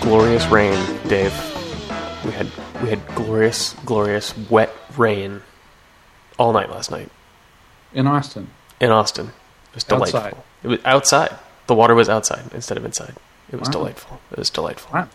Glorious 0.00 0.46
rain, 0.46 0.72
Dave. 1.08 1.32
We 2.24 2.32
had 2.32 2.50
we 2.82 2.88
had 2.88 3.06
glorious, 3.14 3.74
glorious 3.84 4.36
wet 4.50 4.72
rain 4.96 5.42
all 6.38 6.52
night 6.52 6.70
last 6.70 6.90
night 6.90 7.08
in 7.92 8.06
Austin. 8.06 8.48
in 8.80 8.90
Austin. 8.90 9.26
It 9.70 9.74
was 9.76 9.84
delightful. 9.84 10.20
Outside. 10.20 10.36
It 10.64 10.68
was 10.68 10.78
outside. 10.84 11.38
The 11.66 11.74
water 11.74 11.94
was 11.94 12.08
outside 12.08 12.42
instead 12.52 12.76
of 12.76 12.84
inside. 12.84 13.14
It 13.52 13.58
was 13.60 13.68
Wow. 13.68 13.72
delightful. 13.72 14.20
It 14.32 14.38
was 14.38 14.50
delightful. 14.50 14.92
Wow, 14.92 15.08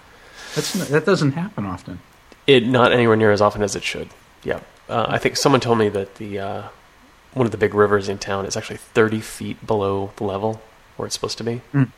that's 0.57 0.89
that 0.89 1.05
doesn't 1.05 1.33
happen 1.33 1.65
often. 1.65 1.99
It 2.47 2.65
not 2.65 2.91
anywhere 2.91 3.15
near 3.15 3.31
as 3.31 3.41
often 3.41 3.61
as 3.61 3.75
it 3.75 3.83
should. 3.83 4.09
Yeah, 4.43 4.61
uh, 4.89 5.05
I 5.07 5.17
think 5.17 5.37
someone 5.37 5.61
told 5.61 5.77
me 5.77 5.89
that 5.89 6.15
the 6.15 6.39
uh, 6.39 6.63
one 7.33 7.45
of 7.45 7.51
the 7.51 7.57
big 7.57 7.73
rivers 7.73 8.09
in 8.09 8.17
town 8.17 8.45
is 8.45 8.57
actually 8.57 8.77
thirty 8.77 9.21
feet 9.21 9.65
below 9.65 10.11
the 10.15 10.23
level 10.23 10.61
where 10.95 11.05
it's 11.05 11.15
supposed 11.15 11.37
to 11.37 11.43
be. 11.43 11.61
Mm. 11.73 11.91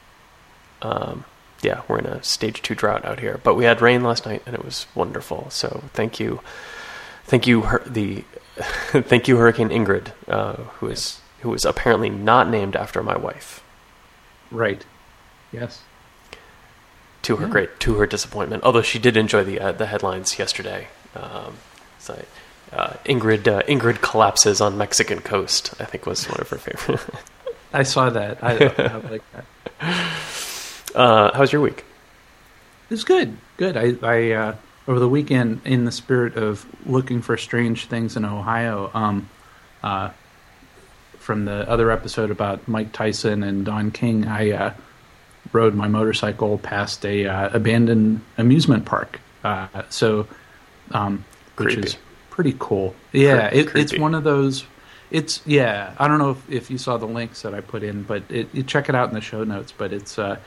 Um, 0.81 1.25
yeah, 1.61 1.81
we're 1.87 1.99
in 1.99 2.05
a 2.05 2.21
stage 2.23 2.61
two 2.61 2.75
drought 2.75 3.05
out 3.05 3.19
here, 3.19 3.39
but 3.43 3.55
we 3.55 3.63
had 3.65 3.81
rain 3.81 4.03
last 4.03 4.25
night 4.25 4.43
and 4.45 4.55
it 4.55 4.63
was 4.63 4.87
wonderful. 4.95 5.49
So 5.49 5.83
thank 5.93 6.19
you, 6.19 6.41
thank 7.25 7.47
you, 7.47 7.61
Hur- 7.61 7.83
the 7.85 8.23
thank 8.91 9.27
you, 9.27 9.37
Hurricane 9.37 9.69
Ingrid, 9.69 10.11
uh, 10.27 10.55
who 10.79 10.87
is 10.87 11.21
who 11.41 11.53
is 11.53 11.63
apparently 11.65 12.09
not 12.09 12.49
named 12.49 12.75
after 12.75 13.01
my 13.01 13.17
wife. 13.17 13.63
Right. 14.51 14.85
Yes. 15.51 15.81
To 17.29 17.35
her 17.37 17.45
Yeah. 17.45 17.51
great 17.51 17.79
to 17.81 17.95
her 17.95 18.05
disappointment. 18.05 18.63
Although 18.63 18.81
she 18.81 18.99
did 18.99 19.15
enjoy 19.17 19.43
the 19.43 19.59
uh, 19.59 19.71
the 19.71 19.85
headlines 19.85 20.37
yesterday. 20.39 20.87
Um, 21.15 21.55
so, 21.99 22.13
uh, 22.73 22.93
Ingrid 23.05 23.47
uh, 23.47 23.61
Ingrid 23.63 24.01
collapses 24.01 24.61
on 24.61 24.77
Mexican 24.77 25.19
coast. 25.21 25.73
I 25.79 25.85
think 25.85 26.05
was 26.05 26.25
one 26.27 26.39
of 26.39 26.49
her 26.49 26.57
favorite. 26.57 26.99
I 27.73 27.83
saw 27.83 28.09
that. 28.09 28.43
I, 28.43 28.51
I 28.77 28.97
like 29.09 29.23
that. 29.33 29.45
uh, 30.95 31.31
how 31.33 31.39
was 31.41 31.51
your 31.51 31.61
week? 31.61 31.79
It 32.89 32.93
was 32.93 33.03
good. 33.03 33.37
Good. 33.57 33.77
I, 33.77 33.93
I 34.01 34.31
uh, 34.31 34.55
over 34.87 34.99
the 34.99 35.09
weekend, 35.09 35.61
in 35.65 35.85
the 35.85 35.91
spirit 35.91 36.35
of 36.35 36.65
looking 36.87 37.21
for 37.21 37.37
strange 37.37 37.85
things 37.85 38.17
in 38.17 38.25
Ohio, 38.25 38.89
um, 38.95 39.29
uh, 39.83 40.09
from 41.19 41.45
the 41.45 41.69
other 41.69 41.91
episode 41.91 42.31
about 42.31 42.67
Mike 42.67 42.91
Tyson 42.91 43.43
and 43.43 43.63
Don 43.65 43.91
King, 43.91 44.25
I 44.27 44.51
uh, 44.51 44.73
rode 45.51 45.73
my 45.73 45.87
motorcycle 45.87 46.57
past 46.57 47.05
a 47.05 47.25
uh, 47.25 47.49
abandoned 47.53 48.21
amusement 48.37 48.85
park. 48.85 49.19
Uh, 49.43 49.67
so, 49.89 50.27
um, 50.91 51.25
which 51.57 51.75
is 51.75 51.97
pretty 52.29 52.55
cool. 52.59 52.95
Yeah, 53.11 53.49
Cre- 53.49 53.55
it, 53.55 53.75
it's 53.75 53.97
one 53.97 54.15
of 54.15 54.23
those. 54.23 54.65
It's 55.11 55.41
yeah. 55.45 55.93
I 55.97 56.07
don't 56.07 56.19
know 56.19 56.31
if, 56.31 56.49
if 56.49 56.71
you 56.71 56.77
saw 56.77 56.97
the 56.97 57.07
links 57.07 57.41
that 57.41 57.53
I 57.53 57.61
put 57.61 57.83
in, 57.83 58.03
but 58.03 58.23
it, 58.29 58.49
you 58.53 58.63
check 58.63 58.89
it 58.89 58.95
out 58.95 59.09
in 59.09 59.15
the 59.15 59.21
show 59.21 59.43
notes. 59.43 59.73
But 59.75 59.91
it's 59.93 60.19
uh, 60.19 60.37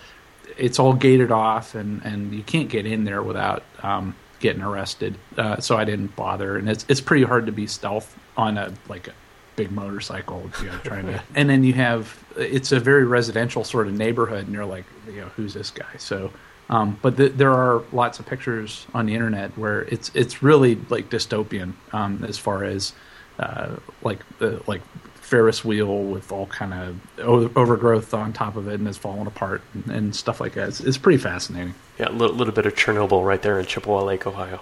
it's 0.56 0.78
all 0.78 0.92
gated 0.92 1.32
off, 1.32 1.74
and, 1.74 2.02
and 2.04 2.32
you 2.32 2.42
can't 2.42 2.68
get 2.68 2.86
in 2.86 3.04
there 3.04 3.22
without 3.22 3.62
um, 3.82 4.14
getting 4.40 4.62
arrested. 4.62 5.16
Uh, 5.36 5.58
so 5.60 5.77
I 5.77 5.84
didn't 5.84 6.14
bother, 6.16 6.56
and 6.56 6.68
it's 6.68 6.84
it's 6.88 7.00
pretty 7.00 7.24
hard 7.24 7.46
to 7.46 7.52
be 7.52 7.66
stealth 7.66 8.16
on 8.36 8.56
a 8.58 8.72
like 8.88 9.08
a 9.08 9.12
big 9.56 9.70
motorcycle, 9.70 10.50
you 10.61 10.67
know, 10.67 10.78
trying 10.84 11.06
to. 11.06 11.22
And 11.34 11.48
then 11.50 11.64
you 11.64 11.72
have 11.75 12.17
it's 12.36 12.72
a 12.72 12.81
very 12.81 13.05
residential 13.05 13.64
sort 13.64 13.86
of 13.86 13.95
neighborhood, 13.95 14.45
and 14.47 14.53
you're 14.55 14.64
like, 14.67 14.84
you 15.06 15.20
know, 15.20 15.28
who's 15.36 15.55
this 15.55 15.70
guy? 15.70 15.97
So. 15.98 16.31
Um, 16.70 16.98
but 17.03 17.19
th- 17.19 17.33
there 17.34 17.53
are 17.53 17.83
lots 17.92 18.19
of 18.19 18.25
pictures 18.25 18.86
on 18.95 19.05
the 19.05 19.14
internet 19.14 19.58
where 19.58 19.83
it's 19.83 20.11
it's 20.14 20.42
really 20.42 20.77
like 20.89 21.11
dystopian 21.11 21.75
um, 21.92 22.25
as 22.27 22.39
far 22.39 22.64
as 22.64 22.95
uh, 23.39 23.77
like 24.03 24.20
uh, 24.41 24.58
like 24.67 24.80
Ferris 25.17 25.62
wheel 25.64 26.03
with 26.05 26.33
all 26.33 26.46
kind 26.46 26.73
of 26.73 27.01
o- 27.18 27.51
overgrowth 27.57 28.14
on 28.14 28.33
top 28.33 28.57
of 28.57 28.68
it 28.68 28.74
and 28.74 28.89
it's 28.89 28.96
falling 28.96 29.27
apart 29.27 29.61
and, 29.74 29.91
and 29.91 30.17
stuff 30.17 30.41
like 30.41 30.55
that. 30.55 30.68
It's, 30.68 30.80
it's 30.80 30.96
pretty 30.96 31.18
fascinating. 31.18 31.74
Yeah, 31.98 32.08
a 32.08 32.12
little, 32.12 32.36
little 32.36 32.55
bit 32.55 32.64
of 32.64 32.74
Chernobyl 32.74 33.27
right 33.27 33.42
there 33.42 33.58
in 33.61 33.67
Chippewa 33.67 34.02
Lake, 34.05 34.27
Ohio. 34.27 34.61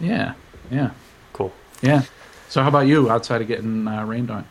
Yeah, 0.00 0.34
yeah, 0.70 0.90
Cool. 1.34 1.52
yeah. 1.82 2.02
So 2.48 2.62
how 2.62 2.68
about 2.68 2.86
you? 2.86 3.10
Outside 3.10 3.42
of 3.42 3.48
getting 3.48 3.86
uh, 3.88 4.04
rained 4.04 4.30
on? 4.30 4.46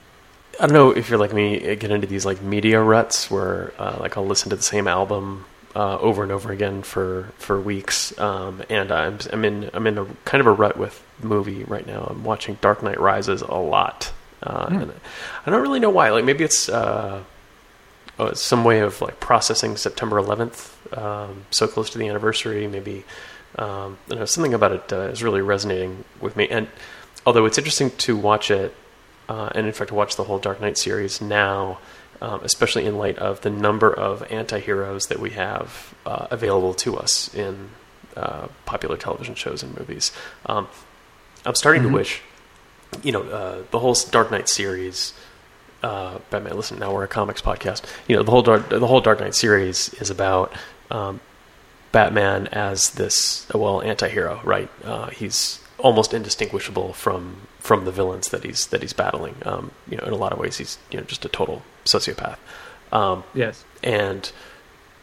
I 0.59 0.67
don't 0.67 0.73
know 0.73 0.91
if 0.91 1.09
you're 1.09 1.19
like 1.19 1.33
me, 1.33 1.59
get 1.75 1.91
into 1.91 2.07
these 2.07 2.25
like 2.25 2.41
media 2.41 2.81
ruts 2.81 3.29
where 3.29 3.73
uh, 3.77 3.97
like 3.99 4.15
I'll 4.17 4.25
listen 4.25 4.49
to 4.51 4.55
the 4.55 4.63
same 4.63 4.87
album 4.87 5.45
uh, 5.75 5.97
over 5.99 6.23
and 6.23 6.31
over 6.31 6.51
again 6.51 6.81
for 6.83 7.31
for 7.37 7.59
weeks, 7.59 8.17
um, 8.19 8.63
and 8.69 8.91
I'm 8.91 9.17
I'm 9.33 9.43
in 9.43 9.69
I'm 9.73 9.85
in 9.87 9.97
a 9.97 10.05
kind 10.23 10.39
of 10.39 10.47
a 10.47 10.51
rut 10.51 10.77
with 10.77 11.03
movie 11.21 11.65
right 11.65 11.85
now. 11.85 12.07
I'm 12.09 12.23
watching 12.23 12.57
Dark 12.61 12.81
Knight 12.83 12.99
Rises 12.99 13.41
a 13.41 13.55
lot, 13.55 14.11
uh, 14.43 14.67
Hmm. 14.67 14.75
and 14.83 14.93
I 15.45 15.49
don't 15.51 15.61
really 15.61 15.81
know 15.81 15.89
why. 15.89 16.09
Like 16.11 16.23
maybe 16.23 16.45
it's 16.45 16.69
uh, 16.69 17.21
uh, 18.17 18.33
some 18.33 18.63
way 18.63 18.79
of 18.79 19.01
like 19.01 19.19
processing 19.19 19.75
September 19.75 20.15
11th, 20.21 20.97
um, 20.97 21.43
so 21.51 21.67
close 21.67 21.89
to 21.89 21.97
the 21.97 22.07
anniversary. 22.07 22.65
Maybe 22.67 23.03
um, 23.57 23.97
don't 24.07 24.19
know 24.19 24.25
something 24.25 24.53
about 24.53 24.71
it 24.71 24.93
uh, 24.93 24.99
is 25.11 25.21
really 25.21 25.41
resonating 25.41 26.05
with 26.21 26.37
me. 26.37 26.47
And 26.47 26.69
although 27.25 27.45
it's 27.45 27.57
interesting 27.57 27.91
to 27.91 28.15
watch 28.15 28.51
it, 28.51 28.75
uh, 29.29 29.49
and 29.55 29.65
in 29.67 29.73
fact 29.73 29.89
to 29.89 29.95
watch 29.95 30.15
the 30.15 30.23
whole 30.25 30.37
Dark 30.39 30.61
Knight 30.61 30.77
series 30.77 31.19
now, 31.21 31.79
um, 32.21 32.39
especially 32.43 32.85
in 32.85 32.97
light 32.97 33.17
of 33.17 33.41
the 33.41 33.49
number 33.49 33.91
of 33.93 34.23
anti-heroes 34.31 35.07
that 35.07 35.19
we 35.19 35.31
have 35.31 35.93
uh, 36.05 36.27
available 36.31 36.73
to 36.75 36.97
us 36.97 37.33
in 37.33 37.69
uh, 38.15 38.47
popular 38.65 38.95
television 38.97 39.35
shows 39.35 39.61
and 39.63 39.77
movies. 39.77 40.11
Um, 40.45 40.67
I'm 41.45 41.55
starting 41.55 41.81
Mhm. 41.83 41.87
to 41.89 41.93
wish, 41.93 42.21
you 43.03 43.11
know, 43.11 43.23
uh, 43.23 43.63
the 43.71 43.79
whole 43.79 43.93
Dark 44.11 44.31
Knight 44.31 44.47
series. 44.49 45.13
Uh, 45.83 46.17
Batman. 46.31 46.55
Listen, 46.55 46.79
now 46.79 46.91
we're 46.93 47.03
a 47.03 47.07
comics 47.07 47.41
podcast. 47.41 47.83
You 48.07 48.15
know, 48.15 48.23
the 48.23 48.31
whole 48.31 48.41
Dark, 48.41 48.69
the 48.69 48.87
whole 48.87 49.01
Dark 49.01 49.19
Knight 49.19 49.35
series 49.35 49.93
is 49.95 50.09
about 50.09 50.51
um, 50.89 51.19
Batman 51.91 52.47
as 52.47 52.91
this 52.91 53.45
well 53.53 53.81
anti-hero, 53.83 54.39
right? 54.43 54.69
Uh, 54.83 55.07
he's 55.07 55.59
almost 55.77 56.13
indistinguishable 56.13 56.93
from 56.93 57.47
from 57.59 57.85
the 57.85 57.91
villains 57.91 58.29
that 58.29 58.43
he's 58.43 58.67
that 58.67 58.81
he's 58.81 58.93
battling. 58.93 59.35
Um, 59.45 59.71
you 59.89 59.97
know, 59.97 60.03
in 60.03 60.13
a 60.13 60.17
lot 60.17 60.31
of 60.31 60.39
ways, 60.39 60.57
he's 60.57 60.77
you 60.91 60.97
know 60.99 61.03
just 61.05 61.25
a 61.25 61.29
total 61.29 61.63
sociopath. 61.85 62.37
Um, 62.91 63.23
Yes. 63.33 63.63
and 63.83 64.31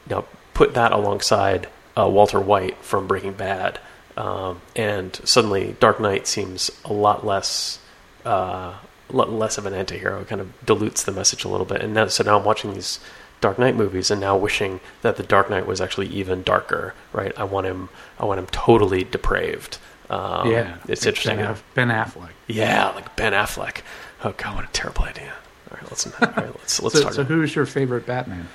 you 0.09 0.17
know, 0.17 0.25
put 0.55 0.75
that 0.75 0.93
alongside 0.93 1.69
uh, 1.97 2.09
Walter 2.09 2.41
White 2.41 2.77
from 2.79 3.07
Breaking 3.07 3.33
Bad, 3.35 3.79
um, 4.17 4.61
and 4.75 5.21
suddenly 5.25 5.77
Dark 5.79 6.01
Knight 6.01 6.27
seems 6.27 6.71
a 6.85 6.93
lot 6.93 7.25
less, 7.27 7.79
uh, 8.25 8.75
less 9.11 9.59
of 9.59 9.67
an 9.67 9.75
anti-hero. 9.75 10.21
It 10.21 10.29
kind 10.29 10.41
of 10.41 10.53
dilutes 10.65 11.03
the 11.03 11.13
message 11.13 11.45
a 11.45 11.49
little 11.49 11.67
bit. 11.67 11.83
And 11.83 11.93
now, 11.95 12.07
so 12.07 12.25
now 12.25 12.39
I'm 12.39 12.45
watching 12.45 12.73
these 12.75 12.99
Dark 13.41 13.59
Knight 13.59 13.77
movies, 13.77 14.11
and 14.11 14.21
now 14.21 14.37
wishing 14.37 14.81
that 15.03 15.17
the 15.17 15.23
Dark 15.23 15.51
Knight 15.51 15.67
was 15.67 15.81
actually 15.81 16.07
even 16.09 16.43
darker. 16.43 16.95
Right? 17.13 17.33
I 17.37 17.45
want 17.45 17.67
him. 17.67 17.89
I 18.19 18.25
want 18.25 18.39
him 18.39 18.47
totally 18.47 19.05
depraved. 19.05 19.79
Um, 20.11 20.51
yeah. 20.51 20.77
it's 20.89 21.07
interesting. 21.07 21.37
Ben, 21.37 21.47
Aff- 21.47 21.65
ben 21.75 21.89
Affleck. 21.89 22.31
Yeah, 22.49 22.91
like 22.91 23.15
Ben 23.17 23.33
Affleck. 23.33 23.83
Oh 24.25 24.33
God, 24.37 24.57
what 24.57 24.65
a 24.65 24.73
terrible 24.73 25.05
idea. 25.05 25.33
All 25.71 25.79
right, 25.81 25.91
let's 25.91 26.07
all 26.07 26.29
right, 26.37 26.55
let's 26.59 26.83
let's 26.83 26.95
So, 26.97 27.03
talk. 27.03 27.13
so 27.15 27.25
who's 27.25 27.55
your 27.55 27.67
favorite 27.67 28.07
Batman? 28.07 28.49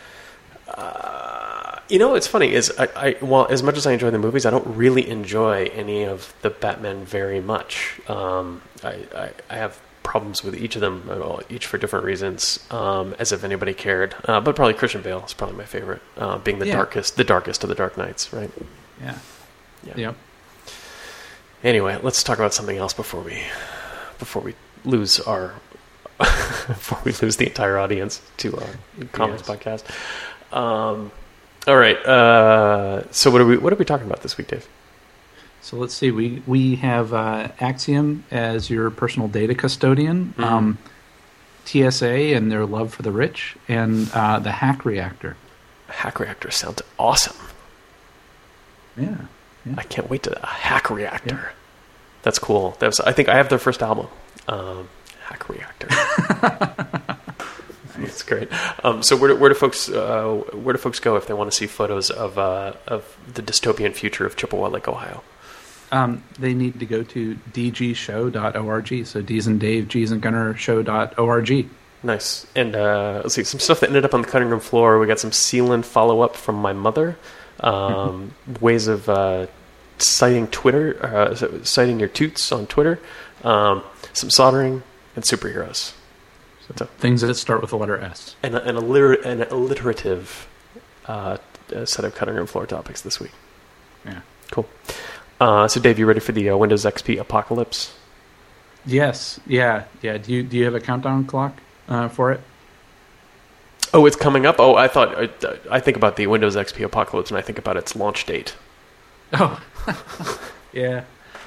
You 1.89 1.99
know, 1.99 2.09
what's 2.09 2.27
funny 2.27 2.51
is 2.53 2.69
I, 2.77 2.89
I 2.97 3.15
well, 3.21 3.47
as 3.49 3.63
much 3.63 3.77
as 3.77 3.87
I 3.87 3.93
enjoy 3.93 4.11
the 4.11 4.19
movies, 4.19 4.45
I 4.45 4.49
don't 4.49 4.67
really 4.75 5.07
enjoy 5.09 5.71
any 5.73 6.03
of 6.03 6.33
the 6.41 6.49
Batman 6.49 7.05
very 7.05 7.39
much. 7.39 8.01
Um, 8.09 8.61
I, 8.83 9.05
I, 9.15 9.29
I 9.49 9.55
have 9.55 9.79
problems 10.03 10.43
with 10.43 10.55
each 10.57 10.75
of 10.75 10.81
them, 10.81 11.03
well, 11.07 11.41
each 11.49 11.65
for 11.65 11.77
different 11.77 12.03
reasons. 12.03 12.59
Um, 12.71 13.15
as 13.19 13.31
if 13.31 13.45
anybody 13.45 13.73
cared, 13.73 14.15
uh, 14.25 14.41
but 14.41 14.53
probably 14.57 14.73
Christian 14.73 15.01
Bale 15.01 15.23
is 15.25 15.33
probably 15.33 15.55
my 15.55 15.63
favorite, 15.63 16.01
uh, 16.17 16.37
being 16.39 16.59
the 16.59 16.67
Yeah. 16.67 16.75
darkest, 16.75 17.15
the 17.15 17.23
darkest 17.23 17.63
of 17.63 17.69
the 17.69 17.75
Dark 17.75 17.97
Knights, 17.97 18.33
right? 18.33 18.51
Yeah. 19.01 19.17
Yeah. 19.85 19.93
Yep. 19.95 20.15
Anyway, 21.63 21.99
let's 22.03 22.23
talk 22.23 22.37
about 22.37 22.53
something 22.53 22.77
else 22.77 22.93
before 22.93 23.21
we 23.21 23.41
before 24.19 24.41
we 24.41 24.55
lose 24.85 25.19
our 25.21 25.53
before 26.17 26.99
we 27.03 27.11
lose 27.13 27.37
the 27.37 27.47
entire 27.47 27.77
audience 27.77 28.21
to 28.37 28.55
our 28.57 29.05
comics 29.11 29.47
Yes. 29.47 29.57
podcast. 29.57 30.55
Um, 30.55 31.11
all 31.67 31.75
right. 31.77 31.97
Uh, 32.05 33.03
so 33.11 33.29
what 33.31 33.41
are 33.41 33.45
we 33.45 33.57
what 33.57 33.73
are 33.73 33.75
we 33.75 33.85
talking 33.85 34.07
about 34.07 34.21
this 34.21 34.37
week, 34.37 34.47
Dave? 34.47 34.67
So 35.61 35.75
let's 35.77 35.93
see. 35.93 36.11
We 36.11 36.41
we 36.47 36.75
have 36.75 37.13
uh, 37.13 37.49
Acxiom 37.59 38.21
as 38.31 38.69
your 38.69 38.89
personal 38.89 39.27
data 39.27 39.53
custodian, 39.55 40.33
Mhm. 40.37 40.43
um, 40.43 40.77
TSA 41.65 42.33
and 42.35 42.49
their 42.51 42.65
love 42.65 42.93
for 42.93 43.01
the 43.01 43.11
rich, 43.11 43.55
and 43.67 44.09
uh, 44.13 44.39
the 44.39 44.51
Hack 44.51 44.85
Reactor. 44.85 45.35
Hack 45.89 46.19
Reactor 46.19 46.51
sounds 46.51 46.81
awesome. 46.97 47.35
Yeah. 48.95 49.15
I 49.77 49.83
can't 49.83 50.09
wait 50.09 50.23
to 50.23 50.43
a 50.43 50.45
Hack 50.45 50.89
Reactor. 50.89 51.51
That's 52.23 52.39
cool. 52.39 52.75
That's 52.79 52.99
I 52.99 53.11
think 53.11 53.29
I 53.29 53.35
have 53.35 53.49
their 53.49 53.59
first 53.59 53.81
album, 53.81 54.07
um, 54.47 54.89
Hack 55.25 55.47
Reactor. 55.49 55.87
That's 57.97 58.21
great. 58.23 58.49
Um, 58.83 59.01
so 59.01 59.17
where 59.17 59.29
do, 59.29 59.35
where 59.35 59.49
do 59.49 59.55
folks 59.55 59.89
uh, 59.89 60.43
where 60.53 60.73
do 60.73 60.79
folks 60.79 60.99
go 60.99 61.15
if 61.15 61.27
they 61.27 61.33
want 61.33 61.51
to 61.51 61.55
see 61.57 61.67
photos 61.67 62.09
of 62.09 62.37
uh, 62.37 62.73
of 62.87 63.17
the 63.33 63.41
dystopian 63.41 63.93
future 63.93 64.25
of 64.25 64.35
Chippewa 64.35 64.67
Lake, 64.67 64.87
Ohio? 64.87 65.23
Um, 65.91 66.23
they 66.37 66.53
need 66.53 66.79
to 66.79 66.85
go 66.85 67.03
to 67.03 67.35
dgshow.org. 67.53 69.05
So 69.05 69.21
D's 69.21 69.47
and 69.47 69.59
Dave, 69.59 69.87
G's 69.87 70.11
and 70.11 70.21
Gunner 70.21 70.55
show.org. 70.55 71.69
Nice. 72.03 72.45
And 72.55 72.75
uh, 72.75 73.21
let's 73.23 73.35
see, 73.35 73.43
some 73.43 73.59
stuff 73.59 73.79
that 73.79 73.87
ended 73.87 74.05
up 74.05 74.13
on 74.13 74.21
the 74.21 74.27
cutting 74.27 74.49
room 74.49 74.59
floor. 74.59 74.99
We 74.99 75.07
got 75.07 75.19
some 75.19 75.31
sealant 75.31 75.85
follow 75.85 76.21
up 76.21 76.35
from 76.35 76.55
my 76.55 76.73
mother. 76.73 77.17
Um, 77.59 78.35
ways 78.61 78.85
of 78.85 79.09
uh, 79.09 79.47
citing 79.97 80.47
Twitter, 80.47 81.03
uh, 81.05 81.63
citing 81.63 81.99
your 81.99 82.09
toots 82.09 82.51
on 82.51 82.67
Twitter. 82.67 82.99
Um, 83.43 83.83
some 84.13 84.29
soldering 84.29 84.83
and 85.15 85.23
superheroes. 85.23 85.93
So 86.75 86.85
things 86.97 87.21
that 87.21 87.33
start 87.35 87.61
with 87.61 87.69
the 87.69 87.77
letter 87.77 87.97
S. 87.97 88.35
And 88.43 88.55
an, 88.55 88.75
alliter- 88.75 89.23
an 89.23 89.43
alliterative 89.43 90.47
uh, 91.05 91.37
set 91.85 92.03
of 92.03 92.13
cutting 92.15 92.35
room 92.35 92.47
floor 92.47 92.65
topics 92.65 93.01
this 93.01 93.19
week. 93.19 93.31
Yeah. 94.05 94.21
Cool. 94.51 94.67
Uh, 95.39 95.67
so, 95.67 95.79
Dave, 95.79 95.99
you 95.99 96.05
ready 96.05 96.19
for 96.19 96.31
the 96.31 96.49
uh, 96.49 96.57
Windows 96.57 96.83
XP 96.83 97.19
apocalypse? 97.19 97.95
Yes. 98.85 99.39
Yeah. 99.45 99.83
Yeah. 100.01 100.17
Do 100.17 100.33
you 100.33 100.43
do 100.43 100.57
you 100.57 100.65
have 100.65 100.75
a 100.75 100.79
countdown 100.79 101.25
clock 101.25 101.59
uh, 101.87 102.09
for 102.09 102.31
it? 102.31 102.41
Oh, 103.93 104.05
it's 104.05 104.15
coming 104.15 104.45
up. 104.45 104.55
Oh, 104.59 104.75
I 104.75 104.87
thought 104.87 105.15
I, 105.17 105.29
I 105.71 105.79
think 105.79 105.95
about 105.95 106.15
the 106.15 106.27
Windows 106.27 106.55
XP 106.55 106.83
apocalypse, 106.83 107.29
and 107.31 107.37
I 107.37 107.41
think 107.41 107.57
about 107.57 107.77
its 107.77 107.95
launch 107.95 108.25
date. 108.25 108.55
Oh, 109.33 109.61
yeah. 110.73 111.03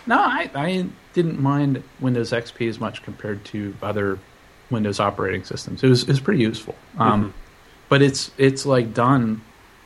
No, 0.06 0.19
I 0.19 0.50
I 0.55 0.87
didn't 1.12 1.41
mind 1.41 1.82
Windows 2.00 2.32
XP 2.32 2.69
as 2.69 2.81
much 2.81 3.03
compared 3.03 3.44
to 3.47 3.75
other 3.82 4.19
Windows 4.71 5.00
operating 5.00 5.44
systems. 5.44 5.82
It 5.82 5.88
was 5.88 6.03
it 6.03 6.09
was 6.09 6.21
pretty 6.21 6.41
useful. 6.41 6.75
Um, 6.99 7.23
mm-hmm. 7.23 7.31
But 7.88 8.03
it's 8.03 8.31
it's 8.38 8.67
like 8.67 8.94
done 8.94 9.43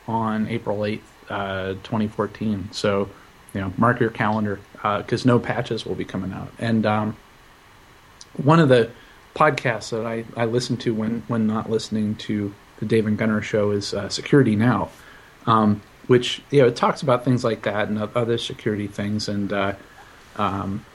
on 0.07 0.47
April 0.47 0.85
eighth, 0.85 1.11
uh, 1.29 1.75
twenty 1.83 2.07
fourteen. 2.07 2.69
So 2.71 3.09
you 3.53 3.61
know, 3.61 3.73
mark 3.77 3.99
your 3.99 4.09
calendar 4.09 4.59
because 4.73 5.25
uh, 5.25 5.27
no 5.27 5.39
patches 5.39 5.85
will 5.85 5.95
be 5.95 6.05
coming 6.05 6.33
out. 6.33 6.51
And 6.59 6.85
um, 6.85 7.17
one 8.33 8.59
of 8.59 8.69
the 8.69 8.91
podcasts 9.33 9.89
that 9.91 10.05
I, 10.05 10.25
I 10.35 10.45
listen 10.45 10.77
to 10.77 10.93
when 10.93 11.23
when 11.27 11.47
not 11.47 11.69
listening 11.69 12.15
to 12.15 12.53
the 12.79 12.85
Dave 12.85 13.07
and 13.07 13.17
Gunner 13.17 13.41
show 13.41 13.71
is 13.71 13.93
uh, 13.93 14.09
Security 14.09 14.55
Now, 14.55 14.89
um, 15.47 15.81
which 16.07 16.41
you 16.51 16.61
know 16.61 16.67
it 16.67 16.75
talks 16.75 17.01
about 17.01 17.25
things 17.25 17.43
like 17.43 17.63
that 17.63 17.87
and 17.89 17.97
other 17.97 18.37
security 18.37 18.87
things. 18.87 19.27
And 19.27 19.51
uh, 19.51 19.73
um, 20.37 20.85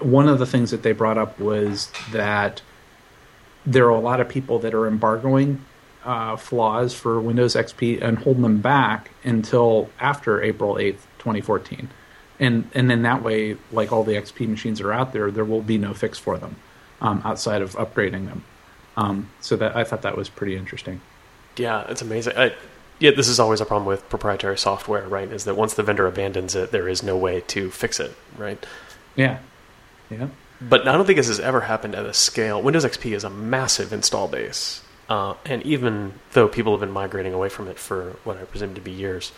one 0.00 0.28
of 0.28 0.38
the 0.38 0.46
things 0.46 0.70
that 0.70 0.82
they 0.82 0.92
brought 0.92 1.18
up 1.18 1.38
was 1.38 1.90
that 2.12 2.62
there 3.66 3.86
are 3.86 3.90
a 3.90 4.00
lot 4.00 4.20
of 4.20 4.28
people 4.28 4.58
that 4.60 4.74
are 4.74 4.86
embargoing 4.86 5.64
uh, 6.04 6.36
flaws 6.36 6.94
for 6.94 7.20
Windows 7.20 7.54
XP 7.54 8.02
and 8.02 8.18
holding 8.18 8.42
them 8.42 8.60
back 8.60 9.10
until 9.22 9.90
after 9.98 10.42
April 10.42 10.78
eighth, 10.78 11.06
twenty 11.18 11.40
fourteen. 11.40 11.88
And 12.40 12.68
and 12.74 12.90
then 12.90 13.02
that 13.02 13.22
way, 13.22 13.56
like 13.72 13.92
all 13.92 14.04
the 14.04 14.14
XP 14.14 14.48
machines 14.48 14.80
are 14.80 14.92
out 14.92 15.12
there, 15.12 15.30
there 15.30 15.44
will 15.44 15.62
be 15.62 15.78
no 15.78 15.94
fix 15.94 16.18
for 16.18 16.36
them 16.36 16.56
um, 17.00 17.22
outside 17.24 17.62
of 17.62 17.74
upgrading 17.76 18.26
them. 18.26 18.44
Um, 18.96 19.30
so 19.40 19.56
that 19.56 19.76
I 19.76 19.84
thought 19.84 20.02
that 20.02 20.16
was 20.16 20.28
pretty 20.28 20.56
interesting. 20.56 21.00
Yeah, 21.56 21.84
it's 21.88 22.02
amazing. 22.02 22.36
I, 22.36 22.52
yeah, 23.04 23.10
this 23.10 23.28
is 23.28 23.38
always 23.38 23.60
a 23.60 23.66
problem 23.66 23.84
with 23.84 24.08
proprietary 24.08 24.56
software, 24.56 25.06
right? 25.06 25.30
Is 25.30 25.44
that 25.44 25.56
once 25.56 25.74
the 25.74 25.82
vendor 25.82 26.06
abandons 26.06 26.54
it, 26.54 26.70
there 26.70 26.88
is 26.88 27.02
no 27.02 27.18
way 27.18 27.40
to 27.48 27.70
fix 27.70 28.00
it, 28.00 28.16
right? 28.38 28.64
Yeah, 29.14 29.40
yeah. 30.10 30.28
But 30.58 30.88
I 30.88 30.92
don't 30.92 31.04
think 31.04 31.18
this 31.18 31.26
has 31.26 31.38
ever 31.38 31.60
happened 31.60 31.94
at 31.94 32.06
a 32.06 32.14
scale. 32.14 32.62
Windows 32.62 32.86
XP 32.86 33.14
is 33.14 33.22
a 33.22 33.28
massive 33.28 33.92
install 33.92 34.26
base, 34.26 34.82
uh, 35.10 35.34
and 35.44 35.62
even 35.64 36.14
though 36.32 36.48
people 36.48 36.72
have 36.72 36.80
been 36.80 36.92
migrating 36.92 37.34
away 37.34 37.50
from 37.50 37.68
it 37.68 37.78
for 37.78 38.16
what 38.24 38.38
I 38.38 38.44
presume 38.44 38.74
to 38.74 38.80
be 38.80 38.92
years, 38.92 39.32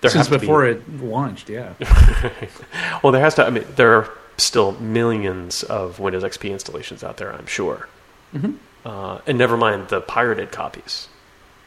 there 0.00 0.12
since 0.12 0.28
before 0.28 0.62
be, 0.62 0.78
it 0.78 1.02
launched, 1.02 1.50
yeah. 1.50 1.72
well, 3.02 3.10
there 3.10 3.20
has 3.20 3.34
to. 3.34 3.44
I 3.44 3.50
mean, 3.50 3.64
there 3.74 3.94
are 3.94 4.10
still 4.36 4.78
millions 4.78 5.64
of 5.64 5.98
Windows 5.98 6.22
XP 6.22 6.52
installations 6.52 7.02
out 7.02 7.16
there. 7.16 7.32
I'm 7.32 7.46
sure, 7.46 7.88
mm-hmm. 8.32 8.52
uh, 8.86 9.18
and 9.26 9.38
never 9.38 9.56
mind 9.56 9.88
the 9.88 10.00
pirated 10.00 10.52
copies. 10.52 11.08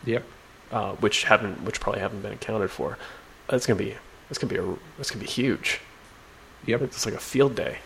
Yep. 0.05 0.23
Uh, 0.71 0.93
which 0.95 1.23
haven't, 1.23 1.63
which 1.63 1.79
probably 1.79 2.01
haven't 2.01 2.21
been 2.21 2.33
accounted 2.33 2.69
for. 2.69 2.97
It's 3.49 3.65
gonna 3.65 3.79
be, 3.79 3.95
it's 4.29 4.37
gonna 4.37 4.53
be 4.53 4.59
a, 4.59 4.75
it's 4.99 5.09
gonna 5.11 5.23
be 5.23 5.29
huge. 5.29 5.79
Yep. 6.65 6.81
It's 6.81 7.05
like 7.05 7.15
a 7.15 7.19
field 7.19 7.55
day. 7.55 7.77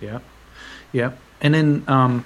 Yeah. 0.00 0.20
Yeah. 0.92 1.12
And 1.40 1.54
then, 1.54 1.84
um, 1.88 2.24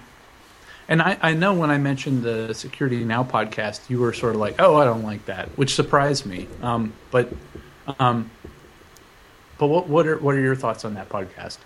and 0.89 1.03
I, 1.03 1.19
I 1.21 1.35
know 1.35 1.55
when 1.55 1.71
I 1.71 1.79
mentioned 1.79 2.23
the 2.23 2.55
Security 2.55 3.05
Now 3.05 3.23
podcast, 3.23 3.89
you 3.91 4.01
were 4.01 4.13
sort 4.13 4.35
of 4.35 4.41
like, 4.41 4.57
"Oh, 4.59 4.77
I 4.77 4.85
don't 4.85 5.03
like 5.03 5.27
that," 5.27 5.49
which 5.59 5.75
surprised 5.75 6.25
me. 6.25 6.49
Um, 6.63 6.95
but, 7.11 7.31
um, 8.01 8.31
but 9.59 9.67
what 9.67 9.89
what 9.89 10.07
are 10.07 10.17
what 10.19 10.35
are 10.35 10.41
your 10.41 10.57
thoughts 10.57 10.85
on 10.85 10.95
that 10.95 11.09
podcast? 11.09 11.59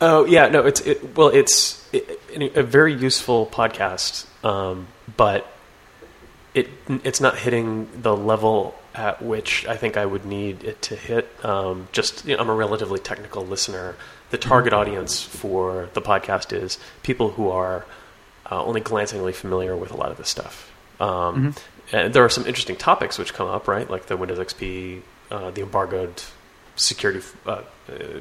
Oh 0.00 0.24
yeah, 0.24 0.48
no, 0.48 0.64
it's 0.64 0.80
it, 0.80 1.16
well, 1.16 1.28
it's 1.28 1.86
it, 1.92 2.56
a 2.56 2.62
very 2.62 2.94
useful 2.94 3.46
podcast, 3.46 4.26
um, 4.44 4.86
but 5.16 5.46
it 6.54 6.68
it's 7.04 7.20
not 7.20 7.38
hitting 7.38 7.88
the 8.02 8.16
level 8.16 8.74
at 8.94 9.22
which 9.22 9.66
I 9.66 9.76
think 9.76 9.96
I 9.96 10.04
would 10.04 10.24
need 10.24 10.64
it 10.64 10.82
to 10.82 10.96
hit. 10.96 11.28
Um, 11.44 11.88
just 11.92 12.24
you 12.26 12.36
know, 12.36 12.42
I'm 12.42 12.48
a 12.48 12.54
relatively 12.54 12.98
technical 12.98 13.44
listener. 13.44 13.96
The 14.30 14.38
target 14.38 14.72
audience 14.72 15.22
for 15.22 15.88
the 15.94 16.02
podcast 16.02 16.52
is 16.52 16.78
people 17.02 17.30
who 17.30 17.50
are 17.50 17.84
uh, 18.50 18.64
only 18.64 18.80
glancingly 18.80 19.32
familiar 19.32 19.76
with 19.76 19.90
a 19.90 19.96
lot 19.96 20.10
of 20.10 20.18
this 20.18 20.28
stuff. 20.28 20.72
Um, 21.00 21.08
mm-hmm. 21.52 21.96
And 21.96 22.14
there 22.14 22.24
are 22.24 22.28
some 22.28 22.46
interesting 22.46 22.76
topics 22.76 23.18
which 23.18 23.34
come 23.34 23.48
up, 23.48 23.66
right? 23.66 23.88
Like 23.90 24.06
the 24.06 24.16
Windows 24.16 24.38
XP, 24.38 25.02
uh, 25.30 25.50
the 25.50 25.62
embargoed 25.62 26.22
security, 26.76 27.24
uh, 27.46 27.50
uh, 27.50 27.62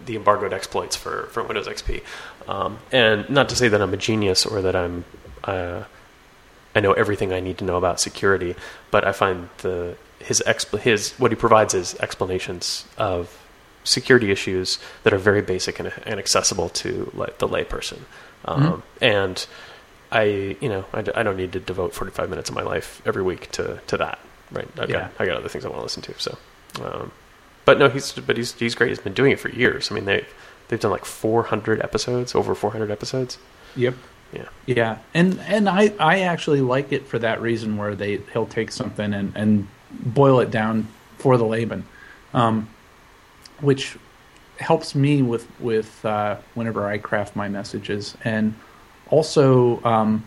the 0.06 0.16
embargoed 0.16 0.54
exploits 0.54 0.96
for, 0.96 1.28
for 1.28 1.44
Windows 1.44 1.68
XP. 1.68 2.02
Um, 2.48 2.80
and 2.92 3.30
not 3.30 3.50
to 3.50 3.56
say 3.56 3.68
that 3.68 3.82
I'm 3.82 3.94
a 3.94 3.98
genius 3.98 4.46
or 4.46 4.62
that 4.64 4.76
I'm 4.76 5.06
uh, 5.44 5.84
I 6.76 6.80
know 6.82 6.94
everything 6.94 7.34
I 7.34 7.40
need 7.40 7.58
to 7.60 7.66
know 7.66 7.78
about 7.78 8.00
security, 8.00 8.56
but 8.92 9.06
I 9.06 9.12
find 9.12 9.50
the 9.60 9.98
his 10.20 10.44
expl- 10.46 10.80
his 10.80 11.14
what 11.14 11.32
he 11.32 11.36
provides 11.36 11.74
is 11.74 11.96
explanations 11.96 12.86
of 12.98 13.36
security 13.84 14.32
issues 14.32 14.80
that 15.04 15.14
are 15.14 15.18
very 15.18 15.42
basic 15.42 15.80
and, 15.80 15.92
and 16.06 16.20
accessible 16.20 16.70
to 16.70 17.12
like, 17.14 17.38
the 17.40 17.48
layperson. 17.48 18.00
Um, 18.46 18.64
mm-hmm. 18.64 19.04
And 19.04 19.48
I, 20.12 20.58
you 20.60 20.70
know, 20.70 20.86
I, 20.94 21.04
I 21.16 21.24
don't 21.24 21.38
need 21.38 21.54
to 21.54 21.60
devote 21.60 21.94
45 21.94 22.30
minutes 22.30 22.50
of 22.50 22.56
my 22.56 22.62
life 22.62 23.02
every 23.06 23.24
week 23.24 23.52
to, 23.52 23.80
to 23.88 23.98
that. 23.98 24.20
Right. 24.52 24.68
I've 24.78 24.90
yeah. 24.90 25.00
got, 25.00 25.12
I 25.20 25.26
got 25.26 25.38
other 25.38 25.50
things 25.50 25.66
I 25.66 25.70
want 25.70 25.80
to 25.80 25.84
listen 25.84 26.04
to. 26.04 26.20
So, 26.20 26.38
um, 26.84 27.12
but 27.66 27.80
no, 27.80 27.90
he's, 27.90 28.14
but 28.14 28.38
he's, 28.38 28.54
he's 28.54 28.76
great. 28.76 28.90
He's 28.90 29.00
been 29.00 29.14
doing 29.14 29.32
it 29.32 29.40
for 29.40 29.50
years. 29.50 29.92
I 29.92 29.96
mean, 29.96 30.06
they, 30.06 30.26
they've 30.68 30.80
done 30.80 30.92
like 30.92 31.06
400 31.06 31.82
episodes, 31.82 32.34
over 32.34 32.56
400 32.56 32.90
episodes. 32.90 33.38
Yep. 33.76 33.96
Yeah. 34.34 34.50
Yeah. 34.66 34.98
And, 35.14 35.40
and 35.42 35.68
I, 35.68 35.94
I 36.00 36.22
actually 36.22 36.62
like 36.62 36.92
it 36.92 37.08
for 37.08 37.20
that 37.20 37.42
reason 37.42 37.78
where 37.78 37.96
they, 37.96 38.18
he'll 38.34 38.46
take 38.46 38.72
something 38.72 39.14
and, 39.14 39.32
and 39.36 39.68
boil 39.92 40.40
it 40.40 40.52
down 40.52 40.88
for 41.18 41.38
the 41.38 41.46
layman. 41.46 41.86
Um, 42.34 42.70
which 43.60 43.98
helps 44.60 44.94
me 44.94 45.22
with, 45.22 45.48
with, 45.60 46.06
uh, 46.06 46.38
whenever 46.54 46.88
I 46.88 46.98
craft 46.98 47.36
my 47.36 47.50
messages 47.50 48.16
and, 48.24 48.54
also 49.10 49.84
um, 49.84 50.24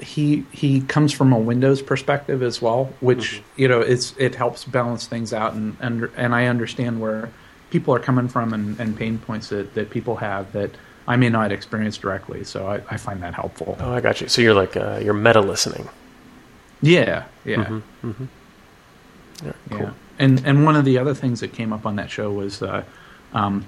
he 0.00 0.44
he 0.52 0.80
comes 0.82 1.12
from 1.12 1.32
a 1.32 1.38
Windows 1.38 1.82
perspective 1.82 2.42
as 2.42 2.60
well, 2.62 2.92
which 3.00 3.36
mm-hmm. 3.36 3.60
you 3.60 3.68
know 3.68 3.80
it's 3.80 4.14
it 4.18 4.34
helps 4.34 4.64
balance 4.64 5.06
things 5.06 5.32
out, 5.32 5.52
and 5.54 5.76
and 5.80 6.08
and 6.16 6.34
I 6.34 6.46
understand 6.46 7.00
where 7.00 7.30
people 7.70 7.94
are 7.94 8.00
coming 8.00 8.28
from 8.28 8.52
and, 8.52 8.78
and 8.80 8.96
pain 8.96 9.18
points 9.18 9.50
that, 9.50 9.74
that 9.74 9.90
people 9.90 10.16
have 10.16 10.50
that 10.52 10.72
I 11.10 11.16
may 11.16 11.28
not 11.28 11.50
experience 11.50 11.98
directly. 11.98 12.44
So 12.44 12.68
I, 12.68 12.76
I 12.88 12.96
find 12.96 13.20
that 13.24 13.34
helpful. 13.34 13.76
Oh, 13.80 13.92
I 13.92 14.00
got 14.00 14.20
you. 14.20 14.28
So 14.28 14.40
you're 14.40 14.54
like 14.54 14.76
uh, 14.76 15.00
you're 15.02 15.12
meta 15.12 15.40
listening. 15.40 15.88
Yeah, 16.82 17.24
yeah, 17.44 17.56
mm-hmm, 17.56 18.08
mm-hmm. 18.10 18.24
yeah, 19.44 19.52
cool. 19.70 19.78
yeah. 19.80 19.92
And 20.20 20.46
and 20.46 20.64
one 20.64 20.76
of 20.76 20.84
the 20.84 20.98
other 20.98 21.12
things 21.12 21.40
that 21.40 21.52
came 21.52 21.72
up 21.72 21.84
on 21.84 21.96
that 21.96 22.12
show 22.12 22.30
was 22.30 22.62
uh, 22.62 22.84
um, 23.32 23.66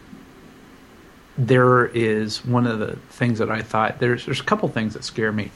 there 1.37 1.87
is 1.87 2.45
one 2.45 2.65
of 2.65 2.79
the 2.79 2.95
things 3.11 3.41
that 3.41 3.51
I 3.51 3.61
thought 3.61 3.99
there's 3.99 4.25
there's 4.25 4.41
a 4.41 4.45
couple 4.45 4.69
things 4.69 4.95
that 4.95 5.03
scare 5.03 5.33
me. 5.33 5.51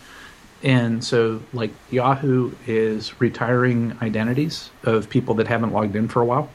And 0.64 1.05
so 1.05 1.40
like 1.52 1.71
Yahoo 1.93 2.50
is 2.66 3.21
retiring 3.21 3.97
identities 4.02 4.71
of 4.83 5.09
people 5.09 5.37
that 5.37 5.47
haven't 5.47 5.73
logged 5.73 5.95
in 5.95 6.09
for 6.09 6.21
a 6.21 6.25
while. 6.25 6.50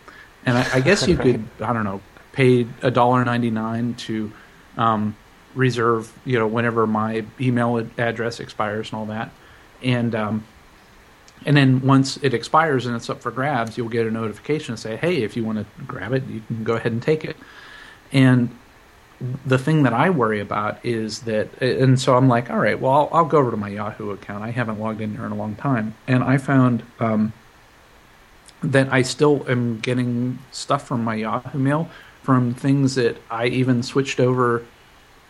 And 0.45 0.57
I, 0.57 0.67
I 0.73 0.81
guess 0.81 1.07
you 1.07 1.15
could 1.25 1.45
I 1.61 1.71
don't 1.71 1.85
know, 1.85 2.01
pay 2.33 2.67
a 2.81 2.91
dollar 2.91 3.23
ninety 3.23 3.49
nine 3.49 3.93
to 3.93 4.33
um, 4.77 5.15
reserve, 5.55 6.11
you 6.25 6.39
know, 6.39 6.47
whenever 6.47 6.87
my 6.87 7.25
email 7.39 7.85
address 7.97 8.39
expires 8.39 8.91
and 8.91 8.99
all 8.99 9.05
that. 9.07 9.31
And 9.83 10.13
um, 10.15 10.43
and 11.45 11.57
then 11.57 11.81
once 11.81 12.17
it 12.17 12.33
expires 12.33 12.85
and 12.85 12.95
it's 12.95 13.09
up 13.09 13.21
for 13.21 13.31
grabs, 13.31 13.77
you'll 13.77 13.89
get 13.89 14.05
a 14.05 14.11
notification 14.11 14.73
and 14.73 14.79
say, 14.79 14.95
"Hey, 14.95 15.23
if 15.23 15.35
you 15.35 15.43
want 15.43 15.59
to 15.59 15.83
grab 15.83 16.13
it, 16.13 16.23
you 16.27 16.41
can 16.47 16.63
go 16.63 16.75
ahead 16.75 16.91
and 16.91 17.01
take 17.01 17.25
it." 17.25 17.35
And 18.11 18.49
the 19.45 19.57
thing 19.57 19.83
that 19.83 19.93
I 19.93 20.09
worry 20.09 20.39
about 20.39 20.83
is 20.83 21.21
that, 21.21 21.61
and 21.61 21.99
so 21.99 22.17
I'm 22.17 22.27
like, 22.27 22.49
all 22.49 22.57
right, 22.57 22.79
well, 22.79 22.91
I'll, 22.91 23.09
I'll 23.11 23.25
go 23.25 23.37
over 23.37 23.51
to 23.51 23.57
my 23.57 23.69
Yahoo 23.69 24.09
account. 24.11 24.43
I 24.43 24.51
haven't 24.51 24.79
logged 24.79 24.99
in 25.01 25.15
there 25.15 25.25
in 25.25 25.31
a 25.31 25.35
long 25.35 25.55
time, 25.55 25.95
and 26.07 26.23
I 26.23 26.37
found 26.37 26.83
um, 26.99 27.33
that 28.63 28.91
I 28.91 29.03
still 29.03 29.45
am 29.49 29.79
getting 29.79 30.39
stuff 30.51 30.87
from 30.87 31.03
my 31.03 31.15
Yahoo 31.15 31.59
mail 31.59 31.89
from 32.21 32.53
things 32.53 32.95
that 32.95 33.17
I 33.29 33.47
even 33.47 33.83
switched 33.83 34.19
over 34.19 34.65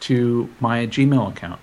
to 0.02 0.50
my 0.60 0.88
Gmail 0.88 1.30
account, 1.30 1.62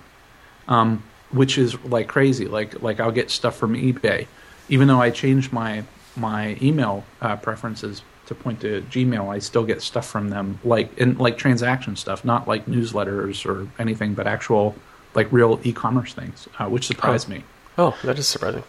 um, 0.67 1.03
which 1.31 1.57
is 1.57 1.79
like 1.83 2.07
crazy. 2.07 2.45
Like 2.45 2.81
like 2.81 2.99
I'll 2.99 3.11
get 3.11 3.29
stuff 3.29 3.55
from 3.55 3.73
eBay, 3.75 4.27
even 4.69 4.87
though 4.87 5.01
I 5.01 5.09
changed 5.09 5.53
my 5.53 5.83
my 6.15 6.57
email 6.61 7.03
uh, 7.21 7.35
preferences 7.35 8.01
to 8.29 8.35
point 8.35 8.61
to 8.61 8.81
Gmail, 8.89 9.27
I 9.27 9.39
still 9.39 9.65
get 9.65 9.81
stuff 9.81 10.07
from 10.07 10.29
them, 10.29 10.59
like 10.63 10.95
in 10.97 11.17
like 11.17 11.37
transaction 11.37 11.95
stuff, 11.95 12.23
not 12.23 12.47
like 12.47 12.65
newsletters 12.67 13.45
or 13.45 13.67
anything, 13.79 14.13
but 14.13 14.27
actual 14.27 14.75
like 15.15 15.31
real 15.31 15.59
e-commerce 15.63 16.13
things, 16.13 16.47
uh, 16.59 16.67
which 16.67 16.85
surprised 16.85 17.27
oh. 17.27 17.33
me. 17.33 17.43
Oh, 17.77 17.97
that 18.03 18.19
is 18.19 18.27
surprising. 18.27 18.63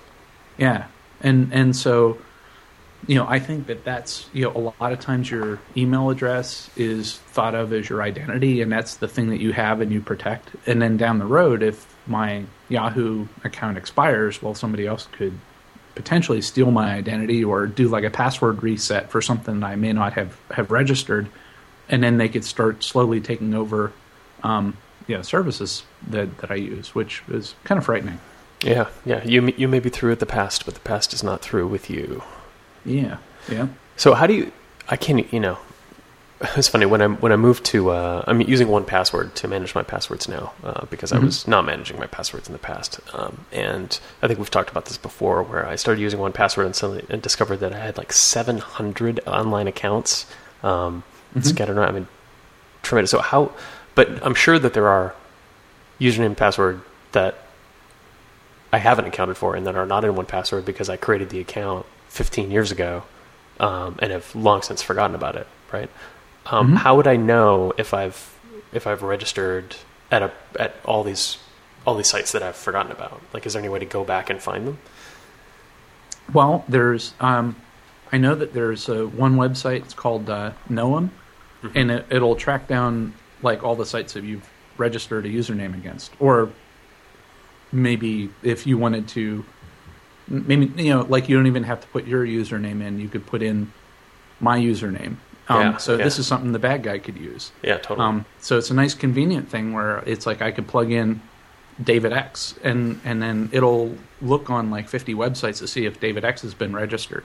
Yeah, 0.57 0.87
and 1.21 1.52
and 1.52 1.76
so 1.76 2.19
you 3.07 3.14
know, 3.14 3.26
I 3.26 3.38
think 3.38 3.66
that 3.66 3.85
that's 3.85 4.28
you 4.33 4.45
know 4.45 4.52
a 4.54 4.83
lot 4.83 4.92
of 4.92 5.00
times 5.00 5.30
your 5.30 5.59
email 5.76 6.11
address 6.11 6.71
is 6.76 7.19
thought 7.19 7.54
of 7.54 7.73
as 7.73 7.88
your 7.88 8.02
identity, 8.02 8.61
and 8.61 8.71
that's 8.71 8.97
the 8.97 9.09
thing 9.09 9.30
that 9.30 9.40
you 9.40 9.52
have 9.52 9.80
and 9.80 9.92
you 9.92 10.00
protect. 10.00 10.50
And 10.66 10.80
then 10.80 10.97
down 10.97 11.19
the 11.19 11.26
road, 11.26 11.62
if 11.62 11.97
my 12.07 12.45
Yahoo 12.69 13.26
account 13.45 13.78
expires, 13.78 14.42
well, 14.42 14.54
somebody 14.54 14.87
else 14.87 15.09
could 15.12 15.38
potentially 15.95 16.40
steal 16.40 16.71
my 16.71 16.95
identity 16.95 17.42
or 17.42 17.66
do 17.66 17.88
like 17.88 18.04
a 18.04 18.11
password 18.11 18.62
reset 18.62 19.11
for 19.11 19.21
something 19.21 19.62
I 19.62 19.76
may 19.76 19.92
not 19.92 20.12
have, 20.14 20.38
have 20.50 20.71
registered, 20.71 21.28
and 21.88 22.02
then 22.02 22.19
they 22.19 22.28
could 22.28 22.45
start 22.45 22.85
slowly 22.85 23.21
taking 23.21 23.54
over, 23.54 23.92
um, 24.42 24.76
yeah, 25.07 25.23
services 25.23 25.83
that, 26.09 26.38
that 26.38 26.50
I 26.50 26.57
use, 26.57 26.95
which 26.95 27.23
is 27.28 27.54
kind 27.64 27.78
of 27.78 27.85
frightening. 27.85 28.21
Yeah, 28.62 28.88
yeah. 29.07 29.25
You 29.25 29.54
you 29.57 29.69
may 29.69 29.80
be 29.80 29.88
through 29.88 30.11
with 30.11 30.21
the 30.21 30.26
past, 30.26 30.66
but 30.66 30.75
the 30.75 30.80
past 30.80 31.14
is 31.14 31.23
not 31.23 31.40
through 31.40 31.66
with 31.69 31.88
you. 31.88 32.23
Yeah, 32.85 33.19
yeah. 33.51 33.69
So 33.97 34.15
how 34.15 34.27
do 34.27 34.35
you? 34.35 34.53
I 34.89 34.97
can't. 34.97 35.31
You 35.33 35.41
know, 35.41 35.59
it's 36.57 36.69
funny 36.69 36.87
when 36.87 37.03
I 37.03 37.09
when 37.09 37.33
I 37.33 37.37
moved 37.37 37.65
to 37.67 37.91
uh, 37.91 38.25
I'm 38.27 38.41
using 38.41 38.69
1Password 38.69 39.35
to 39.35 39.49
manage 39.49 39.75
my 39.75 39.83
passwords 39.83 40.29
now 40.29 40.53
uh, 40.65 40.87
because 40.87 41.13
mm-hmm. 41.13 41.23
I 41.23 41.27
was 41.27 41.47
not 41.47 41.65
managing 41.65 41.99
my 41.99 42.07
passwords 42.07 42.49
in 42.49 42.53
the 42.53 42.59
past, 42.59 43.01
um, 43.13 43.45
and 43.53 43.99
I 44.23 44.27
think 44.27 44.39
we've 44.39 44.51
talked 44.51 44.71
about 44.71 44.87
this 44.87 44.97
before 44.97 45.43
where 45.43 45.67
I 45.67 45.77
started 45.77 46.01
using 46.01 46.19
1Password 46.19 46.67
and 46.67 46.75
suddenly 46.75 47.05
and 47.09 47.21
discovered 47.21 47.59
that 47.59 47.73
I 47.73 47.79
had 47.79 47.99
like 47.99 48.13
seven 48.13 48.59
hundred 48.59 49.21
online 49.27 49.69
accounts 49.69 50.27
um, 50.63 51.03
mm-hmm. 51.31 51.41
scattered 51.41 51.77
around. 51.77 51.89
I 51.89 51.93
mean, 51.93 52.09
tremendous. 52.83 53.11
So 53.11 53.21
how? 53.21 53.53
But 53.95 54.25
I'm 54.25 54.35
sure 54.35 54.59
that 54.59 54.73
there 54.73 54.89
are 54.89 55.15
username 56.01 56.27
and 56.27 56.37
password 56.37 56.81
that 57.13 57.37
I 58.73 58.79
haven't 58.79 59.07
accounted 59.07 59.37
for 59.37 59.57
and 59.57 59.67
that 59.67 59.77
are 59.77 59.87
not 59.87 60.05
in 60.05 60.15
1Password 60.15 60.65
because 60.65 60.89
I 60.89 60.97
created 60.97 61.31
the 61.31 61.41
account 61.41 61.87
15 62.11 62.50
years 62.50 62.71
ago 62.71 63.05
um, 63.59 63.99
and 64.00 64.12
have 64.12 64.35
long 64.35 64.62
since 64.62 64.83
forgotten 64.83 65.17
about 65.17 65.37
it. 65.37 65.47
Right 65.73 65.90
um, 66.47 66.69
mm-hmm. 66.69 66.76
How 66.76 66.97
would 66.97 67.07
I 67.07 67.17
know 67.17 67.73
if 67.79 67.95
I've 67.95 68.38
if 68.73 68.87
I've 68.87 69.02
registered 69.02 69.76
at 70.11 70.23
a 70.23 70.33
at 70.59 70.75
all 70.85 71.05
these 71.05 71.38
all 71.87 71.97
these 71.97 72.09
sites 72.09 72.33
that 72.33 72.43
I've 72.43 72.57
forgotten 72.57 72.93
about? 72.93 73.21
Like, 73.33 73.47
is 73.47 73.55
there 73.55 73.61
any 73.61 73.69
way 73.69 73.79
to 73.79 73.87
go 73.87 74.05
back 74.05 74.31
and 74.31 74.40
find 74.43 74.67
them? 74.67 74.79
Well, 76.33 76.64
there's 76.69 77.14
um, 77.21 77.57
I 78.12 78.19
know 78.19 78.35
that 78.35 78.52
there's 78.52 78.88
a, 78.88 79.07
one 79.07 79.37
website. 79.37 79.83
It's 79.83 79.95
called 79.95 80.29
uh, 80.29 80.52
Knowem, 80.69 81.11
mm-hmm. 81.62 81.79
and 81.79 81.90
it, 81.90 82.07
it'll 82.11 82.37
track 82.37 82.67
down 82.67 83.14
like 83.43 83.62
all 83.62 83.76
the 83.76 83.87
sites 83.87 84.14
that 84.14 84.25
you've 84.25 84.49
registered 84.76 85.26
a 85.26 85.29
username 85.29 85.75
against, 85.75 86.12
or 86.19 86.50
maybe 87.71 88.31
if 88.43 88.67
you 88.67 88.76
wanted 88.79 89.07
to, 89.09 89.45
maybe 90.31 90.67
you 90.83 90.95
know, 90.95 91.03
like 91.03 91.29
you 91.29 91.37
don't 91.37 91.47
even 91.47 91.65
have 91.65 91.81
to 91.83 91.89
put 91.89 92.07
your 92.07 92.25
username 92.25 92.83
in. 92.83 92.99
You 92.99 93.09
could 93.09 93.27
put 93.27 93.43
in 93.43 93.73
my 94.41 94.59
username 94.59 95.17
um, 95.51 95.61
yeah, 95.61 95.77
so 95.79 95.97
yeah. 95.97 96.05
this 96.05 96.21
is 96.21 96.29
something 96.29 96.53
the 96.53 96.61
bad 96.61 96.85
guy 96.85 97.01
could 97.01 97.19
use. 97.19 97.51
Yeah, 97.63 97.79
totally. 97.79 98.07
Um, 98.07 98.25
so 98.39 98.57
it's 98.57 98.71
a 98.71 98.75
nice 98.75 98.95
convenient 98.95 99.49
thing 99.49 99.73
where 99.73 99.99
it's 100.07 100.25
like 100.25 100.41
I 100.41 100.53
could 100.53 100.69
plug 100.69 100.93
in 100.93 101.21
David 101.83 102.13
X 102.13 102.55
and 102.63 103.01
and 103.05 103.21
then 103.21 103.51
it'll 103.53 103.97
look 104.23 104.49
on 104.49 104.71
like 104.71 104.89
50 104.89 105.13
websites 105.15 105.59
to 105.59 105.67
see 105.67 105.87
if 105.87 105.99
David 105.99 106.25
X 106.25 106.43
has 106.43 106.55
been 106.55 106.73
registered. 106.73 107.25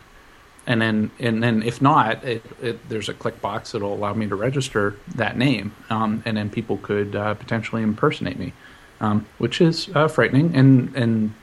And 0.66 0.82
then 0.82 1.12
and 1.20 1.44
then 1.44 1.62
if 1.62 1.84
not, 1.84 2.24
it, 2.24 2.44
it, 2.60 2.90
there's 2.90 3.10
a 3.10 3.14
click 3.14 3.40
box 3.42 3.74
that'll 3.74 3.94
allow 3.94 4.16
me 4.16 4.28
to 4.28 4.36
register 4.36 4.96
that 5.14 5.38
name, 5.38 5.76
um, 5.92 6.24
and 6.26 6.36
then 6.36 6.50
people 6.50 6.78
could 6.78 7.16
uh, 7.16 7.36
potentially 7.36 7.84
impersonate 7.84 8.40
me, 8.40 8.54
um, 9.02 9.28
which 9.38 9.62
is 9.62 9.90
uh, 9.94 10.08
frightening 10.08 10.56
and 10.56 10.96
and 10.96 11.36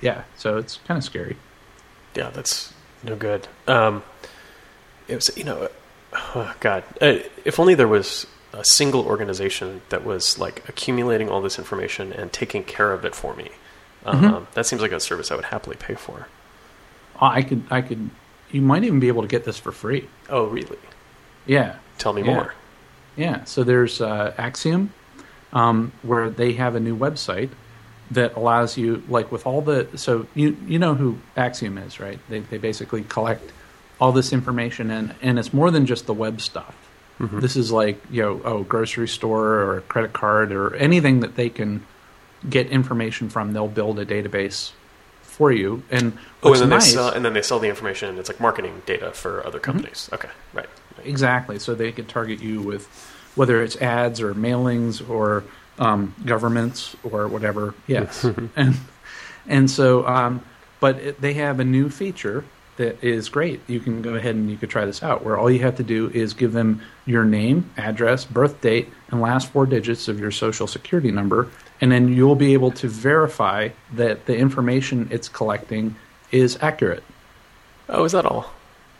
yeah, 0.00 0.24
so 0.36 0.58
it's 0.58 0.78
kind 0.86 0.98
of 0.98 1.04
scary. 1.04 1.36
Yeah, 2.14 2.30
that's 2.30 2.72
no 3.02 3.16
good. 3.16 3.48
Um, 3.66 4.02
it 5.08 5.14
was 5.14 5.36
you 5.36 5.44
know 5.44 5.68
oh 6.12 6.54
God, 6.60 6.84
uh, 7.00 7.18
if 7.44 7.58
only 7.58 7.74
there 7.74 7.88
was 7.88 8.26
a 8.52 8.64
single 8.64 9.04
organization 9.04 9.82
that 9.90 10.04
was 10.04 10.38
like 10.38 10.68
accumulating 10.68 11.28
all 11.28 11.42
this 11.42 11.58
information 11.58 12.12
and 12.12 12.32
taking 12.32 12.62
care 12.64 12.92
of 12.92 13.04
it 13.04 13.14
for 13.14 13.34
me. 13.34 13.50
Um, 14.04 14.22
mm-hmm. 14.22 14.44
That 14.54 14.66
seems 14.66 14.82
like 14.82 14.92
a 14.92 15.00
service 15.00 15.30
I 15.30 15.36
would 15.36 15.46
happily 15.46 15.76
pay 15.76 15.94
for. 15.94 16.28
I 17.20 17.42
could, 17.42 17.64
I 17.70 17.82
could. 17.82 18.10
You 18.50 18.62
might 18.62 18.84
even 18.84 19.00
be 19.00 19.08
able 19.08 19.22
to 19.22 19.28
get 19.28 19.44
this 19.44 19.58
for 19.58 19.72
free. 19.72 20.08
Oh, 20.28 20.46
really? 20.46 20.78
Yeah. 21.46 21.76
Tell 21.98 22.12
me 22.12 22.22
yeah. 22.22 22.34
more. 22.34 22.54
Yeah. 23.16 23.44
So 23.44 23.64
there's 23.64 24.00
uh, 24.00 24.32
Acxiom, 24.38 24.90
um, 25.52 25.92
where 26.02 26.30
they 26.30 26.52
have 26.52 26.74
a 26.74 26.80
new 26.80 26.96
website 26.96 27.50
that 28.10 28.36
allows 28.36 28.76
you, 28.76 29.02
like, 29.08 29.32
with 29.32 29.46
all 29.46 29.60
the. 29.60 29.88
So 29.96 30.26
you 30.34 30.56
you 30.66 30.78
know 30.78 30.94
who 30.94 31.18
Acxiom 31.36 31.84
is, 31.84 32.00
right? 32.00 32.18
They 32.28 32.40
they 32.40 32.58
basically 32.58 33.02
collect 33.04 33.52
all 34.00 34.12
this 34.12 34.32
information 34.32 34.90
and 34.90 35.14
and 35.22 35.38
it's 35.38 35.52
more 35.52 35.70
than 35.70 35.86
just 35.86 36.06
the 36.06 36.14
web 36.14 36.40
stuff. 36.40 36.74
Mm-hmm. 37.18 37.40
This 37.40 37.56
is 37.56 37.72
like 37.72 38.00
you 38.10 38.22
know, 38.22 38.40
oh, 38.44 38.62
grocery 38.62 39.08
store 39.08 39.46
or 39.46 39.78
a 39.78 39.80
credit 39.82 40.12
card 40.12 40.52
or 40.52 40.74
anything 40.76 41.20
that 41.20 41.34
they 41.34 41.48
can 41.48 41.84
get 42.48 42.68
information 42.68 43.30
from. 43.30 43.52
They'll 43.52 43.68
build 43.68 43.98
a 43.98 44.04
database 44.04 44.72
for 45.22 45.50
you. 45.50 45.82
And 45.90 46.18
oh, 46.42 46.52
and 46.52 46.62
then 46.62 46.68
nice, 46.68 46.86
they 46.86 46.92
sell, 46.92 47.08
and 47.08 47.24
then 47.24 47.32
they 47.32 47.42
sell 47.42 47.58
the 47.58 47.68
information. 47.68 48.18
It's 48.18 48.28
like 48.28 48.40
marketing 48.40 48.82
data 48.84 49.12
for 49.12 49.46
other 49.46 49.58
mm-hmm. 49.58 49.64
companies. 49.64 50.08
Mm-hmm. 50.10 50.14
Okay, 50.14 50.28
right, 50.52 50.68
right, 50.98 51.06
Exactly. 51.06 51.58
So 51.58 51.74
they 51.74 51.92
could 51.92 52.08
target 52.08 52.40
you 52.40 52.60
with 52.60 52.86
whether 53.34 53.62
it's 53.62 53.76
ads 53.76 54.20
or 54.20 54.34
mailings 54.34 55.06
or 55.08 55.44
um, 55.78 56.14
governments 56.24 56.96
or 57.02 57.28
whatever. 57.28 57.74
Yes, 57.86 58.24
and 58.56 58.76
and 59.46 59.70
so, 59.70 60.06
um, 60.06 60.42
but 60.80 60.96
it, 60.96 61.20
they 61.20 61.34
have 61.34 61.60
a 61.60 61.64
new 61.64 61.88
feature 61.88 62.44
that 62.76 63.02
is 63.02 63.28
great. 63.28 63.60
You 63.66 63.80
can 63.80 64.02
go 64.02 64.14
ahead 64.14 64.34
and 64.34 64.50
you 64.50 64.56
could 64.56 64.70
try 64.70 64.84
this 64.84 65.02
out, 65.02 65.24
where 65.24 65.36
all 65.36 65.50
you 65.50 65.60
have 65.60 65.76
to 65.76 65.82
do 65.82 66.10
is 66.10 66.34
give 66.34 66.52
them 66.52 66.82
your 67.06 67.24
name, 67.24 67.70
address, 67.76 68.24
birth 68.24 68.60
date, 68.60 68.88
and 69.10 69.20
last 69.20 69.50
four 69.50 69.66
digits 69.66 70.08
of 70.08 70.20
your 70.20 70.30
social 70.30 70.66
security 70.66 71.10
number, 71.10 71.48
and 71.80 71.90
then 71.90 72.12
you'll 72.12 72.34
be 72.34 72.52
able 72.52 72.70
to 72.72 72.88
verify 72.88 73.70
that 73.94 74.26
the 74.26 74.36
information 74.36 75.08
it's 75.10 75.28
collecting 75.28 75.96
is 76.32 76.58
accurate. 76.60 77.02
Oh, 77.88 78.04
is 78.04 78.12
that 78.12 78.26
all? 78.26 78.52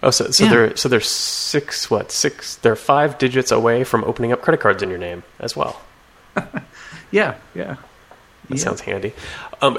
Oh, 0.03 0.11
so 0.11 0.31
so 0.31 0.45
yeah. 0.45 0.51
they're 0.51 0.77
so 0.77 0.89
they're 0.89 1.01
six 1.01 1.91
what 1.91 2.13
six? 2.13 2.57
They're 2.57 2.77
five 2.77 3.19
digits 3.19 3.51
away 3.51 3.83
from 3.85 4.05
opening 4.05 4.33
up 4.33 4.43
credit 4.43 4.61
cards 4.61 4.83
in 4.83 4.91
your 4.91 4.99
name 4.99 5.23
as 5.41 5.57
well. 5.57 5.81
yeah, 7.11 7.37
yeah. 7.55 7.77
That 8.49 8.51
yeah. 8.51 8.57
sounds 8.57 8.83
handy. 8.83 9.13
Um, 9.61 9.79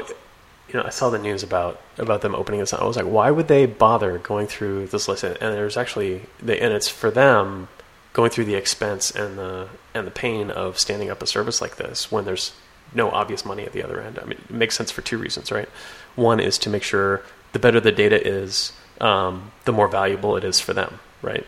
you 0.68 0.74
know, 0.74 0.84
I 0.84 0.90
saw 0.90 1.10
the 1.10 1.20
news 1.20 1.44
about 1.44 1.82
about 1.98 2.22
them 2.22 2.36
opening 2.36 2.60
this. 2.60 2.74
I 2.74 2.84
was 2.84 2.98
like, 2.98 3.06
why 3.06 3.32
would 3.32 3.48
they 3.48 3.66
bother 3.66 4.18
going 4.18 4.48
through 4.48 4.88
this 4.88 5.08
list? 5.08 5.24
And 5.24 5.38
there's 5.40 5.78
actually, 5.78 6.24
they, 6.42 6.60
and 6.60 6.74
it's 6.74 6.90
for 6.90 7.10
them 7.10 7.70
going 8.14 8.32
through 8.32 8.46
the 8.46 8.56
expense 8.56 9.12
and 9.12 9.38
the 9.38 9.70
and 9.94 10.06
the 10.06 10.12
pain 10.12 10.52
of 10.52 10.78
standing 10.78 11.10
up 11.10 11.22
a 11.22 11.28
service 11.28 11.62
like 11.62 11.78
this 11.78 12.12
when 12.12 12.26
there's 12.26 12.54
no 12.94 13.10
obvious 13.12 13.46
money 13.46 13.64
at 13.64 13.74
the 13.74 13.84
other 13.84 14.02
end. 14.02 14.20
I 14.20 14.26
mean, 14.26 14.40
it 14.40 14.52
makes 14.52 14.76
sense 14.76 14.92
for 14.92 15.02
two 15.02 15.18
reasons, 15.18 15.52
right? 15.52 15.70
One 16.16 16.40
is 16.40 16.58
to 16.60 16.70
make 16.70 16.84
sure 16.84 17.22
the 17.54 17.60
better 17.60 17.80
the 17.80 17.92
data 17.92 18.26
is, 18.26 18.74
um, 19.02 19.52
the 19.66 19.72
more 19.72 19.88
valuable 19.88 20.36
it 20.38 20.44
is 20.44 20.60
for 20.60 20.74
them, 20.74 21.00
right? 21.22 21.46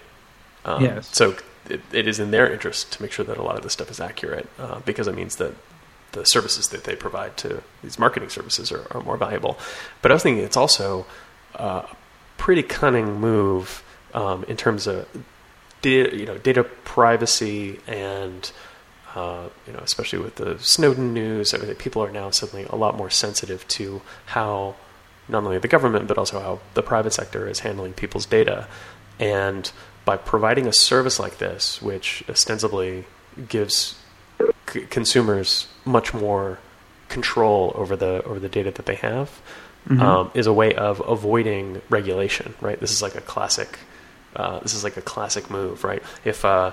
Um, 0.65 0.83
yes. 0.83 1.09
So 1.15 1.35
it, 1.69 1.81
it 1.91 2.07
is 2.07 2.19
in 2.19 2.31
their 2.31 2.51
interest 2.51 2.91
to 2.93 3.01
make 3.01 3.11
sure 3.11 3.25
that 3.25 3.37
a 3.37 3.43
lot 3.43 3.55
of 3.55 3.63
this 3.63 3.73
stuff 3.73 3.91
is 3.91 3.99
accurate 3.99 4.47
uh, 4.57 4.79
because 4.81 5.07
it 5.07 5.15
means 5.15 5.37
that 5.37 5.53
the 6.11 6.23
services 6.23 6.69
that 6.69 6.83
they 6.85 6.95
provide 6.95 7.37
to 7.37 7.61
these 7.83 7.99
marketing 7.99 8.29
services 8.29 8.71
are, 8.71 8.87
are 8.91 9.01
more 9.01 9.17
valuable. 9.17 9.57
But 10.01 10.11
I 10.11 10.15
was 10.15 10.23
thinking 10.23 10.43
it's 10.43 10.57
also 10.57 11.05
a 11.55 11.85
pretty 12.37 12.63
cunning 12.63 13.19
move 13.19 13.83
um, 14.13 14.43
in 14.45 14.57
terms 14.57 14.87
of 14.87 15.07
data, 15.81 16.15
you 16.15 16.25
know, 16.25 16.37
data 16.37 16.63
privacy 16.63 17.79
and 17.87 18.51
uh, 19.15 19.49
you 19.65 19.73
know, 19.73 19.79
especially 19.79 20.19
with 20.19 20.35
the 20.35 20.57
Snowden 20.59 21.13
news, 21.13 21.53
everything. 21.53 21.75
People 21.75 22.03
are 22.03 22.11
now 22.11 22.29
suddenly 22.29 22.65
a 22.69 22.75
lot 22.75 22.95
more 22.95 23.09
sensitive 23.09 23.67
to 23.69 24.01
how 24.27 24.75
not 25.27 25.43
only 25.43 25.57
the 25.57 25.67
government 25.67 26.07
but 26.07 26.17
also 26.17 26.39
how 26.39 26.59
the 26.73 26.83
private 26.83 27.11
sector 27.11 27.47
is 27.47 27.59
handling 27.59 27.93
people's 27.93 28.25
data. 28.25 28.67
And 29.19 29.71
by 30.05 30.17
providing 30.17 30.67
a 30.67 30.73
service 30.73 31.19
like 31.19 31.37
this, 31.37 31.81
which 31.81 32.23
ostensibly 32.29 33.05
gives 33.47 33.95
c- 34.71 34.81
consumers 34.89 35.67
much 35.85 36.13
more 36.13 36.59
control 37.09 37.71
over 37.75 37.95
the 37.95 38.23
over 38.23 38.39
the 38.39 38.49
data 38.49 38.71
that 38.71 38.85
they 38.85 38.95
have 38.95 39.41
Mhm. 39.89 40.01
um, 40.01 40.31
is 40.33 40.45
a 40.45 40.53
way 40.53 40.73
of 40.75 41.01
avoiding 41.07 41.81
regulation. 41.89 42.53
Right. 42.61 42.79
This 42.79 42.91
is 42.91 43.01
like 43.01 43.15
a 43.15 43.21
classic. 43.21 43.79
Uh, 44.35 44.59
this 44.59 44.73
is 44.73 44.83
like 44.83 44.97
a 44.97 45.01
classic 45.01 45.49
move, 45.49 45.83
right? 45.83 46.03
If 46.25 46.43
uh, 46.45 46.71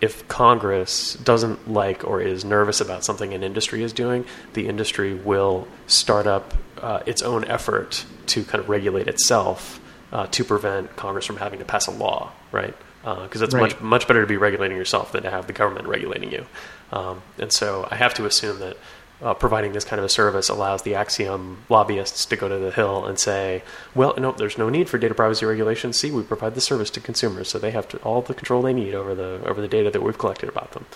if 0.00 0.26
Congress 0.28 1.14
doesn't 1.14 1.70
like 1.70 2.04
or 2.08 2.20
is 2.22 2.42
nervous 2.44 2.80
about 2.80 3.04
something 3.04 3.34
an 3.34 3.42
industry 3.42 3.82
is 3.82 3.92
doing, 3.92 4.24
the 4.54 4.66
industry 4.66 5.12
will 5.14 5.68
start 5.86 6.26
up 6.26 6.54
uh, 6.80 7.00
its 7.04 7.20
own 7.22 7.44
effort 7.44 8.04
to 8.26 8.42
kind 8.44 8.60
of 8.64 8.68
regulate 8.70 9.06
itself 9.08 9.78
uh, 10.12 10.26
to 10.28 10.44
prevent 10.44 10.96
Congress 10.96 11.26
from 11.26 11.36
having 11.36 11.58
to 11.60 11.64
pass 11.64 11.86
a 11.86 11.90
law, 11.90 12.32
right? 12.52 12.74
Because 13.02 13.40
it's 13.42 13.54
Right. 13.54 13.62
much 13.72 13.80
much 13.80 14.06
better 14.08 14.20
to 14.20 14.26
be 14.26 14.36
regulating 14.36 14.76
yourself 14.76 15.12
than 15.12 15.22
to 15.22 15.30
have 15.30 15.46
the 15.46 15.52
government 15.54 15.86
regulating 15.88 16.30
you. 16.32 16.44
Um, 16.92 17.22
and 17.38 17.52
so 17.52 17.86
I 17.90 17.94
have 17.96 18.12
to 18.14 18.26
assume 18.26 18.58
that 18.58 18.76
uh, 19.22 19.34
providing 19.34 19.72
this 19.72 19.84
kind 19.84 19.98
of 19.98 20.04
a 20.04 20.08
service 20.08 20.48
allows 20.48 20.82
the 20.82 20.92
Acxiom 20.94 21.56
lobbyists 21.68 22.24
to 22.26 22.36
go 22.36 22.48
to 22.48 22.58
the 22.58 22.70
Hill 22.70 23.04
and 23.06 23.18
say, 23.18 23.62
"Well, 23.94 24.14
no, 24.18 24.32
there's 24.32 24.56
no 24.58 24.68
need 24.70 24.88
for 24.88 24.96
data 24.98 25.14
privacy 25.14 25.44
regulation. 25.46 25.92
See, 25.92 26.10
we 26.10 26.22
provide 26.22 26.54
the 26.54 26.60
service 26.60 26.88
to 26.90 27.00
consumers, 27.00 27.48
so 27.48 27.58
they 27.58 27.70
have 27.70 27.86
to, 27.90 27.98
all 27.98 28.22
the 28.22 28.32
control 28.34 28.62
they 28.62 28.72
need 28.72 28.94
over 28.94 29.14
the 29.14 29.40
over 29.46 29.60
the 29.60 29.68
data 29.68 29.90
that 29.90 30.02
we've 30.02 30.16
collected 30.18 30.48
about 30.48 30.72
them." 30.72 30.86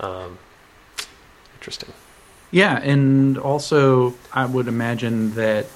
Um, 0.00 0.38
interesting. 1.56 1.92
Yeah, 2.50 2.78
and 2.78 3.36
also 3.38 4.14
I 4.32 4.46
would 4.46 4.68
imagine 4.68 5.34
that 5.34 5.66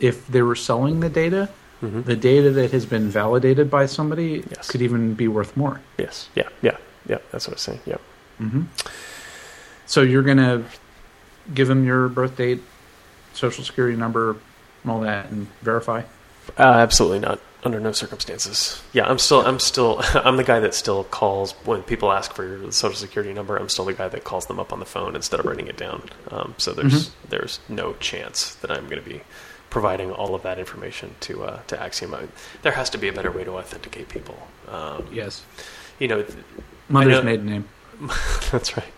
if 0.00 0.26
they 0.26 0.42
were 0.42 0.56
selling 0.56 1.00
the 1.00 1.10
data, 1.10 1.50
Mhm. 1.82 2.04
the 2.04 2.16
data 2.16 2.50
that 2.50 2.70
has 2.70 2.86
been 2.86 3.08
validated 3.10 3.68
by 3.70 3.86
somebody 3.86 4.44
Yes. 4.50 4.68
could 4.70 4.82
even 4.82 5.14
be 5.14 5.26
worth 5.28 5.56
more. 5.56 5.80
Yes. 5.98 6.28
Yeah. 6.34 6.48
Yeah. 6.62 6.76
Yeah. 7.08 7.18
That's 7.32 7.46
what 7.48 7.54
I 7.54 7.56
was 7.56 7.62
saying. 7.62 7.80
Yeah. 7.86 7.96
hmm 8.38 8.62
So 9.86 10.02
you're 10.02 10.22
gonna 10.22 10.62
give 11.52 11.68
them 11.68 11.84
your 11.84 12.08
birth 12.08 12.36
date, 12.36 12.62
social 13.34 13.64
security 13.64 13.96
number, 13.96 14.36
and 14.82 14.92
all 14.92 15.00
that, 15.00 15.30
and 15.30 15.48
verify. 15.62 16.02
Uh, 16.58 16.62
absolutely 16.62 17.18
not. 17.20 17.40
Under 17.64 17.78
no 17.78 17.92
circumstances. 17.92 18.80
Yeah, 18.92 19.06
I'm 19.08 19.18
still. 19.18 19.46
I'm 19.46 19.60
still. 19.60 20.00
I'm 20.14 20.36
the 20.36 20.42
guy 20.44 20.58
that 20.60 20.74
still 20.74 21.04
calls 21.04 21.52
when 21.64 21.82
people 21.82 22.10
ask 22.10 22.34
for 22.34 22.44
your 22.44 22.72
social 22.72 22.96
security 22.96 23.32
number. 23.32 23.56
I'm 23.56 23.68
still 23.68 23.84
the 23.84 23.92
guy 23.92 24.08
that 24.08 24.24
calls 24.24 24.46
them 24.46 24.58
up 24.58 24.72
on 24.72 24.80
the 24.80 24.84
phone 24.86 25.14
instead 25.14 25.38
of 25.38 25.46
writing 25.46 25.68
it 25.68 25.76
down. 25.76 26.02
Um, 26.32 26.54
so 26.58 26.72
there's 26.72 27.12
there's 27.28 27.60
no 27.68 27.92
chance 27.94 28.54
that 28.56 28.70
I'm 28.72 28.88
going 28.88 29.00
to 29.02 29.08
be 29.08 29.20
providing 29.72 30.12
all 30.12 30.34
of 30.34 30.42
that 30.42 30.58
information 30.58 31.14
to 31.20 31.44
uh, 31.44 31.60
to 31.66 31.76
Acxiom. 31.76 32.28
There 32.60 32.72
has 32.72 32.90
to 32.90 32.98
be 32.98 33.08
a 33.08 33.12
better 33.12 33.32
way 33.32 33.42
to 33.44 33.52
authenticate 33.56 34.08
people. 34.08 34.36
Um, 34.68 35.06
Yes, 35.10 35.42
you 35.98 36.08
know, 36.08 36.24
mother's 36.88 37.12
know- 37.14 37.22
maiden 37.22 37.46
name. 37.46 37.64
That's 38.52 38.76
right. 38.76 38.92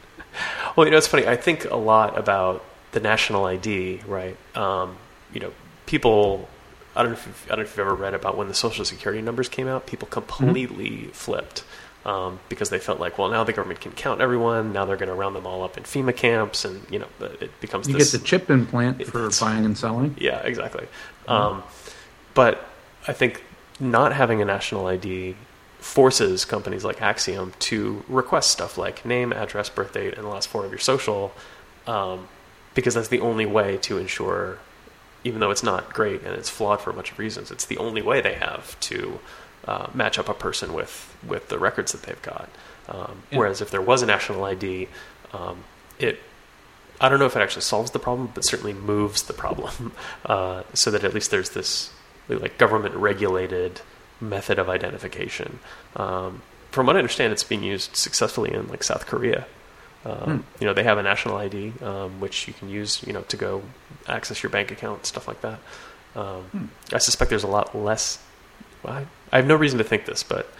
Well, 0.74 0.84
you 0.86 0.90
know, 0.90 0.98
it's 0.98 1.06
funny. 1.06 1.26
I 1.28 1.36
think 1.36 1.64
a 1.70 1.76
lot 1.76 2.18
about 2.18 2.64
the 2.92 3.00
national 3.00 3.44
ID, 3.44 4.00
right? 4.06 4.36
Um, 4.56 4.96
you 5.32 5.40
know, 5.40 5.52
people. 5.86 6.48
I 6.96 7.02
don't 7.02 7.12
know 7.12 7.18
if 7.18 7.26
you've, 7.26 7.44
I 7.46 7.48
don't 7.50 7.58
know 7.58 7.62
if 7.64 7.70
you've 7.76 7.86
ever 7.86 7.94
read 7.94 8.14
about 8.14 8.36
when 8.36 8.46
the 8.48 8.54
social 8.54 8.84
security 8.84 9.20
numbers 9.22 9.48
came 9.48 9.66
out. 9.68 9.86
People 9.86 10.06
completely 10.08 11.08
flipped 11.12 11.64
um, 12.04 12.38
because 12.48 12.70
they 12.70 12.78
felt 12.78 13.00
like, 13.00 13.18
well, 13.18 13.28
now 13.30 13.44
the 13.44 13.52
government 13.52 13.80
can 13.80 13.92
count 13.92 14.20
everyone. 14.20 14.72
Now 14.72 14.84
they're 14.84 14.96
going 14.96 15.08
to 15.08 15.14
round 15.14 15.34
them 15.34 15.46
all 15.46 15.62
up 15.62 15.76
in 15.78 15.84
FEMA 15.84 16.14
camps, 16.14 16.64
and 16.64 16.82
you 16.90 16.98
know, 16.98 17.06
it 17.40 17.58
becomes 17.60 17.88
You 17.88 17.96
this. 17.96 18.12
get 18.12 18.20
the 18.20 18.26
chip 18.26 18.50
implant 18.50 19.04
for 19.06 19.30
buying 19.40 19.64
and 19.64 19.76
selling. 19.76 20.14
Yeah, 20.18 20.38
exactly. 20.40 20.86
Um, 21.26 21.62
but 22.34 22.66
I 23.08 23.12
think 23.12 23.42
not 23.80 24.12
having 24.12 24.42
a 24.42 24.44
national 24.44 24.86
ID 24.86 25.36
forces 25.78 26.44
companies 26.44 26.84
like 26.84 26.98
Acxiom 26.98 27.58
to 27.58 28.04
request 28.08 28.50
stuff 28.50 28.78
like 28.78 29.04
name, 29.04 29.32
address, 29.32 29.68
birth 29.68 29.92
date, 29.92 30.14
and 30.14 30.24
the 30.24 30.28
last 30.28 30.48
four 30.48 30.64
of 30.64 30.70
your 30.70 30.78
social, 30.78 31.32
um, 31.86 32.28
because 32.74 32.94
that's 32.94 33.08
the 33.08 33.20
only 33.20 33.46
way 33.46 33.76
to 33.78 33.98
ensure, 33.98 34.58
even 35.24 35.40
though 35.40 35.50
it's 35.50 35.62
not 35.62 35.92
great 35.92 36.22
and 36.22 36.34
it's 36.34 36.48
flawed 36.48 36.80
for 36.80 36.90
a 36.90 36.92
bunch 36.94 37.12
of 37.12 37.18
reasons, 37.18 37.50
it's 37.50 37.66
the 37.66 37.76
only 37.78 38.00
way 38.02 38.20
they 38.20 38.34
have 38.34 38.78
to 38.80 39.20
uh, 39.66 39.88
match 39.94 40.18
up 40.18 40.28
a 40.28 40.34
person 40.34 40.72
with 40.74 41.14
with 41.26 41.48
the 41.48 41.58
records 41.58 41.92
that 41.92 42.02
they've 42.02 42.22
got. 42.22 42.48
Um, 42.88 43.22
Yeah. 43.30 43.38
Whereas 43.38 43.60
if 43.60 43.70
there 43.70 43.80
was 43.82 44.02
a 44.02 44.06
national 44.06 44.44
ID, 44.44 44.88
um, 45.32 45.64
it 45.98 46.20
I 47.00 47.08
don't 47.08 47.18
know 47.18 47.26
if 47.26 47.36
it 47.36 47.40
actually 47.40 47.62
solves 47.62 47.90
the 47.90 47.98
problem, 47.98 48.30
but 48.34 48.44
certainly 48.44 48.72
moves 48.72 49.24
the 49.24 49.32
problem, 49.32 49.92
uh, 50.26 50.62
so 50.74 50.90
that 50.90 51.02
at 51.04 51.12
least 51.14 51.30
there's 51.30 51.50
this 51.50 51.90
like 52.28 52.56
government 52.58 52.94
regulated 52.94 53.80
method 54.20 54.58
of 54.58 54.68
identification. 54.68 55.58
Um, 55.96 56.42
from 56.70 56.86
what 56.86 56.96
I 56.96 56.98
understand, 57.00 57.32
it's 57.32 57.44
being 57.44 57.62
used 57.62 57.96
successfully 57.96 58.52
in 58.52 58.68
like 58.68 58.82
South 58.84 59.06
Korea. 59.06 59.46
Um, 60.04 60.14
Hmm. 60.14 60.38
You 60.60 60.66
know, 60.66 60.74
they 60.74 60.84
have 60.84 60.98
a 60.98 61.02
national 61.02 61.36
ID 61.36 61.72
um, 61.82 62.20
which 62.20 62.46
you 62.46 62.52
can 62.54 62.68
use, 62.68 63.02
you 63.06 63.12
know, 63.12 63.22
to 63.22 63.36
go 63.36 63.62
access 64.06 64.42
your 64.42 64.50
bank 64.50 64.70
account, 64.70 65.06
stuff 65.06 65.26
like 65.26 65.40
that. 65.40 65.58
Um, 66.14 66.42
Hmm. 66.52 66.64
I 66.92 66.98
suspect 66.98 67.28
there's 67.30 67.42
a 67.44 67.48
lot 67.58 67.74
less. 67.74 68.18
Well, 68.84 68.92
I, 68.94 69.06
I 69.32 69.36
have 69.38 69.46
no 69.46 69.56
reason 69.56 69.78
to 69.78 69.84
think 69.84 70.04
this, 70.04 70.22
but 70.22 70.52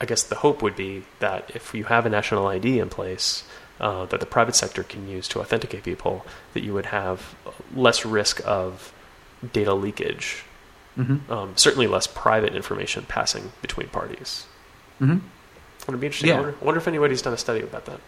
I 0.00 0.06
guess 0.06 0.22
the 0.22 0.36
hope 0.36 0.62
would 0.62 0.76
be 0.76 1.04
that 1.18 1.50
if 1.54 1.74
you 1.74 1.84
have 1.84 2.06
a 2.06 2.08
national 2.08 2.46
ID 2.46 2.78
in 2.78 2.88
place 2.88 3.44
uh, 3.78 4.06
that 4.06 4.20
the 4.20 4.26
private 4.26 4.56
sector 4.56 4.82
can 4.82 5.08
use 5.08 5.28
to 5.28 5.40
authenticate 5.40 5.82
people, 5.84 6.24
that 6.54 6.62
you 6.62 6.72
would 6.74 6.86
have 6.86 7.34
less 7.74 8.04
risk 8.04 8.40
of 8.44 8.92
data 9.52 9.74
leakage, 9.74 10.44
hmm 10.96 11.16
um, 11.30 11.52
certainly 11.56 11.86
less 11.86 12.06
private 12.06 12.54
information 12.54 13.04
passing 13.08 13.52
between 13.62 13.88
parties. 13.88 14.46
hmm 14.98 15.18
Would 15.86 15.94
it 15.94 16.00
be 16.00 16.06
interesting? 16.06 16.28
Yeah. 16.28 16.36
I 16.36 16.40
wonder, 16.40 16.56
I 16.60 16.64
wonder 16.64 16.78
if 16.80 16.88
anybody's 16.88 17.22
done 17.22 17.32
a 17.32 17.38
study 17.38 17.60
about 17.60 17.84
that. 17.86 18.00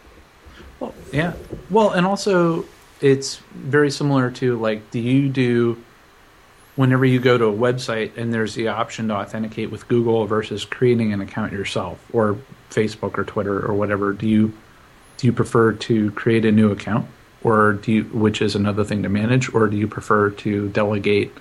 Well, 0.81 0.95
yeah. 1.12 1.35
Well, 1.71 1.91
and 1.91 2.05
also 2.07 2.65
it's 3.01 3.37
very 3.55 3.91
similar 3.91 4.31
to 4.33 4.59
like, 4.59 4.91
do 4.91 4.99
you 4.99 5.29
do 5.29 5.83
whenever 6.76 7.04
you 7.04 7.20
go 7.20 7.37
to 7.37 7.44
a 7.46 7.52
website 7.52 8.16
and 8.16 8.32
there's 8.32 8.54
the 8.54 8.68
option 8.68 9.08
to 9.08 9.14
authenticate 9.14 9.70
with 9.70 9.87
Google 9.88 10.26
versus 10.26 10.64
creating 10.64 11.12
an 11.12 11.20
account 11.20 11.52
yourself 11.52 11.98
or 12.12 12.38
Facebook 12.70 13.18
or 13.18 13.24
Twitter 13.24 13.64
or 13.64 13.74
whatever? 13.74 14.12
Do 14.12 14.26
you 14.28 14.52
do 15.18 15.26
you 15.26 15.32
prefer 15.32 15.72
to 15.72 16.11
create 16.12 16.44
a 16.44 16.52
new 16.52 16.70
account 16.72 17.06
or 17.44 17.74
do 17.74 17.92
you, 17.92 18.04
which 18.04 18.40
is 18.40 18.54
another 18.54 18.85
thing 18.85 19.02
to 19.02 19.08
manage, 19.08 19.52
or 19.52 19.66
do 19.66 19.76
you 19.76 19.88
prefer 19.88 20.30
to 20.30 20.68
delegate 20.68 21.32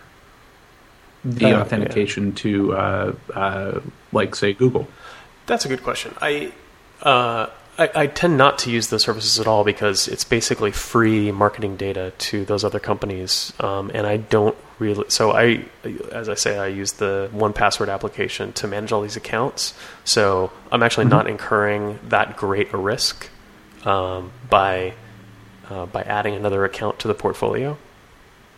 the 1.24 1.46
Uh, 1.46 1.50
yeah. 1.50 1.62
authentication 1.62 2.34
to 2.34 2.74
uh, 2.74 3.14
uh, 3.36 3.80
like 4.12 4.36
say 4.36 4.54
Google? 4.54 4.88
That's 5.46 5.66
a 5.66 5.68
good 5.68 5.84
question. 5.84 6.14
I, 6.22 6.52
uh, 7.04 7.48
I 7.78 7.90
I 7.96 8.08
tend 8.08 8.38
not 8.38 8.58
to 8.60 8.72
use 8.72 8.88
those 8.88 9.04
services 9.04 9.40
at 9.40 9.48
all 9.48 9.64
because 9.64 10.08
it's 10.08 10.24
basically 10.24 10.72
free 10.72 11.32
marketing 11.32 11.78
data 11.78 12.14
to 12.18 12.46
those 12.46 12.64
other 12.64 12.80
companies, 12.80 13.54
um, 13.60 13.92
and 13.94 14.08
I 14.08 14.18
don't 14.18 14.56
really. 14.82 15.06
So 15.10 15.32
I, 15.32 15.64
as 16.12 16.28
I 16.28 16.34
say, 16.36 16.58
I 16.58 16.68
use 16.68 16.94
the 16.94 17.30
1Password 17.34 17.88
application 17.94 18.52
to 18.54 18.68
manage 18.68 18.92
all 18.92 19.02
these 19.02 19.16
accounts. 19.16 19.74
So 20.04 20.52
I'm 20.72 20.84
actually 20.84 21.06
not 21.06 21.28
incurring 21.28 22.00
that 22.10 22.36
great 22.36 22.74
a 22.74 22.78
risk 22.78 23.30
um, 23.86 24.32
by 24.50 24.94
uh, 25.70 25.86
by 25.86 26.02
adding 26.02 26.36
another 26.36 26.66
account 26.66 27.00
to 27.00 27.08
the 27.08 27.14
portfolio. 27.14 27.78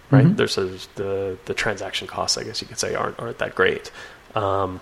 Right? 0.09 0.25
Mhm. 0.25 0.38
There's 0.38 0.57
a, 0.57 0.65
the 0.95 1.38
the 1.45 1.53
transaction 1.53 2.07
costs, 2.07 2.38
I 2.38 2.43
guess 2.43 2.62
you 2.62 2.67
could 2.67 2.79
say, 2.79 2.95
aren't 2.95 3.19
aren't 3.19 3.38
that 3.39 3.53
great. 3.55 3.91
Um, 4.36 4.81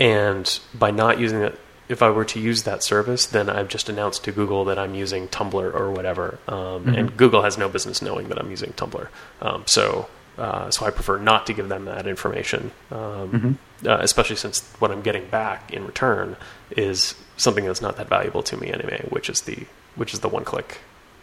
and 0.00 0.58
by 0.74 0.90
not 0.90 1.18
using 1.20 1.42
it, 1.42 1.58
if 1.88 2.02
I 2.02 2.10
were 2.10 2.24
to 2.24 2.40
use 2.40 2.62
that 2.62 2.82
service, 2.82 3.26
then 3.26 3.50
I've 3.50 3.68
just 3.68 3.88
announced 3.88 4.24
to 4.24 4.32
Google 4.32 4.64
that 4.66 4.78
I'm 4.78 4.94
using 4.94 5.28
Tumblr 5.28 5.74
or 5.80 5.90
whatever, 5.90 6.38
um, 6.48 6.84
Mhm. 6.86 6.98
and 6.98 7.16
Google 7.16 7.42
has 7.42 7.58
no 7.58 7.68
business 7.68 8.00
knowing 8.02 8.28
that 8.28 8.38
I'm 8.40 8.50
using 8.50 8.72
Tumblr. 8.72 9.06
Um, 9.42 9.62
so, 9.66 10.06
uh, 10.38 10.70
so 10.70 10.86
I 10.86 10.90
prefer 10.90 11.18
not 11.18 11.46
to 11.46 11.52
give 11.52 11.68
them 11.68 11.84
that 11.86 12.06
information, 12.06 12.70
um, 12.90 13.58
uh, 13.86 13.98
especially 14.00 14.36
since 14.36 14.62
what 14.78 14.90
I'm 14.90 15.02
getting 15.02 15.26
back 15.26 15.72
in 15.72 15.86
return 15.86 16.36
is 16.76 17.14
something 17.36 17.64
that's 17.64 17.82
not 17.82 17.96
that 17.96 18.08
valuable 18.08 18.42
to 18.44 18.56
me 18.56 18.72
anyway, 18.72 19.04
which 19.10 19.28
is 19.28 19.42
the 19.42 19.66
which 19.96 20.14
is 20.14 20.20
the 20.20 20.28
one-click 20.28 20.78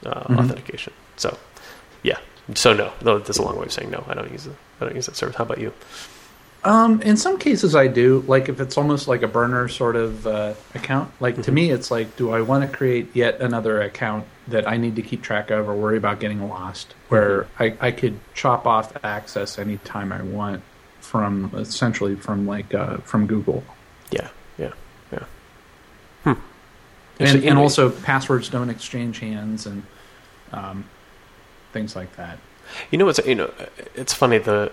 uh, 0.06 0.24
Mhm. 0.26 0.40
authentication. 0.40 0.94
So, 1.18 1.38
yeah. 2.04 2.18
So 2.56 2.74
no, 2.74 2.92
though 3.02 3.18
that's 3.20 3.38
a 3.40 3.42
long 3.42 3.58
way 3.58 3.66
of 3.66 3.72
saying 3.74 3.90
no. 3.92 4.04
I 4.08 4.14
don't 4.14 4.32
use 4.32 4.46
it. 4.46 4.54
I 4.80 4.86
don't 4.86 4.96
use 4.96 5.08
that 5.08 5.16
service. 5.16 5.36
How 5.36 5.44
about 5.44 5.58
you? 5.60 5.74
Um, 6.64 7.02
in 7.02 7.16
some 7.18 7.38
cases, 7.40 7.74
I 7.76 7.88
do. 7.88 8.24
Like 8.28 8.50
if 8.50 8.60
it's 8.60 8.78
almost 8.78 9.08
like 9.08 9.22
a 9.24 9.28
burner 9.28 9.68
sort 9.70 9.96
of 9.96 10.28
uh, 10.28 10.54
account. 10.76 11.12
Like 11.20 11.42
to 11.44 11.52
Mhm. 11.52 11.54
me, 11.54 11.72
it's 11.72 11.90
like, 11.90 12.16
do 12.18 12.32
I 12.32 12.42
want 12.42 12.70
to 12.70 12.78
create 12.78 13.10
yet 13.16 13.40
another 13.42 13.82
account 13.82 14.26
that 14.50 14.68
I 14.68 14.78
need 14.78 14.96
to 14.98 15.02
keep 15.02 15.22
track 15.22 15.50
of 15.52 15.68
or 15.68 15.76
worry 15.76 15.98
about 15.98 16.20
getting 16.20 16.48
lost? 16.48 16.94
Where 17.10 17.48
I, 17.60 17.76
I 17.80 17.92
could 17.92 18.20
chop 18.34 18.66
off 18.66 18.94
access 19.04 19.58
anytime 19.60 20.12
I 20.12 20.22
want 20.22 20.64
from 21.00 21.52
essentially 21.56 22.16
from 22.16 22.46
like 22.46 22.74
uh, 22.74 22.98
from 22.98 23.28
Google. 23.28 23.64
Yeah, 24.12 24.30
yeah, 24.58 24.74
yeah. 25.12 25.24
Hmm. 26.24 26.30
And, 26.30 26.38
Actually, 27.20 27.28
and 27.28 27.44
anyway- 27.46 27.62
also 27.62 27.90
passwords 27.90 28.50
don't 28.50 28.70
exchange 28.70 29.20
hands 29.20 29.66
and 29.66 29.84
um, 30.52 30.86
things 31.74 31.96
like 31.96 32.16
that. 32.18 32.38
You 32.92 32.98
know 32.98 33.06
what's 33.06 33.20
you 33.26 33.36
know 33.36 33.52
it's 33.96 34.14
funny 34.14 34.38
the 34.38 34.72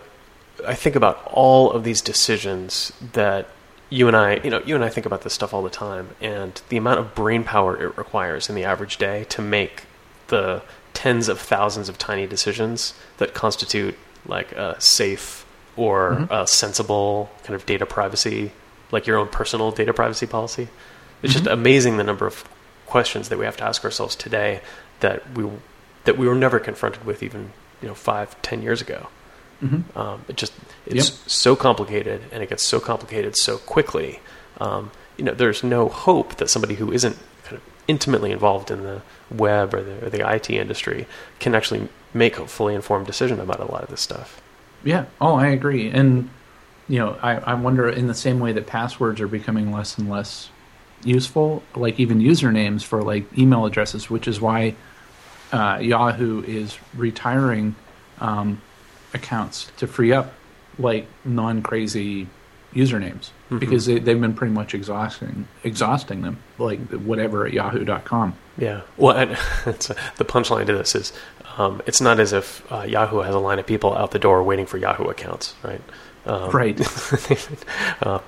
I 0.66 0.74
think 0.74 0.96
about 0.96 1.22
all 1.26 1.70
of 1.70 1.84
these 1.84 2.00
decisions 2.00 2.92
that 3.12 3.48
you 3.90 4.08
and 4.08 4.16
I, 4.16 4.36
you 4.42 4.50
know, 4.50 4.62
you 4.66 4.74
and 4.74 4.84
I 4.84 4.88
think 4.88 5.06
about 5.06 5.22
this 5.22 5.32
stuff 5.34 5.54
all 5.54 5.62
the 5.62 5.70
time, 5.70 6.10
and 6.20 6.60
the 6.68 6.76
amount 6.76 7.00
of 7.00 7.14
brain 7.14 7.44
power 7.44 7.80
it 7.82 7.96
requires 7.96 8.48
in 8.48 8.54
the 8.54 8.64
average 8.64 8.96
day 8.96 9.24
to 9.30 9.42
make 9.42 9.84
the 10.28 10.62
tens 10.92 11.28
of 11.28 11.38
thousands 11.40 11.88
of 11.88 11.98
tiny 11.98 12.26
decisions 12.26 12.94
that 13.18 13.34
constitute 13.34 13.96
like 14.26 14.50
a 14.52 14.80
safe 14.80 15.44
or 15.76 16.16
Mhm. 16.28 16.30
a 16.42 16.46
sensible 16.46 17.30
kind 17.44 17.54
of 17.54 17.64
data 17.66 17.86
privacy, 17.86 18.50
like 18.90 19.06
your 19.06 19.18
own 19.18 19.28
personal 19.28 19.70
data 19.70 19.92
privacy 19.92 20.26
policy. 20.26 20.68
It's 21.22 21.32
just 21.32 21.44
Mhm. 21.44 21.52
amazing 21.52 21.96
the 21.96 22.04
number 22.04 22.26
of 22.26 22.44
questions 22.86 23.28
that 23.28 23.38
we 23.38 23.44
have 23.44 23.56
to 23.58 23.64
ask 23.64 23.84
ourselves 23.84 24.16
today 24.16 24.60
that 25.00 25.22
we 25.34 25.48
that 26.04 26.16
we 26.16 26.26
were 26.28 26.34
never 26.36 26.58
confronted 26.60 27.04
with 27.04 27.20
even 27.22 27.52
you 27.82 27.88
know 27.88 27.94
five, 27.94 28.40
ten 28.42 28.62
years 28.62 28.80
ago. 28.80 29.08
Hmm 29.60 29.80
Um, 29.98 30.24
it 30.28 30.36
just 30.36 30.52
it's 30.86 31.08
Yep. 31.10 31.18
so 31.26 31.56
complicated, 31.56 32.22
and 32.32 32.42
it 32.42 32.48
gets 32.48 32.62
so 32.64 32.80
complicated 32.80 33.36
so 33.36 33.58
quickly. 33.58 34.20
Um, 34.60 34.90
you 35.16 35.24
know, 35.24 35.32
there's 35.34 35.62
no 35.64 35.88
hope 35.88 36.36
that 36.36 36.48
somebody 36.50 36.74
who 36.74 36.92
isn't 36.92 37.16
kind 37.44 37.56
of 37.56 37.62
intimately 37.88 38.32
involved 38.32 38.70
in 38.70 38.82
the 38.82 39.00
web 39.30 39.72
or 39.74 39.82
the, 39.82 40.06
or 40.06 40.10
the 40.10 40.28
IT 40.34 40.50
industry 40.50 41.06
can 41.40 41.54
actually 41.54 41.88
make 42.12 42.38
a 42.38 42.46
fully 42.46 42.74
informed 42.74 43.06
decision 43.06 43.40
about 43.40 43.60
a 43.60 43.64
lot 43.70 43.82
of 43.82 43.88
this 43.88 44.00
stuff. 44.00 44.40
Yeah. 44.84 45.06
Oh, 45.20 45.34
I 45.36 45.48
agree. 45.48 45.88
And 45.90 46.28
you 46.88 46.98
know, 46.98 47.18
I, 47.22 47.36
I 47.36 47.54
wonder 47.54 47.88
in 47.88 48.06
the 48.06 48.14
same 48.14 48.38
way 48.40 48.52
that 48.52 48.66
passwords 48.66 49.20
are 49.20 49.26
becoming 49.28 49.72
less 49.72 49.98
and 49.98 50.08
less 50.08 50.50
useful, 51.02 51.62
like 51.74 51.98
even 51.98 52.20
usernames 52.20 52.82
for 52.84 53.02
like 53.02 53.24
email 53.38 53.66
addresses, 53.66 54.08
which 54.10 54.28
is 54.28 54.40
why 54.40 54.74
uh, 55.52 55.78
Yahoo 55.80 56.42
is 56.44 56.78
retiring 56.94 57.74
um, 58.20 58.60
accounts 59.16 59.72
to 59.78 59.86
free 59.88 60.12
up 60.12 60.32
like 60.78 61.06
non-crazy 61.24 62.28
usernames 62.74 63.30
Mhm. 63.50 63.58
because 63.60 63.86
they, 63.86 63.98
they've 63.98 64.20
been 64.20 64.34
pretty 64.34 64.52
much 64.52 64.74
exhausting 64.74 65.48
exhausting 65.64 66.22
them, 66.22 66.38
like 66.58 66.78
whatever 66.90 67.46
at 67.46 67.52
Yahoo.com. 67.52 68.34
Yeah. 68.58 68.82
Well, 68.96 69.16
and 69.16 69.30
it's, 69.66 69.88
the 70.16 70.24
punchline 70.24 70.66
to 70.66 70.74
this 70.74 70.94
is 70.94 71.12
um, 71.58 71.80
it's 71.86 72.00
not 72.02 72.20
as 72.20 72.32
if 72.34 72.70
uh, 72.70 72.82
Yahoo 72.82 73.20
has 73.20 73.34
a 73.34 73.38
line 73.38 73.58
of 73.58 73.66
people 73.66 73.96
out 73.96 74.10
the 74.10 74.18
door 74.18 74.42
waiting 74.42 74.66
for 74.66 74.76
Yahoo 74.78 75.04
accounts, 75.04 75.54
right? 75.62 75.80
Um, 76.26 76.50
Right. 76.50 76.78
uh, 78.02 78.18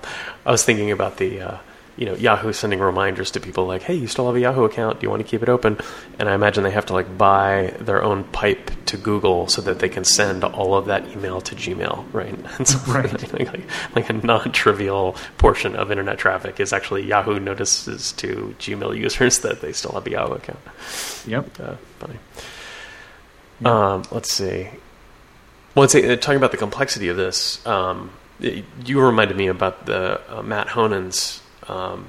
I 0.46 0.50
was 0.50 0.64
thinking 0.64 0.90
about 0.90 1.18
the, 1.18 1.40
uh, 1.42 1.56
you 1.98 2.06
know, 2.06 2.14
Yahoo 2.14 2.52
sending 2.52 2.78
reminders 2.78 3.32
to 3.32 3.40
people 3.40 3.66
like, 3.66 3.82
"Hey, 3.82 3.94
you 3.94 4.06
still 4.06 4.26
have 4.26 4.36
a 4.36 4.40
Yahoo 4.40 4.64
account? 4.64 5.00
Do 5.00 5.04
you 5.04 5.10
want 5.10 5.20
to 5.20 5.28
keep 5.28 5.42
it 5.42 5.48
open?" 5.48 5.76
And 6.18 6.28
I 6.28 6.34
imagine 6.34 6.62
they 6.62 6.70
have 6.70 6.86
to 6.86 6.92
like 6.92 7.18
buy 7.18 7.74
their 7.80 8.02
own 8.02 8.24
pipe 8.24 8.70
to 8.86 8.96
Google 8.96 9.48
so 9.48 9.60
that 9.62 9.80
they 9.80 9.88
can 9.88 10.04
send 10.04 10.44
all 10.44 10.74
of 10.74 10.86
that 10.86 11.08
email 11.08 11.40
to 11.40 11.54
Gmail, 11.56 12.04
right? 12.12 12.34
And 12.58 12.66
so, 12.66 12.78
Right. 12.92 13.12
like, 13.32 13.52
like, 13.52 13.70
like 13.96 14.08
a 14.08 14.12
non-trivial 14.12 15.16
portion 15.38 15.74
of 15.76 15.90
internet 15.90 16.18
traffic 16.18 16.60
is 16.60 16.72
actually 16.72 17.04
Yahoo 17.04 17.40
notices 17.40 18.12
to 18.12 18.54
Gmail 18.60 18.96
users 18.96 19.40
that 19.40 19.60
they 19.60 19.72
still 19.72 19.92
have 19.92 20.06
a 20.06 20.10
Yahoo 20.10 20.34
account. 20.34 20.60
Yep. 21.26 21.60
Uh, 21.60 21.74
funny. 21.98 22.18
Yeah. 23.60 23.92
Um, 23.94 24.02
let's 24.12 24.32
see. 24.32 24.68
Well, 25.74 25.82
let's 25.82 25.92
say, 25.92 26.12
uh, 26.12 26.16
talking 26.16 26.36
about 26.36 26.52
the 26.52 26.56
complexity 26.58 27.08
of 27.08 27.16
this, 27.16 27.64
um, 27.66 28.10
you 28.40 29.00
reminded 29.00 29.36
me 29.36 29.48
about 29.48 29.86
the 29.86 30.20
uh, 30.28 30.42
Matt 30.42 30.68
Honan's 30.68 31.42
um, 31.68 32.06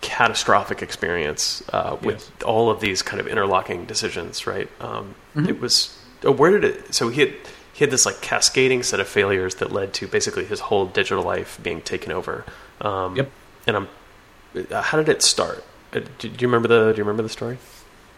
catastrophic 0.00 0.82
experience 0.82 1.62
uh, 1.72 1.96
with 2.02 2.16
Yes. 2.16 2.30
all 2.44 2.70
of 2.70 2.80
these 2.80 3.02
kind 3.02 3.20
of 3.20 3.26
interlocking 3.26 3.84
decisions. 3.86 4.46
Right? 4.46 4.68
Um, 4.80 5.14
Mhm. 5.34 5.48
It 5.48 5.60
was. 5.60 5.96
Oh, 6.24 6.30
where 6.32 6.50
did 6.50 6.64
it? 6.64 6.94
So 6.94 7.08
he 7.08 7.20
had 7.20 7.34
he 7.72 7.84
had 7.84 7.90
this 7.90 8.06
like 8.06 8.20
cascading 8.20 8.82
set 8.82 9.00
of 9.00 9.08
failures 9.08 9.56
that 9.56 9.70
led 9.72 9.92
to 9.94 10.06
basically 10.06 10.44
his 10.44 10.60
whole 10.60 10.86
digital 10.86 11.22
life 11.22 11.58
being 11.62 11.80
taken 11.82 12.12
over. 12.12 12.44
Um, 12.80 13.16
Yep. 13.16 13.30
And 13.66 13.76
I'm. 13.76 13.88
Uh, 14.70 14.80
how 14.82 14.96
did 14.98 15.08
it 15.08 15.22
start? 15.22 15.64
Uh, 15.92 16.00
do, 16.18 16.28
do 16.28 16.36
you 16.40 16.48
remember 16.48 16.68
the? 16.68 16.92
Do 16.92 16.98
you 16.98 17.04
remember 17.04 17.22
the 17.22 17.28
story? 17.28 17.58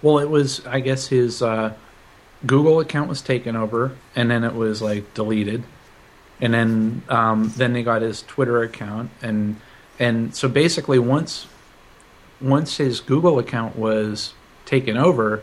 Well, 0.03 0.19
it 0.21 0.31
was, 0.31 0.65
I 0.65 0.79
guess, 0.79 1.09
his 1.09 1.43
uh, 1.43 1.73
Google 2.47 2.79
account 2.79 3.09
was 3.09 3.21
taken 3.21 3.57
over, 3.57 3.97
and 4.15 4.31
then 4.31 4.45
it 4.45 4.55
was 4.55 4.81
like 4.81 5.13
deleted, 5.15 5.65
and 6.41 6.55
then 6.55 7.03
um, 7.09 7.53
then 7.57 7.73
they 7.73 7.83
got 7.83 8.03
his 8.03 8.23
Twitter 8.23 8.63
account, 8.63 9.11
and 9.23 9.57
and 9.99 10.35
so 10.35 10.49
basically 10.49 10.99
once 10.99 11.47
once 12.41 12.77
his 12.77 13.01
Google 13.01 13.39
account 13.39 13.77
was 13.77 14.33
taken 14.65 14.97
over, 14.97 15.43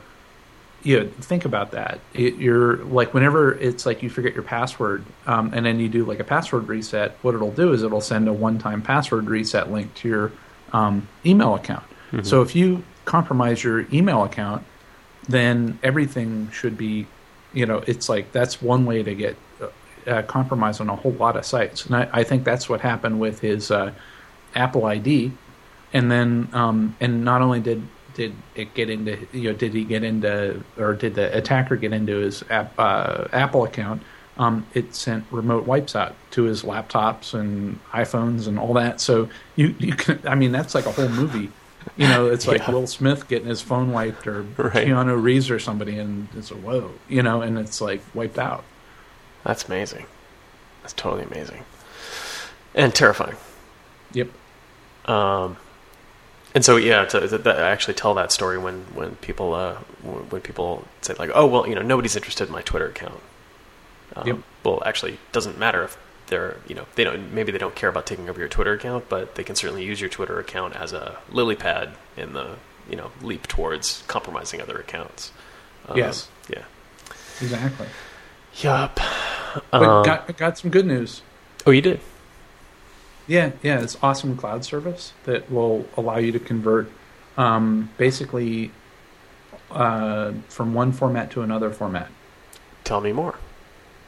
you 0.84 1.10
think 1.20 1.46
about 1.46 1.72
that. 1.72 2.00
It, 2.13 2.36
you're 2.36 2.78
like 2.78 3.13
whenever 3.13 3.54
it's 3.54 3.86
like 3.86 4.04
you 4.04 4.10
forget 4.10 4.34
your 4.34 4.44
password, 4.44 5.04
um, 5.26 5.52
and 5.54 5.65
then 5.65 5.80
you 5.80 5.89
do 5.89 6.06
like 6.06 6.20
a 6.20 6.24
password 6.24 6.68
reset. 6.68 7.18
What 7.22 7.36
it'll 7.36 7.52
do 7.52 7.74
is 7.74 7.84
it'll 7.84 8.02
send 8.02 8.28
a 8.28 8.34
one-time 8.34 8.82
password 8.82 9.26
reset 9.26 9.72
link 9.72 9.94
to 9.96 10.08
your 10.08 10.32
um, 10.74 11.08
email 11.26 11.56
account. 11.56 11.84
So 12.24 12.41
if 12.41 12.56
you 12.56 12.84
compromise 13.04 13.63
your 13.63 13.88
email 13.91 14.24
account, 14.24 14.63
then 15.28 15.80
everything 15.84 16.50
should 16.52 16.78
be, 16.78 17.08
you 17.52 17.65
know, 17.65 17.84
it's 17.88 18.08
like 18.08 18.32
that's 18.32 18.62
one 18.62 18.86
way 18.86 19.04
to 19.04 19.15
get 19.15 19.36
uh, 20.08 20.22
compromised 20.22 20.80
on 20.82 20.89
a 20.89 20.96
whole 20.96 21.13
lot 21.13 21.36
of 21.36 21.46
sites. 21.46 21.86
And 21.88 21.96
I, 21.96 22.10
I 22.13 22.24
think 22.24 22.44
that's 22.44 22.70
what 22.70 22.82
happened 22.82 23.20
with 23.20 23.39
his 23.39 23.72
uh, 23.72 23.91
Apple 24.56 24.86
ID. 24.86 25.32
And 25.94 26.12
then, 26.12 26.50
um, 26.54 26.96
and 27.00 27.24
not 27.24 27.41
only 27.41 27.60
did 27.60 27.82
did 28.13 28.34
it 28.56 28.74
get 28.74 28.89
into, 28.89 29.18
you 29.34 29.52
know, 29.52 29.54
did 29.54 29.74
he 29.74 29.84
get 29.84 30.04
into, 30.04 30.63
or 30.78 30.94
did 30.94 31.15
the 31.15 31.36
attacker 31.38 31.76
get 31.76 31.91
into 31.91 32.15
his 32.18 32.44
app, 32.50 32.74
uh, 32.80 33.26
Apple 33.34 33.65
account? 33.65 34.02
Um, 34.38 34.65
it 34.74 34.96
sent 34.96 35.26
remote 35.32 35.65
wipes 35.65 35.96
out 35.96 36.15
to 36.32 36.44
his 36.44 36.63
laptops 36.63 37.34
and 37.34 37.80
iPhones 37.91 38.48
and 38.48 38.58
all 38.60 38.74
that. 38.74 39.00
So 39.02 39.30
you 39.56 39.76
you 39.80 39.94
can, 39.94 40.20
I 40.26 40.36
mean, 40.36 40.52
that's 40.52 40.76
like 40.76 40.86
a 40.86 40.91
whole 40.91 41.10
movie. 41.10 41.52
You 41.98 42.08
know, 42.08 42.28
it's 42.28 42.48
like 42.48 42.62
Yeah. 42.68 42.72
Will 42.72 42.88
Smith 42.88 43.28
getting 43.28 43.48
his 43.48 43.62
phone 43.62 43.91
wiped 43.91 44.28
or 44.28 44.41
Right. 44.58 44.88
Keanu 44.88 45.22
Reeves 45.22 45.50
or 45.52 45.60
somebody, 45.60 45.98
and 46.00 46.28
it's 46.36 46.52
a 46.52 46.56
whoa, 46.56 46.91
you 47.08 47.22
know, 47.22 47.41
and 47.41 47.58
it's 47.58 47.80
like 47.80 48.02
wiped 48.13 48.39
out. 48.39 48.63
That's 49.44 49.65
amazing. 49.65 50.06
That's 50.82 50.94
totally 50.94 51.24
amazing. 51.24 51.63
And 52.74 52.94
terrifying. 52.94 53.38
Yep. 54.13 54.30
Um, 55.06 55.58
and 56.54 56.63
so 56.63 56.78
yeah, 56.78 57.06
to, 57.06 57.28
to, 57.28 57.38
to 57.38 57.56
actually 57.58 57.94
tell 57.96 58.13
that 58.15 58.32
story 58.32 58.58
when 58.58 58.82
when 58.94 59.15
people 59.18 59.54
uh, 59.54 59.76
when 60.04 60.41
people 60.41 60.86
say 61.02 61.13
like, 61.20 61.30
oh 61.34 61.46
well, 61.46 61.68
you 61.68 61.76
know, 61.76 61.82
nobody's 61.82 62.15
interested 62.15 62.48
in 62.48 62.54
my 62.54 62.62
Twitter 62.62 62.88
account. 62.88 63.20
Um, 64.15 64.28
Yep. 64.28 64.38
Well, 64.63 64.84
actually, 64.86 65.13
it 65.13 65.32
doesn't 65.32 65.58
matter 65.60 65.84
if 65.84 65.98
they're 66.28 66.58
you 66.68 66.74
know 66.76 66.86
they 66.96 67.04
don't 67.04 67.34
maybe 67.34 67.52
they 67.52 67.58
don't 67.58 67.76
care 67.76 67.89
about 67.89 68.06
taking 68.06 68.30
over 68.30 68.39
your 68.39 68.48
Twitter 68.50 68.74
account, 68.74 69.10
but 69.10 69.36
they 69.36 69.44
can 69.44 69.56
certainly 69.56 69.84
use 69.84 70.00
your 70.02 70.10
Twitter 70.10 70.39
account 70.39 70.76
as 70.76 70.94
a 70.94 71.18
lily 71.32 71.56
pad 71.56 71.89
in 72.18 72.34
the 72.34 72.56
you 72.89 72.96
know 72.96 73.12
leap 73.22 73.48
towards 73.48 74.04
compromising 74.08 74.62
other 74.62 74.78
accounts. 74.78 75.32
Um, 75.88 75.98
Yes. 75.98 76.30
Yeah. 76.50 76.63
Exactly. 77.41 77.88
Yup. 78.62 78.96
But 79.72 79.84
Um, 79.84 80.06
got 80.06 80.38
got 80.38 80.58
some 80.58 80.72
good 80.72 80.86
news. 80.86 81.22
oh, 81.68 81.72
you 81.72 81.82
did. 81.82 82.00
Yeah, 83.28 83.52
yeah, 83.64 83.82
it's 83.82 83.98
awesome 84.04 84.38
cloud 84.38 84.64
service 84.66 85.14
that 85.24 85.52
will 85.52 85.88
allow 85.98 86.18
you 86.18 86.32
to 86.32 86.40
convert 86.40 86.90
um, 87.38 87.90
basically 87.98 88.72
uh, 89.72 90.34
from 90.48 90.74
one 90.74 90.92
format 90.92 91.32
to 91.32 91.42
another 91.42 91.72
format. 91.72 92.10
Tell 92.84 93.02
me 93.02 93.12
more. 93.14 93.36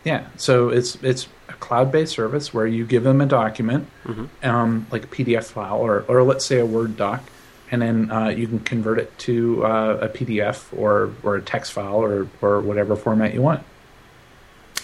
Yeah, 0.03 0.27
so 0.37 0.69
it's 0.69 0.95
it's 1.03 1.27
a 1.49 1.53
cloud-based 1.53 2.13
service 2.13 2.53
where 2.53 2.67
you 2.67 2.85
give 2.85 3.03
them 3.03 3.19
a 3.19 3.25
document, 3.25 3.87
hmm 4.03 4.25
um, 4.43 4.85
like 4.91 5.03
a 5.03 5.07
PDF 5.07 5.45
file, 5.45 5.79
or 5.79 6.05
or 6.07 6.23
let's 6.23 6.45
say 6.45 6.59
a 6.59 6.65
Word 6.65 6.95
doc, 6.95 7.23
and 7.71 7.81
then 7.81 8.09
uh, 8.11 8.27
you 8.29 8.47
can 8.47 8.59
convert 8.59 8.99
it 8.99 9.17
to 9.19 9.65
uh, 9.65 9.97
a 10.03 10.07
PDF 10.09 10.65
or 10.77 11.11
or 11.23 11.35
a 11.35 11.41
text 11.41 11.73
file 11.73 11.95
or 11.95 12.27
or 12.41 12.61
whatever 12.61 12.95
format 12.95 13.33
you 13.33 13.41
want. 13.41 13.63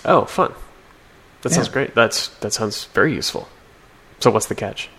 Oh, 0.03 0.25
fun. 0.25 0.51
That 1.43 1.51
Yeah. 1.51 1.55
sounds 1.57 1.69
great. 1.69 1.93
That's 1.95 2.29
that 2.39 2.51
sounds 2.51 2.85
very 2.85 3.13
useful. 3.13 3.47
So 4.19 4.31
what's 4.31 4.47
the 4.47 4.55
catch? 4.55 4.89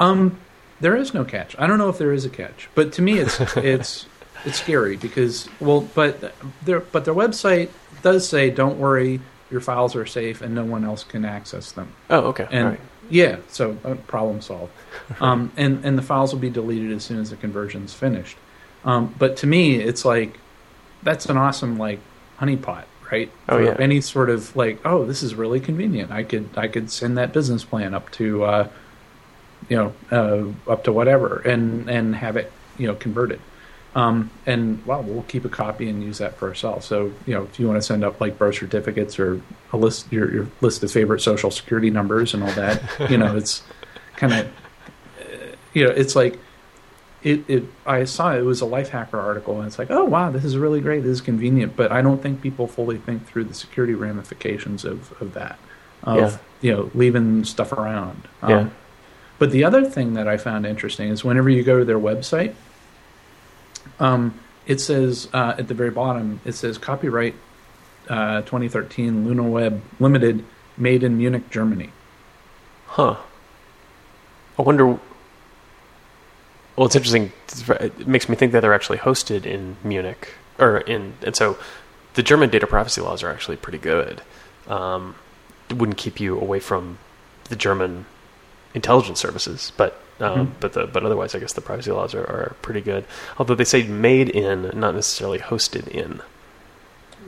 Um, 0.00 0.38
there 0.80 0.96
is 0.96 1.14
no 1.14 1.24
catch. 1.24 1.56
I 1.58 1.66
don't 1.66 1.78
know 1.78 1.88
if 1.88 1.98
there 1.98 2.12
is 2.12 2.24
a 2.24 2.30
catch, 2.30 2.68
but 2.74 2.92
to 2.94 3.02
me, 3.02 3.18
it's 3.18 3.40
it's 3.56 4.06
it's 4.44 4.60
scary 4.60 4.96
because 4.96 5.48
well, 5.60 5.80
but 5.94 6.32
their 6.64 6.80
but 6.80 7.04
their 7.04 7.14
website 7.14 7.70
does 8.02 8.28
say, 8.28 8.50
"Don't 8.50 8.78
worry, 8.78 9.20
your 9.50 9.60
files 9.60 9.96
are 9.96 10.06
safe 10.06 10.40
and 10.40 10.54
no 10.54 10.64
one 10.64 10.84
else 10.84 11.04
can 11.04 11.24
access 11.24 11.72
them." 11.72 11.92
Oh, 12.10 12.28
okay. 12.28 12.46
And 12.50 12.64
All 12.64 12.70
right. 12.72 12.80
yeah, 13.10 13.36
so 13.48 13.76
uh, 13.84 13.94
problem 14.06 14.40
solved. 14.40 14.72
um, 15.20 15.52
and 15.56 15.84
and 15.84 15.98
the 15.98 16.02
files 16.02 16.32
will 16.32 16.40
be 16.40 16.50
deleted 16.50 16.92
as 16.92 17.04
soon 17.04 17.18
as 17.20 17.30
the 17.30 17.36
conversion's 17.36 17.94
finished. 17.94 18.36
Um, 18.84 19.14
but 19.18 19.36
to 19.38 19.46
me, 19.46 19.76
it's 19.76 20.04
like 20.04 20.38
that's 21.02 21.26
an 21.26 21.36
awesome 21.36 21.78
like 21.78 21.98
honeypot, 22.38 22.84
right? 23.10 23.30
Oh, 23.48 23.56
For 23.56 23.64
yeah. 23.64 23.76
Any 23.78 24.00
sort 24.00 24.30
of 24.30 24.54
like, 24.56 24.80
oh, 24.84 25.04
this 25.04 25.22
is 25.22 25.34
really 25.34 25.60
convenient. 25.60 26.10
I 26.10 26.22
could 26.22 26.48
I 26.56 26.68
could 26.68 26.90
send 26.90 27.16
that 27.18 27.32
business 27.32 27.64
plan 27.64 27.94
up 27.94 28.10
to, 28.12 28.44
uh, 28.44 28.68
you 29.68 29.76
know, 29.76 29.94
uh, 30.10 30.70
up 30.70 30.84
to 30.84 30.92
whatever, 30.92 31.38
and 31.38 31.88
and 31.90 32.16
have 32.16 32.36
it 32.36 32.52
you 32.78 32.86
know 32.86 32.94
converted. 32.94 33.40
Um, 33.94 34.30
and 34.46 34.84
well, 34.86 35.02
we'll 35.02 35.22
keep 35.24 35.44
a 35.44 35.48
copy 35.48 35.88
and 35.88 36.02
use 36.02 36.18
that 36.18 36.36
for 36.36 36.48
ourselves. 36.48 36.86
So 36.86 37.12
you 37.26 37.34
know, 37.34 37.44
if 37.44 37.58
you 37.58 37.66
want 37.66 37.78
to 37.78 37.82
send 37.82 38.04
up 38.04 38.20
like 38.20 38.38
birth 38.38 38.56
certificates 38.56 39.18
or 39.18 39.40
a 39.72 39.76
list, 39.76 40.12
your, 40.12 40.30
your 40.32 40.46
list 40.60 40.82
of 40.84 40.92
favorite 40.92 41.20
social 41.20 41.50
security 41.50 41.90
numbers 41.90 42.34
and 42.34 42.42
all 42.42 42.52
that, 42.52 42.82
you 43.10 43.18
know, 43.18 43.36
it's 43.36 43.62
kind 44.16 44.32
of, 44.34 44.48
you 45.74 45.84
know, 45.84 45.90
it's 45.90 46.14
like 46.14 46.38
it, 47.22 47.48
it. 47.48 47.64
I 47.84 48.04
saw 48.04 48.34
it 48.34 48.42
was 48.42 48.62
a 48.62 48.66
Lifehacker 48.66 49.14
article, 49.14 49.58
and 49.58 49.66
it's 49.66 49.78
like, 49.78 49.90
oh 49.90 50.04
wow, 50.04 50.30
this 50.30 50.44
is 50.44 50.56
really 50.56 50.80
great. 50.80 51.02
This 51.02 51.12
is 51.12 51.20
convenient, 51.20 51.76
but 51.76 51.90
I 51.90 52.02
don't 52.02 52.22
think 52.22 52.40
people 52.40 52.66
fully 52.66 52.98
think 52.98 53.26
through 53.26 53.44
the 53.44 53.54
security 53.54 53.94
ramifications 53.94 54.84
of 54.84 55.12
of 55.20 55.34
that. 55.34 55.58
Of 56.04 56.16
Yeah. 56.16 56.38
you 56.60 56.72
know, 56.76 56.90
leaving 56.94 57.44
stuff 57.44 57.72
around. 57.72 58.28
Um, 58.42 58.50
Yeah. 58.50 58.68
But 59.38 59.52
the 59.52 59.62
other 59.64 59.84
thing 59.84 60.14
that 60.14 60.26
I 60.26 60.36
found 60.36 60.66
interesting 60.66 61.10
is 61.10 61.24
whenever 61.24 61.48
you 61.48 61.62
go 61.62 61.78
to 61.78 61.84
their 61.84 61.98
website, 61.98 62.54
um, 64.00 64.34
it 64.66 64.80
says 64.80 65.28
uh, 65.32 65.54
at 65.56 65.68
the 65.68 65.74
very 65.74 65.90
bottom, 65.90 66.40
it 66.44 66.52
says 66.52 66.76
copyright 66.76 67.34
uh, 68.08 68.42
2013 68.42 69.26
LunaWeb 69.26 69.80
Limited, 70.00 70.44
made 70.76 71.02
in 71.02 71.18
Munich, 71.18 71.50
Germany. 71.50 71.90
Huh. 72.86 73.16
I 74.58 74.62
wonder. 74.62 74.98
Well, 76.78 76.86
it's 76.86 76.94
interesting. 76.94 77.32
It 77.68 78.06
makes 78.06 78.28
me 78.28 78.36
think 78.36 78.52
that 78.52 78.60
they're 78.60 78.72
actually 78.72 78.98
hosted 78.98 79.44
in 79.44 79.76
Munich, 79.82 80.28
or 80.60 80.78
in, 80.78 81.14
and 81.26 81.34
so 81.34 81.58
the 82.14 82.22
German 82.22 82.50
data 82.50 82.68
privacy 82.68 83.00
laws 83.00 83.24
are 83.24 83.30
actually 83.30 83.56
pretty 83.56 83.78
good. 83.78 84.22
Um, 84.68 85.16
it 85.68 85.76
wouldn't 85.76 85.98
keep 85.98 86.20
you 86.20 86.38
away 86.38 86.60
from 86.60 86.98
the 87.48 87.56
German 87.56 88.06
intelligence 88.74 89.18
services, 89.18 89.72
but 89.76 90.00
um, 90.20 90.48
Mhm. 90.48 90.50
but 90.60 90.72
the 90.74 90.86
but 90.86 91.04
otherwise, 91.04 91.34
I 91.34 91.40
guess 91.40 91.52
the 91.52 91.60
privacy 91.60 91.90
laws 91.90 92.14
are, 92.14 92.24
are 92.24 92.54
pretty 92.62 92.80
good. 92.80 93.04
Although 93.38 93.56
they 93.56 93.64
say 93.64 93.82
made 93.82 94.28
in, 94.28 94.70
not 94.74 94.94
necessarily 94.94 95.40
hosted 95.40 95.88
in. 95.88 96.20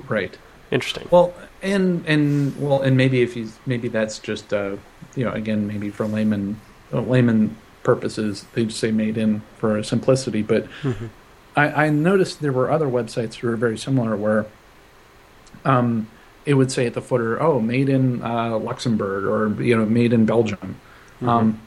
Right. 0.08 0.38
Interesting. 0.70 1.08
Well, 1.10 1.34
and 1.60 2.04
and 2.06 2.56
well, 2.56 2.80
and 2.82 2.96
maybe 2.96 3.22
if 3.22 3.36
you 3.36 3.50
maybe 3.66 3.88
that's 3.88 4.20
just 4.20 4.52
uh, 4.54 4.76
you 5.16 5.24
know 5.24 5.32
again 5.32 5.66
maybe 5.66 5.90
for 5.90 6.06
layman 6.06 6.60
uh, 6.92 7.00
layman 7.00 7.56
purposes 7.82 8.44
they 8.54 8.64
just 8.66 8.78
say 8.78 8.90
made 8.90 9.16
in 9.16 9.42
for 9.58 9.82
simplicity, 9.82 10.42
but 10.42 10.66
Mhm. 10.82 11.08
I, 11.56 11.86
I 11.86 11.90
noticed 11.90 12.40
there 12.40 12.52
were 12.52 12.70
other 12.70 12.86
websites 12.86 13.40
that 13.40 13.42
were 13.42 13.56
very 13.56 13.76
similar 13.76 14.16
where 14.16 14.46
um, 15.64 16.08
it 16.46 16.54
would 16.54 16.70
say 16.72 16.86
at 16.86 16.94
the 16.94 17.02
footer, 17.02 17.40
"Oh, 17.42 17.60
made 17.60 17.88
in 17.88 18.22
uh, 18.22 18.56
Luxembourg" 18.58 19.24
or 19.24 19.62
you 19.62 19.76
know, 19.76 19.84
"made 19.84 20.12
in 20.12 20.24
Belgium," 20.26 20.76
um, 21.22 21.60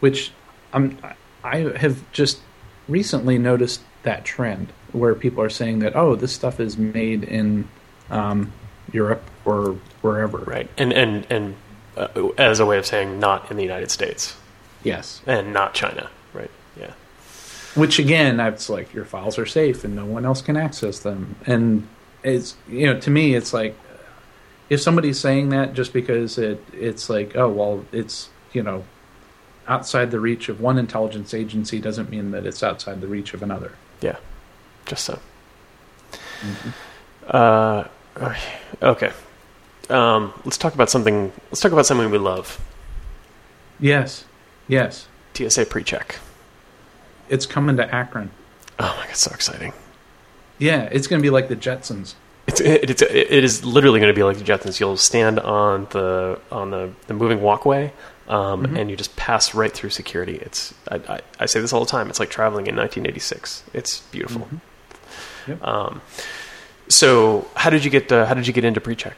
which 0.00 0.32
I'm, 0.72 0.98
I 1.42 1.58
have 1.76 2.10
just 2.12 2.38
recently 2.88 3.38
noticed 3.38 3.80
that 4.02 4.24
trend 4.24 4.72
where 4.92 5.14
people 5.14 5.42
are 5.42 5.50
saying 5.50 5.80
that, 5.80 5.96
"Oh, 5.96 6.14
this 6.14 6.32
stuff 6.32 6.60
is 6.60 6.76
made 6.78 7.24
in 7.24 7.68
um, 8.10 8.52
Europe 8.92 9.22
or 9.44 9.76
wherever." 10.02 10.38
Right, 10.38 10.68
and 10.78 10.92
and 10.92 11.26
and 11.30 11.56
uh, 11.96 12.08
as 12.38 12.60
a 12.60 12.66
way 12.66 12.78
of 12.78 12.86
saying 12.86 13.18
not 13.18 13.50
in 13.50 13.56
the 13.56 13.64
United 13.64 13.90
States 13.90 14.36
Yes. 14.82 15.20
and 15.26 15.52
not 15.52 15.74
China. 15.74 16.10
Right. 16.32 16.50
Yeah. 16.78 16.92
Which 17.74 17.98
again, 17.98 18.40
it's 18.40 18.68
like 18.68 18.92
your 18.92 19.04
files 19.04 19.38
are 19.38 19.46
safe 19.46 19.84
and 19.84 19.96
no 19.96 20.04
one 20.04 20.24
else 20.24 20.42
can 20.42 20.56
access 20.56 20.98
them. 21.00 21.36
And 21.46 21.88
it's 22.22 22.56
you 22.68 22.86
know, 22.86 23.00
to 23.00 23.10
me, 23.10 23.34
it's 23.34 23.52
like 23.52 23.76
if 24.68 24.80
somebody's 24.80 25.18
saying 25.18 25.50
that 25.50 25.74
just 25.74 25.92
because 25.92 26.38
it 26.38 26.62
it's 26.72 27.08
like 27.08 27.36
oh 27.36 27.48
well, 27.48 27.84
it's 27.92 28.28
you 28.52 28.62
know 28.62 28.84
outside 29.68 30.10
the 30.10 30.20
reach 30.20 30.48
of 30.48 30.60
one 30.60 30.78
intelligence 30.78 31.32
agency 31.32 31.78
doesn't 31.80 32.10
mean 32.10 32.32
that 32.32 32.44
it's 32.46 32.62
outside 32.62 33.00
the 33.00 33.06
reach 33.06 33.32
of 33.34 33.42
another. 33.42 33.72
Yeah. 34.00 34.16
Just 34.86 35.04
so. 35.04 35.18
Uh, 37.26 37.84
okay. 38.82 39.12
Um, 39.88 40.32
let's 40.44 40.58
talk 40.58 40.74
about 40.74 40.90
something. 40.90 41.32
Let's 41.50 41.60
talk 41.60 41.72
about 41.72 41.86
something 41.86 42.10
we 42.10 42.18
love. 42.18 42.60
Yes, 43.78 44.24
yes, 44.72 45.06
TSA 45.34 45.66
pre-check. 45.66 46.18
it's 47.28 47.46
coming 47.46 47.76
to 47.76 47.94
Akron. 47.94 48.30
Oh 48.78 48.94
my 48.98 49.06
god, 49.06 49.16
so 49.16 49.30
exciting! 49.34 49.72
Yeah, 50.58 50.88
it's 50.90 51.06
going 51.06 51.20
to 51.20 51.26
be 51.26 51.30
like 51.30 51.48
the 51.48 51.56
Jetsons. 51.56 52.14
It's 52.46 52.60
it, 52.60 52.90
it's 52.90 53.02
it 53.02 53.44
is 53.44 53.64
literally 53.64 54.00
going 54.00 54.12
to 54.12 54.16
be 54.18 54.22
like 54.24 54.38
the 54.38 54.44
Jetsons. 54.44 54.80
You'll 54.80 54.96
stand 54.96 55.38
on 55.40 55.86
the 55.90 56.38
on 56.50 56.70
the, 56.70 56.90
the 57.06 57.14
moving 57.14 57.40
walkway, 57.40 57.92
um, 58.28 58.64
Mhm. 58.66 58.78
and 58.80 58.90
you 58.90 58.96
just 58.96 59.14
pass 59.16 59.54
right 59.54 59.72
through 59.72 59.90
security. 59.90 60.36
It's 60.36 60.74
I, 60.88 60.96
I, 61.08 61.20
I 61.40 61.46
say 61.46 61.60
this 61.60 61.72
all 61.72 61.80
the 61.80 61.90
time. 61.90 62.08
It's 62.10 62.18
like 62.20 62.30
traveling 62.30 62.66
in 62.66 62.74
1986. 62.76 63.62
It's 63.72 64.00
beautiful. 64.10 64.42
Mhm. 64.50 64.60
Yep. 65.48 65.62
Um, 65.66 66.00
so 66.88 67.46
how 67.54 67.70
did 67.70 67.84
you 67.84 67.90
get 67.90 68.10
uh, 68.10 68.26
how 68.26 68.34
did 68.34 68.46
you 68.46 68.52
get 68.52 68.64
into 68.64 68.80
pre-check? 68.80 69.16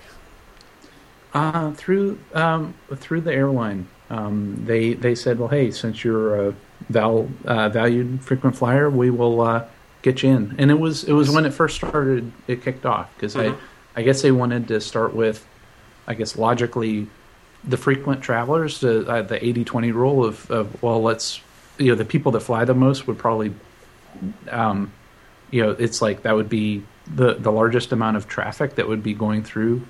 Uh, 1.32 1.72
through 1.72 2.18
um, 2.34 2.74
through 2.94 3.22
the 3.22 3.32
airline, 3.32 3.88
um, 4.10 4.62
they 4.66 4.94
they 4.94 5.14
said, 5.14 5.38
"Well, 5.38 5.48
hey, 5.48 5.70
since 5.70 6.04
you're 6.04 6.48
a 6.48 6.54
val, 6.90 7.28
uh, 7.44 7.68
valued 7.70 8.20
frequent 8.22 8.56
flyer, 8.56 8.90
we 8.90 9.10
will 9.10 9.40
uh, 9.40 9.64
get 10.02 10.22
you 10.22 10.30
in." 10.30 10.54
And 10.58 10.70
it 10.70 10.78
was 10.78 11.04
it 11.04 11.12
was 11.12 11.30
when 11.30 11.46
it 11.46 11.54
first 11.54 11.76
started. 11.76 12.30
It 12.46 12.62
kicked 12.62 12.84
off 12.86 13.12
because 13.14 13.34
Mhm. 13.34 13.54
I 13.96 14.00
I 14.00 14.02
guess 14.02 14.22
they 14.22 14.32
wanted 14.32 14.68
to 14.68 14.80
start 14.80 15.14
with, 15.14 15.46
I 16.06 16.14
guess 16.14 16.36
logically, 16.36 17.06
the 17.62 17.76
frequent 17.76 18.22
travelers, 18.22 18.80
the 18.80 19.06
uh, 19.08 19.22
the 19.22 19.38
80-20 19.38 19.92
rule 19.94 20.24
of, 20.24 20.50
of 20.50 20.82
well, 20.82 21.00
let's 21.02 21.40
you 21.78 21.88
know 21.90 21.94
the 21.94 22.04
people 22.04 22.32
that 22.32 22.40
fly 22.40 22.64
the 22.64 22.74
most 22.74 23.06
would 23.06 23.18
probably, 23.18 23.54
um, 24.50 24.92
you 25.50 25.62
know, 25.62 25.70
it's 25.70 26.02
like 26.02 26.22
that 26.22 26.34
would 26.34 26.48
be 26.48 26.82
the 27.12 27.34
the 27.34 27.50
largest 27.52 27.92
amount 27.92 28.16
of 28.16 28.28
traffic 28.28 28.74
that 28.76 28.86
would 28.88 29.02
be 29.02 29.14
going 29.14 29.42
through 29.42 29.86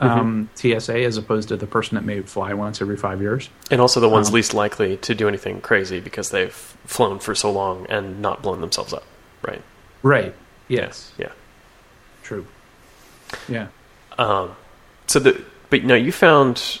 um, 0.00 0.48
TSA 0.54 1.00
as 1.04 1.16
opposed 1.16 1.48
to 1.48 1.56
the 1.56 1.66
person 1.66 1.96
that 1.96 2.04
may 2.04 2.20
fly 2.22 2.54
once 2.54 2.80
every 2.80 2.96
five 2.96 3.20
years. 3.20 3.48
And 3.70 3.80
also 3.80 4.00
the 4.00 4.08
ones 4.08 4.28
Um, 4.28 4.34
least 4.34 4.54
likely 4.54 4.96
to 4.98 5.14
do 5.14 5.28
anything 5.28 5.60
crazy 5.60 6.00
because 6.00 6.30
they've 6.30 6.52
flown 6.52 7.18
for 7.18 7.34
so 7.34 7.50
long 7.50 7.86
and 7.88 8.20
not 8.22 8.42
blown 8.42 8.60
themselves 8.60 8.92
up. 8.92 9.04
Right. 9.42 9.62
Right. 10.02 10.34
Yes. 10.68 11.12
Yeah. 11.18 11.32
True. 12.22 12.46
Yeah. 13.48 13.68
Um, 14.18 14.56
so 15.06 15.18
the 15.18 15.42
but 15.70 15.84
no, 15.84 15.94
you 15.94 16.12
found 16.12 16.80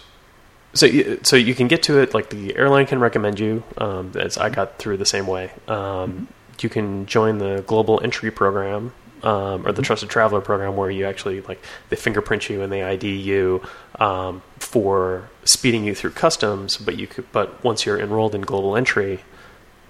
so 0.74 0.86
you, 0.86 1.20
so 1.22 1.36
you 1.36 1.54
can 1.54 1.66
get 1.68 1.82
to 1.84 1.98
it 2.00 2.14
like 2.14 2.30
the 2.30 2.56
airline 2.56 2.86
can 2.86 3.00
recommend 3.00 3.40
you. 3.40 3.62
Um, 3.78 4.12
as 4.16 4.38
I 4.38 4.50
got 4.50 4.78
through 4.78 4.98
the 4.98 5.06
same 5.06 5.26
way. 5.26 5.50
Um, 5.66 6.28
You 6.60 6.68
can 6.68 7.06
join 7.06 7.38
the 7.38 7.62
global 7.66 8.00
entry 8.02 8.30
program. 8.32 8.92
Um, 9.22 9.66
or 9.66 9.72
the 9.72 9.82
trusted 9.82 10.10
traveler 10.10 10.40
program 10.40 10.76
where 10.76 10.90
you 10.90 11.04
actually 11.04 11.40
like 11.40 11.60
they 11.88 11.96
fingerprint 11.96 12.48
you 12.48 12.62
and 12.62 12.72
they 12.72 12.84
ID 12.84 13.16
you 13.16 13.62
um, 13.98 14.42
for 14.60 15.28
speeding 15.44 15.84
you 15.84 15.94
through 15.94 16.10
customs, 16.10 16.76
but 16.76 16.96
you 16.96 17.08
could, 17.08 17.30
but 17.32 17.64
once 17.64 17.84
you're 17.84 17.98
enrolled 17.98 18.34
in 18.34 18.42
global 18.42 18.76
entry, 18.76 19.20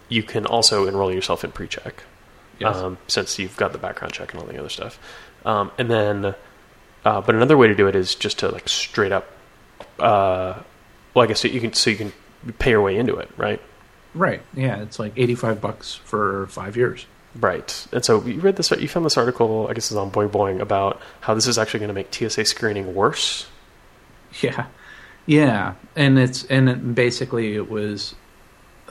you 0.09 0.23
can 0.23 0.47
also 0.47 0.87
enroll 0.87 1.13
yourself 1.13 1.45
in 1.45 1.53
pre-check 1.53 2.05
Yes. 2.59 2.77
um, 2.77 2.97
since 3.07 3.39
you've 3.39 3.57
got 3.57 3.73
the 3.73 3.79
background 3.79 4.15
check 4.15 4.33
and 4.33 4.41
all 4.41 4.49
the 4.49 4.59
other 4.59 4.71
stuff. 4.71 4.99
Um, 5.45 5.71
and 5.79 5.91
then, 5.91 6.35
uh, 7.05 7.21
but 7.21 7.35
another 7.35 7.57
way 7.59 7.69
to 7.69 7.75
do 7.75 7.87
it 7.87 7.95
is 7.95 8.15
just 8.15 8.39
to 8.39 8.49
like 8.49 8.69
straight 8.69 9.13
up. 9.13 9.31
Uh, 9.99 10.63
well, 11.13 11.25
I 11.25 11.27
guess 11.27 11.45
you 11.45 11.61
can 11.61 11.73
so 11.75 11.91
you 11.91 11.97
can 11.97 12.13
pay 12.59 12.71
your 12.71 12.83
way 12.83 12.97
into 12.97 13.17
it, 13.17 13.29
right? 13.37 13.61
right. 14.15 14.41
Yeah. 14.55 14.81
It's 14.83 14.99
like 14.99 15.13
eighty-five 15.17 15.61
bucks 15.61 15.95
for 15.97 16.47
five 16.49 16.77
years. 16.77 17.07
Right. 17.41 17.87
And 17.93 18.05
so 18.05 18.23
you 18.25 18.41
read 18.41 18.57
this, 18.57 18.71
you 18.73 18.89
found 18.89 19.07
this 19.07 19.17
article, 19.17 19.69
I 19.69 19.75
guess 19.75 19.91
it's 19.91 19.97
on 19.97 20.11
Boing 20.11 20.31
Boing, 20.31 20.61
about 20.61 21.01
how 21.21 21.35
this 21.35 21.47
is 21.47 21.59
actually 21.59 21.81
going 21.81 21.89
to 21.89 21.95
make 21.95 22.13
TSA 22.13 22.45
screening 22.47 22.95
worse. 22.95 23.47
Yeah. 24.43 24.67
Yeah. 25.27 25.75
And 25.95 26.19
it's 26.19 26.45
and 26.45 26.69
it, 26.69 26.95
basically 26.95 27.55
it 27.55 27.71
was 27.71 28.15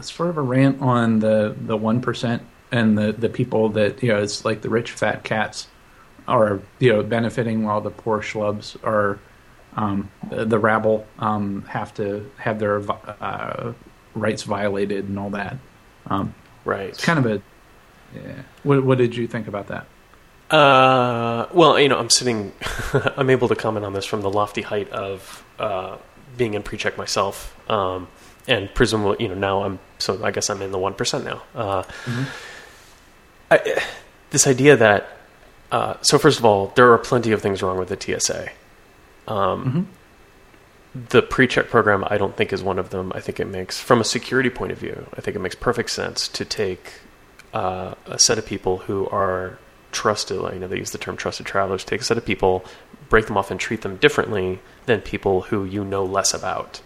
sort 0.02 0.30
of 0.30 0.38
a 0.38 0.42
rant 0.42 0.82
on 0.82 1.20
the 1.20 1.56
the 1.60 1.76
one 1.76 2.02
percent 2.02 2.44
and 2.72 2.98
the 2.98 3.12
the 3.12 3.30
people 3.30 3.70
that 3.70 4.02
you 4.04 4.10
know 4.10 4.22
it's 4.22 4.46
like 4.46 4.62
the 4.62 4.70
rich 4.70 4.92
fat 4.92 5.24
cats 5.24 5.68
are 6.28 6.60
you 6.80 6.94
know 6.94 7.02
benefiting 7.04 7.64
while 7.64 7.82
the 7.82 7.90
poor 7.90 8.22
schlubs 8.22 8.78
are 8.84 9.20
um, 9.76 10.10
the, 10.30 10.46
the 10.46 10.60
rabble 10.60 11.06
um, 11.20 11.64
have 11.64 11.94
to 11.96 12.30
have 12.38 12.60
their 12.60 12.82
uh, 13.22 13.74
rights 14.16 14.44
violated 14.44 15.06
and 15.10 15.18
all 15.20 15.32
that. 15.32 15.58
Um, 16.08 16.34
Right. 16.66 16.90
it's 16.90 17.04
kind 17.04 17.18
of 17.18 17.26
a 17.26 17.42
yeah. 18.16 18.42
What, 18.64 18.84
what 18.84 18.98
did 18.98 19.16
you 19.16 19.28
think 19.28 19.48
about 19.48 19.68
that? 19.68 19.88
Uh, 20.56 21.48
well, 21.54 21.78
you 21.80 21.90
know, 21.90 21.98
I'm 22.00 22.10
sitting, 22.10 22.54
I'm 23.18 23.30
able 23.30 23.48
to 23.50 23.56
comment 23.56 23.86
on 23.86 23.94
this 23.94 24.06
from 24.06 24.22
the 24.22 24.30
lofty 24.30 24.62
height 24.62 24.90
of 24.92 25.44
uh, 25.60 25.98
being 26.38 26.54
in 26.54 26.64
pre-check 26.64 26.98
myself, 26.98 27.56
um, 27.70 28.08
and 28.48 28.74
presumably, 28.74 29.18
you 29.20 29.28
know, 29.28 29.36
now 29.36 29.64
I'm 29.64 29.80
so 30.00 30.24
I 30.24 30.32
guess 30.32 30.50
I'm 30.50 30.62
in 30.62 30.72
the 30.72 30.78
one 30.78 30.94
percent 30.94 31.26
now. 31.26 31.44
Uh, 31.54 31.84
I, 33.52 33.82
this 34.30 34.48
idea 34.48 34.78
that 34.78 35.10
uh, 35.72 35.96
so 36.02 36.18
first 36.18 36.40
of 36.40 36.46
all, 36.46 36.72
there 36.76 36.94
are 36.94 36.98
plenty 36.98 37.32
of 37.34 37.42
things 37.42 37.62
wrong 37.62 37.78
with 37.78 37.90
the 37.90 38.00
TSA. 38.00 38.50
Um, 39.28 39.90
The 41.10 41.22
pre-check 41.22 41.70
program, 41.70 42.06
I 42.08 42.18
don't 42.18 42.36
think 42.36 42.54
is 42.54 42.64
one 42.64 42.80
of 42.80 42.90
them. 42.90 43.12
I 43.14 43.20
think 43.20 43.40
it 43.40 43.46
makes, 43.46 43.80
from 43.80 44.00
a 44.02 44.04
security 44.04 44.50
point 44.50 44.72
of 44.72 44.78
view, 44.80 45.06
I 45.16 45.22
think 45.22 45.36
it 45.36 45.40
makes 45.40 45.56
perfect 45.56 45.90
sense 45.92 46.28
to 46.30 46.46
take 46.46 46.94
uh, 47.58 47.96
a 48.06 48.20
set 48.20 48.38
of 48.38 48.46
people 48.46 48.78
who 48.78 49.08
are 49.10 49.58
trusted. 49.92 50.40
You 50.54 50.60
know, 50.60 50.68
they 50.68 50.78
use 50.78 50.92
the 50.92 51.00
term 51.00 51.18
trusted 51.18 51.46
travelers. 51.48 51.84
Take 51.84 52.02
a 52.02 52.04
set 52.04 52.18
of 52.18 52.26
people, 52.26 52.64
break 53.10 53.26
them 53.26 53.36
off, 53.36 53.50
and 53.50 53.60
treat 53.60 53.82
them 53.82 53.98
differently 53.98 54.60
than 54.86 55.02
people 55.02 55.42
who 55.42 55.66
you 55.66 55.84
know 55.84 56.06
less 56.06 56.34
about. 56.36 56.82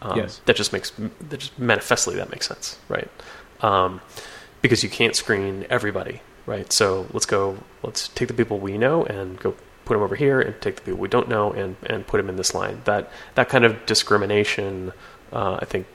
Um, 0.00 0.16
Yes. 0.16 0.40
That 0.46 0.56
just 0.56 0.72
makes 0.72 0.90
that 1.28 1.40
just 1.40 1.58
manifestly 1.58 2.14
that 2.16 2.30
makes 2.30 2.46
sense, 2.48 2.78
right? 2.88 3.10
Um, 3.60 4.00
because 4.62 4.82
you 4.82 4.88
can't 4.88 5.14
screen 5.14 5.66
everybody, 5.68 6.22
right? 6.46 6.72
So 6.72 7.06
let's 7.12 7.26
go. 7.26 7.58
Let's 7.82 8.08
take 8.08 8.28
the 8.28 8.34
people 8.34 8.58
we 8.58 8.78
know 8.78 9.04
and 9.04 9.38
go 9.38 9.54
put 9.84 9.94
them 9.94 10.02
over 10.02 10.16
here, 10.16 10.40
and 10.40 10.58
take 10.62 10.76
the 10.76 10.82
people 10.82 11.00
we 11.00 11.08
don't 11.08 11.28
know 11.28 11.52
and 11.52 11.76
and 11.84 12.06
put 12.06 12.16
them 12.16 12.30
in 12.30 12.36
this 12.36 12.54
line. 12.54 12.80
That 12.84 13.10
that 13.34 13.50
kind 13.50 13.64
of 13.66 13.84
discrimination, 13.84 14.92
uh, 15.32 15.58
I 15.60 15.66
think, 15.66 15.86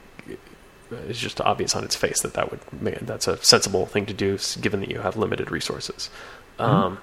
is 0.91 1.17
just 1.17 1.39
obvious 1.41 1.75
on 1.75 1.83
its 1.83 1.95
face 1.95 2.21
that 2.21 2.33
that 2.33 2.51
would 2.51 2.59
that's 3.01 3.27
a 3.27 3.37
sensible 3.43 3.85
thing 3.85 4.05
to 4.07 4.13
do, 4.13 4.37
given 4.61 4.79
that 4.81 4.89
you 4.89 4.99
have 4.99 5.17
limited 5.17 5.51
resources. 5.51 6.09
Um, 6.57 6.99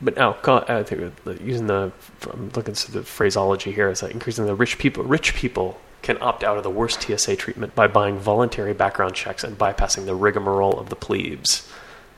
but 0.00 0.16
now, 0.16 0.36
I 0.46 0.82
think 0.84 1.12
using 1.42 1.66
the 1.66 1.92
I'm 2.32 2.50
looking 2.54 2.72
at 2.72 2.78
the 2.92 3.02
phraseology 3.02 3.72
here 3.72 3.90
is 3.90 4.00
that 4.00 4.12
increasing 4.12 4.46
the 4.46 4.54
rich 4.54 4.78
people 4.78 5.04
rich 5.04 5.34
people 5.34 5.80
can 6.02 6.18
opt 6.20 6.44
out 6.44 6.56
of 6.56 6.62
the 6.62 6.70
worst 6.70 7.02
TSA 7.02 7.36
treatment 7.36 7.74
by 7.74 7.88
buying 7.88 8.18
voluntary 8.18 8.72
background 8.72 9.14
checks 9.14 9.42
and 9.42 9.58
bypassing 9.58 10.06
the 10.06 10.14
rigmarole 10.14 10.78
of 10.78 10.90
the 10.90 10.96
plebes. 10.96 11.68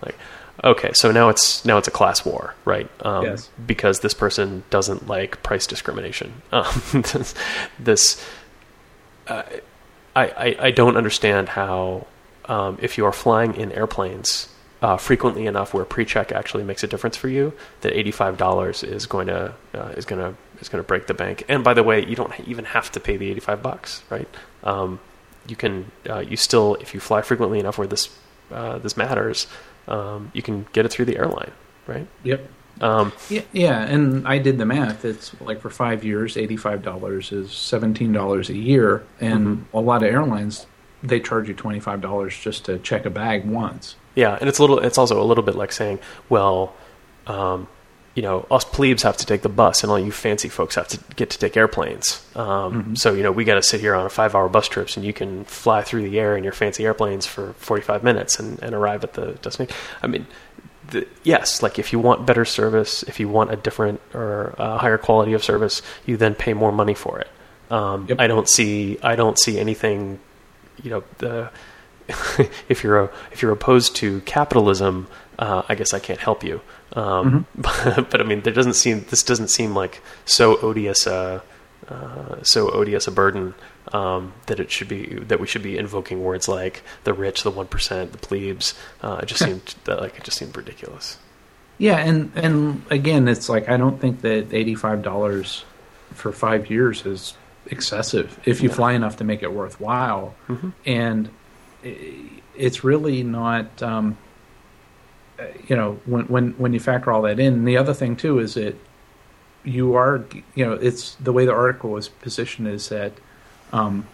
Like, 0.05 0.17
okay, 0.63 0.91
so 0.93 1.11
now 1.11 1.31
it's 1.31 1.65
now 1.65 1.79
it's 1.79 1.89
a 1.89 1.91
class 1.91 2.25
war, 2.25 2.55
right? 2.67 2.91
Um, 3.05 3.25
Yes. 3.25 3.49
Because 3.65 4.01
this 4.01 4.13
person 4.13 4.65
doesn't 4.69 5.09
like 5.09 5.43
price 5.43 5.67
discrimination. 5.67 6.43
Um, 6.53 6.83
this, 6.93 7.35
this 7.79 8.27
uh, 9.27 9.45
I, 10.15 10.27
I 10.27 10.57
I 10.67 10.71
don't 10.71 10.97
understand 10.97 11.49
how 11.51 12.07
um, 12.47 12.79
if 12.81 12.99
you 12.99 13.07
are 13.07 13.13
flying 13.13 13.55
in 13.55 13.73
airplanes 13.73 14.49
uh, 14.83 14.97
frequently 14.97 15.47
enough 15.47 15.75
where 15.75 15.85
pre-check 15.85 16.33
actually 16.33 16.65
makes 16.65 16.83
a 16.83 16.87
difference 16.87 17.17
for 17.17 17.29
you, 17.29 17.53
that 17.83 17.93
eighty-five 17.93 18.37
dollars 18.37 18.83
is 18.83 19.07
going 19.07 19.29
to 19.29 19.55
uh, 19.75 19.93
is 19.97 20.05
going 20.05 20.21
to 20.21 20.37
is 20.61 20.69
going 20.69 20.83
to 20.83 20.87
break 20.87 21.07
the 21.07 21.15
bank. 21.15 21.45
And 21.49 21.63
by 21.63 21.75
the 21.75 21.83
way, 21.83 22.05
you 22.05 22.17
don't 22.17 22.33
even 22.49 22.65
have 22.65 22.91
to 22.93 23.01
pay 23.01 23.17
the 23.17 23.31
eighty-five 23.31 23.63
bucks, 23.63 24.03
right? 24.11 24.29
Um, 24.65 25.01
you 25.47 25.57
can 25.57 25.91
uh, 26.09 26.21
you 26.21 26.37
still 26.37 26.77
if 26.81 26.95
you 26.95 27.01
fly 27.01 27.23
frequently 27.23 27.59
enough 27.59 27.79
where 27.79 27.87
this 27.87 28.09
uh, 28.51 28.79
this 28.79 28.97
matters, 28.97 29.47
um, 29.87 30.31
you 30.35 30.43
can 30.43 30.67
get 30.73 30.85
it 30.85 30.91
through 30.91 31.05
the 31.05 31.17
airline, 31.17 31.53
right? 31.87 32.07
Yep. 32.25 32.49
Um, 32.81 33.13
Yeah, 33.29 33.43
yeah, 33.53 33.83
and 33.83 34.27
I 34.27 34.39
did 34.39 34.59
the 34.59 34.67
math. 34.67 35.05
It's 35.05 35.39
like 35.41 35.61
for 35.61 35.71
five 35.71 36.03
years, 36.05 36.37
eighty-five 36.37 36.83
dollars 36.83 37.33
is 37.33 37.53
seventeen 37.53 38.13
dollars 38.13 38.49
a 38.51 38.57
year, 38.57 39.05
and 39.21 39.67
a 39.75 39.81
lot 39.81 40.03
of 40.03 40.11
airlines 40.11 40.67
they 41.03 41.21
charge 41.21 41.49
you 41.49 41.55
twenty-five 41.55 42.01
dollars 42.01 42.37
just 42.37 42.65
to 42.67 42.79
check 42.79 43.05
a 43.07 43.11
bag 43.11 43.45
once. 43.45 43.97
Yeah, 44.15 44.37
and 44.41 44.49
it's 44.49 44.59
a 44.59 44.63
little. 44.63 44.79
It's 44.79 44.99
also 44.99 45.23
a 45.23 45.25
little 45.25 45.45
bit 45.45 45.55
like 45.55 45.73
saying, 45.73 45.99
well, 46.29 46.75
um, 47.27 47.69
you 48.15 48.23
know, 48.23 48.45
us 48.51 48.65
plebes 48.65 49.05
have 49.05 49.17
to 49.19 49.25
take 49.25 49.43
the 49.43 49.49
bus, 49.49 49.83
and 49.83 49.91
all 49.91 49.99
you 49.99 50.11
fancy 50.11 50.49
folks 50.49 50.75
have 50.75 50.89
to 50.89 50.99
get 51.15 51.31
to 51.31 51.39
take 51.39 51.57
airplanes. 51.57 52.27
Um, 52.35 52.97
So 52.97 53.15
you 53.15 53.23
know, 53.23 53.31
we 53.31 53.45
got 53.45 53.55
to 53.55 53.63
sit 53.63 53.81
here 53.81 53.95
on 53.95 54.05
a 54.05 54.11
five-hour 54.11 54.49
bus 54.49 54.69
trips, 54.69 54.97
and 54.97 55.07
you 55.07 55.13
can 55.13 55.45
fly 55.45 55.83
through 55.83 56.03
the 56.09 56.19
air 56.19 56.37
in 56.37 56.43
your 56.45 56.53
fancy 56.53 56.85
airplanes 56.85 57.25
for 57.25 57.53
forty-five 57.55 58.03
minutes 58.03 58.41
and, 58.41 58.61
and 58.63 58.75
arrive 58.75 59.05
at 59.05 59.13
the 59.13 59.33
destination. 59.43 59.77
I 60.03 60.07
mean, 60.09 60.27
the, 60.91 61.07
yes, 61.23 61.63
like 61.63 61.79
if 61.79 61.93
you 61.93 61.99
want 61.99 62.27
better 62.27 62.45
service, 62.45 63.03
if 63.05 63.21
you 63.21 63.29
want 63.29 63.53
a 63.53 63.57
different 63.57 64.01
or 64.15 64.55
uh, 64.59 64.79
higher 64.79 64.99
quality 64.99 65.33
of 65.33 65.43
service, 65.43 65.83
you 66.07 66.17
then 66.17 66.35
pay 66.35 66.53
more 66.53 66.73
money 66.73 66.95
for 66.95 67.19
it. 67.19 67.29
Um, 67.71 68.07
Yep. 68.09 68.21
I 68.21 68.27
don't 68.27 68.49
see. 68.49 68.99
I 69.03 69.17
don't 69.17 69.39
see 69.39 69.59
anything. 69.59 70.19
You 70.83 70.91
know, 70.91 71.05
the 71.19 71.51
if 72.69 72.83
you're 72.83 73.01
a, 73.05 73.11
if 73.33 73.43
you're 73.43 73.53
opposed 73.53 73.97
to 73.97 74.21
capitalism, 74.23 75.07
uh, 75.39 75.63
I 75.69 75.75
guess 75.75 75.95
I 75.95 75.99
can't 75.99 76.19
help 76.19 76.43
you. 76.43 76.61
Um, 76.95 77.47
but, 77.55 78.11
but 78.11 78.21
I 78.21 78.25
mean, 78.25 78.43
there 78.43 78.53
doesn't 78.53 78.75
seem 78.75 79.05
this 79.11 79.23
doesn't 79.23 79.49
seem 79.49 79.75
like 79.75 80.03
so 80.25 80.59
odious 80.61 81.07
a 81.07 81.43
uh, 81.89 82.37
so 82.43 82.71
odious 82.71 83.07
a 83.07 83.11
burden 83.11 83.55
um, 83.93 84.33
that 84.47 84.61
it 84.61 84.71
should 84.71 84.89
be 84.89 85.15
that 85.29 85.41
we 85.41 85.47
should 85.47 85.63
be 85.63 85.77
invoking 85.79 86.23
words 86.23 86.49
like 86.49 86.83
the 87.05 87.13
rich, 87.13 87.43
the 87.43 87.51
one 87.51 87.67
percent, 87.67 88.13
the 88.13 88.19
plebes. 88.19 88.75
Uh, 89.03 89.21
it 89.23 89.27
just 89.27 89.45
seemed 89.45 89.75
that 89.85 90.01
like 90.01 90.17
it 90.17 90.25
just 90.25 90.39
seemed 90.39 90.57
ridiculous. 90.57 91.19
Yeah, 91.79 91.97
and 91.99 92.31
and 92.35 92.83
again, 92.91 93.27
it's 93.29 93.49
like 93.49 93.69
I 93.69 93.77
don't 93.77 94.01
think 94.01 94.21
that 94.21 94.53
eighty-five 94.53 95.03
dollars 95.03 95.65
for 96.15 96.31
five 96.33 96.69
years 96.71 97.07
is 97.07 97.35
excessive 97.67 98.39
if 98.45 98.63
you 98.63 98.69
No. 98.69 98.75
fly 98.75 98.93
enough 98.93 99.17
to 99.19 99.25
make 99.25 99.43
it 99.43 99.53
worthwhile, 99.53 100.35
and 100.85 101.31
it's 101.83 102.85
really 102.85 103.23
not. 103.23 103.83
Um, 103.83 104.19
you 105.69 105.75
know, 105.77 105.99
when 106.05 106.27
when 106.27 106.51
when 106.53 106.73
you 106.75 106.81
factor 106.81 107.11
all 107.11 107.23
that 107.23 107.41
in, 107.41 107.65
the 107.65 107.79
other 107.79 107.95
thing 107.95 108.15
too 108.15 108.39
is 108.39 108.55
that 108.55 108.77
you 109.65 109.95
are, 109.95 110.25
you 110.55 110.65
know, 110.67 110.73
it's 110.75 111.15
the 111.15 111.33
way 111.33 111.47
the 111.47 111.53
article 111.53 111.91
was 111.91 112.09
positioned 112.09 112.69
is 112.69 112.89
that 112.91 113.13
um, 113.73 114.07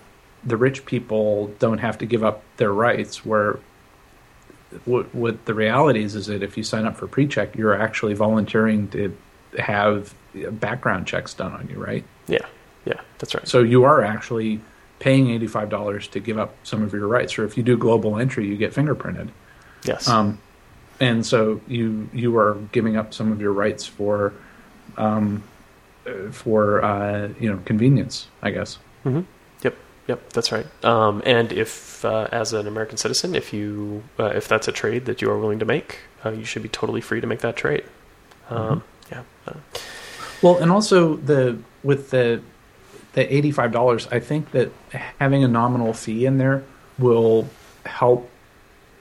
the 0.45 0.57
rich 0.57 0.85
people 0.87 1.49
don't 1.59 1.79
have 1.79 1.99
to 1.99 2.07
give 2.07 2.23
up 2.23 2.42
their 2.57 2.73
rights, 2.73 3.25
where 3.25 3.59
what 4.85 5.14
what 5.14 5.45
the 5.47 5.55
reality 5.55 6.03
is 6.03 6.14
is 6.14 6.27
that 6.27 6.42
if 6.42 6.57
you 6.57 6.62
sign 6.62 6.87
up 6.87 6.97
for 6.97 7.07
pre-check, 7.07 7.57
you're 7.57 7.81
actually 7.81 8.14
volunteering 8.14 8.88
to 8.88 9.16
have 9.59 10.14
background 10.61 11.07
checks 11.07 11.33
done 11.35 11.53
on 11.53 11.69
you, 11.69 11.79
right? 11.83 12.05
Yeah, 12.29 12.45
yeah, 12.85 13.01
that's 13.19 13.35
right. 13.35 13.47
So 13.49 13.61
you 13.61 13.85
are 13.85 14.03
actually 14.03 14.61
paying 14.99 15.31
eighty-five 15.31 15.71
dollars 15.71 16.09
to 16.09 16.21
give 16.21 16.38
up 16.38 16.55
some 16.62 16.83
of 16.83 16.92
your 16.92 17.07
rights, 17.07 17.38
or 17.38 17.45
if 17.45 17.57
you 17.57 17.62
do 17.62 17.77
global 17.77 18.19
entry, 18.19 18.47
you 18.47 18.57
get 18.57 18.73
fingerprinted. 18.75 19.29
Yes, 19.85 20.09
Um, 20.09 20.38
and 21.01 21.25
so 21.25 21.61
you 21.69 22.09
you 22.12 22.37
are 22.37 22.55
giving 22.73 22.97
up 22.97 23.14
some 23.14 23.33
of 23.33 23.40
your 23.40 23.53
rights 23.53 23.87
for 23.87 24.33
um, 24.97 25.42
uh, 26.07 26.31
for 26.33 26.83
uh, 26.85 27.29
you 27.40 27.51
know 27.51 27.61
convenience, 27.64 28.29
I 28.42 28.51
guess. 28.51 28.79
hmm 29.03 29.21
Yep, 30.07 30.33
that's 30.33 30.53
right. 30.53 30.66
Um, 30.85 31.23
and 31.27 31.53
if, 31.53 32.05
uh, 32.05 32.29
as 32.31 32.53
an 32.53 32.66
American 32.69 32.97
citizen, 32.97 33.35
if 33.35 33.53
you 33.53 34.05
uh, 34.19 34.27
if 34.27 34.47
that's 34.47 34.69
a 34.69 34.73
trade 34.73 35.07
that 35.07 35.21
you 35.21 35.31
are 35.31 35.38
willing 35.38 35.59
to 35.59 35.64
make, 35.64 35.99
uh, 36.25 36.31
you 36.31 36.45
should 36.45 36.62
be 36.62 36.69
totally 36.69 37.01
free 37.01 37.21
to 37.21 37.27
make 37.27 37.40
that 37.40 37.57
trade. 37.57 37.85
Um, 38.51 38.83
Yeah. 39.11 39.23
Uh, 39.47 39.55
Well, 40.42 40.59
and 40.59 40.71
also 40.71 41.16
the 41.16 41.59
with 41.83 42.11
the 42.11 42.40
the 43.14 43.35
eighty 43.35 43.51
five 43.51 43.73
dollars, 43.73 44.07
I 44.12 44.21
think 44.21 44.53
that 44.53 44.71
having 45.19 45.42
a 45.42 45.49
nominal 45.49 45.92
fee 45.92 46.27
in 46.27 46.38
there 46.38 46.62
will 46.99 47.49
help 47.85 48.29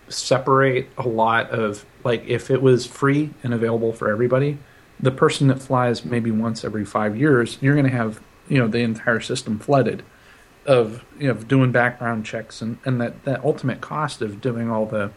separate 0.08 0.88
a 0.98 1.08
lot 1.08 1.50
of 1.50 1.86
like 2.04 2.24
if 2.28 2.50
it 2.50 2.62
was 2.62 2.86
free 2.86 3.32
and 3.44 3.54
available 3.54 3.92
for 3.94 4.10
everybody, 4.10 4.58
the 5.00 5.12
person 5.12 5.48
that 5.50 5.62
flies 5.62 6.06
maybe 6.06 6.32
once 6.32 6.64
every 6.64 6.86
five 6.86 7.18
years, 7.18 7.58
you're 7.62 7.74
going 7.76 7.86
to 7.86 7.96
have 7.96 8.22
you 8.48 8.58
know 8.58 8.68
the 8.68 8.80
entire 8.80 9.20
system 9.20 9.60
flooded 9.60 10.04
of 10.66 11.04
you 11.20 11.28
know 11.28 11.34
doing 11.34 11.72
background 11.72 12.26
checks 12.26 12.62
and 12.62 12.78
and 12.86 13.00
that 13.00 13.24
that 13.26 13.44
ultimate 13.44 13.82
cost 13.82 14.22
of 14.22 14.42
doing 14.42 14.70
all 14.70 14.86
the 14.86 15.12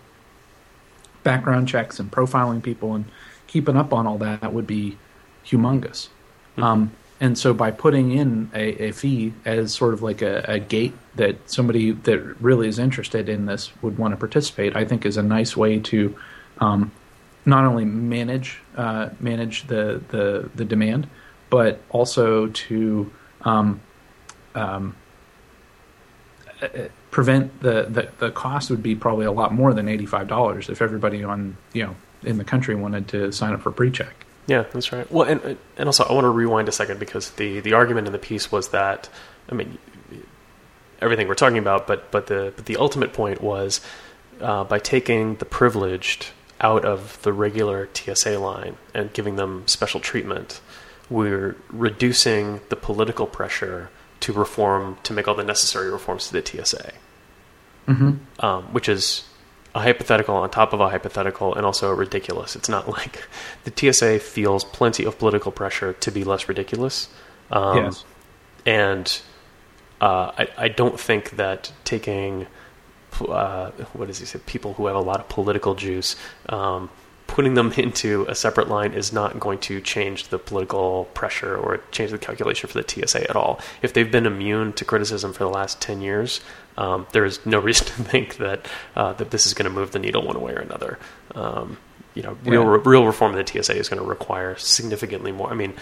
background 1.22 1.68
checks 1.68 1.98
and 1.98 2.10
profiling 2.10 2.62
people 2.62 2.94
and 2.94 3.04
keeping 3.46 3.76
up 3.76 3.92
on 3.92 4.06
all 4.06 4.18
that 4.18 4.52
would 4.52 4.66
be 4.66 4.96
humongous. 5.44 6.08
Um, 6.56 6.92
and 7.20 7.36
so 7.36 7.52
by 7.52 7.70
putting 7.70 8.12
in 8.12 8.50
a, 8.54 8.88
a 8.88 8.92
fee 8.92 9.32
as 9.44 9.74
sort 9.74 9.92
of 9.92 10.02
like 10.02 10.22
a, 10.22 10.44
a 10.46 10.58
gate 10.60 10.94
that 11.16 11.50
somebody 11.50 11.90
that 11.90 12.20
really 12.40 12.68
is 12.68 12.78
interested 12.78 13.28
in 13.28 13.46
this 13.46 13.72
would 13.82 13.98
want 13.98 14.12
to 14.12 14.16
participate, 14.16 14.76
I 14.76 14.84
think 14.84 15.04
is 15.04 15.16
a 15.16 15.22
nice 15.22 15.56
way 15.56 15.80
to 15.80 16.16
um, 16.60 16.92
not 17.44 17.64
only 17.64 17.84
manage 17.84 18.60
uh, 18.76 19.10
manage 19.18 19.66
the, 19.66 20.00
the 20.08 20.48
the 20.54 20.64
demand, 20.64 21.08
but 21.50 21.80
also 21.90 22.48
to 22.48 23.10
um, 23.42 23.80
um, 24.54 24.94
prevent 27.10 27.60
the, 27.60 27.86
the 27.88 28.08
the 28.18 28.30
cost 28.30 28.70
would 28.70 28.82
be 28.82 28.94
probably 28.94 29.26
a 29.26 29.32
lot 29.32 29.52
more 29.52 29.72
than 29.72 29.88
eighty 29.88 30.06
five 30.06 30.28
dollars 30.28 30.68
if 30.68 30.82
everybody 30.82 31.22
on 31.22 31.56
you 31.72 31.84
know 31.84 31.96
in 32.22 32.38
the 32.38 32.44
country 32.44 32.74
wanted 32.74 33.08
to 33.08 33.32
sign 33.32 33.52
up 33.52 33.60
for 33.62 33.70
pre-check. 33.70 34.26
Yeah, 34.46 34.64
that's 34.72 34.92
right. 34.92 35.10
Well, 35.10 35.28
and 35.28 35.58
and 35.76 35.88
also 35.88 36.04
I 36.04 36.12
want 36.12 36.24
to 36.24 36.30
rewind 36.30 36.68
a 36.68 36.72
second 36.72 36.98
because 36.98 37.30
the 37.32 37.60
the 37.60 37.74
argument 37.74 38.06
in 38.06 38.12
the 38.12 38.18
piece 38.18 38.50
was 38.50 38.68
that 38.68 39.08
I 39.50 39.54
mean 39.54 39.78
everything 41.00 41.28
we're 41.28 41.34
talking 41.34 41.58
about, 41.58 41.86
but 41.86 42.10
but 42.10 42.26
the 42.26 42.52
but 42.56 42.66
the 42.66 42.76
ultimate 42.76 43.12
point 43.12 43.42
was 43.42 43.80
uh, 44.40 44.64
by 44.64 44.78
taking 44.78 45.36
the 45.36 45.44
privileged 45.44 46.28
out 46.60 46.84
of 46.84 47.20
the 47.22 47.32
regular 47.32 47.88
TSA 47.94 48.38
line 48.38 48.76
and 48.94 49.12
giving 49.12 49.36
them 49.36 49.62
special 49.66 50.00
treatment, 50.00 50.60
we're 51.08 51.56
reducing 51.70 52.60
the 52.68 52.76
political 52.76 53.26
pressure 53.26 53.90
to 54.20 54.32
reform 54.32 54.98
to 55.04 55.12
make 55.12 55.28
all 55.28 55.34
the 55.34 55.44
necessary 55.44 55.90
reforms 55.90 56.28
to 56.28 56.40
the 56.40 56.44
TSA, 56.64 56.92
Mm-hmm. 57.86 58.44
um, 58.44 58.64
which 58.74 58.88
is 58.88 59.24
a 59.74 59.80
hypothetical 59.80 60.34
on 60.34 60.50
top 60.50 60.72
of 60.72 60.80
a 60.80 60.88
hypothetical 60.90 61.54
and 61.54 61.64
also 61.64 61.90
ridiculous. 61.92 62.54
It's 62.54 62.68
not 62.68 62.88
like 62.98 63.26
the 63.64 63.92
TSA 63.92 64.18
feels 64.20 64.64
plenty 64.64 65.04
of 65.04 65.18
political 65.18 65.52
pressure 65.52 65.92
to 65.94 66.10
be 66.10 66.24
less 66.24 66.48
ridiculous. 66.48 67.08
Um, 67.50 67.76
yes. 67.76 68.04
And 68.66 69.20
uh, 70.00 70.32
I, 70.36 70.48
I 70.56 70.68
don't 70.68 71.00
think 71.00 71.30
that 71.36 71.72
taking 71.84 72.46
uh, 73.20 73.70
what 73.94 74.06
does 74.06 74.18
he 74.18 74.26
say? 74.26 74.38
People 74.46 74.74
who 74.74 74.86
have 74.86 74.96
a 74.96 75.00
lot 75.00 75.20
of 75.20 75.28
political 75.28 75.74
juice. 75.74 76.14
Um, 76.48 76.90
putting 77.28 77.54
them 77.54 77.72
into 77.76 78.26
a 78.28 78.34
separate 78.34 78.68
line 78.68 78.92
is 78.92 79.12
not 79.12 79.38
going 79.38 79.60
to 79.60 79.80
change 79.80 80.28
the 80.28 80.38
political 80.38 81.04
pressure 81.14 81.56
or 81.56 81.78
change 81.92 82.10
the 82.10 82.18
calculation 82.18 82.68
for 82.68 82.82
the 82.82 83.06
TSA 83.06 83.30
at 83.30 83.36
all. 83.36 83.60
If 83.80 83.92
they've 83.92 84.10
been 84.10 84.26
immune 84.26 84.72
to 84.72 84.84
criticism 84.84 85.32
for 85.32 85.44
the 85.44 85.50
last 85.50 85.80
ten 85.80 86.00
years, 86.00 86.40
um, 86.76 87.06
there 87.12 87.24
is 87.24 87.46
no 87.46 87.60
reason 87.68 87.86
to 87.86 87.92
think 88.02 88.38
that 88.38 88.66
uh, 88.96 89.12
that 89.12 89.30
this 89.30 89.46
is 89.46 89.54
going 89.54 89.70
to 89.70 89.74
move 89.74 89.92
the 89.92 90.00
needle 90.00 90.26
one 90.26 90.40
way 90.40 90.52
or 90.52 90.58
another. 90.58 90.98
Um, 91.36 91.78
you 92.14 92.22
know, 92.22 92.36
real 92.44 92.64
real 92.64 93.06
reform 93.06 93.36
of 93.36 93.46
the 93.46 93.62
TSA 93.62 93.76
is 93.76 93.88
going 93.88 94.02
to 94.02 94.08
require 94.08 94.56
significantly 94.56 95.30
more. 95.30 95.50
I 95.50 95.54
mean, 95.54 95.74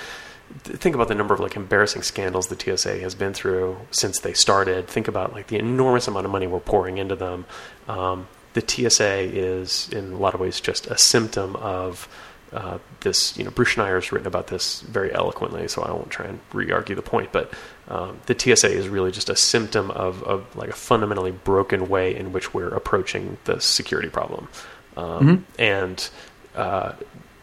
th- 0.64 0.78
think 0.78 0.94
about 0.94 1.09
the 1.09 1.14
number 1.14 1.32
of 1.32 1.40
like 1.40 1.57
embarrassing 1.57 2.03
scandals 2.03 2.49
the 2.49 2.76
TSA 2.76 2.99
has 2.99 3.14
been 3.14 3.32
through 3.32 3.78
since 3.90 4.20
they 4.20 4.34
started. 4.34 4.86
Think 4.86 5.09
about 5.09 5.32
like 5.32 5.47
the 5.47 5.59
enormous 5.59 6.09
amount 6.09 6.26
of 6.26 6.32
money 6.32 6.47
we're 6.47 6.61
pouring 6.61 6.99
into 6.99 7.16
them. 7.16 7.47
Um, 7.88 8.28
the 8.57 8.64
TSA 8.66 9.36
is 9.36 9.88
in 9.90 10.14
a 10.14 10.16
lot 10.16 10.32
of 10.32 10.40
ways 10.40 10.61
just 10.61 10.86
a 10.86 10.96
symptom 10.96 11.57
of 11.57 12.09
uh, 12.52 12.78
this. 13.00 13.36
You 13.36 13.44
know, 13.44 13.50
Bruce 13.50 13.74
Schneier 13.74 13.96
has 13.96 14.11
written 14.11 14.26
about 14.26 14.46
this 14.46 14.80
very 14.80 15.12
eloquently, 15.14 15.68
so 15.68 15.82
I 15.82 15.90
won't 15.90 16.09
try 16.09 16.24
and 16.24 16.40
re-argue 16.54 16.96
the 16.96 17.02
point. 17.02 17.32
But 17.32 17.52
um, 17.88 18.18
the 18.24 18.38
TSA 18.38 18.70
is 18.70 18.88
really 18.88 19.12
just 19.12 19.28
a 19.28 19.36
symptom 19.36 19.90
of, 19.90 20.22
of 20.22 20.57
like 20.57 20.70
a 20.70 20.74
fundamentally 20.74 21.32
broken 21.32 21.90
way 21.90 22.16
in 22.16 22.32
which 22.32 22.54
we're 22.54 22.74
approaching 22.74 23.36
the 23.44 23.61
security 23.61 24.09
problem. 24.09 24.48
Um, 24.96 25.46
And 25.59 26.09
uh, 26.54 26.92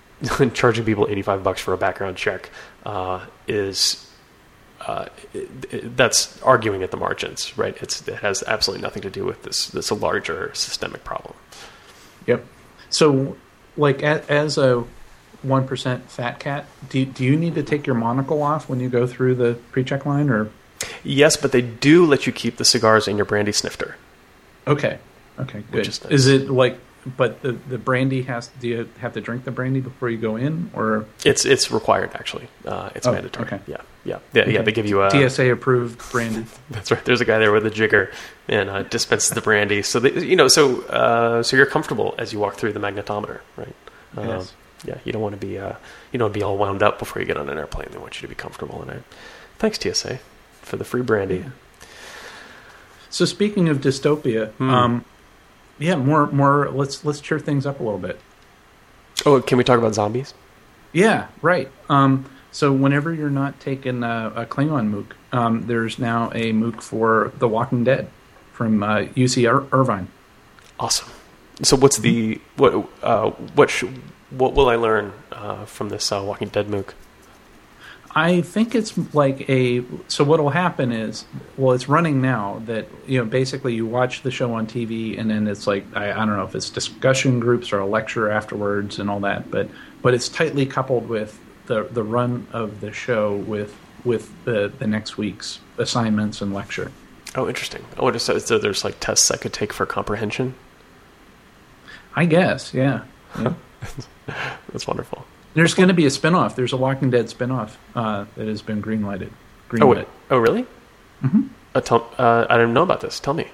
charging 0.53 0.83
people 0.83 1.07
85 1.07 1.43
bucks 1.43 1.61
for 1.61 1.73
a 1.75 1.77
background 1.77 2.17
check 2.17 2.49
uh, 2.87 3.23
is 3.47 4.09
uh, 4.87 5.05
it, 5.33 5.49
it- 5.71 5.97
that's 5.97 6.41
arguing 6.41 6.83
at 6.83 6.91
the 6.91 6.97
margins, 6.97 7.57
right? 7.57 7.75
It's, 7.81 8.07
it 8.07 8.15
has 8.15 8.43
absolutely 8.47 8.81
nothing 8.83 9.01
to 9.03 9.09
do 9.09 9.25
with 9.25 9.43
this 9.43 9.67
this 9.67 9.91
larger 9.91 10.51
systemic 10.53 11.03
problem. 11.03 11.33
Yep. 12.27 12.45
So, 12.89 13.35
like, 13.77 14.03
as 14.03 14.57
a 14.57 14.83
one 15.41 15.67
percent 15.67 16.09
fat 16.09 16.39
cat, 16.39 16.65
do 16.89 17.05
do 17.05 17.23
you 17.23 17.35
need 17.37 17.55
to 17.55 17.63
take 17.63 17.85
your 17.87 17.95
monocle 17.95 18.41
off 18.41 18.69
when 18.69 18.79
you 18.79 18.89
go 18.89 19.05
through 19.07 19.35
the 19.35 19.57
pre-check 19.71 20.05
line, 20.05 20.29
or 20.29 20.49
Yes, 21.03 21.37
but 21.37 21.51
they 21.53 21.61
do 21.61 22.05
let 22.05 22.27
you 22.27 22.33
keep 22.33 22.57
the 22.57 22.65
cigars 22.65 23.07
in 23.07 23.15
your 23.17 23.25
brandy 23.25 23.51
snifter. 23.53 23.95
okay, 24.67 24.99
okay, 25.39 25.63
good. 25.71 25.87
Is 25.87 26.03
nice. 26.03 26.11
Is 26.11 26.27
it 26.27 26.49
like, 26.49 26.77
but 27.05 27.41
the 27.41 27.51
the 27.53 27.77
brandy 27.77 28.21
has? 28.23 28.47
Do 28.59 28.67
you 28.67 28.89
have 28.99 29.13
to 29.13 29.21
drink 29.21 29.43
the 29.45 29.51
brandy 29.51 29.79
before 29.81 30.09
you 30.09 30.17
go 30.17 30.35
in, 30.35 30.69
or 30.73 31.05
It's 31.25 31.45
it's 31.45 31.71
required 31.71 32.11
actually. 32.13 32.47
Uh, 32.65 32.89
it's 32.95 33.05
Oh, 33.07 33.11
mandatory. 33.11 33.45
okay. 33.47 33.59
Yeah, 33.67 33.77
yeah, 34.05 34.19
yeah, 34.33 34.47
yeah. 34.47 34.61
They 34.61 34.71
give 34.71 34.85
you 34.87 35.01
a 35.01 35.09
TSA 35.11 35.51
approved 35.51 35.99
brandy? 36.11 36.45
That's 36.69 36.91
right. 36.91 37.03
There's 37.03 37.21
a 37.21 37.25
guy 37.25 37.39
there 37.39 37.51
with 37.51 37.65
a 37.65 37.71
jigger 37.71 38.11
and 38.47 38.69
uh, 38.69 38.83
dispenses 38.83 39.31
the 39.31 39.41
brandy. 39.41 39.81
So 39.81 39.99
they, 39.99 40.23
you 40.25 40.35
know, 40.35 40.47
so 40.47 40.81
uh, 40.83 41.43
so 41.43 41.57
you're 41.57 41.65
comfortable 41.65 42.15
as 42.17 42.31
you 42.33 42.39
walk 42.39 42.55
through 42.55 42.73
the 42.73 42.79
magnetometer, 42.79 43.39
right? 43.57 43.75
Um, 44.17 44.27
Yes. 44.27 44.53
Yeah, 44.85 44.97
you 45.05 45.13
don't 45.13 45.21
want 45.21 45.39
to 45.39 45.45
be 45.47 45.57
uh, 45.57 45.73
you 46.11 46.19
don't 46.19 46.33
be 46.33 46.41
all 46.43 46.57
wound 46.57 46.83
up 46.83 46.99
before 46.99 47.21
you 47.21 47.25
get 47.25 47.37
on 47.37 47.49
an 47.49 47.57
airplane. 47.57 47.87
They 47.91 47.97
want 47.97 48.15
you 48.21 48.27
to 48.27 48.27
be 48.27 48.35
comfortable. 48.35 48.81
And 48.81 48.91
I, 48.91 48.97
thanks 49.57 49.79
TSA 49.79 50.19
for 50.61 50.75
the 50.75 50.83
free 50.83 51.01
brandy. 51.01 51.45
So 53.09 53.25
speaking 53.25 53.69
of 53.69 53.77
dystopia, 53.79 54.49
Hmm. 54.53 54.69
um, 54.69 55.05
yeah, 55.83 55.95
more 55.95 56.27
more. 56.31 56.69
Let's 56.69 57.03
let's 57.03 57.19
cheer 57.19 57.39
things 57.39 57.65
up 57.65 57.81
a 57.81 57.83
little 57.83 57.99
bit. 57.99 58.17
Oh, 59.25 59.41
can 59.41 59.57
we 59.57 59.65
talk 59.65 59.77
about 59.77 59.93
zombies? 59.93 60.33
Yeah, 60.93 61.27
right. 61.41 61.69
Um, 61.89 62.25
so 62.51 62.71
whenever 62.71 63.13
you're 63.13 63.29
not 63.29 63.59
taking 63.59 64.01
a, 64.03 64.31
a 64.33 64.45
Klingon 64.45 64.89
MOOC, 64.91 65.37
um, 65.37 65.67
there's 65.67 65.99
now 65.99 66.29
a 66.31 66.53
MOOC 66.53 66.81
for 66.81 67.33
The 67.37 67.47
Walking 67.49 67.83
Dead 67.83 68.09
from 68.53 68.81
uh, 68.81 68.97
UC 69.15 69.43
Ir- 69.43 69.67
Irvine. 69.77 70.07
Awesome. 70.79 71.09
So 71.63 71.75
what's 71.75 71.97
the 71.99 72.39
what 72.55 72.87
uh, 73.01 73.31
what 73.55 73.69
sh- 73.69 73.83
what 74.29 74.53
will 74.53 74.69
I 74.69 74.75
learn 74.75 75.11
uh, 75.33 75.65
from 75.65 75.89
this 75.89 76.11
uh, 76.13 76.23
Walking 76.25 76.47
Dead 76.47 76.67
MOOC? 76.67 76.93
I 78.15 78.41
think 78.41 78.75
it's 78.75 78.95
like 79.13 79.49
a. 79.49 79.83
So 80.07 80.23
what'll 80.23 80.51
happen 80.51 80.91
is, 80.91 81.25
well, 81.57 81.73
it's 81.73 81.89
running 81.89 82.21
now. 82.21 82.61
That 82.65 82.87
you 83.07 83.17
know, 83.17 83.25
basically, 83.25 83.73
you 83.73 83.87
watch 83.87 84.21
the 84.21 84.29
show 84.29 84.53
on 84.53 84.67
TV, 84.67 85.19
and 85.19 85.29
then 85.31 85.47
it's 85.47 85.65
like 85.65 85.85
I, 85.95 86.11
I 86.11 86.25
don't 86.25 86.37
know 86.37 86.43
if 86.43 86.53
it's 86.53 86.69
discussion 86.69 87.39
groups 87.39 87.73
or 87.73 87.79
a 87.79 87.85
lecture 87.85 88.29
afterwards 88.29 88.99
and 88.99 89.09
all 89.09 89.19
that, 89.21 89.49
but 89.49 89.67
but 90.01 90.13
it's 90.13 90.29
tightly 90.29 90.65
coupled 90.65 91.09
with 91.09 91.39
the 91.65 91.83
the 91.85 92.03
run 92.03 92.45
of 92.53 92.81
the 92.81 92.91
show 92.91 93.35
with 93.35 93.75
with 94.03 94.31
the 94.45 94.71
the 94.77 94.85
next 94.85 95.17
week's 95.17 95.59
assignments 95.79 96.41
and 96.41 96.53
lecture. 96.53 96.91
Oh, 97.35 97.47
interesting. 97.47 97.83
Oh, 97.97 98.11
just 98.11 98.27
so 98.27 98.37
so 98.37 98.59
there's 98.59 98.83
like 98.83 98.99
tests 98.99 99.31
I 99.31 99.37
could 99.37 99.53
take 99.53 99.73
for 99.73 99.87
comprehension. 99.87 100.53
I 102.15 102.25
guess, 102.25 102.75
yeah. 102.75 103.05
yeah. 103.39 103.53
That's 104.71 104.85
wonderful. 104.85 105.25
There's 105.53 105.73
going 105.73 105.89
to 105.89 105.93
be 105.93 106.05
a 106.05 106.09
spinoff. 106.09 106.55
There's 106.55 106.73
a 106.73 106.77
Walking 106.77 107.09
Dead 107.11 107.27
spinoff 107.27 107.75
uh, 107.95 108.25
that 108.35 108.47
has 108.47 108.61
been 108.61 108.81
greenlighted. 108.81 109.31
Oh, 109.79 109.87
wait. 109.87 110.07
oh, 110.29 110.37
really? 110.37 110.63
Mm-hmm. 111.23 111.47
Uh, 111.73 111.81
tell, 111.81 112.09
uh, 112.17 112.45
I 112.49 112.57
didn't 112.57 112.73
know 112.73 112.83
about 112.83 113.01
this. 113.01 113.19
Tell 113.19 113.33
me. 113.33 113.47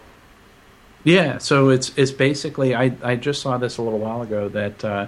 Yeah, 1.03 1.37
so 1.37 1.69
it's 1.69 1.97
it's 1.97 2.11
basically 2.11 2.75
I 2.75 2.91
I 3.01 3.15
just 3.15 3.41
saw 3.41 3.57
this 3.57 3.77
a 3.77 3.81
little 3.81 3.99
while 3.99 4.21
ago 4.21 4.49
that 4.49 4.83
uh, 4.83 5.07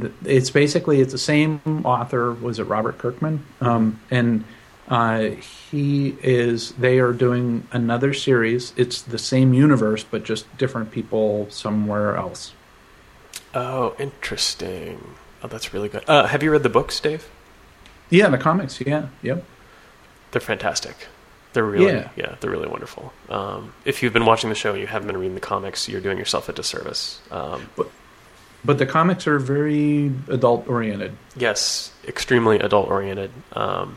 th- 0.00 0.12
it's 0.24 0.50
basically 0.50 1.00
it's 1.00 1.12
the 1.12 1.18
same 1.18 1.60
author 1.84 2.32
was 2.32 2.58
it 2.58 2.64
Robert 2.64 2.98
Kirkman 2.98 3.44
um, 3.60 4.00
and 4.10 4.44
uh, 4.88 5.20
he 5.70 6.16
is 6.22 6.72
they 6.72 6.98
are 6.98 7.12
doing 7.12 7.68
another 7.70 8.12
series. 8.12 8.72
It's 8.76 9.00
the 9.00 9.18
same 9.18 9.54
universe 9.54 10.02
but 10.02 10.24
just 10.24 10.58
different 10.58 10.90
people 10.90 11.48
somewhere 11.50 12.16
else. 12.16 12.52
Oh, 13.54 13.94
interesting. 13.98 15.14
Oh, 15.42 15.48
that's 15.48 15.72
really 15.72 15.88
good. 15.88 16.04
Uh, 16.08 16.26
have 16.26 16.42
you 16.42 16.50
read 16.52 16.62
the 16.62 16.68
books, 16.68 16.98
Dave? 17.00 17.28
Yeah, 18.10 18.28
the 18.28 18.38
comics. 18.38 18.80
Yeah, 18.80 19.08
yep. 19.22 19.44
They're 20.32 20.40
fantastic. 20.40 20.94
They're 21.52 21.64
really, 21.64 21.86
yeah, 21.92 22.08
Yeah. 22.16 22.34
they're 22.40 22.50
really 22.50 22.68
wonderful. 22.68 23.12
Um, 23.28 23.72
if 23.84 24.02
you've 24.02 24.12
been 24.12 24.26
watching 24.26 24.50
the 24.50 24.56
show 24.56 24.70
and 24.72 24.80
you 24.80 24.86
haven't 24.86 25.06
been 25.08 25.16
reading 25.16 25.34
the 25.34 25.40
comics, 25.40 25.88
you're 25.88 26.00
doing 26.00 26.18
yourself 26.18 26.48
a 26.48 26.52
disservice. 26.52 27.20
Um, 27.30 27.68
But 28.64 28.76
the 28.78 28.86
comics 28.86 29.26
are 29.26 29.38
very 29.38 30.12
adult 30.28 30.68
oriented. 30.68 31.12
yes, 31.34 31.92
extremely 32.06 32.58
adult 32.58 32.88
oriented. 32.90 33.30
Um, 33.54 33.96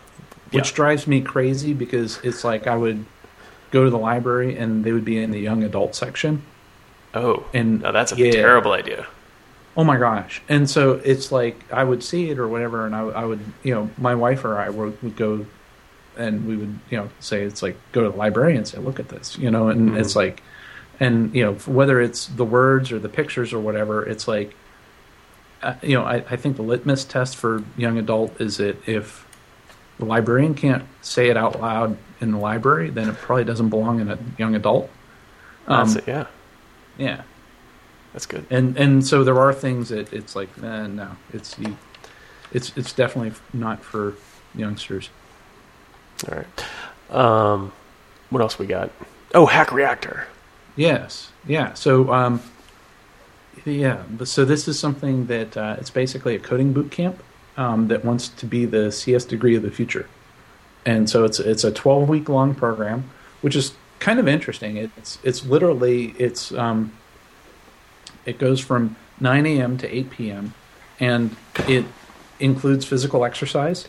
which 0.51 0.73
drives 0.73 1.05
me 1.07 1.19
crazy 1.21 1.73
because 1.73 2.19
it's 2.23 2.43
like 2.43 2.65
I 2.67 2.75
would 2.75 3.05
go 3.71 3.83
to 3.83 3.89
the 3.89 3.97
library 3.97 4.55
and 4.57 4.83
they 4.83 4.91
would 4.93 5.03
be 5.05 5.17
in 5.21 5.31
the 5.31 5.39
young 5.39 5.63
adult 5.63 5.95
section. 5.95 6.43
Oh, 7.13 7.43
And 7.53 7.81
that's 7.81 8.11
a 8.11 8.15
yeah. 8.15 8.31
terrible 8.31 8.71
idea. 8.71 9.05
Oh 9.75 9.83
my 9.83 9.97
gosh! 9.97 10.41
And 10.49 10.69
so 10.69 10.93
it's 11.03 11.31
like 11.31 11.55
I 11.73 11.83
would 11.83 12.03
see 12.03 12.29
it 12.29 12.37
or 12.37 12.47
whatever, 12.47 12.85
and 12.85 12.95
I, 12.95 13.01
I 13.01 13.25
would, 13.25 13.39
you 13.63 13.73
know, 13.73 13.89
my 13.97 14.13
wife 14.13 14.45
or 14.45 14.57
I 14.59 14.69
would, 14.69 15.01
would 15.01 15.15
go, 15.15 15.45
and 16.15 16.45
we 16.47 16.55
would, 16.57 16.79
you 16.91 16.97
know, 16.97 17.09
say 17.19 17.41
it's 17.43 17.63
like 17.63 17.75
go 17.91 18.03
to 18.03 18.09
the 18.11 18.15
library 18.15 18.55
and 18.55 18.67
say, 18.67 18.77
look 18.77 18.99
at 18.99 19.09
this, 19.09 19.35
you 19.37 19.49
know, 19.49 19.69
and 19.69 19.89
Mhm. 19.91 19.99
it's 19.99 20.15
like, 20.15 20.43
and 20.99 21.33
you 21.35 21.43
know, 21.43 21.53
whether 21.65 21.99
it's 21.99 22.27
the 22.27 22.45
words 22.45 22.91
or 22.91 22.99
the 22.99 23.09
pictures 23.09 23.51
or 23.51 23.59
whatever, 23.59 24.05
it's 24.05 24.27
like, 24.27 24.53
uh, 25.63 25.73
you 25.81 25.95
know, 25.97 26.03
I, 26.03 26.17
I 26.29 26.35
think 26.35 26.55
the 26.55 26.61
litmus 26.61 27.03
test 27.03 27.35
for 27.35 27.63
young 27.75 27.97
adult 27.97 28.39
is 28.39 28.57
that 28.57 28.77
if 28.87 29.25
the 29.97 30.05
librarian 30.05 30.53
can't 30.53 30.83
say 31.01 31.29
it 31.29 31.37
out 31.37 31.59
loud 31.59 31.97
in 32.21 32.31
the 32.31 32.37
library, 32.37 32.91
then 32.91 33.09
it 33.09 33.15
probably 33.15 33.43
doesn't 33.45 33.69
belong 33.69 33.99
in 34.01 34.09
a 34.11 34.19
young 34.37 34.53
adult. 34.55 34.89
Um, 35.67 35.87
That's 35.87 35.95
it. 35.95 36.03
Yeah, 36.07 36.25
yeah, 36.97 37.21
that's 38.13 38.25
good. 38.25 38.45
and 38.49 38.77
and 38.77 39.05
so 39.05 39.23
there 39.23 39.39
are 39.39 39.53
things 39.53 39.89
that 39.89 40.13
it's 40.13 40.35
like 40.35 40.49
eh, 40.63 40.87
no 40.87 41.09
it's 41.33 41.57
you 41.59 41.75
it's 42.51 42.71
it's 42.77 42.93
definitely 42.93 43.33
not 43.53 43.83
for 43.83 44.13
youngsters 44.55 45.09
All 46.31 46.37
right. 46.37 46.47
Um, 47.15 47.71
what 48.29 48.41
else 48.41 48.57
we 48.57 48.65
got? 48.65 48.89
Oh, 49.35 49.45
Hack 49.47 49.71
Reactor. 49.71 50.27
yes 50.75 51.31
yeah 51.45 51.73
so 51.73 52.11
um 52.13 52.41
yeah 53.65 54.01
but 54.09 54.27
so 54.27 54.45
this 54.45 54.67
is 54.67 54.79
something 54.79 55.25
that 55.27 55.55
uh, 55.57 55.75
it's 55.79 55.89
basically 55.89 56.35
a 56.35 56.39
coding 56.39 56.73
boot 56.73 56.91
camp 56.91 57.21
um, 57.57 57.87
that 57.87 58.03
wants 58.03 58.29
to 58.29 58.45
be 58.45 58.65
the 58.65 58.91
cs 58.91 59.25
degree 59.25 59.55
of 59.55 59.61
the 59.63 59.71
future 59.71 60.07
and 60.85 61.09
so 61.09 61.23
it's 61.23 61.39
it's 61.39 61.63
a 61.63 61.71
12 61.71 62.09
week 62.09 62.27
long 62.29 62.53
program 62.55 63.09
which 63.41 63.55
is 63.55 63.73
kind 63.99 64.19
of 64.19 64.27
interesting 64.27 64.77
it's 64.77 65.17
it's 65.23 65.45
literally 65.45 66.13
it's 66.17 66.51
um 66.53 66.91
it 68.25 68.37
goes 68.37 68.59
from 68.59 68.95
9 69.19 69.45
a.m 69.45 69.77
to 69.77 69.95
8 69.95 70.09
p.m 70.09 70.53
and 70.99 71.35
it 71.67 71.85
includes 72.39 72.85
physical 72.85 73.25
exercise 73.25 73.87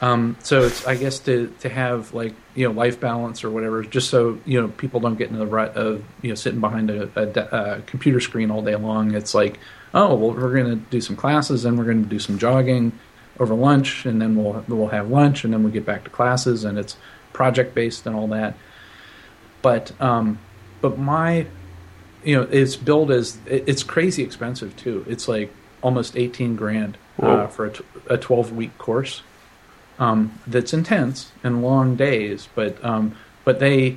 um, 0.00 0.36
so 0.42 0.62
it's 0.62 0.86
I 0.86 0.94
guess 0.96 1.18
to 1.20 1.52
to 1.60 1.68
have 1.68 2.12
like 2.12 2.34
you 2.54 2.66
know 2.66 2.72
life 2.72 3.00
balance 3.00 3.44
or 3.44 3.50
whatever, 3.50 3.82
just 3.82 4.10
so 4.10 4.38
you 4.44 4.60
know 4.60 4.68
people 4.68 5.00
don't 5.00 5.16
get 5.16 5.30
in 5.30 5.38
the 5.38 5.46
rut 5.46 5.74
of 5.74 6.04
you 6.20 6.28
know 6.28 6.34
sitting 6.34 6.60
behind 6.60 6.90
a, 6.90 7.08
a, 7.16 7.76
a 7.76 7.80
computer 7.82 8.20
screen 8.20 8.50
all 8.50 8.60
day 8.62 8.76
long. 8.76 9.14
It's 9.14 9.34
like 9.34 9.58
oh 9.94 10.14
well 10.14 10.32
we're 10.32 10.52
going 10.52 10.78
to 10.78 10.84
do 10.90 11.00
some 11.00 11.16
classes, 11.16 11.64
and 11.64 11.78
we're 11.78 11.84
going 11.84 12.02
to 12.02 12.08
do 12.08 12.18
some 12.18 12.38
jogging 12.38 12.92
over 13.40 13.54
lunch, 13.54 14.04
and 14.04 14.20
then 14.20 14.36
we'll 14.36 14.62
we'll 14.68 14.88
have 14.88 15.08
lunch, 15.10 15.44
and 15.44 15.52
then 15.52 15.62
we 15.62 15.70
get 15.70 15.86
back 15.86 16.04
to 16.04 16.10
classes, 16.10 16.64
and 16.64 16.78
it's 16.78 16.96
project 17.32 17.74
based 17.74 18.06
and 18.06 18.14
all 18.14 18.28
that. 18.28 18.54
But 19.62 19.98
um, 19.98 20.38
but 20.82 20.98
my 20.98 21.46
you 22.24 22.36
know 22.36 22.48
it's 22.50 22.76
billed 22.76 23.10
as 23.10 23.38
it's 23.46 23.82
crazy 23.82 24.22
expensive 24.22 24.76
too. 24.76 25.04
It's 25.08 25.28
like 25.28 25.52
almost 25.82 26.16
eighteen 26.16 26.56
grand 26.56 26.96
uh, 27.20 27.46
for 27.46 27.66
a, 27.66 27.72
t- 27.72 27.84
a 28.08 28.18
twelve 28.18 28.52
week 28.52 28.76
course. 28.78 29.22
Um, 29.98 30.38
that's 30.46 30.74
intense 30.74 31.32
and 31.42 31.62
long 31.62 31.96
days, 31.96 32.48
but 32.54 32.82
um, 32.84 33.16
but 33.44 33.60
they 33.60 33.96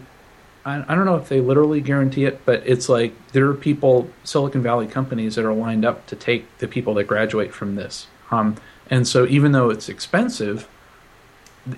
I, 0.65 0.83
I 0.87 0.95
don't 0.95 1.05
know 1.05 1.15
if 1.15 1.29
they 1.29 1.41
literally 1.41 1.81
guarantee 1.81 2.25
it, 2.25 2.45
but 2.45 2.63
it's 2.65 2.89
like 2.89 3.13
there 3.31 3.47
are 3.47 3.53
people 3.53 4.09
Silicon 4.23 4.61
Valley 4.61 4.87
companies 4.87 5.35
that 5.35 5.45
are 5.45 5.53
lined 5.53 5.85
up 5.85 6.05
to 6.07 6.15
take 6.15 6.57
the 6.59 6.67
people 6.67 6.93
that 6.95 7.05
graduate 7.05 7.53
from 7.53 7.75
this. 7.75 8.07
Um, 8.31 8.57
and 8.89 9.07
so 9.07 9.25
even 9.27 9.51
though 9.51 9.69
it's 9.69 9.89
expensive, 9.89 10.67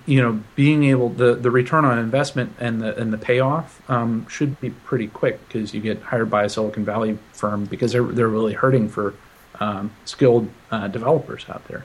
you 0.05 0.21
know, 0.21 0.41
being 0.55 0.84
able 0.86 1.09
the 1.09 1.34
the 1.36 1.51
return 1.51 1.86
on 1.86 1.97
investment 1.99 2.53
and 2.59 2.82
the 2.82 2.95
and 2.97 3.11
the 3.11 3.17
payoff 3.17 3.82
um, 3.89 4.25
should 4.29 4.59
be 4.61 4.69
pretty 4.69 5.07
quick 5.07 5.45
because 5.47 5.73
you 5.73 5.82
get 5.82 6.01
hired 6.01 6.29
by 6.29 6.43
a 6.43 6.49
Silicon 6.49 6.86
Valley 6.86 7.17
firm 7.34 7.65
because 7.65 7.91
they're 7.91 8.03
they're 8.03 8.27
really 8.29 8.53
hurting 8.53 8.88
for 8.89 9.13
um, 9.59 9.91
skilled 10.05 10.49
uh, 10.71 10.88
developers 10.88 11.45
out 11.49 11.67
there. 11.67 11.84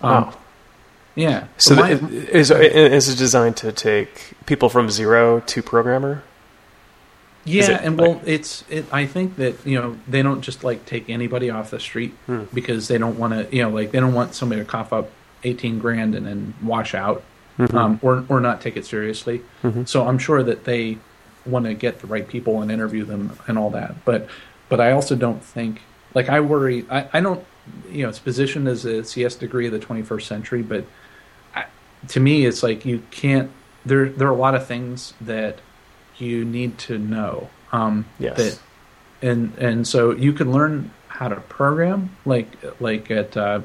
Um, 0.00 0.24
Wow. 0.26 0.38
yeah. 1.14 1.46
So 1.56 1.74
my- 1.74 1.94
the, 1.94 2.36
is 2.36 2.50
is 2.50 3.08
it 3.08 3.16
designed 3.18 3.56
to 3.58 3.72
take 3.72 4.32
people 4.46 4.68
from 4.68 4.90
zero 4.90 5.40
to 5.40 5.62
programmer? 5.62 6.22
Yeah, 7.44 7.70
it, 7.76 7.80
and 7.84 7.98
well, 7.98 8.20
it's 8.26 8.62
it. 8.68 8.84
I 8.92 9.06
think 9.06 9.36
that 9.36 9.64
you 9.64 9.80
know 9.80 9.96
they 10.06 10.22
don't 10.22 10.42
just 10.42 10.64
like 10.64 10.84
take 10.84 11.08
anybody 11.08 11.48
off 11.48 11.70
the 11.70 11.80
street 11.80 12.12
Hmm. 12.26 12.44
because 12.52 12.88
they 12.88 12.98
don't 12.98 13.18
want 13.18 13.32
to. 13.32 13.56
You 13.56 13.62
know, 13.62 13.70
like 13.70 13.90
they 13.92 14.00
don't 14.00 14.12
want 14.12 14.34
somebody 14.34 14.60
to 14.60 14.66
cough 14.66 14.92
up 14.92 15.08
eighteen 15.44 15.78
grand 15.78 16.14
and 16.14 16.26
then 16.26 16.54
wash 16.62 16.94
out, 16.94 17.22
Mhm. 17.58 17.74
um, 17.74 17.98
or 18.02 18.24
or 18.28 18.40
not 18.40 18.60
take 18.60 18.76
it 18.76 18.86
seriously. 18.86 19.42
Mhm. 19.62 19.86
So 19.88 20.06
I'm 20.06 20.18
sure 20.18 20.42
that 20.42 20.64
they 20.64 20.98
want 21.46 21.64
to 21.66 21.74
get 21.74 22.00
the 22.00 22.06
right 22.06 22.26
people 22.28 22.60
and 22.60 22.70
interview 22.70 23.04
them 23.04 23.32
and 23.46 23.56
all 23.58 23.70
that. 23.70 24.04
But 24.04 24.26
but 24.68 24.80
I 24.80 24.92
also 24.92 25.14
don't 25.16 25.42
think 25.42 25.82
like 26.14 26.28
I 26.28 26.40
worry. 26.40 26.84
I, 26.90 27.06
I 27.12 27.20
don't. 27.20 27.44
You 27.90 28.04
know, 28.04 28.08
it's 28.08 28.18
positioned 28.18 28.66
as 28.66 28.84
a 28.86 29.04
CS 29.04 29.34
degree 29.34 29.66
of 29.66 29.72
the 29.72 29.78
21st 29.78 30.22
century, 30.26 30.62
but 30.62 30.84
I, 31.54 31.64
to 32.08 32.18
me, 32.20 32.46
it's 32.46 32.62
like 32.62 32.86
you 32.86 33.02
can't. 33.10 33.50
There 33.84 34.08
there 34.08 34.28
are 34.28 34.32
a 34.32 34.36
lot 34.36 34.54
of 34.54 34.66
things 34.66 35.12
that 35.20 35.58
you 36.16 36.44
need 36.44 36.78
to 36.78 36.98
know. 36.98 37.48
Um, 37.72 38.06
Yes. 38.18 38.36
That, 38.38 38.58
and 39.20 39.52
and 39.58 39.86
so 39.86 40.12
you 40.12 40.32
can 40.32 40.50
learn 40.52 40.90
how 41.08 41.28
to 41.28 41.36
program, 41.36 42.10
like 42.24 42.48
like 42.80 43.10
at 43.10 43.36
uh, 43.36 43.60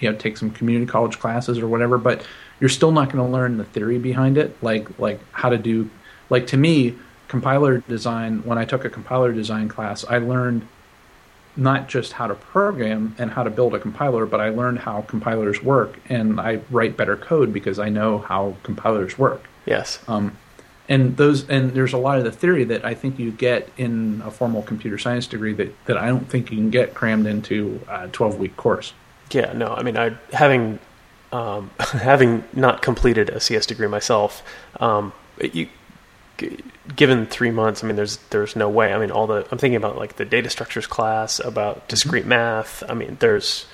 you 0.00 0.10
know 0.10 0.16
take 0.16 0.36
some 0.36 0.50
community 0.50 0.86
college 0.86 1.18
classes 1.18 1.58
or 1.58 1.68
whatever, 1.68 1.98
but 1.98 2.24
you're 2.60 2.70
still 2.70 2.92
not 2.92 3.12
going 3.12 3.24
to 3.24 3.30
learn 3.30 3.58
the 3.58 3.64
theory 3.64 3.98
behind 3.98 4.38
it, 4.38 4.60
like 4.62 4.98
like 4.98 5.20
how 5.32 5.48
to 5.48 5.58
do. 5.58 5.90
Like 6.28 6.46
to 6.48 6.56
me, 6.56 6.96
compiler 7.28 7.78
design. 7.78 8.42
When 8.44 8.58
I 8.58 8.64
took 8.64 8.84
a 8.84 8.90
compiler 8.90 9.32
design 9.32 9.68
class, 9.68 10.04
I 10.04 10.18
learned 10.18 10.66
not 11.56 11.88
just 11.88 12.12
how 12.12 12.26
to 12.26 12.34
program 12.34 13.14
and 13.18 13.30
how 13.30 13.42
to 13.42 13.50
build 13.50 13.74
a 13.74 13.78
compiler, 13.78 14.26
but 14.26 14.40
I 14.40 14.50
learned 14.50 14.80
how 14.80 15.02
compilers 15.02 15.62
work, 15.62 15.98
and 16.08 16.38
I 16.38 16.60
write 16.70 16.96
better 16.96 17.16
code 17.16 17.52
because 17.52 17.78
I 17.78 17.88
know 17.88 18.18
how 18.18 18.56
compilers 18.62 19.18
work. 19.18 19.44
Yes. 19.64 19.98
Um, 20.06 20.36
and 20.88 21.16
those 21.16 21.48
and 21.48 21.72
there's 21.72 21.92
a 21.92 21.98
lot 21.98 22.18
of 22.18 22.24
the 22.24 22.30
theory 22.30 22.64
that 22.64 22.84
I 22.84 22.94
think 22.94 23.18
you 23.18 23.32
get 23.32 23.68
in 23.76 24.22
a 24.24 24.30
formal 24.30 24.62
computer 24.62 24.98
science 24.98 25.26
degree 25.26 25.52
that, 25.54 25.86
that 25.86 25.96
I 25.96 26.08
don't 26.08 26.28
think 26.28 26.50
you 26.50 26.58
can 26.58 26.70
get 26.70 26.94
crammed 26.94 27.26
into 27.26 27.80
a 27.88 28.08
12 28.08 28.38
week 28.38 28.56
course. 28.56 28.92
Yeah, 29.30 29.52
no, 29.52 29.68
I 29.74 29.82
mean, 29.82 29.96
I 29.96 30.16
having 30.32 30.78
um, 31.32 31.70
having 31.80 32.44
not 32.52 32.82
completed 32.82 33.28
a 33.30 33.40
CS 33.40 33.66
degree 33.66 33.86
myself, 33.88 34.42
um, 34.80 35.12
you 35.40 35.68
g- 36.38 36.58
given 36.94 37.26
three 37.26 37.50
months, 37.50 37.82
I 37.82 37.86
mean, 37.88 37.96
there's 37.96 38.18
there's 38.30 38.54
no 38.56 38.68
way. 38.68 38.92
I 38.92 38.98
mean, 38.98 39.10
all 39.10 39.26
the 39.26 39.46
I'm 39.50 39.58
thinking 39.58 39.76
about 39.76 39.96
like 39.96 40.16
the 40.16 40.24
data 40.24 40.48
structures 40.50 40.86
class, 40.86 41.40
about 41.40 41.88
discrete 41.88 42.26
math. 42.26 42.82
I 42.88 42.94
mean, 42.94 43.16
there's 43.20 43.66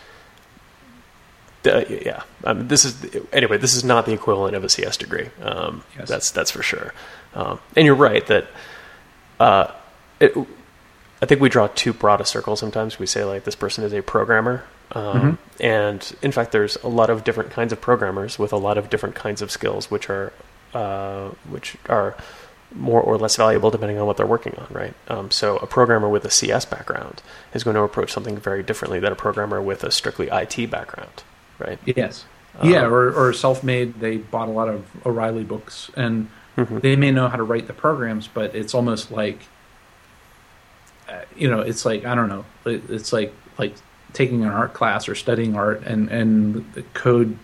uh, 1.65 1.85
yeah. 1.89 2.23
Um, 2.45 2.67
this 2.69 2.85
is 2.85 3.05
anyway. 3.33 3.57
This 3.59 3.75
is 3.75 3.85
not 3.85 4.07
the 4.07 4.13
equivalent 4.13 4.57
of 4.57 4.65
a 4.65 4.69
CS 4.69 4.97
degree. 4.97 5.29
Um, 5.43 5.85
Yes. 5.99 6.09
That's 6.09 6.31
that's 6.31 6.51
for 6.51 6.63
sure. 6.63 6.93
Um, 7.35 7.61
and 7.77 7.87
you're 7.87 7.95
right 7.95 8.27
that 8.27 8.47
uh, 9.39 9.71
it, 10.19 10.33
I 11.21 11.27
think 11.27 11.41
we 11.41 11.49
draw 11.49 11.69
too 11.69 11.93
broad 11.93 12.21
a 12.21 12.25
circle 12.25 12.57
sometimes. 12.57 12.99
We 12.99 13.07
say 13.07 13.25
like 13.25 13.45
this 13.45 13.55
person 13.55 13.85
is 13.85 13.93
a 13.93 14.03
programmer, 14.03 14.65
um, 14.93 15.39
and 15.61 16.15
in 16.23 16.33
fact, 16.33 16.53
there's 16.53 16.77
a 16.83 16.89
lot 16.89 17.11
of 17.11 17.25
different 17.25 17.51
kinds 17.51 17.73
of 17.73 17.81
programmers 17.81 18.39
with 18.39 18.53
a 18.53 18.57
lot 18.57 18.79
of 18.79 18.91
different 18.91 19.15
kinds 19.15 19.43
of 19.43 19.51
skills, 19.51 19.91
which 19.91 20.09
are 20.11 20.33
uh, 20.75 21.31
which 21.49 21.77
are 21.89 22.17
more 22.75 23.03
or 23.03 23.19
less 23.19 23.37
valuable 23.37 23.71
depending 23.71 23.99
on 23.99 24.07
what 24.07 24.17
they're 24.17 24.27
working 24.27 24.55
on, 24.57 24.67
right? 24.71 24.95
Um, 25.09 25.31
so 25.31 25.59
a 25.59 25.67
programmer 25.67 26.09
with 26.09 26.25
a 26.25 26.31
CS 26.31 26.65
background 26.65 27.21
is 27.53 27.63
going 27.65 27.75
to 27.77 27.83
approach 27.83 28.11
something 28.11 28.39
very 28.39 28.63
differently 28.63 28.99
than 28.99 29.13
a 29.13 29.17
programmer 29.17 29.61
with 29.61 29.85
a 29.85 29.91
strictly 29.91 30.29
IT 30.33 30.71
background, 30.71 31.23
right? 31.59 31.79
Yes. 31.85 32.25
Um, 32.59 32.71
yeah, 32.71 32.85
or, 32.87 33.13
or 33.13 33.33
self 33.35 33.63
made, 33.63 34.01
they 34.01 34.17
bought 34.17 34.49
a 34.49 34.53
lot 34.53 34.69
of 34.69 34.87
O'Reilly 35.07 35.45
books 35.45 35.91
and 35.97 36.29
Mhm. 36.57 36.81
they 36.83 36.97
may 36.97 37.11
know 37.11 37.29
how 37.29 37.37
to 37.37 37.43
write 37.43 37.67
the 37.67 37.73
programs, 37.73 38.27
but 38.29 38.55
it's 38.55 38.75
almost 38.75 39.11
like, 39.11 39.39
uh, 41.09 41.21
you 41.37 41.51
know, 41.51 41.61
it's 41.61 41.85
like, 41.85 42.05
I 42.05 42.15
don't 42.15 42.29
know, 42.29 42.45
it, 42.65 42.83
it's 42.91 43.13
like, 43.13 43.33
like 43.59 43.75
taking 44.13 44.43
an 44.45 44.51
art 44.51 44.75
class 44.75 45.09
or 45.09 45.15
studying 45.15 45.57
art 45.57 45.83
and, 45.85 46.09
and 46.11 46.73
the 46.75 46.83
code 46.95 47.37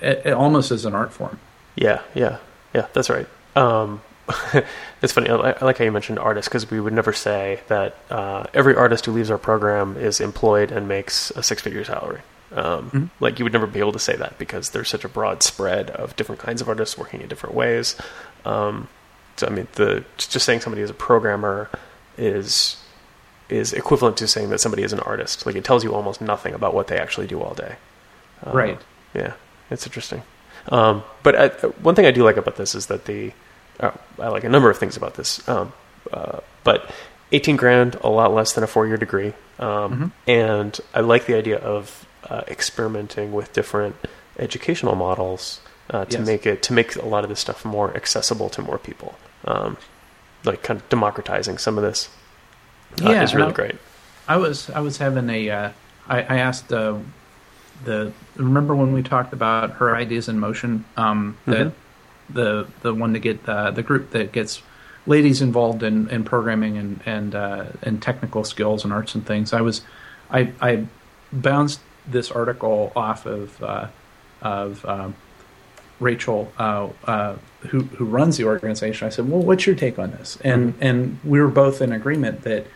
it, 0.00 0.22
it 0.26 0.32
almost 0.32 0.70
as 0.70 0.84
an 0.84 0.94
art 0.94 1.12
form. 1.12 1.38
Yeah, 1.74 2.02
yeah, 2.14 2.38
yeah. 2.74 2.86
That's 2.92 3.08
right. 3.10 3.26
Um, 3.54 4.02
it's 5.02 5.12
funny. 5.12 5.30
I, 5.30 5.52
I 5.52 5.64
like 5.64 5.78
how 5.78 5.84
you 5.84 5.92
mentioned 5.92 6.18
artists 6.18 6.48
because 6.48 6.70
we 6.70 6.80
would 6.80 6.92
never 6.92 7.12
say 7.12 7.60
that 7.68 7.96
uh, 8.10 8.44
every 8.52 8.74
artist 8.74 9.06
who 9.06 9.12
leaves 9.12 9.30
our 9.30 9.38
program 9.38 9.96
is 9.96 10.20
employed 10.20 10.70
and 10.72 10.88
makes 10.88 11.30
a 11.32 11.42
six-figure 11.42 11.84
salary. 11.84 12.20
Um, 12.52 12.90
Mhm. 12.90 13.10
Like 13.20 13.38
you 13.38 13.44
would 13.44 13.52
never 13.52 13.66
be 13.66 13.80
able 13.80 13.92
to 13.92 13.98
say 13.98 14.16
that 14.16 14.38
because 14.38 14.70
there's 14.70 14.88
such 14.88 15.04
a 15.04 15.08
broad 15.08 15.42
spread 15.42 15.90
of 15.90 16.14
different 16.16 16.40
kinds 16.40 16.60
of 16.60 16.68
artists 16.68 16.96
working 16.98 17.20
in 17.20 17.28
different 17.28 17.54
ways. 17.54 17.96
Um, 18.44 18.88
so 19.36 19.46
I 19.46 19.50
mean, 19.50 19.66
the 19.72 20.04
just 20.16 20.46
saying 20.46 20.60
somebody 20.60 20.82
is 20.82 20.90
a 20.90 20.94
programmer 20.94 21.68
is 22.16 22.76
is 23.48 23.72
equivalent 23.72 24.16
to 24.18 24.26
saying 24.26 24.50
that 24.50 24.58
somebody 24.60 24.82
is 24.82 24.92
an 24.92 25.00
artist. 25.00 25.46
Like 25.46 25.54
it 25.56 25.64
tells 25.64 25.84
you 25.84 25.94
almost 25.94 26.20
nothing 26.20 26.54
about 26.54 26.74
what 26.74 26.88
they 26.88 26.98
actually 26.98 27.26
do 27.26 27.40
all 27.42 27.54
day. 27.54 27.76
Uh, 28.44 28.50
Right. 28.52 28.78
Yeah, 29.14 29.34
it's 29.70 29.86
interesting. 29.86 30.22
Um, 30.68 31.04
but 31.22 31.34
I, 31.36 31.48
one 31.82 31.94
thing 31.94 32.06
I 32.06 32.10
do 32.10 32.24
like 32.24 32.36
about 32.36 32.56
this 32.56 32.74
is 32.74 32.86
that 32.86 33.04
the 33.04 33.32
uh, 33.78 33.92
I 34.18 34.28
like 34.28 34.44
a 34.44 34.48
number 34.48 34.68
of 34.70 34.78
things 34.78 34.96
about 34.96 35.14
this. 35.14 35.46
Um, 35.48 35.72
uh, 36.12 36.40
but 36.64 36.90
18 37.32 37.56
grand, 37.56 37.96
a 38.02 38.08
lot 38.08 38.32
less 38.32 38.52
than 38.52 38.64
a 38.64 38.66
four 38.66 38.86
year 38.86 38.96
degree. 38.96 39.32
Um, 39.58 40.12
And 40.26 40.78
I 40.94 41.00
like 41.00 41.26
the 41.26 41.34
idea 41.36 41.58
of 41.58 42.06
uh, 42.28 42.42
experimenting 42.48 43.32
with 43.32 43.52
different 43.52 43.96
educational 44.38 44.94
models 44.96 45.60
uh, 45.90 46.04
to 46.06 46.18
Yes. 46.18 46.26
make 46.26 46.46
it 46.46 46.62
to 46.64 46.72
make 46.72 46.96
a 46.96 47.06
lot 47.06 47.22
of 47.24 47.30
this 47.30 47.40
stuff 47.40 47.64
more 47.64 47.94
accessible 47.96 48.48
to 48.50 48.62
more 48.62 48.78
people. 48.78 49.16
Um, 49.44 49.76
like 50.44 50.62
kind 50.62 50.80
of 50.80 50.88
democratizing 50.88 51.58
some 51.58 51.78
of 51.78 51.84
this 51.84 52.08
uh, 53.04 53.10
Yeah, 53.10 53.22
is 53.22 53.34
really 53.34 53.50
I- 53.50 53.54
great. 53.54 53.74
I 54.28 54.36
was 54.36 54.70
I 54.70 54.80
was 54.80 54.98
having 54.98 55.30
a 55.30 55.50
uh, 55.50 55.70
I, 56.08 56.18
I 56.22 56.36
asked 56.38 56.72
uh, 56.72 56.98
the 57.84 58.12
remember 58.36 58.74
when 58.74 58.92
we 58.92 59.02
talked 59.02 59.32
about 59.32 59.72
her 59.72 59.94
ideas 59.94 60.28
in 60.28 60.38
motion 60.40 60.84
um, 60.96 61.36
the 61.46 61.52
Mhm. 61.56 61.72
the 62.30 62.66
the 62.82 62.92
one 62.94 63.12
to 63.12 63.18
get 63.20 63.48
uh, 63.48 63.70
the 63.70 63.82
group 63.82 64.10
that 64.10 64.32
gets 64.32 64.62
ladies 65.06 65.40
involved 65.40 65.84
in, 65.84 66.08
in 66.10 66.24
programming 66.24 66.76
and 66.76 67.00
and 67.06 67.34
uh, 67.36 67.64
and 67.82 68.02
technical 68.02 68.42
skills 68.42 68.82
and 68.84 68.92
arts 68.92 69.14
and 69.14 69.24
things. 69.24 69.52
I 69.52 69.60
was 69.60 69.82
I 70.30 70.52
I 70.60 70.86
bounced 71.32 71.80
this 72.08 72.30
article 72.32 72.92
off 72.96 73.26
of 73.26 73.62
uh, 73.62 73.86
of 74.42 74.84
um, 74.86 75.14
Rachel, 76.00 76.52
uh, 76.58 76.88
uh, 77.04 77.36
who 77.68 77.82
who 77.82 78.04
runs 78.04 78.36
the 78.38 78.44
organization. 78.44 79.06
I 79.06 79.10
said, 79.10 79.28
"Well, 79.30 79.40
what's 79.40 79.66
your 79.66 79.76
take 79.76 79.98
on 80.00 80.10
this?" 80.10 80.36
And 80.42 80.74
and 80.80 81.18
we 81.24 81.40
were 81.40 81.48
both 81.48 81.80
in 81.80 81.92
agreement 81.92 82.42
that 82.42 82.66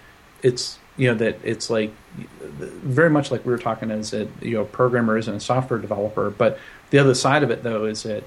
it's 0.42 0.78
you 0.96 1.08
know 1.08 1.14
that 1.14 1.38
it's 1.42 1.70
like 1.70 1.92
very 2.12 3.10
much 3.10 3.30
like 3.30 3.44
we 3.46 3.52
were 3.52 3.58
talking 3.58 3.90
as 3.90 4.12
a 4.12 4.28
you 4.40 4.52
know 4.52 4.64
programmer 4.64 5.16
isn't 5.16 5.34
a 5.34 5.40
software 5.40 5.78
developer, 5.78 6.30
but 6.30 6.58
the 6.90 6.98
other 6.98 7.14
side 7.14 7.42
of 7.42 7.50
it 7.50 7.62
though 7.62 7.84
is 7.84 8.02
that 8.02 8.24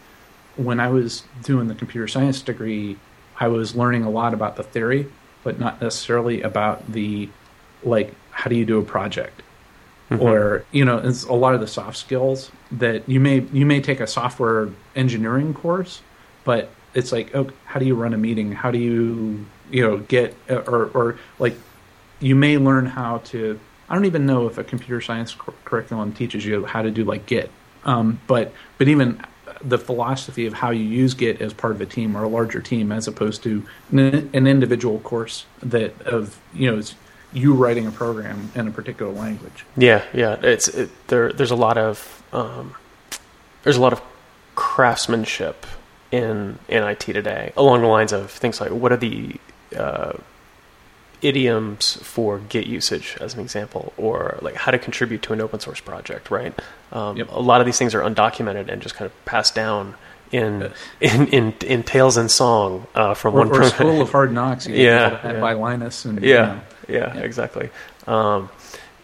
when 0.55 0.79
I 0.79 0.87
was 0.87 1.23
doing 1.43 1.67
the 1.67 1.75
computer 1.75 2.07
science 2.07 2.41
degree, 2.41 2.97
I 3.39 3.47
was 3.47 3.75
learning 3.75 4.03
a 4.03 4.09
lot 4.09 4.33
about 4.33 4.55
the 4.55 4.63
theory, 4.63 5.07
but 5.43 5.59
not 5.59 5.81
necessarily 5.81 6.41
about 6.41 6.91
the 6.91 7.29
like 7.83 8.13
how 8.31 8.49
do 8.49 8.55
you 8.55 8.65
do 8.65 8.79
a 8.79 8.83
project? 8.83 9.41
Mm-hmm. 10.09 10.21
Or 10.21 10.65
you 10.71 10.85
know 10.85 10.97
it's 10.97 11.23
a 11.23 11.33
lot 11.33 11.55
of 11.55 11.61
the 11.61 11.67
soft 11.67 11.97
skills 11.97 12.51
that 12.71 13.07
you 13.07 13.19
may 13.19 13.41
you 13.53 13.65
may 13.65 13.81
take 13.81 13.99
a 13.99 14.07
software 14.07 14.69
engineering 14.95 15.53
course 15.53 16.01
but 16.43 16.69
it's 16.93 17.11
like 17.11 17.33
oh 17.35 17.49
how 17.65 17.79
do 17.79 17.85
you 17.85 17.95
run 17.95 18.13
a 18.13 18.17
meeting? 18.17 18.51
How 18.51 18.71
do 18.71 18.77
you 18.77 19.45
you 19.71 19.81
know 19.81 19.97
get 19.97 20.35
or 20.49 20.85
or 20.93 21.19
like 21.39 21.55
you 22.23 22.35
may 22.35 22.57
learn 22.57 22.85
how 22.85 23.17
to 23.19 23.59
i 23.89 23.95
don't 23.95 24.05
even 24.05 24.25
know 24.25 24.47
if 24.47 24.57
a 24.57 24.63
computer 24.63 25.01
science 25.01 25.33
cur- 25.35 25.53
curriculum 25.65 26.13
teaches 26.13 26.45
you 26.45 26.65
how 26.65 26.81
to 26.81 26.91
do 26.91 27.03
like 27.03 27.25
git 27.25 27.51
um, 27.85 28.19
but 28.27 28.53
but 28.77 28.87
even 28.87 29.23
the 29.63 29.77
philosophy 29.77 30.45
of 30.45 30.53
how 30.53 30.71
you 30.71 30.83
use 30.83 31.13
Git 31.13 31.41
as 31.41 31.53
part 31.53 31.73
of 31.73 31.81
a 31.81 31.85
team 31.85 32.15
or 32.15 32.23
a 32.23 32.27
larger 32.27 32.61
team, 32.61 32.91
as 32.91 33.07
opposed 33.07 33.43
to 33.43 33.65
an, 33.91 34.29
an 34.33 34.47
individual 34.47 34.99
course 34.99 35.45
that 35.61 35.99
of 36.03 36.39
you 36.53 36.69
know 36.69 36.77
it's 36.77 36.95
you 37.31 37.53
writing 37.53 37.87
a 37.87 37.91
program 37.91 38.51
in 38.55 38.67
a 38.67 38.71
particular 38.71 39.11
language. 39.11 39.65
Yeah, 39.75 40.03
yeah. 40.13 40.35
It's 40.41 40.67
it, 40.67 40.89
there. 41.07 41.31
There's 41.31 41.51
a 41.51 41.55
lot 41.55 41.77
of 41.77 42.23
um, 42.31 42.75
there's 43.63 43.77
a 43.77 43.81
lot 43.81 43.93
of 43.93 44.01
craftsmanship 44.55 45.65
in 46.11 46.59
in 46.67 46.83
IT 46.83 46.99
today 46.99 47.51
along 47.57 47.81
the 47.81 47.87
lines 47.87 48.13
of 48.13 48.29
things 48.29 48.61
like 48.61 48.69
what 48.69 48.91
are 48.91 48.97
the 48.97 49.35
uh, 49.75 50.13
idioms 51.23 51.93
for 52.03 52.39
Git 52.39 52.67
usage, 52.67 53.17
as 53.21 53.33
an 53.33 53.39
example, 53.39 53.93
or 53.97 54.37
like 54.41 54.55
how 54.55 54.71
to 54.71 54.77
contribute 54.77 55.21
to 55.23 55.33
an 55.33 55.41
open 55.41 55.59
source 55.59 55.79
project, 55.79 56.29
right? 56.29 56.53
Um, 56.91 57.17
Yep. 57.17 57.29
A 57.31 57.39
lot 57.39 57.59
of 57.61 57.65
these 57.65 57.77
things 57.77 57.95
are 57.95 58.01
undocumented 58.01 58.69
and 58.71 58.81
just 58.81 58.95
kind 58.95 59.05
of 59.09 59.25
passed 59.25 59.55
down 59.55 59.95
in 60.31 60.71
in, 60.99 61.27
in, 61.27 61.53
in 61.65 61.83
tales 61.83 62.17
and 62.17 62.29
song 62.29 62.87
uh, 62.95 63.13
from 63.13 63.35
Or, 63.35 63.39
one 63.39 63.47
or 63.49 63.55
pro- 63.55 63.67
School 63.69 64.01
of 64.01 64.11
Hard 64.11 64.33
Knocks, 64.33 64.67
you 64.67 64.75
Yeah, 64.75 65.19
know, 65.23 65.33
yeah. 65.33 65.39
by 65.39 65.53
Linus, 65.53 66.05
and 66.05 66.21
yeah, 66.21 66.59
you 66.87 66.97
know, 66.97 67.13
yeah, 67.15 67.17
exactly. 67.19 67.69
Um, 68.07 68.49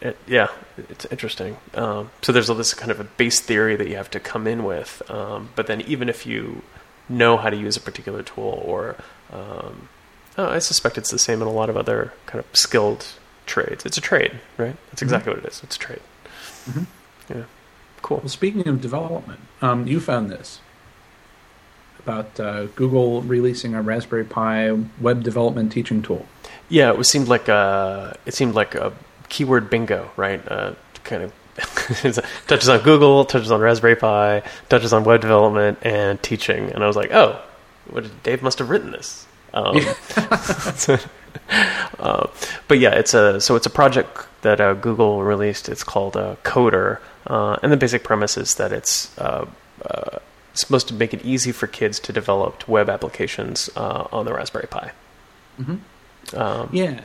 it, 0.01 0.17
yeah, 0.28 0.47
it's 0.89 1.05
interesting. 1.05 1.57
Um, 1.74 2.09
so 2.22 2.32
there's 2.32 2.49
all 2.49 2.55
this 2.55 2.74
kind 2.74 2.89
of 2.91 2.99
a 2.99 3.03
base 3.03 3.39
theory 3.41 3.76
that 3.76 3.88
you 3.89 3.95
have 3.97 4.09
to 4.11 4.20
come 4.20 4.47
in 4.47 4.63
with, 4.63 5.01
um, 5.09 5.49
but 5.55 5.67
then 5.67 5.82
even 5.82 6.09
if 6.09 6.26
you 6.26 6.61
know 7.09 7.38
how 7.38 7.49
to 7.49 7.57
use 7.57 7.76
a 7.78 7.82
particular 7.82 8.24
tool, 8.24 8.61
or 8.65 8.95
um, 9.34 9.89
oh, 10.39 10.49
I 10.49 10.59
suspect 10.59 10.97
it's 10.97 11.11
the 11.11 11.19
same 11.19 11.41
in 11.41 11.47
a 11.47 11.51
lot 11.51 11.69
of 11.69 11.75
other 11.77 12.13
kind 12.25 12.39
of 12.39 12.45
skilled 12.57 13.05
trades. 13.45 13.85
It's 13.85 13.97
a 13.97 14.01
trade, 14.01 14.39
right? 14.57 14.75
That's 14.89 15.01
exactly 15.01 15.33
what 15.33 15.43
it 15.43 15.47
is. 15.49 15.61
It's 15.63 15.75
a 15.75 15.79
trade. 15.79 16.01
Mhm. 16.69 16.85
Yeah, 17.29 17.43
cool. 18.01 18.17
Well, 18.17 18.29
speaking 18.29 18.67
of 18.67 18.81
development, 18.81 19.39
um, 19.61 19.85
you 19.87 19.99
found 19.99 20.29
this 20.29 20.61
about 21.99 22.39
uh, 22.39 22.65
Google 22.75 23.21
releasing 23.21 23.75
a 23.75 23.81
Raspberry 23.81 24.23
Pi 24.23 24.71
web 25.01 25.23
development 25.23 25.71
teaching 25.71 26.01
tool. 26.01 26.25
Yeah, 26.69 26.89
it 26.89 26.97
was 26.97 27.09
seemed 27.09 27.27
like 27.27 27.47
a 27.47 28.15
it 28.25 28.33
seemed 28.33 28.55
like 28.55 28.75
a 28.75 28.93
keyword 29.27 29.69
bingo, 29.69 30.09
right? 30.15 30.41
Uh, 30.49 30.73
kind 31.03 31.23
of 31.23 31.33
touches 32.47 32.69
on 32.69 32.79
Google, 32.81 33.25
touches 33.25 33.51
on 33.51 33.59
Raspberry 33.59 33.95
Pi, 33.97 34.41
touches 34.69 34.93
on 34.93 35.03
web 35.03 35.19
development 35.21 35.79
and 35.81 36.21
teaching, 36.23 36.71
and 36.71 36.83
I 36.83 36.87
was 36.87 36.95
like, 36.95 37.11
oh, 37.11 37.41
what 37.89 38.05
Dave 38.23 38.41
must 38.41 38.59
have 38.59 38.69
written 38.69 38.91
this. 38.91 39.25
Um, 39.54 39.78
uh, 42.00 42.28
but 42.68 42.80
yeah, 42.80 42.91
it's 42.91 43.14
a 43.14 43.39
so 43.41 43.56
it's 43.56 43.66
a 43.66 43.70
project 43.70 44.28
that 44.41 44.62
uh, 44.62 44.74
Google 44.74 45.24
released. 45.24 45.70
It's 45.70 45.84
called 45.84 46.16
uh, 46.16 46.36
Coder, 46.43 47.00
uh, 47.28 47.58
and 47.62 47.72
the 47.72 47.78
basic 47.78 48.04
premise 48.04 48.38
is 48.38 48.56
that 48.56 48.72
it's 48.72 49.18
uh, 49.18 49.45
uh, 49.86 50.20
supposed 50.54 50.88
to 50.89 50.93
make 50.93 51.14
it 51.14 51.24
easy 51.26 51.52
for 51.52 51.68
kids 51.68 52.00
to 52.02 52.14
develop 52.14 52.68
web 52.68 52.89
applications 52.89 53.70
uh, 53.76 54.08
on 54.12 54.26
the 54.26 54.34
Raspberry 54.34 54.68
Pi. 54.68 54.91
Um, 56.34 56.70
Yeah, 56.72 57.02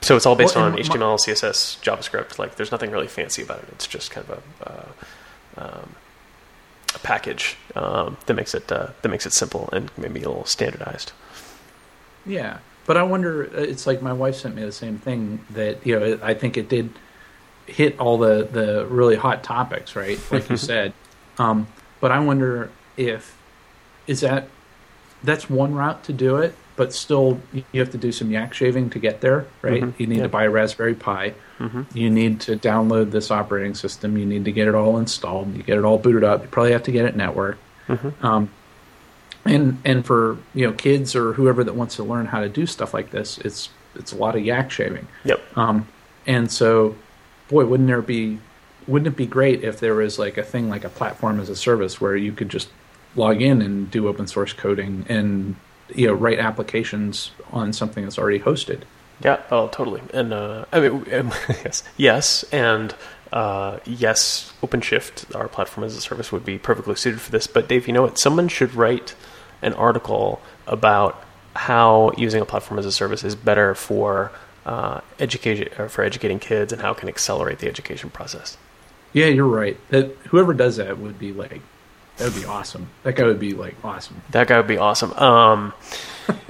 so 0.00 0.16
it's 0.16 0.26
all 0.26 0.34
based 0.34 0.56
Well, 0.56 0.64
on 0.66 0.72
my- 0.72 0.78
HTML, 0.78 1.18
CSS, 1.18 1.80
JavaScript. 1.82 2.38
Like, 2.38 2.56
there's 2.56 2.72
nothing 2.72 2.90
really 2.90 3.06
fancy 3.06 3.42
about 3.42 3.58
it. 3.60 3.68
It's 3.72 3.86
just 3.86 4.10
kind 4.10 4.26
of 4.28 4.42
a, 4.60 4.70
uh, 4.70 5.64
um, 5.64 5.94
a 6.94 6.98
package 6.98 7.56
um, 7.76 8.16
that 8.26 8.34
makes 8.34 8.54
it 8.54 8.70
uh, 8.72 8.88
that 9.02 9.08
makes 9.08 9.26
it 9.26 9.32
simple 9.32 9.68
and 9.72 9.90
maybe 9.96 10.22
a 10.22 10.28
little 10.28 10.44
standardized. 10.46 11.12
Yeah. 12.26 12.58
But 12.86 12.96
I 12.96 13.02
wonder. 13.04 13.44
uh, 13.44 13.60
It's 13.60 13.86
like 13.86 14.02
my 14.02 14.12
wife 14.12 14.34
sent 14.34 14.54
me 14.56 14.62
the 14.64 14.72
same 14.72 14.98
thing 14.98 15.44
that 15.50 15.86
you 15.86 15.98
know. 15.98 16.18
I 16.22 16.34
think 16.34 16.56
it 16.56 16.68
did 16.68 16.90
hit 17.66 17.98
all 18.00 18.18
the 18.18 18.48
the 18.50 18.86
really 18.86 19.16
hot 19.16 19.42
topics, 19.44 19.94
right? 19.94 20.18
Like 20.30 20.50
you 20.50 20.56
said. 20.72 20.92
Um, 21.38 21.68
but 22.00 22.10
I 22.10 22.18
wonder 22.18 22.70
if 22.96 23.36
is 24.06 24.20
that 24.20 24.48
that's 25.22 25.48
one 25.48 25.74
route 25.74 26.02
to 26.04 26.12
do 26.12 26.38
it, 26.38 26.54
but 26.74 26.92
still 26.92 27.40
you 27.52 27.78
have 27.80 27.92
to 27.92 27.98
do 27.98 28.10
some 28.10 28.30
yak 28.32 28.52
shaving 28.52 28.90
to 28.90 28.98
get 28.98 29.20
there, 29.20 29.46
right? 29.62 29.82
Mhm. 29.82 29.92
You 29.98 30.06
need 30.08 30.16
Yeah. 30.16 30.22
to 30.24 30.28
buy 30.28 30.44
a 30.44 30.50
Raspberry 30.50 30.94
Pi. 30.94 31.34
hmm 31.58 31.82
You 31.94 32.10
need 32.10 32.40
to 32.40 32.56
download 32.56 33.12
this 33.12 33.30
operating 33.30 33.74
system. 33.76 34.18
You 34.18 34.26
need 34.26 34.44
to 34.46 34.50
get 34.52 34.66
it 34.66 34.74
all 34.74 34.98
installed. 34.98 35.56
You 35.56 35.62
get 35.62 35.78
it 35.78 35.84
all 35.84 35.98
booted 35.98 36.24
up. 36.24 36.42
You 36.42 36.48
probably 36.48 36.72
have 36.72 36.82
to 36.84 36.92
get 36.92 37.04
it 37.04 37.16
networked. 37.16 37.58
hmm 37.86 38.08
Um, 38.26 38.50
and 39.44 39.80
and 39.84 40.04
for 40.04 40.38
you 40.54 40.66
know 40.66 40.72
kids 40.72 41.16
or 41.16 41.32
whoever 41.34 41.64
that 41.64 41.74
wants 41.74 41.96
to 41.96 42.04
learn 42.04 42.26
how 42.26 42.40
to 42.40 42.48
do 42.48 42.66
stuff 42.66 42.94
like 42.94 43.10
this, 43.10 43.38
it's 43.38 43.70
it's 43.94 44.12
a 44.12 44.16
lot 44.16 44.36
of 44.36 44.44
yak 44.44 44.70
shaving. 44.70 45.08
Yep. 45.24 45.40
Um, 45.56 45.88
and 46.26 46.50
so, 46.50 46.96
boy, 47.48 47.66
wouldn't 47.66 47.88
there 47.88 48.02
be 48.02 48.38
wouldn't 48.86 49.06
it 49.08 49.16
be 49.16 49.26
great 49.26 49.62
if 49.62 49.80
there 49.80 49.94
was 49.94 50.18
like 50.18 50.36
a 50.36 50.42
thing 50.42 50.68
like 50.68 50.84
a 50.84 50.88
platform 50.88 51.40
as 51.40 51.48
a 51.48 51.56
service 51.56 52.00
where 52.00 52.16
you 52.16 52.32
could 52.32 52.48
just 52.48 52.68
log 53.14 53.42
in 53.42 53.62
and 53.62 53.90
do 53.90 54.08
open 54.08 54.26
source 54.26 54.52
coding 54.52 55.04
and 55.08 55.56
you 55.94 56.06
know 56.06 56.14
write 56.14 56.38
applications 56.38 57.32
on 57.52 57.72
something 57.72 58.04
that's 58.04 58.18
already 58.18 58.40
hosted. 58.40 58.82
Yeah. 59.22 59.40
Oh, 59.50 59.68
totally. 59.68 60.02
And 60.12 60.32
uh, 60.32 60.64
I 60.72 60.80
mean, 60.80 61.14
um, 61.14 61.32
yes, 61.48 61.84
yes, 61.96 62.44
and 62.52 62.94
uh, 63.32 63.78
yes. 63.84 64.52
OpenShift, 64.62 65.34
our 65.34 65.48
platform 65.48 65.84
as 65.84 65.96
a 65.96 66.00
service, 66.00 66.32
would 66.32 66.44
be 66.44 66.58
perfectly 66.58 66.96
suited 66.96 67.20
for 67.20 67.30
this. 67.30 67.46
But 67.46 67.68
Dave, 67.68 67.86
you 67.86 67.92
know 67.92 68.02
what? 68.02 68.18
Someone 68.18 68.48
should 68.48 68.74
write 68.74 69.14
an 69.62 69.72
article 69.74 70.40
about 70.66 71.22
how 71.54 72.12
using 72.16 72.42
a 72.42 72.44
platform 72.44 72.78
as 72.78 72.86
a 72.86 72.92
service 72.92 73.24
is 73.24 73.34
better 73.34 73.74
for 73.74 74.32
uh, 74.66 75.00
education 75.18 75.68
or 75.78 75.88
for 75.88 76.04
educating 76.04 76.38
kids 76.38 76.72
and 76.72 76.82
how 76.82 76.92
it 76.92 76.98
can 76.98 77.08
accelerate 77.08 77.58
the 77.58 77.68
education 77.68 78.10
process. 78.10 78.56
Yeah, 79.12 79.26
you're 79.26 79.46
right. 79.46 79.76
That 79.90 80.16
whoever 80.28 80.54
does 80.54 80.76
that 80.76 80.98
would 80.98 81.18
be 81.18 81.32
like 81.32 81.60
that 82.16 82.32
would 82.32 82.40
be 82.40 82.46
awesome. 82.46 82.88
That 83.02 83.16
guy 83.16 83.24
would 83.24 83.40
be 83.40 83.52
like 83.52 83.74
awesome. 83.82 84.22
That 84.30 84.46
guy 84.46 84.58
would 84.58 84.66
be 84.66 84.78
awesome. 84.78 85.12
Um, 85.14 85.72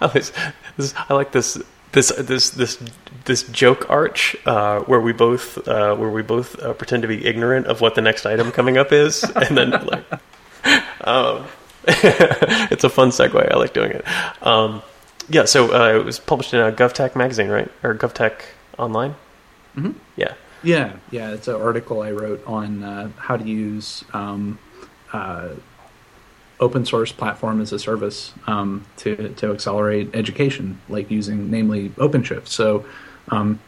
I, 0.00 0.10
was, 0.14 0.32
this, 0.76 0.94
I 1.08 1.14
like 1.14 1.32
this 1.32 1.58
this 1.92 2.12
this 2.16 2.50
this 2.50 2.82
this 3.24 3.42
joke 3.44 3.88
arch 3.88 4.36
uh, 4.46 4.80
where 4.80 5.00
we 5.00 5.12
both 5.12 5.66
uh, 5.68 5.94
where 5.94 6.10
we 6.10 6.22
both 6.22 6.58
uh, 6.60 6.72
pretend 6.74 7.02
to 7.02 7.08
be 7.08 7.24
ignorant 7.24 7.66
of 7.66 7.80
what 7.80 7.94
the 7.94 8.02
next 8.02 8.26
item 8.26 8.52
coming 8.52 8.76
up 8.76 8.92
is, 8.92 9.22
and 9.24 9.56
then 9.56 9.70
like, 9.70 10.04
um, 11.04 11.46
it's 11.86 12.84
a 12.84 12.88
fun 12.88 13.10
segue. 13.10 13.52
I 13.52 13.56
like 13.56 13.74
doing 13.74 13.92
it. 13.92 14.04
Um, 14.46 14.82
yeah, 15.28 15.44
so 15.44 15.72
uh, 15.74 15.98
it 15.98 16.04
was 16.04 16.18
published 16.18 16.52
in 16.54 16.60
a 16.60 16.72
GovTech 16.72 17.16
magazine, 17.16 17.48
right, 17.48 17.70
or 17.82 17.94
GovTech 17.94 18.42
Online. 18.78 19.14
Mhm. 19.76 19.94
Yeah. 20.16 20.34
Yeah, 20.62 20.96
yeah. 21.10 21.30
It's 21.32 21.46
an 21.48 21.56
article 21.56 22.02
I 22.02 22.10
wrote 22.12 22.42
on 22.46 22.82
uh, 22.82 23.10
how 23.18 23.36
to 23.36 23.44
use 23.44 24.04
um, 24.14 24.58
uh, 25.12 25.50
open 26.60 26.86
source 26.86 27.12
platform 27.12 27.60
as 27.60 27.72
a 27.72 27.78
service 27.78 28.32
um, 28.46 28.84
to 28.98 29.28
to 29.34 29.52
accelerate 29.52 30.10
education, 30.14 30.80
like 30.88 31.10
using 31.10 31.50
namely 31.50 31.90
OpenShift. 31.90 32.48
So 32.48 32.84
um, 33.28 33.60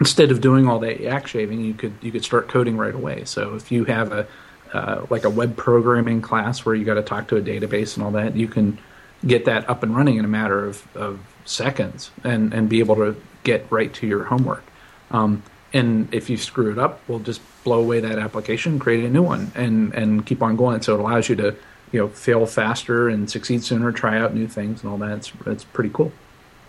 instead 0.00 0.30
of 0.30 0.40
doing 0.40 0.66
all 0.66 0.78
that 0.80 1.00
yak 1.00 1.26
shaving, 1.26 1.60
you 1.60 1.74
could 1.74 1.92
you 2.00 2.10
could 2.10 2.24
start 2.24 2.48
coding 2.48 2.76
right 2.76 2.94
away. 2.94 3.24
So 3.24 3.54
if 3.54 3.70
you 3.70 3.84
have 3.84 4.12
a 4.12 4.26
uh, 4.74 5.06
like 5.10 5.24
a 5.24 5.30
web 5.30 5.56
programming 5.56 6.20
class 6.20 6.64
where 6.64 6.74
you 6.74 6.84
got 6.84 6.94
to 6.94 7.02
talk 7.02 7.28
to 7.28 7.36
a 7.36 7.40
database 7.40 7.96
and 7.96 8.04
all 8.04 8.10
that, 8.10 8.36
you 8.36 8.48
can 8.48 8.78
get 9.26 9.46
that 9.46 9.68
up 9.68 9.82
and 9.82 9.96
running 9.96 10.16
in 10.16 10.24
a 10.24 10.28
matter 10.28 10.66
of, 10.66 10.96
of 10.96 11.20
seconds 11.44 12.10
and, 12.22 12.52
and 12.52 12.68
be 12.68 12.80
able 12.80 12.96
to 12.96 13.16
get 13.42 13.66
right 13.70 13.92
to 13.94 14.06
your 14.06 14.24
homework. 14.24 14.64
Um, 15.10 15.42
and 15.72 16.12
if 16.12 16.28
you 16.28 16.36
screw 16.36 16.70
it 16.70 16.78
up, 16.78 17.00
we'll 17.08 17.20
just 17.20 17.40
blow 17.64 17.80
away 17.80 18.00
that 18.00 18.18
application, 18.18 18.78
create 18.78 19.04
a 19.04 19.08
new 19.08 19.22
one, 19.22 19.50
and 19.54 19.92
and 19.94 20.24
keep 20.24 20.40
on 20.42 20.56
going. 20.56 20.82
So 20.82 20.94
it 20.94 21.00
allows 21.00 21.28
you 21.28 21.34
to 21.36 21.56
you 21.90 22.00
know 22.00 22.08
fail 22.08 22.46
faster 22.46 23.08
and 23.08 23.28
succeed 23.28 23.64
sooner, 23.64 23.90
try 23.90 24.20
out 24.20 24.34
new 24.34 24.46
things 24.46 24.82
and 24.82 24.90
all 24.92 24.98
that. 24.98 25.18
It's 25.18 25.32
it's 25.46 25.64
pretty 25.64 25.90
cool. 25.92 26.12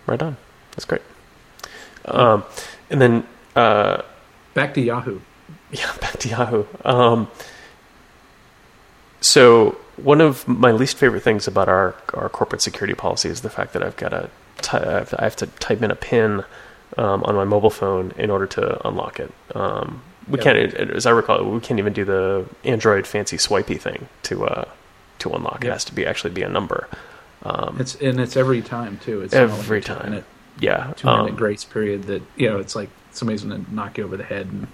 Right 0.06 0.20
on. 0.20 0.36
That's 0.72 0.84
great. 0.84 1.02
Um, 2.04 2.42
and 2.90 3.00
then 3.00 3.26
uh, 3.54 4.02
Back 4.56 4.72
to 4.74 4.80
Yahoo. 4.80 5.20
Yeah, 5.70 5.92
back 6.00 6.18
to 6.20 6.28
Yahoo. 6.28 6.64
Um, 6.84 7.28
so 9.32 9.76
one 9.96 10.20
of 10.20 10.46
my 10.46 10.72
least 10.72 10.96
favorite 10.96 11.22
things 11.22 11.46
about 11.48 11.68
our 11.68 11.94
our 12.14 12.28
corporate 12.28 12.62
security 12.62 12.94
policy 12.94 13.28
is 13.28 13.40
the 13.40 13.50
fact 13.50 13.72
that 13.72 13.82
I've 13.82 13.96
got 13.96 14.10
to 14.10 14.28
I 14.72 14.78
have 14.98 15.10
to- 15.10 15.20
I 15.20 15.24
have 15.24 15.36
to 15.36 15.46
type 15.46 15.82
in 15.82 15.90
a 15.90 15.94
pin 15.96 16.44
um, 16.96 17.22
on 17.24 17.34
my 17.34 17.44
mobile 17.44 17.70
phone 17.70 18.12
in 18.16 18.30
order 18.30 18.46
to 18.46 18.88
unlock 18.88 19.20
it. 19.20 19.30
Um, 19.54 20.02
we 20.28 20.38
Yeah. 20.38 20.44
can't, 20.44 20.74
as 20.74 21.04
I 21.06 21.10
recall, 21.10 21.44
we 21.44 21.60
can't 21.60 21.78
even 21.78 21.92
do 21.92 22.04
the 22.04 22.46
Android 22.64 23.06
fancy 23.06 23.36
swipey 23.36 23.76
thing 23.78 24.08
to 24.24 24.46
uh, 24.46 24.64
to 25.20 25.30
unlock. 25.30 25.58
It 25.62 25.66
Yep. 25.66 25.72
has 25.72 25.84
to 25.84 25.94
be 25.94 26.06
actually 26.06 26.30
be 26.30 26.42
a 26.42 26.48
number. 26.48 26.88
Um, 27.42 27.76
It's 27.78 27.94
and 27.96 28.18
it's 28.20 28.36
every 28.36 28.62
time 28.62 28.98
too. 29.04 29.20
It's 29.20 29.34
not 29.34 29.50
like 29.50 29.58
every 29.58 29.80
time. 29.82 30.10
minute, 30.10 30.24
yeah, 30.58 30.92
two 30.96 31.06
minute 31.06 31.30
um, 31.30 31.36
grace 31.36 31.64
period 31.64 32.04
that 32.04 32.22
you 32.36 32.48
know 32.48 32.58
it's 32.58 32.74
like 32.74 32.88
somebody's 33.12 33.42
going 33.44 33.64
to 33.64 33.74
knock 33.74 33.98
you 33.98 34.04
over 34.04 34.16
the 34.16 34.24
head 34.24 34.46
and 34.46 34.66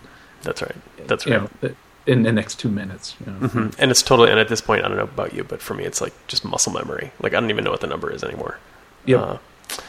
that's 0.43 0.63
right. 0.63 0.77
That's 1.09 1.27
right. 1.27 1.43
know, 1.63 1.71
in 2.07 2.23
the 2.23 2.33
next 2.33 2.59
two 2.59 2.69
minutes. 2.69 3.15
You 3.25 3.33
know. 3.33 3.39
hmm 3.49 3.69
And 3.79 3.91
it's 3.91 4.03
totally, 4.03 4.31
and 4.31 4.39
at 4.41 4.49
this 4.49 4.61
point, 4.61 4.85
I 4.85 4.89
don't 4.89 4.97
know 4.97 5.05
about 5.05 5.35
you, 5.35 5.45
but 5.45 5.61
for 5.63 5.75
me, 5.75 5.85
it's 5.85 6.01
like 6.01 6.13
just 6.27 6.45
muscle 6.45 6.73
memory. 6.73 7.13
Like 7.21 7.35
I 7.35 7.41
don't 7.41 7.51
even 7.51 7.65
know 7.65 7.71
what 7.71 7.81
the 7.81 7.87
number 7.87 8.11
is 8.11 8.23
anymore. 8.25 8.59
Yeah. 9.05 9.17
Uh, 9.19 9.39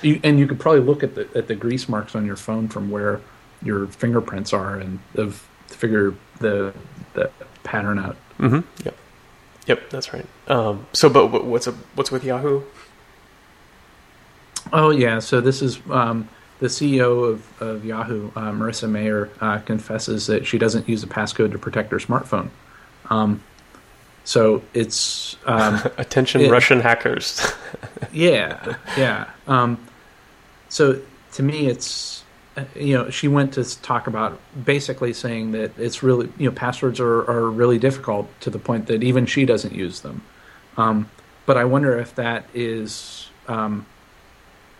You, 0.01 0.19
and 0.23 0.39
you 0.39 0.47
could 0.47 0.59
probably 0.59 0.81
look 0.81 1.03
at 1.03 1.15
the 1.15 1.27
at 1.35 1.47
the 1.47 1.55
grease 1.55 1.89
marks 1.89 2.15
on 2.15 2.25
your 2.25 2.37
phone 2.37 2.67
from 2.69 2.89
where 2.89 3.19
your 3.61 3.87
fingerprints 3.87 4.53
are, 4.53 4.77
and 4.77 4.99
of 5.15 5.47
to 5.69 5.77
figure 5.77 6.13
the 6.39 6.73
the 7.13 7.29
pattern 7.63 7.99
out. 7.99 8.15
Mm-hmm. 8.39 8.61
Yep. 8.85 8.95
Yep, 9.67 9.89
that's 9.89 10.13
right. 10.13 10.25
Um, 10.47 10.85
so, 10.93 11.09
but 11.09 11.45
what's 11.45 11.67
a, 11.67 11.71
what's 11.95 12.11
with 12.11 12.23
Yahoo? 12.23 12.61
Oh 14.71 14.89
yeah, 14.91 15.19
so 15.19 15.41
this 15.41 15.61
is 15.61 15.79
um, 15.89 16.27
the 16.63 16.69
CEO 16.69 17.29
of, 17.29 17.61
of 17.61 17.83
Yahoo, 17.83 18.29
uh, 18.37 18.51
Marissa 18.51 18.89
Mayer, 18.89 19.29
uh, 19.41 19.57
confesses 19.59 20.27
that 20.27 20.47
she 20.47 20.57
doesn't 20.57 20.87
use 20.87 21.03
a 21.03 21.07
passcode 21.07 21.51
to 21.51 21.59
protect 21.59 21.91
her 21.91 21.97
smartphone. 21.97 22.49
Um, 23.09 23.43
so 24.23 24.63
it's 24.73 25.35
um, 25.45 25.81
Attention, 25.97 26.39
Yeah. 26.39 26.47
Russian 26.47 26.79
hackers. 26.79 27.45
yeah, 28.13 28.77
yeah. 28.97 29.29
Um, 29.45 29.77
so 30.69 31.01
to 31.33 31.43
me, 31.43 31.67
it's 31.67 32.23
uh, 32.55 32.63
you 32.77 32.93
know 32.93 33.09
she 33.09 33.27
went 33.27 33.55
to 33.55 33.81
talk 33.81 34.07
about 34.07 34.39
basically 34.63 35.11
saying 35.11 35.51
that 35.51 35.77
it's 35.77 36.01
really 36.01 36.31
you 36.37 36.49
know 36.49 36.55
passwords 36.55 37.01
are 37.01 37.29
are 37.29 37.49
really 37.51 37.77
difficult 37.77 38.29
to 38.39 38.49
the 38.49 38.59
point 38.59 38.87
that 38.87 39.03
even 39.03 39.25
she 39.25 39.43
doesn't 39.43 39.75
use 39.75 39.99
them. 39.99 40.21
Um, 40.77 41.09
but 41.45 41.57
I 41.57 41.65
wonder 41.65 41.99
if 41.99 42.15
that 42.15 42.45
is 42.53 43.29
um, 43.49 43.85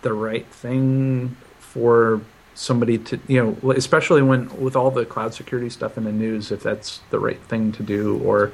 the 0.00 0.14
right 0.14 0.46
thing 0.46 1.36
for 1.74 2.20
somebody 2.54 2.98
to 2.98 3.18
you 3.26 3.42
know 3.42 3.72
especially 3.72 4.22
when 4.22 4.48
with 4.62 4.76
all 4.76 4.92
the 4.92 5.04
cloud 5.04 5.34
security 5.34 5.68
stuff 5.68 5.98
in 5.98 6.04
the 6.04 6.12
news 6.12 6.52
if 6.52 6.62
that's 6.62 7.00
the 7.10 7.18
right 7.18 7.40
thing 7.42 7.72
to 7.72 7.82
do 7.82 8.18
or 8.22 8.52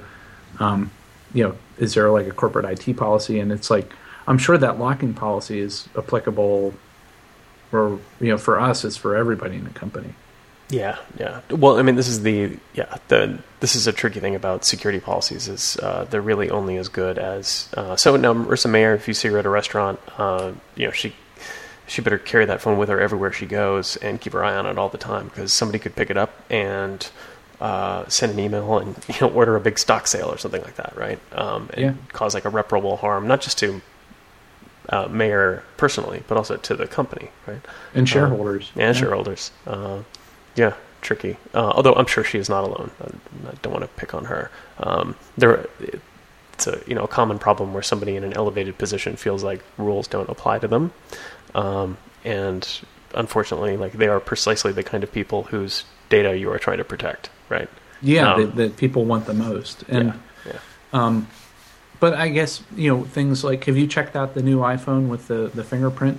um, 0.59 0.91
you 1.35 1.45
know 1.45 1.55
is 1.77 1.93
there 1.93 2.11
like 2.11 2.27
a 2.27 2.31
corporate 2.33 2.65
IT 2.65 2.97
policy 2.97 3.39
and 3.39 3.53
it's 3.53 3.71
like 3.71 3.93
I'm 4.27 4.39
sure 4.39 4.57
that 4.57 4.79
locking 4.79 5.13
policy 5.13 5.61
is 5.61 5.87
applicable 5.99 6.73
for 7.71 7.99
you 8.21 8.29
know 8.29 8.39
for 8.39 8.59
us 8.59 8.87
it's 8.87 8.97
for 8.97 9.15
everybody 9.15 9.57
in 9.57 9.65
the 9.65 9.71
company 9.71 10.15
Yeah, 10.71 10.99
yeah. 11.19 11.41
Well, 11.51 11.79
I 11.79 11.83
mean, 11.83 11.97
this 11.97 12.07
is 12.09 12.23
the 12.23 12.57
yeah 12.75 12.97
the 13.09 13.39
this 13.59 13.75
is 13.75 13.87
a 13.87 13.93
tricky 13.93 14.21
thing 14.21 14.37
about 14.37 14.65
security 14.65 15.01
policies 15.01 15.49
is 15.49 15.77
uh, 15.83 16.07
they're 16.09 16.23
really 16.23 16.49
only 16.49 16.77
as 16.77 16.89
good 16.89 17.19
as 17.19 17.69
uh, 17.77 17.97
so 17.97 18.17
now 18.17 18.33
Marissa 18.33 18.71
Mayer. 18.71 18.95
If 18.95 19.09
you 19.09 19.15
see 19.15 19.29
her 19.29 19.39
at 19.39 19.47
a 19.47 19.51
restaurant, 19.51 19.99
uh, 20.17 20.53
you 20.77 20.87
know 20.87 20.93
she 20.93 21.13
she 21.91 22.01
better 22.01 22.19
carry 22.19 22.45
that 22.45 22.61
phone 22.61 22.79
with 22.79 22.89
her 22.89 23.01
everywhere 23.01 23.33
she 23.33 23.47
goes 23.47 23.97
and 23.97 24.21
keep 24.21 24.33
her 24.33 24.45
eye 24.45 24.55
on 24.55 24.65
it 24.65 24.79
all 24.79 24.89
the 24.89 24.97
time 24.99 25.27
because 25.27 25.53
somebody 25.53 25.79
could 25.81 25.97
pick 25.97 26.09
it 26.09 26.17
up 26.17 26.33
and 26.49 27.11
uh, 27.61 28.07
send 28.09 28.33
an 28.33 28.39
email 28.39 28.79
and 28.79 28.97
you 29.09 29.15
know 29.21 29.29
order 29.31 29.57
a 29.57 29.61
big 29.61 29.77
stock 29.79 30.07
sale 30.07 30.29
or 30.29 30.39
something 30.39 30.63
like 30.63 30.77
that, 30.77 30.97
right? 30.97 31.19
Um, 31.33 31.69
and 31.75 31.81
Yeah. 31.83 31.93
cause 32.13 32.33
like 32.33 32.45
irreparable 32.45 32.97
harm, 32.99 33.27
not 33.27 33.41
just 33.41 33.59
to 33.59 33.83
uh, 34.89 35.09
Mayer 35.09 35.63
personally, 35.77 36.23
but 36.29 36.37
also 36.39 36.57
to 36.57 36.75
the 36.75 36.87
company, 36.87 37.31
right? 37.47 37.61
and 37.95 38.09
shareholders 38.09 38.71
and 38.75 38.95
Yeah. 38.95 39.01
shareholders. 39.01 39.51
Uh, 39.67 39.99
yeah, 40.57 40.75
tricky. 41.01 41.37
Uh, 41.55 41.71
although 41.75 41.95
I'm 41.95 42.07
sure 42.07 42.25
she 42.25 42.39
is 42.39 42.49
not 42.49 42.65
alone. 42.65 42.91
I, 43.03 43.49
I 43.49 43.55
don't 43.63 43.73
want 43.73 43.85
to 43.85 43.91
pick 44.01 44.15
on 44.15 44.25
her. 44.27 44.51
Um, 44.79 45.17
there, 45.37 45.67
it's 46.55 46.67
a 46.67 46.81
you 46.87 46.95
know 46.95 47.05
a 47.05 47.09
common 47.09 47.39
problem 47.39 47.73
where 47.75 47.83
somebody 47.83 48.17
in 48.17 48.25
an 48.25 48.33
elevated 48.35 48.79
position 48.79 49.17
feels 49.17 49.43
like 49.45 49.61
rules 49.79 50.07
don't 50.09 50.29
apply 50.29 50.59
to 50.61 50.69
them, 50.69 50.93
um, 51.55 51.97
and 52.25 52.67
unfortunately, 53.15 53.77
like 53.77 53.93
they 53.93 54.09
are 54.09 54.21
precisely 54.21 54.73
the 54.73 54.83
kind 54.83 55.03
of 55.05 55.13
people 55.13 55.45
whose 55.45 55.85
data 56.09 56.37
you 56.37 56.51
are 56.51 56.59
trying 56.59 56.79
to 56.79 56.85
protect, 56.85 57.31
right? 57.49 57.69
yeah 58.03 58.33
Um, 58.33 58.41
that, 58.41 58.57
that 58.57 58.77
people 58.77 59.05
want 59.05 59.27
the 59.27 59.35
most 59.35 59.85
and 59.89 60.15
yeah, 60.47 60.53
Um, 60.93 61.27
but 62.01 62.15
I 62.15 62.29
guess 62.29 62.63
you 62.75 62.89
know 62.91 63.05
things 63.05 63.45
like 63.45 63.65
have 63.65 63.77
you 63.77 63.87
checked 63.87 64.17
out 64.17 64.35
the 64.35 64.43
new 64.43 64.59
iPhone 64.61 65.09
with 65.09 65.29
the 65.29 65.51
the 65.55 65.63
fingerprint? 65.65 66.19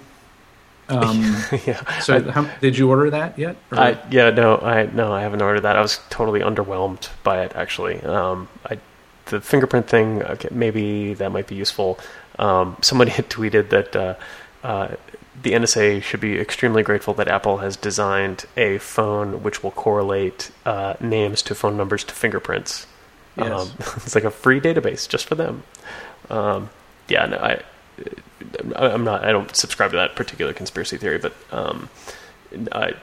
Um, 0.90 1.22
yeah. 1.22 1.60
yeah. 1.66 2.00
so 2.00 2.16
I- 2.18 2.32
how, 2.32 2.44
did 2.60 2.78
you 2.78 2.90
order 2.90 3.10
that 3.12 3.40
yet? 3.40 3.56
I, 3.72 3.98
yeah, 4.12 4.30
no, 4.30 4.58
I 4.58 4.86
no, 4.88 5.12
I 5.14 5.22
haven't 5.22 5.42
ordered 5.42 5.62
that. 5.62 5.76
I 5.78 5.82
was 5.82 6.00
totally 6.10 6.42
underwhelmed 6.42 7.10
by 7.24 7.44
it. 7.44 7.54
Actually, 7.56 8.02
um, 8.04 8.48
I 8.70 8.78
the 9.26 9.40
fingerprint 9.42 9.88
thing. 9.88 10.22
Okay, 10.24 10.50
maybe 10.52 11.14
that 11.16 11.32
might 11.32 11.48
be 11.48 11.56
useful. 11.56 11.98
Um, 12.38 12.76
somebody 12.82 13.12
had 13.20 13.30
tweeted 13.30 13.70
that 13.70 13.96
uh, 13.96 14.16
uh, 14.64 14.96
the 15.42 15.52
NSA 15.54 16.04
should 16.04 16.20
be 16.20 16.38
extremely 16.40 16.84
grateful 16.84 17.14
that 17.16 17.28
Apple 17.28 17.58
has 17.58 17.76
designed 17.76 18.46
a 18.58 18.78
phone 18.78 19.44
which 19.44 19.64
will 19.64 19.72
correlate 19.72 20.52
uh, 20.66 20.96
names 21.00 21.42
to 21.44 21.56
phone 21.56 21.78
numbers 21.78 22.04
to 22.06 22.14
fingerprints. 22.14 22.86
Yes. 23.38 23.50
Um, 23.52 23.72
it's 23.98 24.16
like 24.16 24.24
a 24.24 24.32
free 24.32 24.60
database 24.60 25.08
just 25.08 25.26
for 25.26 25.36
them. 25.36 25.64
Um, 26.30 26.70
yeah, 27.08 27.26
no, 27.26 27.38
I, 27.38 27.62
I- 28.76 28.90
I'm 28.92 29.04
not. 29.04 29.24
I 29.24 29.32
don't 29.32 29.56
subscribe 29.56 29.92
to 29.92 29.98
that 29.98 30.16
particular 30.16 30.54
conspiracy 30.54 30.98
theory, 30.98 31.18
but 31.18 31.34
um, 31.52 31.90
I, 32.72 32.94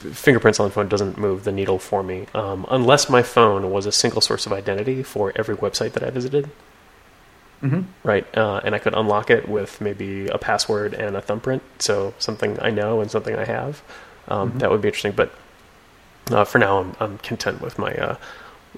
fingerprints 0.00 0.60
on 0.60 0.68
the 0.68 0.72
phone 0.74 0.88
doesn't 0.88 1.16
move 1.16 1.44
the 1.44 1.52
needle 1.52 1.78
for 1.78 2.02
me 2.02 2.26
um, 2.34 2.66
unless 2.70 3.08
my 3.08 3.22
phone 3.22 3.70
was 3.70 3.86
a 3.86 3.92
single 3.92 4.20
source 4.20 4.44
of 4.44 4.52
identity 4.52 5.02
for 5.02 5.32
every 5.36 5.56
website 5.56 5.92
that 5.92 6.02
I 6.02 6.10
visited. 6.10 6.50
Mhm. 7.62 7.84
Right, 8.02 8.26
uh, 8.36 8.60
and 8.64 8.74
I 8.74 8.78
could 8.78 8.94
unlock 8.94 9.30
it 9.30 9.48
with 9.48 9.80
maybe 9.80 10.28
a 10.28 10.36
password 10.38 10.92
and 10.94 11.16
a 11.16 11.20
thumbprint, 11.22 11.62
so 11.78 12.12
something 12.18 12.58
I 12.60 12.70
know 12.70 13.00
and 13.00 13.10
something 13.10 13.34
I 13.36 13.44
have. 13.44 13.82
Um, 14.28 14.52
Mhm. 14.52 14.58
That 14.60 14.70
would 14.70 14.82
be 14.82 14.88
interesting, 14.88 15.12
but 15.12 15.30
uh, 16.30 16.44
for 16.44 16.58
now, 16.58 16.80
I'm, 16.80 16.96
I'm 17.00 17.18
content 17.18 17.60
with 17.60 17.78
my 17.78 17.94
uh, 17.94 18.16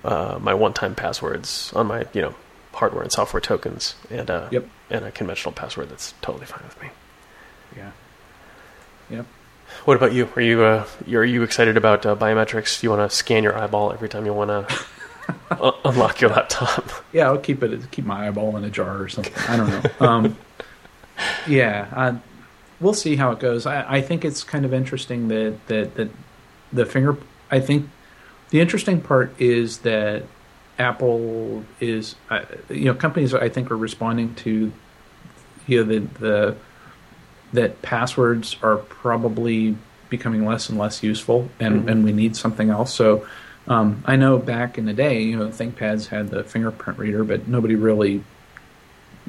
uh, 0.04 0.38
my 0.40 0.52
one-time 0.54 0.94
passwords 0.94 1.72
on 1.74 1.86
my 1.86 2.04
you 2.12 2.20
know 2.22 2.34
hardware 2.74 3.02
and 3.02 3.10
software 3.12 3.40
tokens, 3.40 3.94
and 4.10 4.30
uh, 4.30 4.48
Yep. 4.50 4.68
and 4.90 5.04
a 5.04 5.10
conventional 5.10 5.52
password 5.52 5.88
that's 5.88 6.12
totally 6.22 6.46
fine 6.46 6.62
with 6.64 6.80
me. 6.82 6.90
Yeah. 7.76 7.90
Yep. 9.10 9.26
What 9.84 9.96
about 9.96 10.12
you? 10.12 10.28
Are 10.36 10.42
you 10.42 10.62
uh, 10.62 10.84
are 11.12 11.24
you 11.24 11.42
excited 11.42 11.76
about 11.76 12.04
uh, 12.06 12.14
biometrics? 12.16 12.80
Do 12.80 12.86
you 12.86 12.90
want 12.90 13.08
to 13.10 13.16
scan 13.16 13.42
your 13.42 13.56
eyeball 13.58 13.92
every 13.92 14.08
time 14.08 14.26
you 14.26 14.32
want 14.34 14.50
to 14.50 14.74
unlock 15.84 16.20
your 16.20 16.30
laptop? 16.30 16.90
Yeah, 17.12 17.26
I'll 17.26 17.38
keep 17.38 17.62
it. 17.62 17.90
Keep 17.90 18.04
my 18.04 18.28
eyeball 18.28 18.56
in 18.56 18.64
a 18.64 18.70
jar 18.70 19.00
or 19.00 19.08
something. 19.08 19.32
I 19.48 19.56
don't 19.56 19.70
know. 19.70 20.06
Um, 20.06 20.36
yeah, 21.46 21.88
uh, 21.94 22.14
we'll 22.80 22.94
see 22.94 23.16
how 23.16 23.30
it 23.32 23.38
goes. 23.40 23.66
I, 23.66 23.96
I 23.96 24.00
think 24.02 24.24
it's 24.24 24.44
kind 24.44 24.64
of 24.64 24.74
interesting 24.74 25.28
that 25.28 25.58
that 25.68 25.94
that 25.94 26.10
the 26.72 26.84
finger. 26.86 27.16
I 27.50 27.60
think 27.60 27.88
the 28.50 28.60
interesting 28.60 29.00
part 29.00 29.34
is 29.40 29.78
that 29.78 30.24
Apple 30.78 31.64
is, 31.80 32.16
uh, 32.28 32.42
you 32.68 32.86
know, 32.86 32.94
companies 32.94 33.32
I 33.34 33.48
think 33.48 33.70
are 33.70 33.76
responding 33.76 34.34
to, 34.36 34.72
you 35.66 35.84
know, 35.84 35.84
the 35.84 35.98
the 36.18 36.56
that 37.52 37.80
passwords 37.82 38.56
are 38.62 38.76
probably 38.76 39.76
becoming 40.10 40.44
less 40.44 40.68
and 40.68 40.78
less 40.78 41.02
useful, 41.02 41.48
and 41.60 41.84
Mhm. 41.84 41.90
and 41.90 42.04
we 42.04 42.12
need 42.12 42.36
something 42.36 42.70
else. 42.70 42.92
So. 42.94 43.26
Um, 43.68 44.04
I 44.06 44.16
know 44.16 44.38
back 44.38 44.78
in 44.78 44.86
the 44.86 44.92
day, 44.92 45.22
you 45.22 45.36
know, 45.36 45.48
ThinkPads 45.48 46.06
had 46.06 46.28
the 46.28 46.44
fingerprint 46.44 46.98
reader, 46.98 47.24
but 47.24 47.48
nobody 47.48 47.74
really 47.74 48.22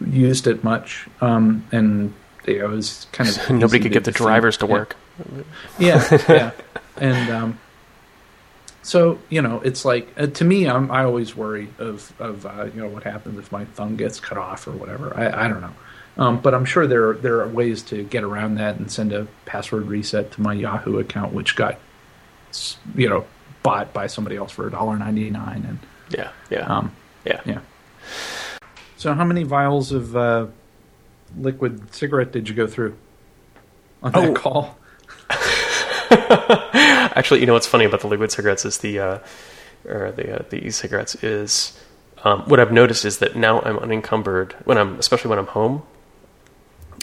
used 0.06 0.46
it 0.48 0.64
much, 0.64 1.08
um, 1.22 1.66
and 1.72 2.14
it 2.46 2.64
was 2.68 3.08
kind 3.12 3.30
of 3.30 3.50
Nobody 3.50 3.80
could 3.80 3.92
get 3.92 4.04
the 4.04 4.12
drivers 4.12 4.58
to 4.58 4.66
work. 4.66 4.96
Yeah, 5.80 6.06
yeah, 6.30 6.52
and 6.98 7.30
um, 7.32 7.60
so 8.84 9.20
you 9.30 9.42
know, 9.42 9.60
it's 9.62 9.86
like 9.86 10.08
uh, 10.18 10.28
to 10.28 10.46
me, 10.46 10.68
I'm 10.68 10.92
I 10.92 11.04
always 11.04 11.36
worry 11.36 11.70
of 11.80 12.14
of 12.20 12.46
uh, 12.46 12.66
you 12.74 12.82
know 12.82 12.88
what 12.88 13.04
happens 13.04 13.40
if 13.40 13.52
my 13.52 13.66
thumb 13.66 13.96
gets 13.96 14.20
cut 14.20 14.38
off 14.38 14.68
or 14.68 14.72
whatever. 14.72 15.18
I, 15.18 15.46
I 15.46 15.48
don't 15.48 15.62
know, 15.62 15.74
um, 16.18 16.40
but 16.40 16.54
I'm 16.54 16.66
sure 16.66 16.86
there 16.86 17.14
there 17.14 17.42
are 17.42 17.48
ways 17.48 17.82
to 17.84 18.04
get 18.04 18.24
around 18.24 18.56
that 18.56 18.78
and 18.78 18.92
send 18.92 19.14
a 19.14 19.28
password 19.46 19.88
reset 19.88 20.32
to 20.34 20.42
my 20.42 20.54
Yahoo 20.54 21.00
account, 21.00 21.34
which 21.34 21.56
got 21.56 21.80
you 22.96 23.10
know 23.10 23.26
bought 23.68 23.94
by 23.94 24.08
somebody 24.08 24.36
else 24.38 24.52
for 24.52 24.70
$1.99 24.70 25.56
and 25.70 25.80
Yeah, 26.10 26.30
yeah, 26.50 26.66
um, 26.74 26.92
yeah. 27.26 27.42
yeah. 27.46 27.60
So, 28.98 29.14
how 29.14 29.26
many 29.26 29.44
vials 29.44 29.92
of 29.92 30.16
uh, 30.16 30.48
liquid 31.38 31.94
cigarette 31.94 32.32
did 32.32 32.48
you 32.50 32.56
go 32.56 32.66
through 32.68 32.96
on 34.02 34.12
that 34.14 34.30
Oh. 34.30 34.34
call? 34.34 34.78
Actually, 37.20 37.40
you 37.42 37.46
know 37.46 37.54
what's 37.54 37.68
funny 37.68 37.86
about 37.86 38.00
the 38.02 38.08
liquid 38.08 38.32
cigarettes 38.32 38.64
is 38.66 38.78
the 38.80 39.00
uh, 39.00 39.20
or 39.86 40.12
the 40.12 40.40
uh, 40.40 40.44
the 40.50 40.66
e-cigarettes 40.66 41.16
is 41.24 41.78
um, 42.24 42.42
what 42.48 42.60
I've 42.60 42.72
noticed 42.72 43.06
is 43.06 43.18
that 43.20 43.36
now 43.36 43.62
I'm 43.62 43.78
unencumbered 43.80 44.54
when 44.66 44.78
I'm 44.78 44.98
especially 45.00 45.30
when 45.30 45.40
I'm 45.40 45.48
home. 45.48 45.84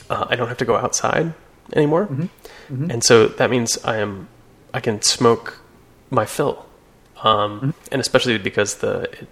Uh, 0.09 0.27
I 0.29 0.37
don't 0.37 0.49
have 0.49 0.59
to 0.59 0.65
go 0.65 0.77
outside 0.77 1.35
anymore, 1.73 2.07
Mhm. 2.07 2.91
and 2.93 3.03
so 3.05 3.27
that 3.27 3.51
means 3.51 3.79
I 3.85 3.97
am 3.99 4.29
I 4.73 4.81
can 4.81 5.03
smoke 5.03 5.59
my 6.11 6.25
fill, 6.27 6.67
um, 7.23 7.59
Mm-hmm. 7.61 7.71
and 7.93 8.01
especially 8.01 8.39
because 8.39 8.77
the 8.77 9.03
it, 9.13 9.29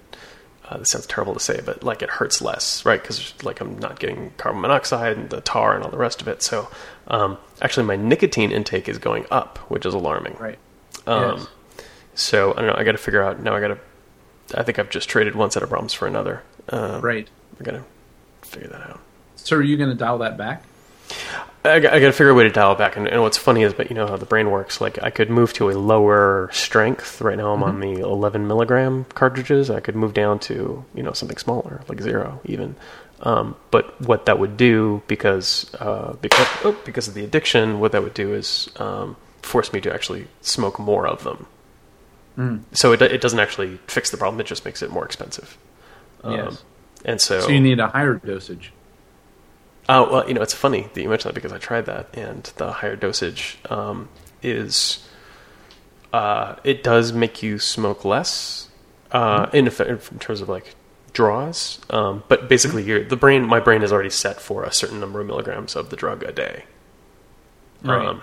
uh, 0.68 0.78
this 0.78 0.90
sounds 0.90 1.06
terrible 1.06 1.34
to 1.34 1.40
say, 1.40 1.60
but 1.64 1.82
like 1.82 2.02
it 2.02 2.08
hurts 2.08 2.40
less, 2.40 2.84
right? 2.86 3.00
Because 3.02 3.34
like 3.44 3.60
I'm 3.60 3.78
not 3.78 3.98
getting 3.98 4.30
carbon 4.38 4.60
monoxide 4.62 5.16
and 5.16 5.28
the 5.30 5.40
tar 5.42 5.74
and 5.74 5.84
all 5.84 5.90
the 5.90 5.98
rest 5.98 6.22
of 6.22 6.28
it. 6.28 6.42
So 6.42 6.68
um, 7.08 7.36
actually, 7.60 7.86
my 7.86 7.96
nicotine 7.96 8.52
intake 8.52 8.88
is 8.88 8.98
going 8.98 9.26
up, 9.30 9.58
which 9.70 9.84
is 9.84 9.92
alarming. 9.94 10.36
Right. 10.38 10.58
Um, 11.06 11.38
Yes. 11.38 11.46
So 12.14 12.52
I 12.52 12.56
don't 12.56 12.66
know. 12.66 12.74
I 12.76 12.84
got 12.84 12.92
to 12.92 12.98
figure 12.98 13.22
out 13.22 13.40
now. 13.40 13.54
I 13.56 13.60
got 13.60 13.68
to. 13.68 13.78
I 14.54 14.62
think 14.62 14.78
I've 14.78 14.90
just 14.90 15.08
traded 15.08 15.34
one 15.34 15.50
set 15.50 15.62
of 15.62 15.68
problems 15.70 15.92
for 15.94 16.06
another. 16.06 16.42
Uh, 16.68 17.00
Right. 17.02 17.28
I 17.60 17.64
got 17.64 17.72
to 17.72 17.84
figure 18.42 18.68
that 18.68 18.82
out. 18.82 19.00
So, 19.36 19.56
are 19.56 19.62
you 19.62 19.76
going 19.76 19.88
to 19.90 19.96
dial 19.96 20.18
that 20.18 20.36
back? 20.36 20.62
I, 21.64 21.78
got 21.78 21.92
to 21.92 22.12
figure 22.12 22.30
a 22.30 22.34
way 22.34 22.42
to 22.44 22.50
dial 22.50 22.72
it 22.72 22.78
back. 22.78 22.96
And, 22.96 23.06
and, 23.06 23.22
what's 23.22 23.38
funny 23.38 23.62
is, 23.62 23.72
but 23.72 23.88
you 23.88 23.94
know 23.94 24.06
how 24.06 24.16
the 24.16 24.26
brain 24.26 24.50
works. 24.50 24.80
Like 24.80 25.00
I 25.02 25.10
could 25.10 25.30
move 25.30 25.52
to 25.54 25.70
a 25.70 25.72
lower 25.72 26.48
strength. 26.52 27.20
Right 27.20 27.36
now, 27.36 27.52
I'm 27.52 27.60
mm-hmm. 27.60 27.68
on 27.68 27.80
the 27.80 28.00
11 28.00 28.46
milligram 28.48 29.04
cartridges. 29.14 29.70
I 29.70 29.80
could 29.80 29.94
move 29.94 30.14
down 30.14 30.38
to 30.40 30.84
you 30.94 31.02
know 31.02 31.12
something 31.12 31.38
smaller, 31.38 31.82
like 31.88 32.00
zero 32.00 32.40
even. 32.44 32.74
Um, 33.20 33.54
but 33.70 34.00
what 34.00 34.26
that 34.26 34.40
would 34.40 34.56
do, 34.56 35.02
because 35.06 35.72
uh, 35.78 36.14
because 36.20 36.48
oh, 36.64 36.76
because 36.84 37.06
of 37.06 37.14
the 37.14 37.24
addiction, 37.24 37.78
what 37.78 37.92
that 37.92 38.02
would 38.02 38.14
do 38.14 38.34
is 38.34 38.68
um, 38.76 39.16
force 39.42 39.72
me 39.72 39.80
to 39.82 39.94
actually 39.94 40.26
smoke 40.40 40.80
more 40.80 41.06
of 41.06 41.22
them. 41.22 41.46
Mm. 42.36 42.62
So 42.72 42.92
it 42.92 43.02
it 43.02 43.20
doesn't 43.20 43.38
actually 43.38 43.78
fix 43.86 44.10
the 44.10 44.16
problem; 44.16 44.40
it 44.40 44.46
just 44.46 44.64
makes 44.64 44.82
it 44.82 44.90
more 44.90 45.04
expensive. 45.04 45.56
Um, 46.24 46.32
yes. 46.32 46.64
And 47.04 47.20
so, 47.20 47.40
so 47.40 47.48
you 47.48 47.60
need 47.60 47.78
a 47.78 47.88
higher 47.88 48.14
dosage. 48.14 48.72
Oh 49.88 50.10
well, 50.10 50.28
you 50.28 50.34
know 50.34 50.42
it's 50.42 50.54
funny 50.54 50.88
that 50.92 51.02
you 51.02 51.08
mentioned 51.08 51.30
that 51.30 51.34
because 51.34 51.52
I 51.52 51.58
tried 51.58 51.86
that, 51.86 52.16
and 52.16 52.44
the 52.56 52.72
higher 52.72 52.96
dosage 52.96 53.58
um, 53.68 54.08
is 54.42 55.06
uh, 56.12 56.56
it 56.64 56.82
does 56.82 57.12
make 57.12 57.42
you 57.42 57.58
smoke 57.58 58.04
less 58.04 58.68
uh, 59.10 59.46
mm-hmm. 59.46 59.56
in, 59.56 59.66
in, 59.68 60.18
terms 60.18 60.40
of 60.40 60.48
like 60.48 60.74
draws, 61.12 61.80
um, 61.90 62.22
but 62.28 62.48
basically 62.48 62.84
mm-hmm. 62.84 63.08
the 63.08 63.16
brain 63.16 63.44
my 63.44 63.60
brain 63.60 63.82
is 63.82 63.92
already 63.92 64.10
set 64.10 64.40
for 64.40 64.62
a 64.64 64.72
certain 64.72 65.00
number 65.00 65.20
of 65.20 65.26
milligrams 65.26 65.74
of 65.74 65.90
the 65.90 65.96
drug 65.96 66.22
a 66.22 66.32
day. 66.32 66.64
Right. 67.82 68.06
Um, 68.06 68.22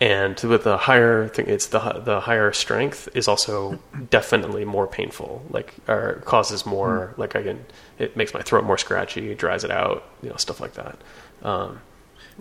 and 0.00 0.40
with 0.40 0.64
the 0.64 0.78
higher 0.78 1.28
thing, 1.28 1.46
it's 1.46 1.66
the 1.66 1.78
the 1.78 2.20
higher 2.20 2.52
strength 2.52 3.08
is 3.14 3.28
also 3.28 3.78
definitely 4.10 4.64
more 4.64 4.86
painful. 4.86 5.44
Like, 5.50 5.74
or 5.88 6.22
causes 6.24 6.64
more. 6.64 7.12
Mm. 7.14 7.18
Like, 7.18 7.36
I 7.36 7.42
can 7.42 7.66
it 8.00 8.16
makes 8.16 8.32
my 8.32 8.40
throat 8.40 8.64
more 8.64 8.78
scratchy, 8.78 9.34
dries 9.34 9.62
it 9.62 9.70
out, 9.70 10.04
you 10.22 10.30
know, 10.30 10.36
stuff 10.36 10.58
like 10.60 10.74
that. 10.74 10.98
Um, 11.42 11.80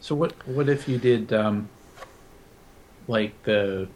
so 0.02 0.16
what 0.16 0.32
what 0.48 0.70
if 0.70 0.88
you 0.88 0.98
did 0.98 1.34
um, 1.34 1.70
like 3.08 3.44
the 3.44 3.88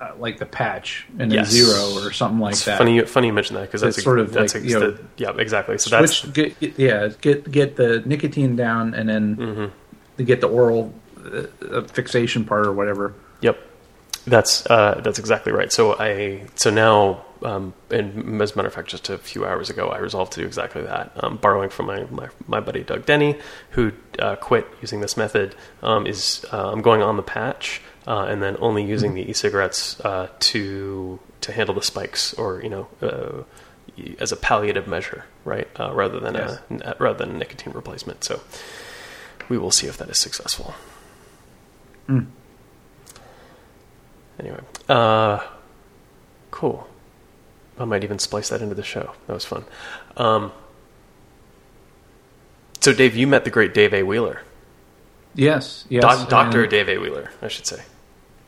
uh, 0.00 0.12
like 0.18 0.38
the 0.38 0.46
patch 0.46 1.06
and 1.18 1.32
yes. 1.32 1.48
a 1.48 1.52
zero 1.52 2.04
or 2.04 2.12
something 2.12 2.40
like 2.40 2.52
it's 2.52 2.64
that. 2.64 2.78
Funny, 2.78 3.00
funny 3.02 3.28
you 3.28 3.32
mention 3.32 3.54
that 3.54 3.62
because 3.62 3.80
that's, 3.80 3.96
that's 3.96 4.04
sort 4.04 4.18
of 4.18 4.32
that's 4.32 4.54
like 4.54 4.64
you 4.64 4.78
know, 4.78 4.98
yeah, 5.16 5.32
exactly. 5.38 5.78
So 5.78 5.90
switch, 5.90 6.22
that's 6.22 6.32
get, 6.32 6.60
get, 6.60 6.78
yeah, 6.78 7.08
get 7.20 7.50
get 7.50 7.76
the 7.76 8.02
nicotine 8.04 8.56
down 8.56 8.94
and 8.94 9.08
then 9.08 9.36
mm-hmm. 9.36 10.24
get 10.24 10.40
the 10.40 10.48
oral 10.48 10.92
uh, 11.24 11.82
fixation 11.82 12.44
part 12.44 12.66
or 12.66 12.72
whatever. 12.72 13.14
Yep, 13.42 13.58
that's 14.26 14.66
uh, 14.66 15.00
that's 15.04 15.20
exactly 15.20 15.52
right. 15.52 15.72
So 15.72 15.96
I 15.98 16.46
so 16.56 16.70
now 16.70 17.24
um, 17.42 17.74
and 17.90 18.40
as 18.40 18.52
a 18.52 18.56
matter 18.56 18.68
of 18.68 18.74
fact, 18.74 18.88
just 18.88 19.08
a 19.08 19.18
few 19.18 19.44
hours 19.44 19.70
ago, 19.70 19.88
I 19.88 19.98
resolved 19.98 20.32
to 20.32 20.40
do 20.40 20.46
exactly 20.46 20.82
that. 20.82 21.12
Um, 21.16 21.36
borrowing 21.36 21.70
from 21.70 21.86
my, 21.86 22.04
my, 22.04 22.28
my, 22.46 22.60
buddy 22.60 22.82
Doug 22.82 23.06
Denny, 23.06 23.38
who 23.70 23.92
uh, 24.18 24.36
quit 24.36 24.66
using 24.80 25.00
this 25.00 25.16
method, 25.16 25.54
um, 25.82 26.06
is 26.06 26.44
uh, 26.52 26.70
I'm 26.70 26.82
going 26.82 27.02
on 27.02 27.16
the 27.16 27.22
patch 27.22 27.80
uh, 28.06 28.26
and 28.28 28.42
then 28.42 28.56
only 28.60 28.84
using 28.84 29.14
the 29.14 29.28
e-cigarettes 29.28 30.00
uh, 30.00 30.28
to 30.38 31.18
to 31.40 31.52
handle 31.52 31.74
the 31.74 31.82
spikes, 31.82 32.34
or 32.34 32.62
you 32.62 32.68
know, 32.68 32.88
uh, 33.02 33.42
as 34.18 34.32
a 34.32 34.36
palliative 34.36 34.86
measure, 34.86 35.24
right, 35.44 35.68
uh, 35.78 35.92
rather 35.92 36.20
than 36.20 36.34
yes. 36.34 36.58
a 36.70 36.96
rather 36.98 37.24
than 37.24 37.34
a 37.34 37.38
nicotine 37.38 37.72
replacement. 37.72 38.24
So 38.24 38.40
we 39.48 39.58
will 39.58 39.72
see 39.72 39.86
if 39.88 39.96
that 39.98 40.08
is 40.08 40.18
successful. 40.18 40.74
Mm. 42.08 42.26
Anyway, 44.38 44.60
cool. 46.50 46.86
I 47.78 47.84
might 47.84 48.04
even 48.04 48.18
splice 48.18 48.48
that 48.48 48.62
into 48.62 48.74
the 48.74 48.82
show. 48.82 49.12
That 49.26 49.34
was 49.34 49.44
fun. 49.44 49.64
Um, 50.16 50.52
so, 52.80 52.92
Dave, 52.92 53.16
you 53.16 53.26
met 53.26 53.44
the 53.44 53.50
great 53.50 53.74
Dave 53.74 53.92
A. 53.92 54.02
Wheeler. 54.02 54.42
Yes, 55.34 55.84
yes. 55.88 56.02
Doctor 56.26 56.66
Dave 56.66 56.88
A. 56.88 56.98
Wheeler, 56.98 57.30
I 57.42 57.48
should 57.48 57.66
say. 57.66 57.82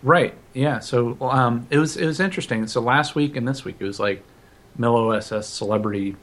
Right. 0.03 0.35
Yeah. 0.55 0.79
So 0.79 1.17
um, 1.21 1.67
it 1.71 1.79
was 1.79 1.97
it 1.97 2.07
was 2.07 2.21
interesting. 2.21 2.67
So 2.67 2.81
last 2.81 3.15
week 3.15 3.37
and 3.37 3.47
this 3.47 3.65
week 3.65 3.77
it 3.81 3.85
was 3.85 3.99
like 3.99 4.23
MilOSS 4.79 5.45
celebrity 5.45 6.17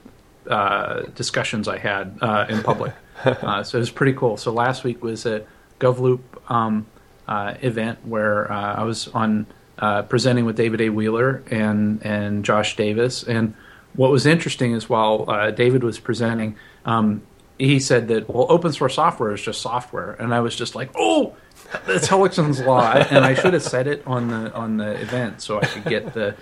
uh, 0.49 1.01
discussions 1.13 1.67
I 1.67 1.77
had 1.77 2.17
uh, 2.21 2.45
in 2.49 2.63
public. 2.63 2.93
uh, 3.25 3.63
so 3.63 3.77
it 3.77 3.81
was 3.81 3.91
pretty 3.91 4.13
cool. 4.13 4.37
So 4.37 4.51
last 4.51 4.83
week 4.83 5.03
was 5.03 5.25
a 5.25 5.45
GovLoop 5.79 6.21
um, 6.49 6.85
uh, 7.27 7.55
event 7.61 7.99
where 8.05 8.51
uh, 8.51 8.75
I 8.75 8.83
was 8.83 9.09
on 9.09 9.45
uh, 9.79 10.03
presenting 10.03 10.45
with 10.45 10.55
David 10.55 10.81
A. 10.81 10.89
Wheeler 10.89 11.43
and 11.49 12.05
and 12.05 12.45
Josh 12.45 12.75
Davis. 12.75 13.23
And 13.23 13.53
what 13.93 14.11
was 14.11 14.25
interesting 14.25 14.73
is 14.73 14.89
while 14.89 15.25
uh, 15.29 15.51
David 15.51 15.83
was 15.83 15.99
presenting, 15.99 16.55
um, 16.85 17.21
he 17.57 17.79
said 17.79 18.07
that 18.09 18.29
well, 18.29 18.47
open 18.49 18.73
source 18.73 18.95
software 18.95 19.33
is 19.33 19.41
just 19.41 19.61
software, 19.61 20.13
and 20.13 20.33
I 20.33 20.41
was 20.41 20.55
just 20.55 20.75
like, 20.75 20.91
oh, 20.95 21.35
that's 21.85 22.07
Hellekson's 22.07 22.59
law, 22.61 22.91
and 22.93 23.23
I 23.25 23.33
should 23.33 23.53
have 23.53 23.63
said 23.63 23.87
it 23.87 24.03
on 24.05 24.27
the 24.27 24.53
on 24.53 24.77
the 24.77 24.91
event 25.01 25.41
so 25.41 25.59
I 25.59 25.65
could 25.65 25.85
get 25.85 26.13
the 26.13 26.35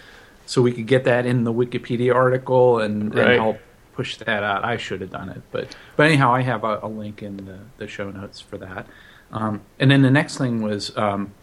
so 0.46 0.62
we 0.62 0.72
could 0.72 0.88
get 0.88 1.06
that 1.06 1.26
in 1.26 1.44
the 1.44 1.54
Wikipedia 1.54 2.14
article 2.14 2.80
and, 2.80 3.16
right. 3.16 3.32
and 3.32 3.42
help 3.42 3.60
push 3.94 4.18
that 4.18 4.44
out. 4.44 4.66
I 4.66 4.78
should 4.78 5.02
have 5.02 5.12
done 5.12 5.30
it, 5.30 5.42
but 5.52 5.76
but 5.96 6.08
anyhow, 6.08 6.34
I 6.34 6.42
have 6.42 6.64
a, 6.64 6.80
a 6.84 6.88
link 6.88 7.24
in 7.24 7.38
the, 7.38 7.60
the 7.78 7.88
show 7.88 8.10
notes 8.10 8.42
for 8.42 8.58
that. 8.58 8.88
Um, 9.32 9.62
and 9.80 9.90
then 9.90 10.02
the 10.02 10.12
next 10.12 10.38
thing 10.38 10.62
was 10.62 10.96
um, 10.98 11.34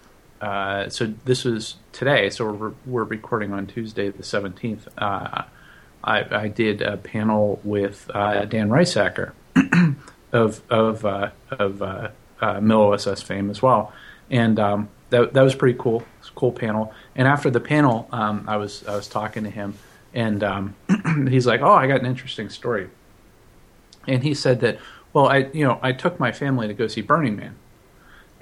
uh, 0.41 0.89
so 0.89 1.13
this 1.25 1.45
was 1.45 1.77
today. 1.93 2.31
So 2.31 2.51
we're, 2.53 2.73
we're 2.87 3.05
recording 3.05 3.53
on 3.53 3.67
Tuesday, 3.67 4.09
the 4.09 4.23
seventeenth. 4.23 4.89
Uh, 4.97 5.43
I, 6.03 6.45
I, 6.45 6.49
did 6.49 6.81
a 6.81 6.97
panel 6.97 7.61
with 7.63 8.11
uh, 8.15 8.47
Dan 8.47 8.71
Risacher 8.71 9.33
of 10.33 10.63
of 10.71 11.05
uh, 11.05 11.31
of 11.51 11.83
uh, 11.83 12.09
uh, 12.41 12.55
MilOSS 12.55 13.23
fame 13.23 13.51
as 13.51 13.61
well, 13.61 13.93
and 14.31 14.59
um, 14.59 14.89
that 15.11 15.35
that 15.35 15.43
was 15.43 15.55
pretty 15.55 15.79
cool. 15.79 16.05
Cool 16.35 16.53
panel. 16.53 16.95
And 17.17 17.29
after 17.29 17.51
the 17.51 17.61
panel, 17.61 18.09
um, 18.13 18.45
I 18.49 18.57
was 18.57 18.87
I 18.87 18.97
was 18.97 19.09
talking 19.09 19.45
to 19.45 19.51
him, 19.51 19.75
and 20.15 20.43
um, 20.43 20.75
he's 21.29 21.47
like, 21.47 21.61
"Oh, 21.61 21.73
I 21.73 21.87
got 21.87 22.01
an 22.01 22.07
interesting 22.07 22.49
story." 22.49 22.89
And 24.07 24.23
he 24.23 24.33
said 24.33 24.61
that, 24.61 24.79
well, 25.13 25.27
I 25.27 25.51
you 25.53 25.67
know 25.67 25.79
I 25.83 25.93
took 25.93 26.19
my 26.19 26.33
family 26.33 26.67
to 26.69 26.73
go 26.73 26.87
see 26.87 27.03
Burning 27.03 27.37
Man 27.37 27.57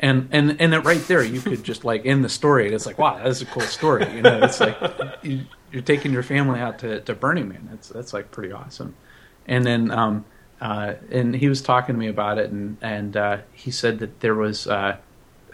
and 0.00 0.28
and 0.30 0.60
and 0.60 0.84
right 0.84 1.06
there 1.08 1.22
you 1.22 1.40
could 1.40 1.62
just 1.64 1.84
like 1.84 2.06
end 2.06 2.24
the 2.24 2.28
story 2.28 2.66
and 2.66 2.74
it's 2.74 2.86
like 2.86 2.98
wow 2.98 3.20
that's 3.22 3.40
a 3.42 3.46
cool 3.46 3.62
story 3.62 4.06
you 4.14 4.22
know? 4.22 4.40
It's 4.42 4.60
like 4.60 4.78
you, 5.22 5.44
are 5.74 5.80
taking 5.80 6.12
your 6.12 6.22
family 6.22 6.60
out 6.60 6.78
to, 6.80 7.00
to 7.00 7.14
burning 7.14 7.48
man. 7.48 7.68
That's 7.70 7.88
that's 7.88 8.12
like 8.12 8.30
pretty 8.30 8.52
awesome. 8.52 8.94
And 9.46 9.66
then 9.66 9.90
um 9.90 10.24
uh 10.60 10.94
and 11.10 11.34
he 11.34 11.48
was 11.48 11.62
talking 11.62 11.94
to 11.94 11.98
me 11.98 12.08
about 12.08 12.38
it 12.38 12.50
and 12.50 12.76
and 12.80 13.16
uh 13.16 13.38
he 13.52 13.70
said 13.70 13.98
that 13.98 14.20
there 14.20 14.34
was 14.34 14.66
uh 14.66 14.96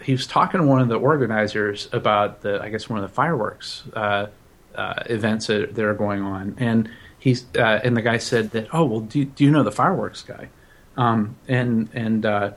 he 0.01 0.11
was 0.11 0.27
talking 0.27 0.61
to 0.61 0.67
one 0.67 0.81
of 0.81 0.89
the 0.89 0.95
organizers 0.95 1.89
about 1.91 2.41
the 2.41 2.61
i 2.61 2.69
guess 2.69 2.89
one 2.89 2.99
of 3.01 3.09
the 3.09 3.13
fireworks 3.13 3.83
uh, 3.93 4.27
uh 4.75 5.03
events 5.07 5.47
that, 5.47 5.73
that 5.73 5.85
are 5.85 5.93
going 5.93 6.21
on. 6.21 6.55
And 6.59 6.89
he's 7.17 7.45
uh 7.55 7.79
and 7.83 7.97
the 7.97 8.01
guy 8.01 8.17
said 8.17 8.51
that 8.51 8.67
oh 8.73 8.85
well 8.85 8.99
do, 8.99 9.25
do 9.25 9.43
you 9.43 9.51
know 9.51 9.63
the 9.63 9.71
fireworks 9.71 10.21
guy? 10.21 10.49
Um 10.97 11.35
and 11.47 11.89
and 11.93 12.25
uh 12.25 12.51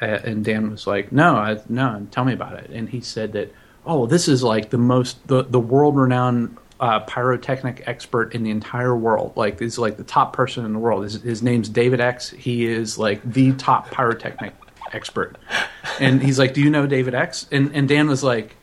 and 0.00 0.44
Dan 0.44 0.70
was 0.70 0.86
like, 0.86 1.12
"No, 1.12 1.36
I, 1.36 1.60
no, 1.68 2.06
tell 2.10 2.24
me 2.24 2.32
about 2.32 2.54
it." 2.54 2.70
And 2.70 2.88
he 2.88 3.00
said 3.00 3.32
that, 3.32 3.52
"Oh, 3.84 4.06
this 4.06 4.28
is 4.28 4.42
like 4.42 4.70
the 4.70 4.78
most 4.78 5.26
the 5.26 5.42
the 5.42 5.60
world 5.60 5.96
renowned 5.96 6.56
uh, 6.80 7.00
pyrotechnic 7.00 7.82
expert 7.86 8.34
in 8.34 8.42
the 8.42 8.50
entire 8.50 8.96
world. 8.96 9.32
Like 9.36 9.60
is 9.62 9.78
like 9.78 9.96
the 9.96 10.04
top 10.04 10.32
person 10.32 10.64
in 10.64 10.72
the 10.72 10.78
world. 10.78 11.04
His, 11.04 11.22
his 11.22 11.42
name's 11.42 11.68
David 11.68 12.00
X. 12.00 12.30
He 12.30 12.66
is 12.66 12.98
like 12.98 13.22
the 13.24 13.52
top 13.52 13.90
pyrotechnic 13.90 14.54
expert." 14.92 15.36
And 16.00 16.22
he's 16.22 16.38
like, 16.38 16.54
"Do 16.54 16.60
you 16.60 16.70
know 16.70 16.86
David 16.86 17.14
X?" 17.14 17.46
And 17.50 17.74
and 17.74 17.88
Dan 17.88 18.08
was 18.08 18.22
like, 18.22 18.56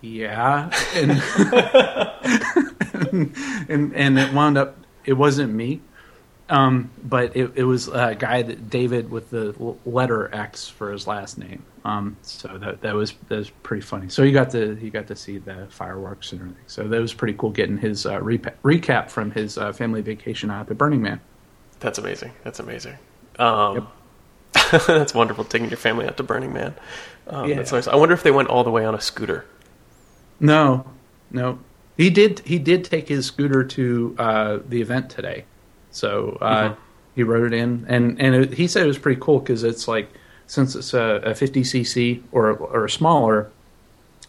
"Yeah." 0.00 0.70
And 0.94 1.10
and, 3.68 3.94
and 3.94 4.18
it 4.18 4.32
wound 4.32 4.58
up 4.58 4.78
it 5.04 5.14
wasn't 5.14 5.52
me 5.52 5.80
um, 6.48 6.90
but 7.02 7.36
it, 7.36 7.52
it, 7.54 7.64
was 7.64 7.88
a 7.88 8.14
guy 8.14 8.42
that 8.42 8.68
David 8.68 9.10
with 9.10 9.30
the 9.30 9.54
letter 9.86 10.32
X 10.34 10.68
for 10.68 10.92
his 10.92 11.06
last 11.06 11.38
name. 11.38 11.64
Um, 11.86 12.16
so 12.22 12.58
that 12.58 12.82
that 12.82 12.94
was 12.94 13.14
that 13.28 13.36
was 13.36 13.50
pretty 13.50 13.80
funny. 13.80 14.08
So 14.10 14.22
you 14.22 14.32
got 14.32 14.50
to 14.50 14.78
you 14.80 14.90
got 14.90 15.06
to 15.06 15.16
see 15.16 15.38
the 15.38 15.66
fireworks 15.70 16.32
and 16.32 16.42
everything. 16.42 16.62
So 16.66 16.86
that 16.86 17.00
was 17.00 17.14
pretty 17.14 17.34
cool 17.34 17.50
getting 17.50 17.78
his 17.78 18.04
uh, 18.04 18.20
recap 18.20 19.10
from 19.10 19.30
his 19.30 19.56
uh, 19.56 19.72
family 19.72 20.02
vacation 20.02 20.50
out 20.50 20.70
at 20.70 20.76
Burning 20.76 21.00
Man. 21.00 21.20
That's 21.80 21.98
amazing. 21.98 22.32
That's 22.42 22.60
amazing. 22.60 22.96
Um, 23.38 23.88
yep. 24.52 24.86
that's 24.86 25.14
wonderful. 25.14 25.44
Taking 25.44 25.68
your 25.68 25.78
family 25.78 26.06
out 26.06 26.16
to 26.18 26.22
Burning 26.22 26.52
Man. 26.52 26.74
Um, 27.26 27.48
yeah. 27.48 27.56
That's 27.56 27.72
nice. 27.72 27.88
I 27.88 27.96
wonder 27.96 28.14
if 28.14 28.22
they 28.22 28.30
went 28.30 28.48
all 28.48 28.64
the 28.64 28.70
way 28.70 28.84
on 28.84 28.94
a 28.94 29.00
scooter. 29.00 29.46
No, 30.40 30.86
no. 31.30 31.58
He 31.96 32.10
did. 32.10 32.40
He 32.40 32.58
did 32.58 32.84
take 32.84 33.08
his 33.08 33.26
scooter 33.26 33.64
to 33.64 34.14
uh, 34.18 34.58
the 34.66 34.82
event 34.82 35.10
today. 35.10 35.44
So 35.94 36.36
uh, 36.40 36.70
mm-hmm. 36.70 36.80
he 37.14 37.22
wrote 37.22 37.52
it 37.52 37.56
in, 37.56 37.86
and 37.88 38.20
and 38.20 38.34
it, 38.34 38.54
he 38.54 38.66
said 38.66 38.82
it 38.82 38.86
was 38.86 38.98
pretty 38.98 39.20
cool 39.20 39.38
because 39.38 39.62
it's 39.62 39.86
like 39.86 40.10
since 40.46 40.74
it's 40.74 40.92
a, 40.92 41.22
a 41.24 41.34
50 41.34 41.62
cc 41.62 42.22
or 42.32 42.50
or 42.50 42.88
smaller, 42.88 43.50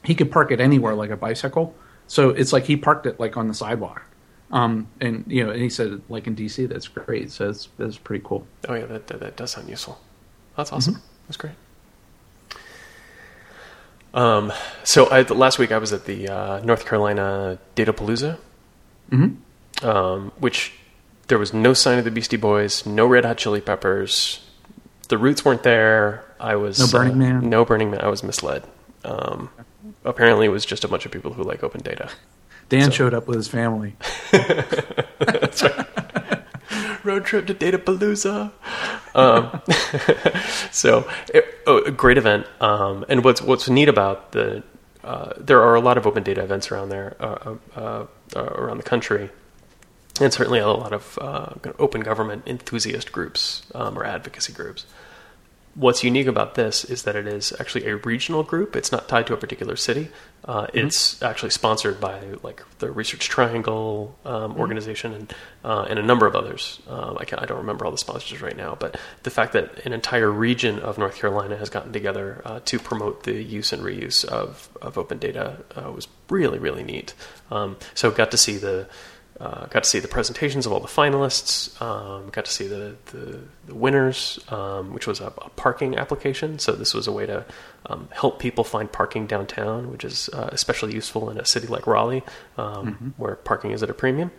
he 0.04 0.14
could 0.16 0.32
park 0.32 0.52
it 0.52 0.62
anywhere 0.62 0.94
like 0.94 1.10
a 1.10 1.18
bicycle. 1.18 1.76
So 2.08 2.30
it's 2.30 2.54
like 2.54 2.66
he 2.66 2.78
parked 2.78 3.08
it 3.08 3.20
like 3.20 3.36
on 3.36 3.48
the 3.48 3.54
sidewalk. 3.54 4.04
Um, 4.52 4.88
and 5.02 5.26
you 5.28 5.44
know, 5.44 5.50
and 5.52 5.62
he 5.62 5.70
said 5.70 6.02
like 6.08 6.28
in 6.28 6.36
DC, 6.36 6.70
that's 6.70 6.88
great. 6.88 7.32
So 7.32 7.50
it's 7.50 7.68
that's 7.78 7.98
pretty 7.98 8.24
cool. 8.24 8.46
Oh 8.70 8.76
yeah, 8.76 8.86
that, 8.86 9.08
that, 9.08 9.20
that 9.20 9.36
does 9.36 9.52
sound 9.52 9.68
useful. 9.68 10.00
That's 10.56 10.72
awesome. 10.72 11.02
That's 11.28 11.38
great. 11.38 11.54
Um, 14.14 14.54
so 14.84 15.08
I, 15.08 15.24
last 15.24 15.60
week 15.60 15.72
I 15.74 15.78
was 15.80 15.92
at 15.92 16.06
the 16.06 16.30
uh, 16.30 16.60
North 16.62 16.86
Carolina 16.86 17.58
Datapalooza, 17.76 18.38
Mm-hmm. 19.12 19.86
um, 19.86 20.32
which 20.40 20.74
there 21.28 21.40
was 21.40 21.54
no 21.54 21.74
sign 21.74 21.98
of 21.98 22.06
the 22.06 22.12
Beastie 22.12 22.38
Boys, 22.38 22.86
no 22.86 23.06
Red 23.06 23.26
Hot 23.26 23.38
Chili 23.38 23.62
Peppers, 23.62 24.46
the 25.10 25.18
Roots 25.18 25.46
weren't 25.46 25.64
there. 25.64 26.24
I 26.40 26.56
was 26.56 26.80
No 26.80 26.88
Burning 26.88 27.14
uh, 27.14 27.18
Man? 27.18 27.50
No 27.50 27.66
Burning 27.66 27.92
Man. 27.92 28.02
I 28.02 28.08
was 28.08 28.24
misled. 28.24 28.64
Um, 29.04 29.50
apparently, 30.04 30.46
it 30.48 30.50
was 30.50 30.66
just 30.66 30.84
a 30.84 30.88
bunch 30.88 31.06
of 31.06 31.12
people 31.12 31.34
who 31.34 31.44
like 31.44 31.64
open 31.64 31.82
data. 31.82 32.10
Dan 32.70 32.86
So- 32.86 32.92
showed 32.92 33.14
up 33.14 33.28
with 33.28 33.38
his 33.38 33.48
family. 33.48 33.96
road 37.04 37.26
trip 37.26 37.46
to 37.48 37.54
Datapalooza. 37.54 38.52
Um, 39.14 39.62
so, 40.72 41.10
it, 41.34 41.46
oh, 41.68 41.84
a 41.84 41.92
great 41.92 42.18
event. 42.18 42.48
Um, 42.60 43.06
and 43.08 43.24
what's 43.24 43.42
what's 43.42 43.70
neat 43.70 43.88
about 43.88 44.32
the 44.32 44.64
uh, 45.04 45.34
there 45.38 45.62
are 45.62 45.76
a 45.76 45.80
lot 45.80 45.98
of 45.98 46.08
open 46.08 46.24
data 46.24 46.42
events 46.44 46.72
around 46.72 46.90
there 46.90 47.16
uh, 47.20 47.56
uh, 47.76 48.06
uh, 48.36 48.44
around 48.44 48.78
the 48.78 48.84
country, 48.84 49.30
and 50.22 50.32
certainly 50.32 50.60
a 50.60 50.68
lot 50.68 50.94
of 50.94 51.20
uh, 51.22 51.54
open 51.80 52.02
government 52.02 52.44
enthusiast 52.48 53.12
groups 53.12 53.64
um, 53.74 53.98
or 53.98 54.06
advocacy 54.06 54.54
groups. 54.54 54.86
What's 55.78 56.06
unique 56.06 56.28
about 56.28 56.56
this 56.56 56.86
is 56.86 57.04
that 57.04 57.18
it 57.18 57.28
is 57.28 57.52
actually 57.60 57.86
a 57.88 57.98
regional 57.98 58.44
group. 58.44 58.78
It's 58.78 58.94
not 58.94 59.10
tied 59.10 59.28
to 59.28 59.34
a 59.34 59.38
particular 59.38 59.76
city. 59.76 60.08
Uh, 60.46 60.68
It's 60.74 61.22
actually 61.22 61.50
sponsored 61.50 62.00
by 62.00 62.22
like 62.44 62.64
the 62.80 62.90
Research 62.90 63.28
Triangle 63.28 64.16
um, 64.24 64.56
organization 64.56 65.14
and 65.14 65.34
uh, 65.66 65.86
and 65.90 66.00
a 66.00 66.04
number 66.04 66.28
of 66.28 66.34
others. 66.34 66.80
Um, 66.88 67.18
I, 67.20 67.24
I 67.24 67.46
don't 67.46 67.58
remember 67.58 67.84
all 67.84 67.92
the 67.92 67.98
sponsors 67.98 68.42
right 68.42 68.56
now, 68.56 68.78
but 68.80 68.98
the 69.24 69.30
fact 69.30 69.52
that 69.52 69.86
an 69.86 69.92
entire 69.92 70.32
region 70.32 70.80
of 70.80 70.98
North 70.98 71.16
Carolina 71.18 71.58
has 71.58 71.70
gotten 71.70 71.92
together 71.92 72.42
uh, 72.46 72.62
to 72.64 72.80
promote 72.80 73.24
the 73.24 73.44
use 73.44 73.74
and 73.74 73.84
reuse 73.84 74.24
of, 74.24 74.70
of 74.82 74.98
open 74.98 75.18
data 75.18 75.58
uh, 75.76 75.92
was 75.92 76.08
really 76.30 76.58
really 76.58 76.84
neat. 76.84 77.14
Um, 77.52 77.76
so 77.96 78.12
got 78.12 78.32
to 78.32 78.38
see 78.38 78.56
the 78.56 78.88
uh, 79.40 79.66
got 79.66 79.84
to 79.84 79.90
see 79.90 80.00
the 80.00 80.08
presentations 80.08 80.66
of 80.66 80.72
all 80.72 80.80
the 80.80 80.88
finalists. 80.88 81.80
Um, 81.82 82.30
got 82.30 82.46
to 82.46 82.52
see 82.52 82.68
the 82.68 82.96
the, 83.08 83.40
the 83.68 83.76
winners, 83.76 84.40
um, 84.50 84.94
which 84.94 85.08
was 85.08 85.20
a, 85.20 85.28
a 85.28 85.50
parking 85.50 85.98
application. 85.98 86.58
So 86.60 86.72
this 86.72 86.94
was 86.94 87.08
a 87.08 87.12
way 87.12 87.26
to 87.26 87.46
um, 87.88 88.08
help 88.12 88.40
people 88.40 88.64
find 88.64 88.92
parking 88.92 89.28
downtown, 89.28 89.92
which 89.92 90.06
is 90.06 90.30
uh, 90.30 90.50
especially 90.52 90.94
useful 90.94 91.30
in 91.30 91.38
a 91.38 91.46
city 91.46 91.68
like 91.68 91.86
Raleigh, 91.86 92.24
um, 92.58 93.14
where 93.18 93.36
parking 93.36 93.72
is 93.72 93.84
at 93.84 93.90
a 93.90 93.94
premium. 93.94 94.32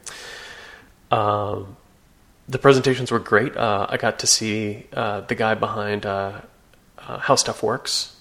Um, 1.10 1.76
the 2.48 2.58
presentations 2.58 3.10
were 3.10 3.18
great. 3.18 3.56
Uh, 3.56 3.86
I 3.88 3.96
got 3.96 4.20
to 4.20 4.26
see 4.26 4.86
uh, 4.92 5.22
the 5.22 5.34
guy 5.34 5.54
behind 5.54 6.06
uh, 6.06 6.40
uh, 6.98 7.18
How 7.18 7.34
Stuff 7.34 7.62
Works, 7.62 8.12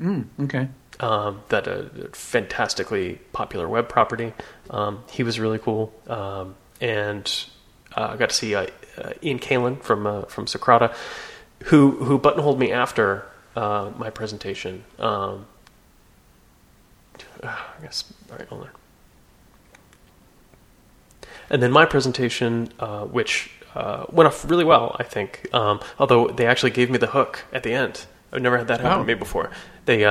Mm, 0.00 0.24
okay. 0.40 0.68
Um, 1.00 1.42
that 1.48 1.66
a 1.66 1.90
fantastically 2.12 3.18
popular 3.32 3.68
web 3.68 3.88
property. 3.88 4.32
Um, 4.70 5.02
he 5.10 5.22
was 5.22 5.40
really 5.40 5.58
cool, 5.58 5.92
um, 6.06 6.54
and 6.80 7.26
uh, 7.96 8.10
I 8.12 8.16
got 8.16 8.28
to 8.30 8.34
see 8.34 8.54
uh, 8.54 8.66
uh, 8.96 9.12
Ian 9.22 9.38
Kalin 9.40 9.82
from 9.82 10.06
uh, 10.06 10.22
from 10.22 10.46
Socrata, 10.46 10.94
who 11.64 11.90
who 12.04 12.18
buttonholed 12.18 12.58
me 12.58 12.70
after 12.70 13.24
uh, 13.56 13.90
my 13.98 14.10
presentation. 14.10 14.84
Um, 14.98 15.46
I 17.42 17.56
guess 17.82 18.04
all 18.30 18.36
right, 18.38 18.48
hold 18.48 18.62
on. 18.62 18.70
And 21.52 21.60
then 21.62 21.72
my 21.72 21.84
presentation, 21.84 22.68
uh, 22.78 23.04
which 23.06 23.50
uh, 23.74 24.04
went 24.10 24.28
off 24.28 24.48
really 24.48 24.64
well, 24.64 24.94
I 25.00 25.02
think. 25.02 25.48
Um, 25.52 25.80
although 25.98 26.28
they 26.28 26.46
actually 26.46 26.70
gave 26.70 26.90
me 26.90 26.98
the 26.98 27.08
hook 27.08 27.44
at 27.52 27.62
the 27.64 27.72
end. 27.72 28.06
I've 28.32 28.40
never 28.42 28.56
had 28.58 28.68
that 28.68 28.80
happen 28.80 28.98
Oh. 28.98 29.02
to 29.02 29.06
me 29.06 29.14
before. 29.14 29.50
They 29.86 30.04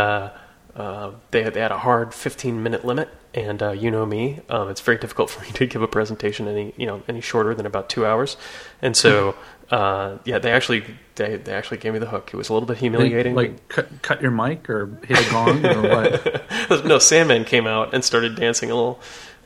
uh, 0.76 1.12
they 1.32 1.44
had, 1.44 1.54
they 1.54 1.62
had 1.62 1.72
a 1.72 1.80
hard 1.80 2.14
15 2.14 2.62
minute 2.62 2.86
limit, 2.86 3.10
and 3.34 3.62
uh, 3.62 3.72
you 3.72 3.92
know 3.92 4.06
me, 4.06 4.40
um, 4.50 4.70
it's 4.70 4.82
very 4.82 4.98
difficult 4.98 5.30
for 5.32 5.44
me 5.44 5.52
to 5.52 5.66
give 5.66 5.82
a 5.82 5.88
presentation 5.88 6.48
any 6.48 6.74
you 6.78 6.86
know 6.86 7.04
any 7.08 7.22
shorter 7.22 7.54
than 7.56 7.66
about 7.66 7.90
two 7.90 8.06
hours. 8.06 8.38
And 8.82 8.96
so 8.96 9.36
uh, 9.72 10.18
yeah, 10.26 10.40
they 10.40 10.52
actually 10.52 10.84
they 11.16 11.38
they 11.38 11.54
actually 11.54 11.78
gave 11.78 11.94
me 11.94 12.00
the 12.00 12.08
hook. 12.08 12.32
It 12.34 12.38
was 12.38 12.50
a 12.50 12.54
little 12.54 12.68
bit 12.68 12.78
humiliating. 12.78 13.36
like 13.36 13.68
cut, 13.68 14.02
cut 14.02 14.22
your 14.22 14.32
mic 14.32 14.70
or 14.70 14.98
hit 15.06 15.20
a 15.20 15.32
gong 15.32 15.66
or 15.66 15.82
what? 15.82 16.86
no, 16.86 16.98
Sandman 16.98 17.46
came 17.46 17.68
out 17.68 17.94
and 17.94 18.04
started 18.04 18.36
dancing 18.36 18.72
a 18.72 18.76
little 18.76 19.00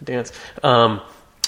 dance. 0.03 0.31
Um, 0.63 1.01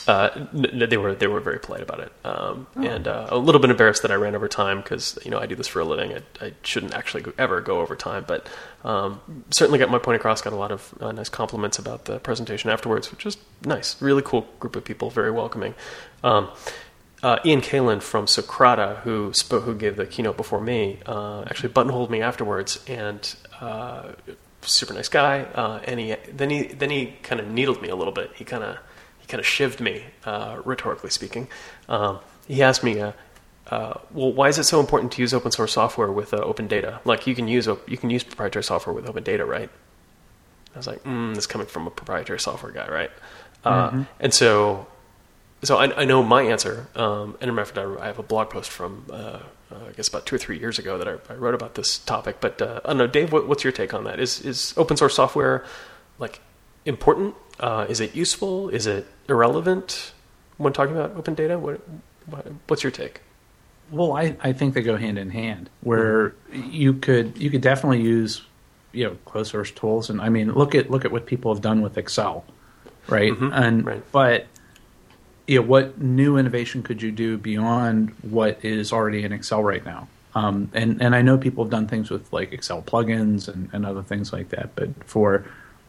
uh, 0.08 0.48
they 0.54 0.98
were 0.98 1.16
they 1.16 1.26
were 1.26 1.40
very 1.40 1.60
polite 1.60 1.82
about 1.82 2.00
it, 2.00 2.12
um, 2.24 2.68
and 2.76 3.08
uh, 3.08 3.28
a 3.30 3.38
little 3.38 3.60
bit 3.60 3.72
embarrassed 3.72 4.04
that 4.04 4.12
I 4.12 4.16
ran 4.16 4.36
over 4.36 4.48
time 4.48 4.82
because 4.82 5.18
you 5.26 5.32
know 5.32 5.40
I 5.40 5.48
do 5.48 5.56
this 5.56 5.68
for 5.68 5.80
a 5.80 5.86
living. 5.86 6.14
I, 6.14 6.46
I 6.46 6.54
shouldn't 6.62 6.94
actually 6.94 7.24
go, 7.24 7.34
ever 7.40 7.60
go 7.60 7.80
over 7.80 7.96
time, 7.96 8.24
but 8.28 8.48
um, 8.84 9.20
certainly 9.50 9.80
got 9.80 9.90
my 9.90 9.98
point 9.98 10.18
across. 10.18 10.42
Got 10.42 10.54
a 10.54 10.58
lot 10.58 10.72
of 10.72 10.94
uh, 11.00 11.12
nice 11.12 11.30
compliments 11.30 11.80
about 11.80 12.06
the 12.06 12.20
presentation 12.20 12.70
afterwards, 12.70 13.10
which 13.10 13.26
was 13.26 13.38
nice. 13.64 14.00
Really 14.00 14.22
cool 14.22 14.48
group 14.60 14.76
of 14.76 14.86
people, 14.86 15.10
very 15.10 15.32
welcoming. 15.32 15.74
Um, 16.24 16.50
uh, 17.24 17.40
Ian 17.44 17.62
Kalin 17.62 18.00
from 18.00 18.28
Socrata, 18.28 18.98
who 18.98 19.34
spoke, 19.34 19.64
who 19.64 19.74
gave 19.74 19.96
the 19.96 20.06
keynote 20.06 20.38
before 20.38 20.62
me, 20.62 21.00
uh, 21.08 21.44
actually 21.48 21.70
buttonholed 21.70 22.12
me 22.12 22.22
afterwards, 22.22 22.84
and 22.88 23.36
uh, 23.60 24.12
super 24.62 24.94
nice 24.94 25.10
guy. 25.10 25.38
And 25.86 26.00
he 26.00 26.16
then 26.32 26.52
he 26.52 26.68
then 26.68 26.92
he 26.92 27.16
kind 27.24 27.42
of 27.42 27.48
needled 27.48 27.82
me 27.82 27.90
a 27.90 27.96
little 27.96 28.14
bit. 28.14 28.34
He 28.36 28.46
kind 28.46 28.64
of 28.64 28.78
he 29.26 29.32
kind 29.32 29.40
of 29.40 29.46
shivved 29.46 29.80
me, 29.80 30.04
uh, 30.24 30.62
rhetorically 30.64 31.10
speaking. 31.10 31.48
Um, 31.90 32.20
he 32.48 32.62
asked 32.62 32.84
me, 32.84 33.00
uh, 33.00 33.14
uh, 33.72 34.00
"Well, 34.12 34.32
why 34.32 34.50
is 34.50 34.60
it 34.60 34.66
so 34.66 34.80
important 34.80 35.12
to 35.14 35.22
use 35.22 35.34
open 35.34 35.52
source 35.52 35.74
software 35.74 36.12
with 36.12 36.32
uh, 36.32 36.38
open 36.38 36.68
data? 36.68 37.00
Like 37.06 37.26
you 37.26 37.34
can 37.34 37.48
use 37.48 37.68
op- 37.68 37.90
you 37.90 37.98
can 37.98 38.12
use 38.12 38.24
proprietary 38.24 38.64
software 38.64 38.94
with 38.94 39.10
open 39.10 39.24
data, 39.24 39.44
right?" 39.44 39.70
I 40.76 40.78
was 40.78 40.86
like, 40.86 41.04
mm, 41.04 41.30
"This 41.30 41.46
is 41.46 41.48
coming 41.48 41.66
from 41.66 41.88
a 41.88 41.90
proprietary 41.90 42.40
software 42.40 42.72
guy, 42.72 42.88
right?" 42.88 43.12
Uh, 43.64 44.04
and 44.20 44.32
so 44.32 44.86
so 45.64 45.78
I, 45.78 46.02
I 46.02 46.06
know 46.06 46.22
my 46.22 46.44
answer. 46.44 46.88
Um, 46.96 47.36
and 47.42 47.50
in 47.50 47.56
fact, 47.56 47.78
I, 47.80 48.06
have 48.06 48.20
a 48.20 48.24
blog 48.24 48.52
post 48.52 48.70
from 48.70 49.06
uh, 49.12 49.40
I 49.72 49.92
guess 49.94 50.08
about 50.08 50.28
two 50.28 50.36
or 50.36 50.40
three 50.40 50.60
years 50.60 50.78
ago 50.78 51.00
that 51.00 51.08
I, 51.08 51.34
I 51.34 51.36
wrote 51.36 51.56
about 51.56 51.74
this 51.74 51.98
topic. 51.98 52.38
But 52.40 52.62
uh, 52.62 52.82
I 52.86 52.90
don't 52.90 53.00
know, 53.00 53.08
Dave, 53.08 53.32
what, 53.32 53.48
what's 53.48 53.64
your 53.64 53.74
take 53.74 53.94
on 53.94 54.04
that? 54.04 54.20
Is 54.20 54.42
is 54.42 54.76
open 54.78 54.98
source 54.98 55.16
software 55.16 55.66
like 56.20 56.40
important? 56.86 57.34
Uh, 57.60 57.86
is 57.90 58.00
it 58.00 58.16
useful? 58.16 58.70
Is 58.70 58.88
it 58.88 59.08
irrelevant 59.30 60.14
when 60.58 60.74
talking 60.74 60.96
about 60.96 61.16
open 61.16 61.36
data? 61.36 61.58
What, 61.58 61.82
what 62.26 62.46
what's 62.68 62.84
your 62.84 62.92
take? 62.92 63.22
Well, 63.92 64.14
I, 64.14 64.36
I 64.42 64.54
think 64.54 64.74
they 64.74 64.82
go 64.82 64.98
hand 64.98 65.18
in 65.18 65.30
hand. 65.30 65.70
Where 65.82 66.36
you 66.52 66.94
could 66.94 67.38
you 67.38 67.50
could 67.50 67.62
definitely 67.62 68.02
use 68.02 68.42
you 68.92 69.06
know 69.06 69.18
closed 69.26 69.52
source 69.52 69.72
tools, 69.72 70.10
and 70.10 70.22
I 70.22 70.30
mean 70.30 70.54
look 70.54 70.76
at 70.76 70.90
look 70.90 71.06
at 71.06 71.12
what 71.12 71.26
people 71.26 71.54
have 71.54 71.62
done 71.62 71.82
with 71.82 71.98
Excel, 71.98 72.46
right? 73.08 73.34
And 73.40 73.86
right. 73.86 74.12
but 74.12 74.48
you 75.48 75.60
know 75.60 75.66
what 75.66 76.02
new 76.02 76.38
innovation 76.38 76.84
could 76.84 77.02
you 77.02 77.12
do 77.12 77.38
beyond 77.38 78.10
what 78.22 78.66
is 78.66 78.92
already 78.92 79.24
in 79.24 79.32
Excel 79.32 79.64
right 79.64 79.86
now? 79.86 80.08
Um, 80.34 80.70
and 80.74 81.02
and 81.02 81.16
I 81.16 81.22
know 81.22 81.38
people 81.38 81.64
have 81.64 81.72
done 81.72 81.88
things 81.88 82.10
with 82.10 82.32
like 82.34 82.52
Excel 82.52 82.82
plugins 82.82 83.48
and, 83.48 83.70
and 83.72 83.86
other 83.86 84.04
things 84.04 84.34
like 84.34 84.50
that, 84.50 84.76
but 84.76 84.90
for 85.06 85.46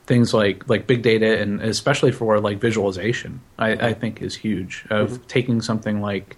things 0.07 0.33
like 0.33 0.69
like 0.69 0.87
big 0.87 1.03
data 1.03 1.41
and 1.41 1.61
especially 1.61 2.13
for 2.13 2.41
like 2.41 2.59
visualization, 2.59 3.41
I, 3.59 3.73
I 3.73 3.95
think 3.95 4.23
is 4.23 4.35
huge. 4.37 4.85
Of 4.91 5.27
taking 5.27 5.61
something 5.61 6.01
like 6.01 6.37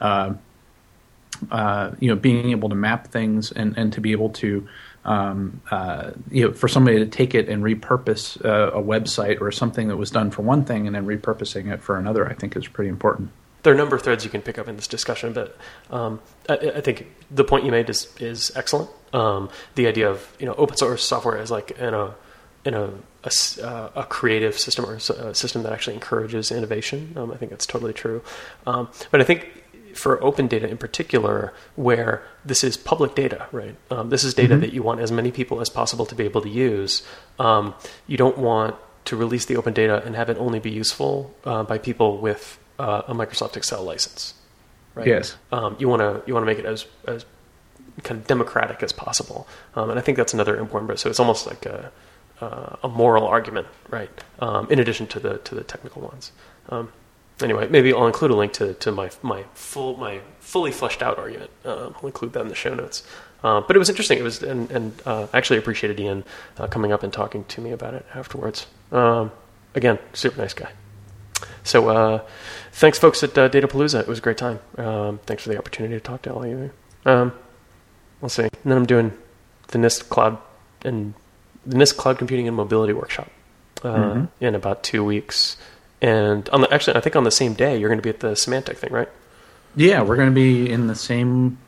uh, 0.00 0.34
uh, 1.50 1.92
you 2.00 2.08
know, 2.08 2.16
being 2.16 2.50
able 2.50 2.68
to 2.68 2.74
map 2.74 3.08
things 3.08 3.52
and, 3.52 3.76
and 3.78 3.92
to 3.92 4.00
be 4.00 4.12
able 4.12 4.30
to, 4.30 4.66
um, 5.04 5.60
uh, 5.70 6.10
you 6.30 6.46
know, 6.46 6.52
for 6.52 6.68
somebody 6.68 6.98
to 6.98 7.06
take 7.06 7.34
it 7.34 7.48
and 7.48 7.62
repurpose 7.62 8.42
uh, 8.44 8.70
a 8.72 8.82
website 8.82 9.40
or 9.40 9.50
something 9.50 9.88
that 9.88 9.96
was 9.96 10.10
done 10.10 10.30
for 10.30 10.42
one 10.42 10.64
thing 10.64 10.86
and 10.86 10.94
then 10.94 11.06
repurposing 11.06 11.72
it 11.72 11.82
for 11.82 11.96
another, 11.96 12.28
I 12.28 12.34
think 12.34 12.56
is 12.56 12.68
pretty 12.68 12.90
important. 12.90 13.30
There 13.62 13.72
are 13.72 13.74
a 13.74 13.78
number 13.78 13.96
of 13.96 14.02
threads 14.02 14.24
you 14.24 14.30
can 14.30 14.42
pick 14.42 14.58
up 14.58 14.68
in 14.68 14.76
this 14.76 14.86
discussion, 14.86 15.32
but 15.32 15.56
um, 15.90 16.20
I, 16.48 16.54
I 16.76 16.80
think 16.80 17.06
the 17.30 17.44
point 17.44 17.64
you 17.64 17.70
made 17.70 17.90
is 17.90 18.08
is 18.18 18.50
excellent. 18.56 18.88
Um, 19.12 19.50
the 19.74 19.86
idea 19.86 20.10
of 20.10 20.34
you 20.38 20.46
know 20.46 20.54
open 20.54 20.76
source 20.76 21.04
software 21.04 21.36
as 21.36 21.50
like 21.50 21.72
in 21.72 21.92
a 21.92 22.14
in 22.64 22.72
a 22.72 22.90
a, 23.24 23.30
uh, 23.62 23.90
a 23.96 24.04
creative 24.04 24.58
system 24.58 24.86
or 24.86 24.94
a 24.94 25.34
system 25.34 25.62
that 25.62 25.72
actually 25.72 25.94
encourages 25.94 26.50
innovation. 26.50 27.12
Um, 27.16 27.30
I 27.30 27.36
think 27.36 27.50
that's 27.50 27.66
totally 27.66 27.92
true. 27.92 28.22
Um, 28.66 28.88
but 29.10 29.20
I 29.20 29.24
think 29.24 29.60
for 29.94 30.22
open 30.22 30.46
data 30.46 30.68
in 30.68 30.78
particular, 30.78 31.52
where 31.76 32.22
this 32.44 32.64
is 32.64 32.76
public 32.76 33.14
data, 33.14 33.46
right? 33.52 33.76
Um, 33.90 34.10
this 34.10 34.24
is 34.24 34.34
data 34.34 34.56
that 34.56 34.72
you 34.72 34.82
want 34.82 35.00
as 35.00 35.12
many 35.12 35.30
people 35.30 35.60
as 35.60 35.68
possible 35.68 36.06
to 36.06 36.14
be 36.14 36.24
able 36.24 36.40
to 36.42 36.48
use. 36.48 37.02
Um, 37.38 37.74
you 38.06 38.16
don't 38.16 38.38
want 38.38 38.76
to 39.06 39.16
release 39.16 39.46
the 39.46 39.56
open 39.56 39.72
data 39.72 40.02
and 40.04 40.14
have 40.14 40.30
it 40.30 40.38
only 40.38 40.58
be 40.58 40.70
useful 40.70 41.34
uh, 41.44 41.64
by 41.64 41.78
people 41.78 42.18
with 42.18 42.58
uh, 42.78 43.02
a 43.08 43.14
Microsoft 43.14 43.56
Excel 43.56 43.82
license, 43.82 44.34
right? 44.94 45.06
Yes. 45.06 45.36
Um, 45.52 45.76
you 45.78 45.88
want 45.88 46.00
to 46.00 46.22
you 46.26 46.34
want 46.34 46.42
to 46.42 46.46
make 46.46 46.58
it 46.58 46.66
as 46.66 46.86
as 47.06 47.24
kind 48.02 48.20
of 48.20 48.26
democratic 48.26 48.82
as 48.82 48.92
possible, 48.92 49.46
um, 49.74 49.90
and 49.90 49.98
I 49.98 50.02
think 50.02 50.16
that's 50.16 50.32
another 50.32 50.56
important. 50.56 50.98
So 50.98 51.10
it's 51.10 51.20
almost 51.20 51.46
like 51.46 51.66
a 51.66 51.92
uh, 52.40 52.76
a 52.82 52.88
moral 52.88 53.26
argument, 53.26 53.66
right? 53.88 54.10
Um, 54.40 54.70
in 54.70 54.78
addition 54.78 55.06
to 55.08 55.20
the 55.20 55.38
to 55.38 55.54
the 55.54 55.64
technical 55.64 56.02
ones. 56.02 56.32
Um, 56.68 56.92
anyway, 57.42 57.68
maybe 57.68 57.92
I'll 57.92 58.06
include 58.06 58.30
a 58.30 58.36
link 58.36 58.52
to, 58.54 58.74
to 58.74 58.92
my 58.92 59.10
my 59.22 59.44
full 59.54 59.96
my 59.96 60.20
fully 60.40 60.72
fleshed 60.72 61.02
out 61.02 61.18
argument. 61.18 61.50
Um, 61.64 61.94
I'll 61.96 62.06
include 62.06 62.32
that 62.34 62.42
in 62.42 62.48
the 62.48 62.54
show 62.54 62.74
notes. 62.74 63.02
Uh, 63.42 63.60
but 63.62 63.74
it 63.74 63.78
was 63.78 63.88
interesting. 63.88 64.18
It 64.18 64.22
was, 64.22 64.42
and, 64.42 64.70
and 64.70 64.92
uh, 65.06 65.26
I 65.32 65.38
actually 65.38 65.58
appreciated 65.58 65.98
Ian 65.98 66.24
uh, 66.58 66.66
coming 66.66 66.92
up 66.92 67.02
and 67.02 67.10
talking 67.10 67.44
to 67.44 67.60
me 67.62 67.72
about 67.72 67.94
it 67.94 68.04
afterwards. 68.14 68.66
Um, 68.92 69.32
again, 69.74 69.98
super 70.12 70.38
nice 70.38 70.52
guy. 70.52 70.70
So 71.62 71.88
uh, 71.88 72.22
thanks, 72.72 72.98
folks 72.98 73.22
at 73.22 73.36
uh, 73.38 73.48
Datapalooza. 73.48 74.00
It 74.00 74.08
was 74.08 74.18
a 74.18 74.22
great 74.22 74.36
time. 74.36 74.60
Um, 74.76 75.20
thanks 75.24 75.44
for 75.44 75.48
the 75.48 75.58
opportunity 75.58 75.94
to 75.94 76.00
talk 76.00 76.22
to 76.22 76.32
all 76.32 76.42
of 76.42 76.50
you. 76.50 76.70
Um, 77.06 77.32
we'll 78.20 78.28
see. 78.28 78.42
And 78.42 78.50
then 78.64 78.76
I'm 78.76 78.86
doing 78.86 79.16
the 79.68 79.78
NIST 79.78 80.08
Cloud 80.10 80.38
and 80.82 81.14
the 81.66 81.76
NIST 81.76 81.96
Cloud 81.96 82.18
Computing 82.18 82.48
and 82.48 82.56
Mobility 82.56 82.92
Workshop 82.92 83.30
uh, 83.82 83.94
Mhm. 83.94 84.28
in 84.40 84.54
about 84.54 84.82
two 84.82 85.04
weeks. 85.04 85.56
And 86.02 86.48
on 86.50 86.60
the 86.62 86.72
actually, 86.72 86.96
I 86.96 87.00
think 87.00 87.16
on 87.16 87.24
the 87.24 87.30
same 87.30 87.54
day 87.54 87.76
you're 87.78 87.88
going 87.88 87.98
to 87.98 88.02
be 88.02 88.10
at 88.10 88.20
the 88.20 88.32
Symantec 88.32 88.76
thing, 88.78 88.92
right? 88.92 89.08
Yeah, 89.76 90.02
we're 90.02 90.16
going 90.16 90.28
to 90.30 90.34
be 90.34 90.70
in 90.70 90.86
the 90.86 90.94
same 90.94 91.58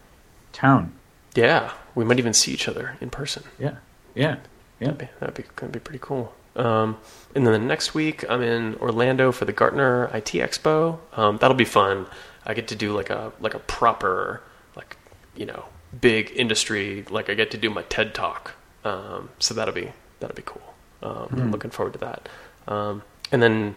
town. 0.52 0.92
Yeah, 1.34 1.72
we 1.94 2.04
might 2.04 2.18
even 2.18 2.34
see 2.34 2.52
each 2.52 2.68
other 2.68 2.96
in 3.00 3.10
person. 3.10 3.44
Yeah, 3.58 3.76
yeah, 4.14 4.36
yeah. 4.80 4.88
That'd 4.92 4.98
be, 4.98 5.08
that'd 5.20 5.34
be, 5.34 5.42
that'd 5.56 5.72
be 5.72 5.78
pretty 5.80 6.00
cool. 6.02 6.34
Um, 6.56 6.98
and 7.34 7.46
then 7.46 7.52
the 7.54 7.58
next 7.58 7.94
week, 7.94 8.24
I'm 8.28 8.42
in 8.42 8.74
Orlando 8.76 9.32
for 9.32 9.44
the 9.46 9.52
Gartner 9.52 10.10
IT 10.12 10.32
Expo. 10.32 10.98
Um, 11.16 11.38
that'll 11.38 11.56
be 11.56 11.64
fun. 11.64 12.06
I 12.44 12.52
get 12.54 12.68
to 12.68 12.76
do 12.76 12.92
like 12.92 13.08
a 13.08 13.32
like 13.40 13.54
a 13.54 13.58
proper 13.60 14.42
like 14.76 14.96
you 15.36 15.46
know 15.46 15.64
big 15.98 16.32
industry. 16.34 17.04
Like 17.08 17.30
I 17.30 17.34
get 17.34 17.50
to 17.52 17.56
do 17.56 17.70
my 17.70 17.82
TED 17.84 18.14
talk. 18.14 18.52
Um, 18.84 19.30
so 19.38 19.54
that'll 19.54 19.74
be 19.74 19.92
that'll 20.20 20.34
be 20.36 20.42
cool. 20.44 20.62
Um, 21.02 21.28
I'm 21.32 21.50
looking 21.50 21.70
forward 21.70 21.92
to 21.94 21.98
that. 22.00 22.28
Um, 22.68 23.02
and 23.30 23.42
then 23.42 23.76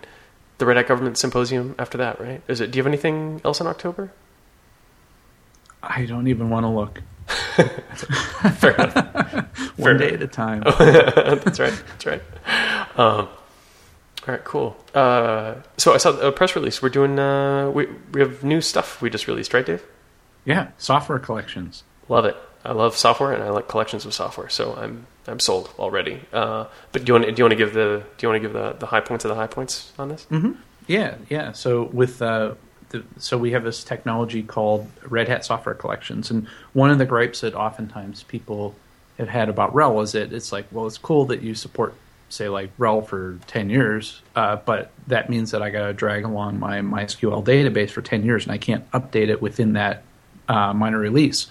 the 0.58 0.66
Red 0.66 0.78
Hat 0.78 0.88
Government 0.88 1.18
Symposium 1.18 1.76
after 1.80 1.98
that, 1.98 2.20
right? 2.20 2.42
Is 2.48 2.62
it? 2.62 2.72
Do 2.72 2.78
you 2.78 2.84
have 2.84 2.88
anything 2.88 3.42
else 3.44 3.60
in 3.62 3.68
October? 3.68 4.12
I 5.82 6.06
don't 6.06 6.28
even 6.28 6.50
want 6.50 6.64
to 6.64 6.70
look. 6.70 7.02
Fair 8.58 8.72
enough. 8.76 8.96
One 9.78 9.98
Fair 9.98 9.98
day 9.98 10.08
enough. 10.10 10.22
at 10.22 10.22
a 10.22 10.28
time. 10.28 10.64
that's 11.44 11.60
right. 11.60 11.84
That's 11.88 12.06
right. 12.06 12.22
Um, 12.98 13.28
all 14.28 14.34
right, 14.34 14.44
cool. 14.44 14.76
Uh, 14.94 15.56
so 15.78 15.94
I 15.94 15.98
saw 15.98 16.18
a 16.20 16.32
press 16.32 16.56
release. 16.56 16.82
We're 16.82 16.90
doing. 16.90 17.20
Uh, 17.20 17.70
we 17.70 17.88
we 18.12 18.22
have 18.22 18.44
new 18.44 18.62
stuff 18.62 19.02
we 19.02 19.10
just 19.10 19.28
released, 19.28 19.54
right, 19.54 19.66
Dave? 19.66 19.84
Yeah, 20.46 20.70
software 20.78 21.20
collections. 21.20 21.84
Love 22.10 22.26
it. 22.26 22.36
I 22.66 22.72
love 22.74 22.98
software 22.98 23.32
and 23.32 23.44
I 23.44 23.50
like 23.50 23.68
collections 23.68 24.06
of 24.06 24.14
software. 24.14 24.50
So 24.50 24.76
I'm 24.76 25.06
I'm 25.28 25.40
sold 25.40 25.70
already. 25.80 26.22
Uh, 26.34 26.66
but 26.92 27.06
do 27.06 27.10
you 27.14 27.20
want 27.20 27.36
do 27.36 27.40
you 27.40 27.44
want 27.44 27.52
to 27.52 27.58
give 27.58 27.74
the 27.74 28.04
do 28.18 28.26
you 28.26 28.30
want 28.30 28.42
to 28.42 28.48
give 28.48 28.54
the, 28.54 28.74
the 28.74 28.86
high 28.88 29.02
points 29.02 29.26
of 29.26 29.30
the 29.30 29.36
high 29.36 29.48
points 29.48 29.92
on 29.98 30.10
this? 30.10 30.26
hmm 30.26 30.54
Yeah, 30.88 31.16
yeah. 31.30 31.52
So 31.52 31.84
with 31.84 32.22
uh, 32.22 32.56
the, 32.90 33.04
so 33.18 33.38
we 33.38 33.52
have 33.52 33.64
this 33.64 33.84
technology 33.84 34.44
called 34.44 34.90
Red 35.08 35.28
Hat 35.28 35.46
Software 35.46 35.76
Collections, 35.76 36.32
and 36.32 36.48
one 36.74 36.92
of 36.92 36.98
the 36.98 37.06
gripes 37.06 37.42
that 37.42 37.56
oftentimes 37.56 38.24
people 38.24 38.76
have 39.18 39.30
had 39.30 39.50
about 39.50 39.74
RHEL 39.74 40.04
is 40.04 40.12
that 40.12 40.34
it's 40.34 40.52
like, 40.52 40.66
well, 40.72 40.86
it's 40.88 40.98
cool 40.98 41.26
that 41.26 41.42
you 41.42 41.56
support, 41.56 41.96
say, 42.30 42.50
like 42.50 42.76
RHEL 42.78 43.08
for 43.08 43.40
ten 43.48 43.70
years, 43.70 44.22
uh, 44.36 44.58
but 44.58 44.92
that 45.08 45.30
means 45.30 45.52
that 45.52 45.62
I 45.62 45.70
got 45.70 45.88
to 45.88 45.94
drag 45.94 46.26
along 46.26 46.60
my 46.60 46.82
MySQL 46.82 47.44
database 47.44 47.90
for 47.92 48.02
ten 48.02 48.24
years, 48.24 48.44
and 48.44 48.52
I 48.52 48.58
can't 48.58 48.90
update 48.92 49.30
it 49.30 49.42
within 49.42 49.74
that 49.74 50.04
uh, 50.48 50.74
minor 50.74 51.00
release. 51.00 51.48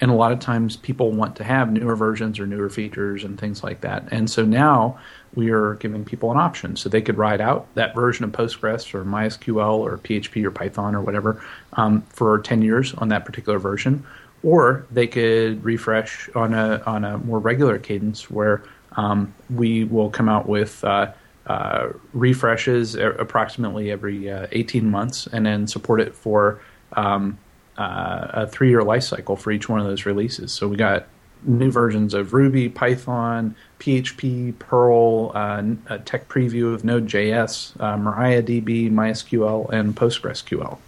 And 0.00 0.10
a 0.10 0.14
lot 0.14 0.32
of 0.32 0.38
times 0.38 0.76
people 0.76 1.10
want 1.10 1.36
to 1.36 1.44
have 1.44 1.72
newer 1.72 1.96
versions 1.96 2.38
or 2.38 2.46
newer 2.46 2.70
features 2.70 3.24
and 3.24 3.38
things 3.38 3.64
like 3.64 3.80
that. 3.80 4.04
And 4.12 4.30
so 4.30 4.44
now 4.44 4.98
we 5.34 5.50
are 5.50 5.74
giving 5.74 6.04
people 6.04 6.30
an 6.30 6.36
option. 6.36 6.76
So 6.76 6.88
they 6.88 7.02
could 7.02 7.18
ride 7.18 7.40
out 7.40 7.66
that 7.74 7.94
version 7.94 8.24
of 8.24 8.32
Postgres 8.32 8.94
or 8.94 9.04
MySQL 9.04 9.78
or 9.78 9.98
PHP 9.98 10.44
or 10.44 10.50
Python 10.50 10.94
or 10.94 11.00
whatever 11.00 11.42
um, 11.72 12.02
for 12.02 12.38
10 12.38 12.62
years 12.62 12.94
on 12.94 13.08
that 13.08 13.24
particular 13.24 13.58
version. 13.58 14.04
Or 14.44 14.86
they 14.90 15.08
could 15.08 15.64
refresh 15.64 16.28
on 16.34 16.54
a, 16.54 16.80
on 16.86 17.04
a 17.04 17.18
more 17.18 17.40
regular 17.40 17.78
cadence 17.78 18.30
where 18.30 18.62
um, 18.96 19.34
we 19.50 19.84
will 19.84 20.10
come 20.10 20.28
out 20.28 20.48
with 20.48 20.82
uh, 20.84 21.12
uh, 21.46 21.88
refreshes 22.12 22.94
approximately 22.94 23.90
every 23.90 24.30
uh, 24.30 24.46
18 24.52 24.88
months 24.88 25.26
and 25.26 25.46
then 25.46 25.66
support 25.66 26.00
it 26.00 26.14
for 26.14 26.60
um, 26.92 27.38
uh, 27.78 28.28
a 28.32 28.46
three 28.46 28.68
year 28.70 28.82
life 28.82 29.04
cycle 29.04 29.36
for 29.36 29.50
each 29.50 29.68
one 29.68 29.80
of 29.80 29.86
those 29.86 30.04
releases. 30.04 30.52
So 30.52 30.68
we 30.68 30.76
got 30.76 31.06
new 31.44 31.70
versions 31.70 32.14
of 32.14 32.34
Ruby, 32.34 32.68
Python, 32.68 33.54
PHP, 33.78 34.58
Perl, 34.58 35.32
uh, 35.34 35.62
a 35.86 35.98
tech 36.00 36.28
preview 36.28 36.74
of 36.74 36.84
Node.js, 36.84 37.80
uh, 37.80 37.96
MariaDB, 37.96 38.90
MySQL, 38.90 39.70
and 39.70 39.94
PostgreSQL. 39.94 40.78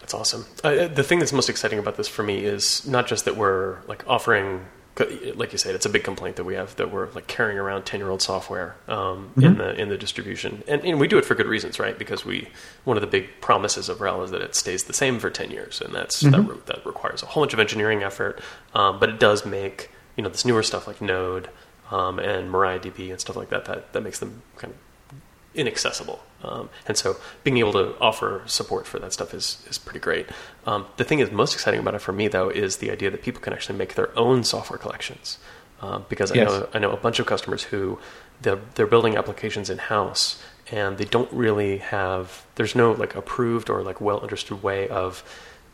That's 0.00 0.14
awesome. 0.14 0.44
Uh, 0.62 0.86
the 0.86 1.02
thing 1.02 1.18
that's 1.18 1.32
most 1.32 1.48
exciting 1.48 1.78
about 1.78 1.96
this 1.96 2.06
for 2.06 2.22
me 2.22 2.44
is 2.44 2.86
not 2.86 3.06
just 3.06 3.24
that 3.24 3.36
we're 3.36 3.78
like 3.88 4.06
offering, 4.06 4.64
like 5.34 5.52
you 5.52 5.58
said, 5.58 5.74
it's 5.74 5.84
a 5.84 5.90
big 5.90 6.04
complaint 6.04 6.36
that 6.36 6.44
we 6.44 6.54
have 6.54 6.74
that 6.76 6.90
we're 6.90 7.10
like 7.12 7.26
carrying 7.26 7.58
around 7.58 7.84
ten 7.84 8.00
year 8.00 8.08
old 8.08 8.22
software 8.22 8.76
um, 8.88 9.30
in 9.36 9.58
the 9.58 9.74
in 9.78 9.88
the 9.88 9.98
distribution, 9.98 10.62
and, 10.66 10.82
and 10.84 10.98
we 10.98 11.06
do 11.06 11.18
it 11.18 11.24
for 11.24 11.34
good 11.34 11.46
reasons, 11.46 11.78
right? 11.78 11.98
Because 11.98 12.24
we 12.24 12.48
one 12.84 12.96
of 12.96 13.02
the 13.02 13.06
big 13.06 13.40
promises 13.40 13.88
of 13.88 13.98
RHEL 13.98 14.24
is 14.24 14.30
that 14.30 14.40
it 14.40 14.54
stays 14.54 14.84
the 14.84 14.94
same 14.94 15.18
for 15.18 15.28
ten 15.28 15.50
years, 15.50 15.82
and 15.82 15.94
that's 15.94 16.20
that, 16.20 16.40
re- 16.40 16.56
that 16.66 16.86
requires 16.86 17.22
a 17.22 17.26
whole 17.26 17.42
bunch 17.42 17.52
of 17.52 17.60
engineering 17.60 18.02
effort, 18.02 18.40
um, 18.74 18.98
but 18.98 19.10
it 19.10 19.20
does 19.20 19.44
make 19.44 19.90
you 20.16 20.22
know 20.22 20.30
this 20.30 20.44
newer 20.44 20.62
stuff 20.62 20.86
like 20.86 21.02
Node 21.02 21.50
um, 21.90 22.18
and 22.18 22.50
MariaDB 22.50 23.10
and 23.10 23.20
stuff 23.20 23.36
like 23.36 23.50
that 23.50 23.66
that 23.66 23.92
that 23.92 24.02
makes 24.02 24.18
them 24.18 24.42
kind 24.56 24.72
of 24.72 24.78
inaccessible. 25.56 26.20
Um, 26.44 26.68
and 26.86 26.96
so 26.96 27.16
being 27.44 27.56
able 27.58 27.72
to 27.72 27.98
offer 27.98 28.42
support 28.46 28.86
for 28.86 28.98
that 29.00 29.12
stuff 29.12 29.34
is, 29.34 29.64
is 29.68 29.78
pretty 29.78 29.98
great. 30.00 30.26
Um, 30.66 30.86
the 30.96 31.04
thing 31.04 31.18
that's 31.18 31.32
most 31.32 31.54
exciting 31.54 31.80
about 31.80 31.94
it 31.94 32.00
for 32.00 32.12
me, 32.12 32.28
though, 32.28 32.48
is 32.48 32.76
the 32.76 32.90
idea 32.90 33.10
that 33.10 33.22
people 33.22 33.40
can 33.40 33.52
actually 33.52 33.78
make 33.78 33.94
their 33.94 34.16
own 34.18 34.44
software 34.44 34.78
collections. 34.78 35.38
Um, 35.80 36.06
because 36.08 36.30
I 36.32 36.36
Yes. 36.36 36.50
know 36.50 36.68
I 36.72 36.78
know 36.78 36.90
a 36.92 36.96
bunch 36.96 37.18
of 37.18 37.26
customers 37.26 37.64
who 37.64 37.98
they're, 38.40 38.58
they're 38.76 38.86
building 38.86 39.16
applications 39.16 39.68
in 39.68 39.76
house 39.78 40.42
and 40.70 40.96
they 40.96 41.04
don't 41.04 41.30
really 41.32 41.78
have 41.78 42.46
there's 42.54 42.74
no 42.74 42.92
like 42.92 43.14
approved 43.14 43.68
or 43.68 43.82
like 43.82 44.00
well 44.00 44.20
understood 44.20 44.62
way 44.62 44.88
of 44.88 45.22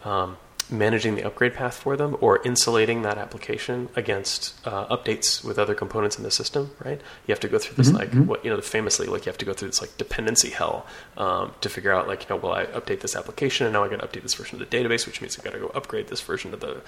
um, 0.04 0.36
managing 0.72 1.14
the 1.14 1.22
upgrade 1.22 1.54
path 1.54 1.74
for 1.74 1.96
them 1.96 2.16
or 2.20 2.42
insulating 2.44 3.02
that 3.02 3.18
application 3.18 3.88
against 3.94 4.54
uh, 4.66 4.86
updates 4.96 5.44
with 5.44 5.58
other 5.58 5.74
components 5.74 6.16
in 6.16 6.24
the 6.24 6.30
system 6.30 6.70
right? 6.84 7.00
You 7.26 7.32
have 7.32 7.40
to 7.40 7.48
go 7.48 7.58
through 7.58 7.76
this 7.76 7.92
like 7.92 8.12
what 8.14 8.44
you 8.44 8.50
know 8.50 8.60
famously 8.60 9.06
like 9.06 9.26
you 9.26 9.30
have 9.30 9.38
to 9.38 9.44
go 9.44 9.52
through 9.52 9.68
this 9.68 9.80
like 9.80 9.96
dependency 9.98 10.50
hell 10.50 10.86
um, 11.16 11.52
to 11.60 11.68
figure 11.68 11.92
out 11.92 12.08
like 12.08 12.22
you 12.22 12.34
know 12.34 12.40
well 12.42 12.52
i 12.54 12.64
update 12.66 13.00
this 13.00 13.14
application 13.14 13.66
and 13.66 13.72
now 13.74 13.84
i 13.84 13.88
got 13.88 14.00
to 14.00 14.06
update 14.08 14.22
this 14.22 14.34
version 14.34 14.60
of 14.60 14.68
the 14.70 14.76
database 14.76 15.06
which 15.06 15.20
means 15.20 15.38
i 15.38 15.42
got 15.42 15.52
to 15.52 15.58
go 15.60 15.68
upgrade 15.74 16.08
this 16.08 16.20
version 16.20 16.52
of 16.54 16.60
the 16.60 16.80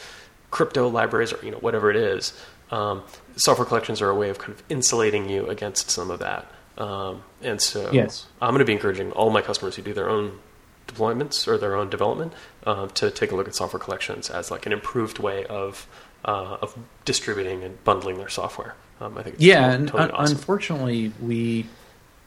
crypto 0.50 0.88
libraries 0.88 1.32
or 1.32 1.44
you 1.44 1.50
know 1.50 1.58
whatever 1.58 1.90
it 1.90 1.96
is. 1.96 2.32
Um, 2.70 3.02
software 3.36 3.66
collections 3.66 4.00
are 4.00 4.08
a 4.08 4.14
way 4.14 4.30
of 4.30 4.38
kind 4.38 4.52
of 4.52 4.62
insulating 4.68 5.28
you 5.28 5.46
against 5.48 5.90
some 5.90 6.10
of 6.10 6.20
that. 6.20 6.50
Um, 6.78 7.22
and 7.42 7.60
so 7.60 7.90
Yes. 7.92 8.26
i'm 8.42 8.50
going 8.50 8.58
to 8.60 8.64
be 8.64 8.72
encouraging 8.72 9.12
all 9.12 9.30
my 9.30 9.42
customers 9.42 9.76
who 9.76 9.82
do 9.82 9.92
their 9.92 10.08
own 10.08 10.38
deployments 10.88 11.46
or 11.48 11.56
their 11.56 11.76
own 11.76 11.88
development 11.88 12.32
uh, 12.66 12.86
to 12.88 13.10
take 13.10 13.30
a 13.32 13.36
look 13.36 13.48
at 13.48 13.54
software 13.54 13.80
collections 13.80 14.30
as 14.30 14.50
like 14.50 14.66
an 14.66 14.72
improved 14.72 15.18
way 15.18 15.44
of 15.46 15.86
uh, 16.24 16.56
of 16.62 16.76
distributing 17.04 17.62
and 17.62 17.82
bundling 17.84 18.18
their 18.18 18.28
software. 18.30 18.74
Um, 19.00 19.18
I 19.18 19.22
think 19.22 19.34
it's 19.36 19.44
Yeah, 19.44 19.60
totally, 19.60 19.74
and 19.76 19.88
totally 19.88 20.04
un- 20.10 20.14
awesome. 20.16 20.36
unfortunately, 20.36 21.12
we 21.20 21.66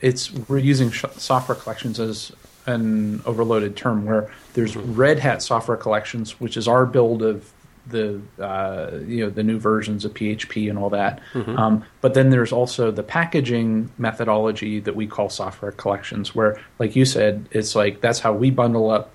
it's 0.02 0.32
we're 0.32 0.60
using 0.60 0.92
sh- 0.92 1.06
software 1.18 1.56
collections 1.56 2.00
as 2.00 2.32
an 2.68 3.22
overloaded 3.26 3.76
term. 3.76 4.06
Where 4.06 4.30
there's 4.54 4.76
Mm-hmm. 4.76 4.94
Red 4.96 5.20
Hat 5.20 5.42
software 5.42 5.78
collections, 5.78 6.40
which 6.40 6.58
is 6.58 6.68
our 6.68 6.86
build 6.86 7.24
of 7.24 7.52
the 7.88 8.20
uh, 8.40 8.98
you 9.08 9.24
know 9.24 9.30
the 9.30 9.44
new 9.44 9.58
versions 9.58 10.04
of 10.06 10.14
PHP 10.14 10.70
and 10.70 10.78
all 10.78 10.90
that. 10.92 11.22
Mm-hmm. 11.34 11.58
Um, 11.58 11.84
but 12.02 12.14
then 12.14 12.30
there's 12.30 12.52
also 12.52 12.92
the 12.92 13.02
packaging 13.04 13.90
methodology 13.98 14.80
that 14.82 14.96
we 14.96 15.08
call 15.08 15.30
software 15.30 15.72
collections, 15.72 16.36
where, 16.36 16.60
like 16.80 16.96
you 16.96 17.06
said, 17.06 17.48
it's 17.52 17.76
like 17.76 18.02
that's 18.02 18.20
how 18.20 18.34
we 18.34 18.52
bundle 18.52 18.92
up 18.92 19.12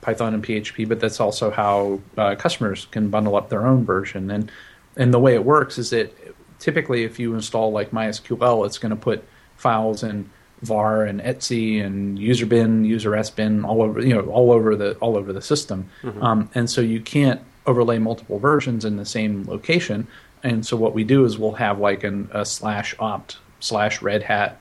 Python 0.00 0.34
and 0.34 0.44
PHP, 0.44 0.88
but 0.88 1.00
that's 1.00 1.20
also 1.20 1.50
how 1.50 2.00
uh, 2.16 2.34
customers 2.34 2.86
can 2.90 3.08
bundle 3.08 3.36
up 3.36 3.48
their 3.48 3.66
own 3.66 3.84
version. 3.84 4.30
And 4.30 4.50
and 4.96 5.12
the 5.12 5.18
way 5.18 5.34
it 5.34 5.44
works 5.44 5.78
is 5.78 5.90
that 5.90 6.14
typically, 6.58 7.04
if 7.04 7.18
you 7.18 7.34
install 7.34 7.72
like 7.72 7.90
MySQL, 7.90 8.64
it's 8.66 8.78
going 8.78 8.90
to 8.90 8.96
put 8.96 9.24
files 9.56 10.02
in 10.02 10.30
var 10.62 11.04
and 11.04 11.20
etc 11.20 11.84
and 11.84 12.18
user 12.18 12.46
bin, 12.46 12.84
user 12.84 13.10
sbin, 13.10 13.64
all 13.64 13.82
over 13.82 14.00
you 14.00 14.14
know 14.14 14.22
all 14.30 14.52
over 14.52 14.76
the 14.76 14.94
all 14.96 15.16
over 15.16 15.32
the 15.32 15.42
system. 15.42 15.88
Um, 16.22 16.50
and 16.54 16.70
so 16.70 16.80
you 16.80 17.00
can't 17.00 17.40
overlay 17.66 17.98
multiple 17.98 18.38
versions 18.38 18.84
in 18.84 18.96
the 18.96 19.04
same 19.04 19.44
location. 19.44 20.06
And 20.42 20.66
so 20.66 20.76
what 20.76 20.92
we 20.92 21.04
do 21.04 21.24
is 21.24 21.38
we'll 21.38 21.52
have 21.52 21.78
like 21.78 22.04
an, 22.04 22.28
a 22.32 22.44
slash 22.44 22.94
opt 22.98 23.38
slash 23.60 24.02
Red 24.02 24.22
Hat 24.22 24.60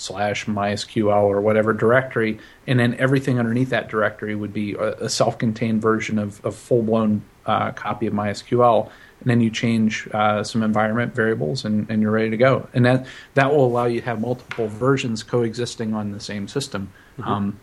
slash 0.00 0.46
MySQL 0.46 1.22
or 1.22 1.40
whatever 1.40 1.72
directory, 1.72 2.38
and 2.66 2.80
then 2.80 2.94
everything 2.94 3.38
underneath 3.38 3.70
that 3.70 3.88
directory 3.88 4.34
would 4.34 4.52
be 4.52 4.74
a, 4.74 5.08
self-contained 5.08 5.82
version 5.82 6.18
of 6.18 6.44
a 6.44 6.50
full-blown 6.50 7.22
uh, 7.46 7.72
copy 7.72 8.06
of 8.06 8.14
MySQL. 8.14 8.90
And 9.20 9.30
then 9.30 9.42
you 9.42 9.50
change 9.50 10.08
uh, 10.12 10.42
some 10.42 10.62
environment 10.62 11.14
variables, 11.14 11.66
and, 11.66 11.88
and 11.90 12.00
you're 12.00 12.10
ready 12.10 12.30
to 12.30 12.38
go. 12.38 12.68
And 12.72 12.86
that 12.86 13.06
that 13.34 13.50
will 13.50 13.66
allow 13.66 13.84
you 13.84 14.00
to 14.00 14.06
have 14.06 14.20
multiple 14.20 14.66
versions 14.66 15.22
coexisting 15.22 15.92
on 15.92 16.12
the 16.12 16.20
same 16.20 16.48
system, 16.48 16.90
um, 17.22 17.60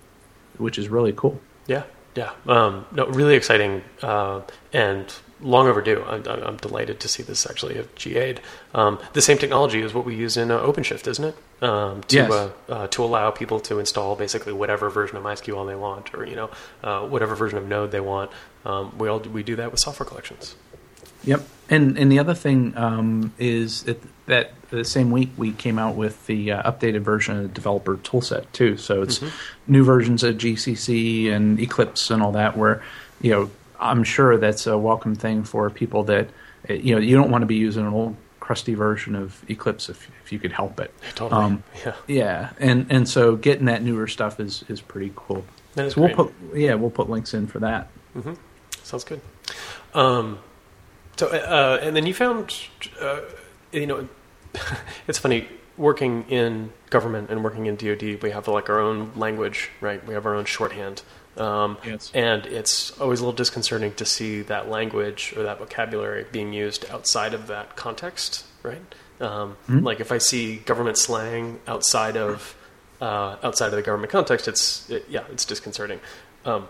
which 0.59 0.77
is 0.77 0.87
really 0.87 1.13
cool. 1.13 1.41
Yeah, 1.65 1.83
yeah. 2.15 2.31
Um, 2.45 2.85
no, 2.91 3.07
really 3.07 3.33
exciting. 3.33 3.83
Uh, 4.03 4.41
and 4.71 5.11
long 5.41 5.67
overdue. 5.67 6.03
I'm, 6.07 6.25
I'm 6.27 6.57
delighted 6.57 6.99
to 7.01 7.07
see 7.07 7.23
this 7.23 7.47
actually 7.49 7.75
have 7.75 7.93
GA'd. 7.95 8.41
Um, 8.73 8.99
the 9.13 9.21
same 9.21 9.37
technology 9.37 9.81
is 9.81 9.93
what 9.93 10.05
we 10.05 10.15
use 10.15 10.37
in 10.37 10.51
uh, 10.51 10.59
OpenShift, 10.59 11.07
isn't 11.07 11.23
it? 11.25 11.63
Um, 11.63 12.01
to 12.03 12.15
Yes. 12.15 12.31
uh, 12.31 12.51
uh, 12.69 12.87
to 12.87 13.03
allow 13.03 13.31
people 13.31 13.59
to 13.61 13.79
install 13.79 14.15
basically 14.15 14.53
whatever 14.53 14.89
version 14.89 15.17
of 15.17 15.23
MySQL 15.23 15.67
they 15.67 15.75
want, 15.75 16.13
or 16.13 16.25
you 16.25 16.35
know 16.35 16.49
uh, 16.83 17.01
whatever 17.07 17.35
version 17.35 17.57
of 17.57 17.67
Node 17.67 17.91
they 17.91 17.99
want. 17.99 18.31
Um, 18.65 18.97
we 18.97 19.07
all 19.07 19.19
we 19.19 19.43
do 19.43 19.55
that 19.55 19.71
with 19.71 19.79
software 19.79 20.07
collections. 20.07 20.55
Yep. 21.23 21.47
And 21.69 21.97
and 21.97 22.11
the 22.11 22.19
other 22.19 22.33
thing 22.35 22.77
um, 22.77 23.33
is 23.37 23.83
that, 23.83 24.01
that 24.27 24.51
the 24.69 24.85
same 24.85 25.11
week 25.11 25.29
we 25.35 25.51
came 25.51 25.79
out 25.79 25.95
with 25.95 26.25
the 26.27 26.51
uh, 26.51 26.71
updated 26.71 27.01
version 27.01 27.35
of 27.37 27.41
the 27.43 27.49
developer 27.49 27.97
toolset 27.97 28.45
too. 28.53 28.77
So 28.77 29.01
it's 29.01 29.21
new 29.67 29.83
versions 29.83 30.23
of 30.23 30.37
GCC 30.37 31.31
and 31.31 31.59
Eclipse 31.59 32.11
and 32.11 32.21
all 32.21 32.31
that. 32.33 32.55
Where 32.55 32.81
you 33.21 33.31
know 33.31 33.49
I'm 33.79 34.03
sure 34.03 34.37
that's 34.37 34.67
a 34.67 34.77
welcome 34.77 35.15
thing 35.15 35.43
for 35.43 35.69
people 35.69 36.03
that 36.05 36.29
uh, 36.69 36.73
you 36.73 36.95
know 36.95 37.01
you 37.01 37.15
don't 37.15 37.31
want 37.31 37.41
to 37.41 37.45
be 37.47 37.55
using 37.55 37.85
an 37.85 37.93
old 37.93 38.15
crusty 38.39 38.75
version 38.75 39.15
of 39.15 39.43
Eclipse 39.49 39.89
if 39.89 40.09
if 40.23 40.31
you 40.31 40.39
could 40.39 40.51
help 40.51 40.79
it. 40.79 40.93
Totally. 41.15 41.43
Um, 41.43 41.63
yeah. 41.85 41.95
Yeah, 42.07 42.49
and 42.59 42.87
and 42.89 43.07
so 43.07 43.35
getting 43.35 43.65
that 43.65 43.81
newer 43.83 44.07
stuff 44.07 44.39
is 44.39 44.63
is 44.67 44.81
pretty 44.81 45.11
cool. 45.15 45.45
That 45.75 45.87
is 45.87 45.93
so 45.93 46.01
we'll 46.01 46.15
great. 46.15 46.51
put 46.51 46.57
yeah 46.57 46.73
we'll 46.75 46.89
put 46.89 47.09
links 47.09 47.33
in 47.33 47.47
for 47.47 47.59
that. 47.59 47.89
Sounds 48.83 49.03
good. 49.03 49.21
Um, 49.93 50.39
so, 51.17 51.27
uh, 51.27 51.79
and 51.81 51.95
then 51.95 52.05
you 52.05 52.13
found, 52.13 52.53
uh, 53.01 53.19
you 53.71 53.85
know, 53.85 54.07
it's 55.07 55.17
funny 55.17 55.47
working 55.77 56.23
in 56.29 56.71
government 56.89 57.29
and 57.29 57.43
working 57.43 57.65
in 57.65 57.75
DoD. 57.75 58.21
We 58.21 58.31
have 58.31 58.47
like 58.47 58.69
our 58.69 58.79
own 58.79 59.11
language, 59.15 59.69
right? 59.81 60.05
We 60.07 60.13
have 60.13 60.25
our 60.25 60.35
own 60.35 60.45
shorthand, 60.45 61.03
um, 61.39 61.77
Yes. 61.85 62.11
and 62.13 62.45
it's 62.45 62.97
always 62.99 63.19
a 63.19 63.23
little 63.23 63.35
disconcerting 63.35 63.93
to 63.95 64.05
see 64.05 64.41
that 64.43 64.69
language 64.69 65.33
or 65.37 65.43
that 65.43 65.59
vocabulary 65.59 66.25
being 66.31 66.53
used 66.53 66.85
outside 66.89 67.33
of 67.33 67.47
that 67.47 67.75
context, 67.75 68.45
right? 68.63 68.81
Um, 69.21 69.57
Like 69.67 69.99
if 69.99 70.11
I 70.11 70.17
see 70.19 70.57
government 70.57 70.97
slang 70.97 71.59
outside 71.67 72.17
of 72.17 72.55
uh, 73.01 73.35
outside 73.43 73.67
of 73.67 73.73
the 73.73 73.81
government 73.83 74.11
context, 74.11 74.47
it's 74.47 74.89
it, 74.89 75.05
yeah, 75.09 75.23
it's 75.31 75.45
disconcerting. 75.45 75.99
Um, 76.45 76.67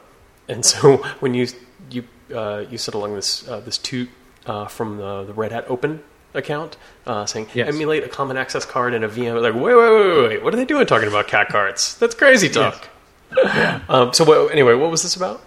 and 0.50 0.66
so 0.66 0.98
when 1.20 1.34
you 1.34 1.48
you 1.90 2.04
uh, 2.36 2.66
you 2.70 2.78
said 2.78 2.94
along 2.94 3.16
this 3.16 3.48
uh, 3.48 3.60
this 3.62 3.78
toot 3.78 4.10
uh, 4.46 4.68
from 4.68 4.98
the, 4.98 5.24
the 5.26 5.34
Red 5.34 5.52
Hat 5.52 5.66
Open 5.70 6.02
account 6.34 6.78
uh, 7.06 7.26
saying 7.26 7.48
Yes. 7.54 7.68
emulate 7.70 8.04
a 8.04 8.10
common 8.10 8.38
access 8.38 8.66
card 8.66 8.94
in 8.94 9.04
a 9.04 9.10
VM, 9.10 9.42
like 9.42 9.54
wait 9.54 9.76
wait 9.76 9.90
wait 9.92 10.08
wait 10.08 10.28
wait, 10.30 10.44
what 10.44 10.54
are 10.54 10.58
they 10.58 10.66
doing 10.66 10.86
talking 10.86 11.08
about 11.08 11.28
CAC 11.28 11.48
cards? 11.50 11.98
That's 11.98 12.16
crazy 12.16 12.50
talk. 12.50 12.88
um, 13.90 14.14
so 14.14 14.24
what, 14.24 14.52
anyway, 14.52 14.74
what 14.74 14.92
was 14.92 15.04
this 15.04 15.16
about? 15.16 15.44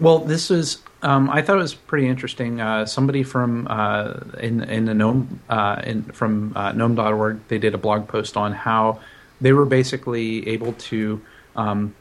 Well, 0.00 0.18
this 0.18 0.50
is. 0.50 0.78
Um, 1.02 1.28
I 1.28 1.42
thought 1.42 1.56
it 1.56 1.62
was 1.62 1.74
pretty 1.74 2.08
interesting. 2.08 2.60
Uh, 2.60 2.86
somebody 2.86 3.22
from 3.22 3.66
uh, 3.68 4.14
in 4.40 4.62
in 4.64 4.86
the 4.86 4.94
GNOME 4.94 5.40
uh, 5.48 5.82
in, 5.84 6.02
from 6.04 6.52
uh, 6.56 6.72
GNOME.org 6.72 7.46
they 7.48 7.58
did 7.58 7.74
a 7.74 7.78
blog 7.78 8.08
post 8.08 8.36
on 8.36 8.52
how 8.52 9.00
they 9.40 9.52
were 9.52 9.66
basically 9.66 10.48
able 10.48 10.72
to 10.74 11.20
um, 11.56 11.94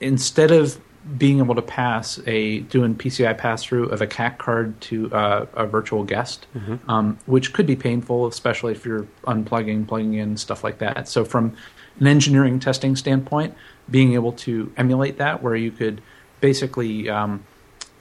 instead 0.00 0.50
of 0.50 0.80
being 1.18 1.38
able 1.38 1.54
to 1.54 1.62
pass 1.62 2.18
a 2.26 2.60
doing 2.60 2.94
PCI 2.94 3.36
pass 3.36 3.62
through 3.62 3.88
of 3.90 4.00
a 4.00 4.06
CAC 4.06 4.38
card 4.38 4.80
to 4.82 5.12
uh, 5.14 5.46
a 5.54 5.66
virtual 5.66 6.02
guest, 6.02 6.46
um, 6.88 7.18
which 7.26 7.52
could 7.52 7.66
be 7.66 7.76
painful, 7.76 8.26
especially 8.26 8.72
if 8.72 8.86
you're 8.86 9.06
unplugging, 9.24 9.86
plugging 9.86 10.14
in, 10.14 10.36
stuff 10.36 10.64
like 10.64 10.78
that. 10.78 11.08
So, 11.08 11.24
from 11.24 11.56
an 12.00 12.06
engineering 12.06 12.58
testing 12.58 12.96
standpoint, 12.96 13.54
being 13.90 14.14
able 14.14 14.32
to 14.32 14.72
emulate 14.76 15.18
that, 15.18 15.42
where 15.42 15.54
you 15.54 15.70
could 15.70 16.00
basically 16.40 17.08
um, 17.10 17.44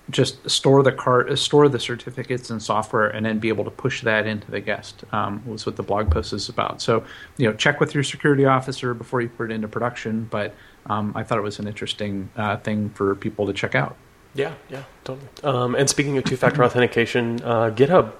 just 0.09 0.49
store 0.49 0.83
the 0.83 0.91
card, 0.91 1.37
store 1.39 1.69
the 1.69 1.79
certificates 1.79 2.49
and 2.49 2.61
software, 2.61 3.07
and 3.07 3.25
then 3.25 3.39
be 3.39 3.47
able 3.47 3.63
to 3.63 3.71
push 3.71 4.01
that 4.01 4.27
into 4.27 4.49
the 4.51 4.59
guest 4.59 5.03
um, 5.11 5.41
was 5.45 5.65
what 5.65 5.75
the 5.75 5.83
blog 5.83 6.11
post 6.11 6.33
is 6.33 6.49
about. 6.49 6.81
So, 6.81 7.03
you 7.37 7.47
know, 7.47 7.55
check 7.55 7.79
with 7.79 7.93
your 7.93 8.03
security 8.03 8.45
officer 8.45 8.93
before 8.93 9.21
you 9.21 9.29
put 9.29 9.49
it 9.49 9.53
into 9.53 9.67
production. 9.67 10.27
But 10.29 10.55
um, 10.87 11.13
I 11.15 11.23
thought 11.23 11.37
it 11.37 11.43
was 11.43 11.59
an 11.59 11.67
interesting 11.67 12.29
uh, 12.35 12.57
thing 12.57 12.89
for 12.89 13.15
people 13.15 13.45
to 13.47 13.53
check 13.53 13.75
out. 13.75 13.95
Yeah, 14.35 14.53
yeah, 14.69 14.83
totally. 15.03 15.27
Um, 15.43 15.75
and 15.75 15.89
speaking 15.89 16.17
of 16.17 16.25
two-factor 16.25 16.63
authentication, 16.65 17.41
uh, 17.43 17.69
GitHub 17.69 18.11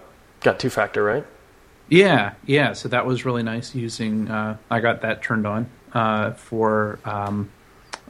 got 0.41 0.60
two-factor, 0.60 1.03
right? 1.03 1.26
Yeah, 1.89 2.34
yeah. 2.45 2.73
So 2.73 2.88
that 2.89 3.05
was 3.05 3.26
really 3.26 3.43
nice. 3.43 3.76
Using, 3.76 4.30
uh, 4.30 4.57
I 4.69 4.80
got 4.80 5.01
that 5.01 5.22
turned 5.22 5.45
on 5.45 5.69
uh, 5.93 6.31
for 6.31 6.99
um, 7.03 7.49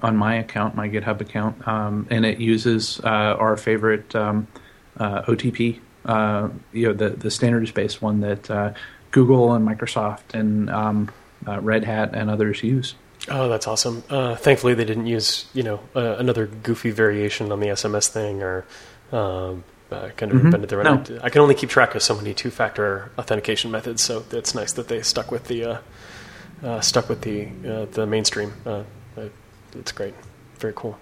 on 0.04 0.18
my 0.18 0.36
account, 0.36 0.76
my 0.76 0.90
GitHub 0.90 1.22
account, 1.22 1.68
um, 1.68 2.08
and 2.12 2.26
it 2.26 2.40
uses 2.40 3.00
uh, 3.04 3.08
our 3.08 3.56
favorite 3.58 4.14
um, 4.16 4.48
uh, 4.98 5.24
OTP, 5.24 5.80
uh, 6.06 6.50
you 6.74 6.88
know, 6.88 6.94
the 6.94 7.10
the 7.10 7.32
standards-based 7.32 8.02
one 8.02 8.20
that 8.20 8.52
uh, 8.52 8.74
Google 9.12 9.54
and 9.54 9.66
Microsoft 9.68 10.34
and 10.34 10.70
um, 10.70 11.10
uh, 11.48 11.60
Red 11.62 11.86
Hat 11.86 12.12
and 12.14 12.30
others 12.30 12.62
use. 12.64 12.96
Oh, 13.30 13.48
that's 13.48 13.68
awesome. 13.68 14.04
Uh, 14.10 14.36
thankfully, 14.36 14.74
they 14.74 14.86
didn't 14.86 15.08
use 15.08 15.46
you 15.54 15.64
know 15.64 15.80
uh, 15.96 16.18
another 16.18 16.48
goofy 16.48 16.92
variation 16.92 17.52
on 17.52 17.60
the 17.62 17.68
SMS 17.68 18.10
thing 18.10 18.44
or 18.44 18.66
um, 19.12 19.64
uh, 19.92 20.10
kind 20.18 20.32
of 20.32 20.44
invented 20.44 20.70
their 20.70 20.86
own. 20.86 21.06
No. 21.08 21.20
I 21.22 21.30
can 21.30 21.42
only 21.42 21.56
keep 21.56 21.70
track 21.70 21.96
of 21.96 22.04
so 22.04 22.16
many 22.16 22.34
two-factor 22.34 23.12
authentication 23.18 23.72
methods, 23.72 24.04
so 24.04 24.26
it's 24.32 24.54
nice 24.54 24.74
that 24.74 24.88
they 24.88 25.02
stuck 25.02 25.32
with 25.32 25.46
the 25.46 25.64
uh, 25.64 25.78
uh, 26.64 26.82
stuck 26.82 27.08
with 27.08 27.22
the 27.22 27.48
uh, 27.66 27.86
the 27.86 28.06
mainstream. 28.06 28.54
It's 29.76 29.92
great, 29.92 30.14
very 30.60 30.74
cool. 30.76 30.98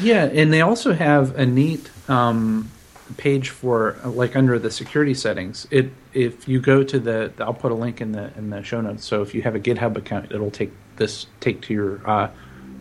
Yeah, 0.00 0.24
and 0.24 0.52
they 0.52 0.60
also 0.60 0.92
have 0.92 1.38
a 1.38 1.46
neat 1.46 1.90
um, 2.08 2.70
page 3.16 3.50
for 3.50 3.96
like 4.04 4.36
under 4.36 4.58
the 4.58 4.70
security 4.70 5.14
settings. 5.14 5.66
It 5.70 5.92
if 6.12 6.48
you 6.48 6.60
go 6.60 6.82
to 6.82 6.98
the, 6.98 7.32
I'll 7.38 7.54
put 7.54 7.72
a 7.72 7.74
link 7.74 8.00
in 8.00 8.12
the 8.12 8.32
in 8.36 8.50
the 8.50 8.62
show 8.62 8.80
notes. 8.80 9.04
So 9.04 9.22
if 9.22 9.34
you 9.34 9.42
have 9.42 9.54
a 9.54 9.60
GitHub 9.60 9.96
account, 9.96 10.32
it'll 10.32 10.50
take 10.50 10.72
this 10.96 11.26
take 11.40 11.62
to 11.62 11.74
your 11.74 12.00
uh, 12.08 12.30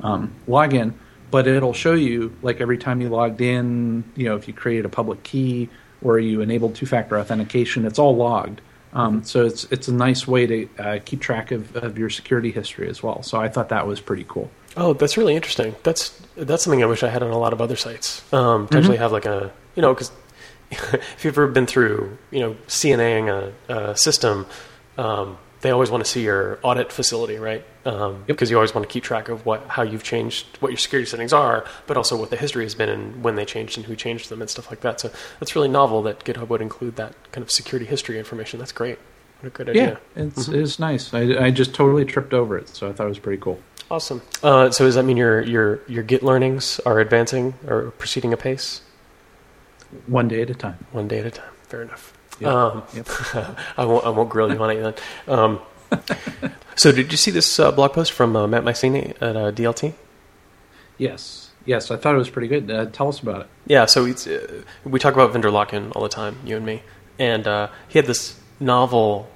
um, 0.02 0.34
login, 0.48 0.94
but 1.30 1.48
it'll 1.48 1.74
show 1.74 1.94
you 1.94 2.36
like 2.42 2.62
every 2.62 2.78
time 2.78 3.02
you 3.02 3.10
logged 3.10 3.42
in. 3.42 4.04
You 4.16 4.26
know, 4.26 4.36
if 4.36 4.48
you 4.48 4.54
created 4.54 4.86
a 4.86 4.90
public 4.90 5.24
key 5.24 5.70
or 6.02 6.18
you 6.18 6.42
enabled 6.42 6.76
two-factor 6.76 7.20
authentication, 7.20 7.86
it's 7.86 8.00
all 8.00 8.16
logged. 8.16 8.62
Um, 8.94 9.24
so 9.24 9.46
it's 9.46 9.66
it's 9.66 9.88
a 9.88 9.94
nice 9.94 10.28
way 10.28 10.48
to 10.48 10.70
uh, 10.80 11.00
keep 11.04 11.22
track 11.22 11.52
of, 11.52 11.76
of 11.76 11.98
your 11.98 12.10
security 12.10 12.52
history 12.52 12.90
as 12.90 13.02
well. 13.02 13.24
So 13.24 13.40
I 13.40 13.48
thought 13.48 13.70
that 13.70 13.88
was 13.88 14.02
pretty 14.02 14.26
cool. 14.28 14.52
Oh, 14.78 14.94
that's 14.94 15.18
really 15.18 15.36
interesting. 15.36 15.76
That's 15.84 16.10
that's 16.36 16.64
something 16.64 16.82
I 16.82 16.86
wish 16.86 17.04
I 17.04 17.10
had 17.10 17.24
on 17.24 17.32
a 17.32 17.38
lot 17.38 17.54
of 17.54 17.62
other 17.62 17.76
sites. 17.76 18.22
Um, 18.34 18.68
to 18.70 18.78
actually 18.78 18.98
have 18.98 19.12
like 19.12 19.26
a 19.26 19.52
you 19.76 19.82
know 19.82 19.94
because 19.94 20.12
if 20.72 21.24
you've 21.26 21.34
ever 21.38 21.48
been 21.48 21.66
through 21.68 22.18
you 22.32 22.40
know 22.40 22.56
CNAing 22.68 23.54
a, 23.70 23.74
a 23.74 23.98
system, 23.98 24.46
um, 24.98 25.38
they 25.62 25.70
always 25.72 25.92
want 25.92 26.04
to 26.04 26.10
see 26.10 26.24
your 26.24 26.60
audit 26.64 26.92
facility, 26.92 27.38
right? 27.38 27.64
Um, 27.86 28.24
Because 28.28 28.50
you 28.50 28.58
always 28.58 28.74
want 28.76 28.88
to 28.88 28.92
keep 28.92 29.04
track 29.04 29.28
of 29.28 29.46
what 29.46 29.64
how 29.68 29.82
you've 29.84 30.04
changed, 30.04 30.46
what 30.60 30.70
your 30.70 30.78
security 30.78 31.10
settings 31.10 31.34
are, 31.34 31.66
but 31.88 31.98
also 31.98 32.16
what 32.16 32.30
the 32.30 32.38
history 32.38 32.64
has 32.64 32.76
been 32.76 32.90
and 32.90 33.24
when 33.24 33.36
they 33.36 33.46
changed 33.46 33.78
and 33.78 33.86
who 33.86 33.96
changed 33.96 34.30
them 34.30 34.40
and 34.42 34.50
stuff 34.50 34.70
like 34.70 34.82
that. 34.82 35.00
So 35.02 35.12
that's 35.40 35.56
really 35.56 35.68
novel 35.68 36.02
that 36.04 36.24
GitHub 36.24 36.48
would 36.50 36.62
include 36.62 36.96
that 36.96 37.14
kind 37.32 37.44
of 37.44 37.52
security 37.52 37.86
history 37.86 38.18
information. 38.18 38.60
That's 38.60 38.72
great. 38.72 39.00
What 39.42 39.60
a 39.60 39.66
Yeah, 39.74 39.82
idea. 39.82 40.00
it's 40.16 40.48
it's 40.48 40.80
nice. 40.80 41.14
I, 41.14 41.46
I 41.46 41.52
just 41.52 41.74
totally 41.74 42.06
tripped 42.06 42.34
over 42.34 42.58
it, 42.58 42.70
so 42.70 42.88
I 42.88 42.92
thought 42.94 43.06
it 43.06 43.10
was 43.10 43.20
pretty 43.20 43.42
cool. 43.42 43.60
Awesome. 43.92 44.22
Uh, 44.42 44.72
so 44.72 44.86
does 44.86 44.96
that 44.96 45.04
mean 45.04 45.18
your 45.18 45.42
your 45.42 45.82
your 45.86 46.02
Git 46.02 46.24
learnings 46.24 46.80
are 46.86 47.02
advancing 47.02 47.56
or 47.68 47.92
proceeding 47.92 48.32
apace? 48.32 48.80
One 50.08 50.30
day 50.30 50.42
at 50.42 50.50
a 50.50 50.56
time. 50.56 50.86
One 50.94 51.10
day 51.10 51.20
at 51.20 51.26
a 51.26 51.32
time. 51.32 51.52
Fair 51.68 51.82
enough. 51.82 52.18
Yep. 52.40 52.50
Um, 52.50 52.84
Yep. 52.94 53.08
I 53.78 53.84
won't 53.84 54.06
I 54.06 54.10
won't 54.10 54.30
grill 54.30 54.50
you 54.50 54.58
on 54.64 54.70
it 54.72 54.82
then. 54.82 54.94
Um, 55.28 55.60
so 56.78 56.94
did 56.94 57.12
you 57.12 57.18
see 57.18 57.32
this 57.32 57.60
uh, 57.60 57.70
blog 57.74 57.92
post 57.92 58.14
from 58.14 58.34
uh, 58.38 58.48
Matt 58.48 58.64
Mycene 58.64 59.10
at 59.22 59.36
uh, 59.36 59.52
DLT? 59.52 59.94
Yes, 60.98 61.52
yes, 61.66 61.92
I 61.92 61.98
thought 61.98 62.16
it 62.16 62.18
was 62.18 62.30
pretty 62.30 62.48
good. 62.48 62.72
Uh, 62.72 62.86
tell 62.86 63.10
us 63.10 63.20
about 63.20 63.42
it. 63.42 63.48
Yeah. 63.68 63.88
So 63.88 64.06
it's, 64.06 64.26
uh, 64.26 64.64
we 64.86 65.00
talk 65.00 65.16
about 65.16 65.34
vendor 65.34 65.52
lock-in 65.52 65.92
all 65.92 66.04
the 66.04 66.08
time, 66.10 66.38
you 66.46 66.56
and 66.56 66.66
me, 66.66 66.84
and 67.20 67.46
uh, 67.46 67.68
he 67.90 68.00
had 68.00 68.06
this 68.06 68.40
novel 68.58 69.30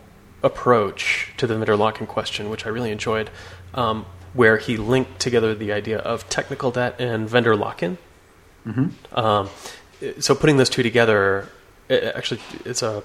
approach 0.43 1.33
to 1.37 1.45
the 1.45 1.57
vendor 1.57 1.75
lock-in 1.75 2.07
question, 2.07 2.49
which 2.49 2.65
I 2.65 2.69
really 2.69 2.91
enjoyed, 2.91 3.29
um, 3.73 4.05
where 4.35 4.57
he 4.57 4.77
linked 4.77 5.19
together 5.19 5.55
the 5.55 5.71
idea 5.71 5.97
of 5.97 6.29
technical 6.29 6.69
debt 6.69 6.99
and 6.99 7.27
vendor 7.27 7.55
lock-in. 7.55 7.97
Um, 9.13 9.49
so 10.19 10.35
putting 10.35 10.57
those 10.57 10.69
two 10.69 10.83
together, 10.83 11.49
it, 11.89 12.03
actually, 12.15 12.41
it's 12.65 12.83
a. 12.83 13.03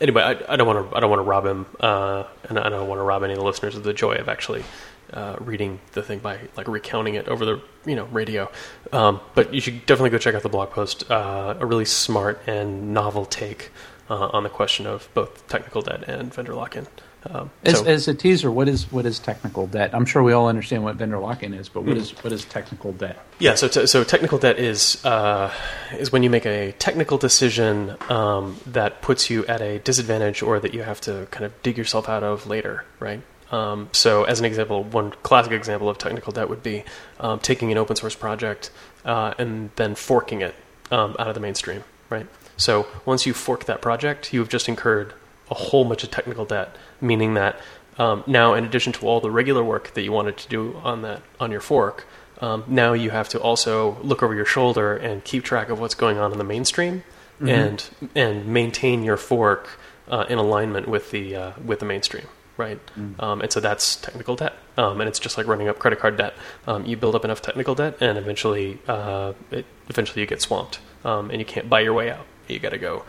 Anyway, 0.00 0.22
I, 0.22 0.52
I 0.52 0.56
don't 0.56 0.66
want 0.66 0.90
to. 0.90 0.96
I 0.96 1.00
don't 1.00 1.10
want 1.10 1.20
to 1.20 1.24
rob 1.24 1.44
him, 1.44 1.66
uh, 1.80 2.24
and 2.48 2.58
I 2.58 2.68
don't 2.68 2.88
want 2.88 3.00
to 3.00 3.02
rob 3.02 3.22
any 3.22 3.32
of 3.34 3.38
the 3.38 3.44
listeners 3.44 3.76
of 3.76 3.82
the 3.82 3.92
joy 3.92 4.14
of 4.14 4.28
actually 4.28 4.64
uh, 5.12 5.36
reading 5.40 5.80
the 5.92 6.02
thing 6.02 6.20
by 6.20 6.38
like 6.56 6.68
recounting 6.68 7.14
it 7.14 7.28
over 7.28 7.44
the 7.44 7.60
you 7.84 7.96
know 7.96 8.04
radio. 8.06 8.50
Um, 8.92 9.20
but 9.34 9.52
you 9.52 9.60
should 9.60 9.84
definitely 9.86 10.10
go 10.10 10.18
check 10.18 10.34
out 10.34 10.42
the 10.42 10.48
blog 10.48 10.70
post. 10.70 11.10
Uh, 11.10 11.56
a 11.58 11.66
really 11.66 11.84
smart 11.84 12.40
and 12.46 12.94
novel 12.94 13.26
take 13.26 13.70
uh, 14.08 14.28
on 14.28 14.42
the 14.42 14.48
question 14.48 14.86
of 14.86 15.08
both 15.14 15.46
technical 15.48 15.82
debt 15.82 16.04
and 16.06 16.32
vendor 16.32 16.54
lock-in. 16.54 16.86
Um, 17.28 17.50
As, 17.64 17.78
so- 17.78 17.84
as 17.84 18.08
a 18.08 18.14
teaser, 18.14 18.50
what 18.50 18.68
is 18.68 18.90
what 18.90 19.04
is 19.04 19.18
technical 19.18 19.66
debt? 19.66 19.90
I'm 19.92 20.06
sure 20.06 20.22
we 20.22 20.32
all 20.32 20.48
understand 20.48 20.84
what 20.84 20.96
vendor 20.96 21.18
lock-in 21.18 21.52
is, 21.52 21.68
but 21.68 21.84
what 21.84 21.98
is 21.98 22.12
what 22.24 22.32
is 22.32 22.44
technical 22.46 22.92
debt? 22.92 23.18
Yeah, 23.38 23.56
so 23.56 23.68
t- 23.68 23.86
so 23.86 24.04
technical 24.04 24.38
debt 24.38 24.58
is 24.58 25.04
uh, 25.04 25.52
is 25.98 26.10
when 26.10 26.22
you 26.22 26.30
make 26.30 26.46
a 26.46 26.72
technical 26.72 27.18
decision 27.18 27.96
um, 28.08 28.56
that 28.66 29.02
puts 29.02 29.28
you 29.28 29.44
at 29.46 29.60
a 29.60 29.80
disadvantage 29.80 30.42
or 30.42 30.60
that 30.60 30.72
you 30.72 30.82
have 30.82 31.00
to 31.02 31.26
kind 31.30 31.44
of 31.44 31.62
dig 31.62 31.76
yourself 31.76 32.08
out 32.08 32.22
of 32.22 32.46
later, 32.46 32.84
right? 33.00 33.20
Um, 33.50 33.88
so, 33.92 34.24
as 34.24 34.38
an 34.38 34.46
example, 34.46 34.84
one 34.84 35.10
classic 35.22 35.52
example 35.52 35.88
of 35.88 35.98
technical 35.98 36.32
debt 36.32 36.48
would 36.48 36.62
be 36.62 36.84
um, 37.18 37.40
taking 37.40 37.72
an 37.72 37.78
open 37.78 37.96
source 37.96 38.14
project 38.14 38.70
uh, 39.04 39.34
and 39.38 39.70
then 39.76 39.94
forking 39.96 40.40
it 40.40 40.54
um, 40.90 41.16
out 41.18 41.28
of 41.28 41.34
the 41.34 41.40
mainstream, 41.40 41.82
right? 42.08 42.26
So, 42.56 42.86
once 43.04 43.26
you 43.26 43.34
fork 43.34 43.64
that 43.64 43.82
project, 43.82 44.32
you've 44.32 44.48
just 44.48 44.68
incurred 44.68 45.14
a 45.50 45.54
whole 45.54 45.84
bunch 45.84 46.04
of 46.04 46.10
technical 46.10 46.44
debt, 46.44 46.76
meaning 47.00 47.34
that 47.34 47.58
um, 47.98 48.24
now, 48.26 48.54
in 48.54 48.64
addition 48.64 48.94
to 48.94 49.06
all 49.06 49.20
the 49.20 49.30
regular 49.30 49.62
work 49.62 49.92
that 49.92 50.02
you 50.02 50.10
wanted 50.10 50.38
to 50.38 50.48
do 50.48 50.76
on 50.82 51.02
that 51.02 51.22
on 51.38 51.50
your 51.50 51.60
fork, 51.60 52.06
um, 52.40 52.64
now 52.66 52.94
you 52.94 53.10
have 53.10 53.28
to 53.30 53.40
also 53.40 53.98
look 54.02 54.22
over 54.22 54.34
your 54.34 54.46
shoulder 54.46 54.96
and 54.96 55.22
keep 55.22 55.44
track 55.44 55.68
of 55.68 55.78
what's 55.80 55.94
going 55.94 56.16
on 56.16 56.32
in 56.32 56.38
the 56.38 56.44
mainstream, 56.44 57.04
and 57.40 57.90
and 58.14 58.46
maintain 58.46 59.02
your 59.02 59.18
fork 59.18 59.78
uh, 60.08 60.24
in 60.30 60.38
alignment 60.38 60.88
with 60.88 61.10
the 61.10 61.36
uh, 61.36 61.52
with 61.62 61.80
the 61.80 61.84
mainstream, 61.84 62.26
right? 62.56 62.78
Um, 63.18 63.42
and 63.42 63.52
so 63.52 63.60
that's 63.60 63.96
technical 63.96 64.34
debt, 64.34 64.54
um, 64.78 65.00
and 65.00 65.08
it's 65.08 65.18
just 65.18 65.36
like 65.36 65.46
running 65.46 65.68
up 65.68 65.78
credit 65.78 65.98
card 65.98 66.16
debt. 66.16 66.32
Um, 66.66 66.86
you 66.86 66.96
build 66.96 67.14
up 67.14 67.24
enough 67.26 67.42
technical 67.42 67.74
debt, 67.74 67.98
and 68.00 68.16
eventually, 68.16 68.78
uh, 68.88 69.34
it, 69.50 69.66
eventually 69.90 70.22
you 70.22 70.26
get 70.26 70.40
swamped, 70.40 70.80
um, 71.04 71.30
and 71.30 71.38
you 71.38 71.44
can't 71.44 71.68
buy 71.68 71.80
your 71.80 71.92
way 71.92 72.10
out. 72.10 72.24
You 72.48 72.58
got 72.58 72.70
to 72.70 72.78
go 72.78 73.04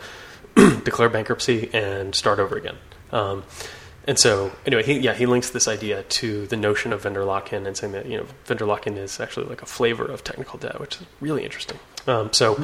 declare 0.84 1.08
bankruptcy 1.08 1.70
and 1.72 2.14
start 2.14 2.38
over 2.38 2.56
again. 2.56 2.76
Um, 3.10 3.44
and 4.04 4.18
so, 4.18 4.50
anyway, 4.66 4.82
he, 4.82 4.98
yeah, 4.98 5.14
he 5.14 5.26
links 5.26 5.50
this 5.50 5.68
idea 5.68 6.02
to 6.02 6.46
the 6.48 6.56
notion 6.56 6.92
of 6.92 7.02
vendor 7.02 7.24
lock-in 7.24 7.66
and 7.66 7.76
saying 7.76 7.92
that 7.92 8.06
you 8.06 8.16
know 8.16 8.26
vendor 8.46 8.66
lock-in 8.66 8.98
is 8.98 9.20
actually 9.20 9.46
like 9.46 9.62
a 9.62 9.66
flavor 9.66 10.04
of 10.04 10.24
technical 10.24 10.58
debt, 10.58 10.80
which 10.80 10.96
is 10.96 11.06
really 11.20 11.44
interesting. 11.44 11.78
Um, 12.08 12.32
so, 12.32 12.60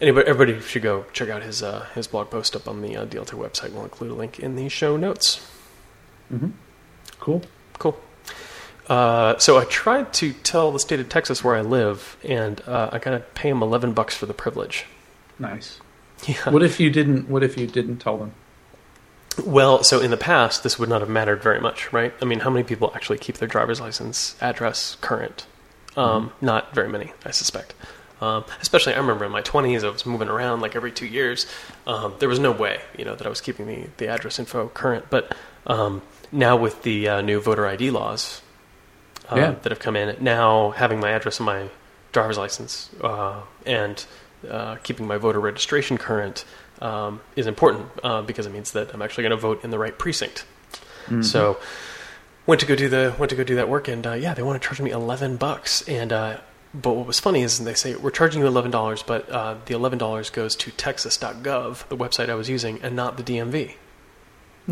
anybody, 0.00 0.26
everybody 0.26 0.60
should 0.60 0.82
go 0.82 1.04
check 1.12 1.28
out 1.28 1.42
his 1.42 1.62
uh, 1.62 1.86
his 1.94 2.06
blog 2.06 2.30
post 2.30 2.56
up 2.56 2.66
on 2.66 2.80
the 2.80 2.96
uh, 2.96 3.04
DLT 3.04 3.32
website. 3.32 3.72
We'll 3.72 3.84
include 3.84 4.12
a 4.12 4.14
link 4.14 4.38
in 4.38 4.56
the 4.56 4.68
show 4.70 4.96
notes. 4.96 5.46
Cool. 7.20 7.42
Cool. 7.78 8.00
Uh, 8.88 9.36
so 9.36 9.58
I 9.58 9.64
tried 9.64 10.14
to 10.14 10.32
tell 10.32 10.72
the 10.72 10.78
state 10.78 11.00
of 11.00 11.10
Texas 11.10 11.44
where 11.44 11.54
I 11.54 11.60
live, 11.60 12.16
and 12.24 12.62
uh, 12.66 12.88
I 12.92 12.98
got 12.98 13.10
to 13.10 13.20
pay 13.20 13.50
him 13.50 13.60
eleven 13.60 13.92
bucks 13.92 14.14
for 14.14 14.24
the 14.24 14.32
privilege. 14.32 14.86
Nice. 15.38 15.80
Yeah. 16.26 16.50
What 16.50 16.62
if 16.62 16.80
you 16.80 16.90
didn't? 16.90 17.28
What 17.28 17.42
if 17.42 17.56
you 17.56 17.66
didn't 17.66 17.98
tell 17.98 18.16
them? 18.18 18.32
Well, 19.44 19.84
so 19.84 20.00
in 20.00 20.10
the 20.10 20.16
past, 20.16 20.62
this 20.64 20.78
would 20.78 20.88
not 20.88 21.00
have 21.00 21.08
mattered 21.08 21.42
very 21.42 21.60
much, 21.60 21.92
right? 21.92 22.12
I 22.20 22.24
mean, 22.24 22.40
how 22.40 22.50
many 22.50 22.64
people 22.64 22.90
actually 22.94 23.18
keep 23.18 23.36
their 23.36 23.46
driver's 23.46 23.80
license 23.80 24.34
address 24.40 24.96
current? 25.00 25.46
Um, 25.96 26.32
Not 26.40 26.74
very 26.74 26.88
many, 26.88 27.12
I 27.24 27.30
suspect. 27.30 27.74
Um, 28.20 28.44
especially, 28.60 28.94
I 28.94 28.98
remember 28.98 29.24
in 29.24 29.30
my 29.30 29.42
20s, 29.42 29.84
I 29.84 29.90
was 29.90 30.04
moving 30.04 30.28
around 30.28 30.60
like 30.60 30.74
every 30.74 30.90
two 30.90 31.06
years. 31.06 31.46
Um, 31.86 32.14
there 32.18 32.28
was 32.28 32.40
no 32.40 32.50
way, 32.50 32.80
you 32.96 33.04
know, 33.04 33.14
that 33.14 33.26
I 33.26 33.30
was 33.30 33.40
keeping 33.40 33.66
the, 33.66 33.86
the 33.98 34.08
address 34.08 34.40
info 34.40 34.68
current. 34.68 35.06
But 35.08 35.36
um, 35.68 36.02
now 36.32 36.56
with 36.56 36.82
the 36.82 37.08
uh, 37.08 37.20
new 37.20 37.40
voter 37.40 37.64
ID 37.66 37.90
laws 37.92 38.42
uh, 39.30 39.36
Yeah. 39.36 39.50
that 39.62 39.70
have 39.70 39.78
come 39.78 39.94
in, 39.94 40.16
now 40.22 40.70
having 40.70 40.98
my 40.98 41.10
address 41.10 41.38
on 41.40 41.46
my 41.46 41.68
driver's 42.10 42.38
license 42.38 42.90
uh, 43.02 43.40
and 43.64 44.04
uh, 44.48 44.76
keeping 44.82 45.06
my 45.06 45.16
voter 45.16 45.40
registration 45.40 45.98
current 45.98 46.44
um, 46.80 47.20
is 47.36 47.46
important 47.46 47.88
uh, 48.02 48.22
because 48.22 48.46
it 48.46 48.52
means 48.52 48.72
that 48.72 48.92
I'm 48.94 49.02
actually 49.02 49.22
going 49.22 49.30
to 49.30 49.36
vote 49.36 49.64
in 49.64 49.70
the 49.70 49.78
right 49.78 49.96
precinct. 49.98 50.44
So 51.22 51.58
went 52.46 52.60
to 52.60 52.66
go 52.66 52.76
do 52.76 52.88
the 52.88 53.14
went 53.18 53.30
to 53.30 53.36
go 53.36 53.44
do 53.44 53.54
that 53.56 53.68
work, 53.68 53.88
and 53.88 54.06
uh, 54.06 54.12
yeah, 54.12 54.34
they 54.34 54.42
want 54.42 54.60
to 54.60 54.66
charge 54.66 54.80
me 54.80 54.90
eleven 54.90 55.36
bucks. 55.36 55.82
And 55.88 56.12
uh, 56.12 56.40
but 56.74 56.92
what 56.92 57.06
was 57.06 57.18
funny 57.18 57.42
is 57.42 57.58
they 57.64 57.74
say 57.74 57.96
we're 57.96 58.10
charging 58.10 58.42
you 58.42 58.46
eleven 58.46 58.70
dollars, 58.70 59.02
but 59.02 59.28
uh, 59.30 59.56
the 59.64 59.74
eleven 59.74 59.98
dollars 59.98 60.28
goes 60.30 60.54
to 60.56 60.70
Texas.gov, 60.70 61.88
the 61.88 61.96
website 61.96 62.28
I 62.28 62.34
was 62.34 62.48
using, 62.50 62.80
and 62.82 62.94
not 62.94 63.16
the 63.16 63.22
DMV. 63.22 63.74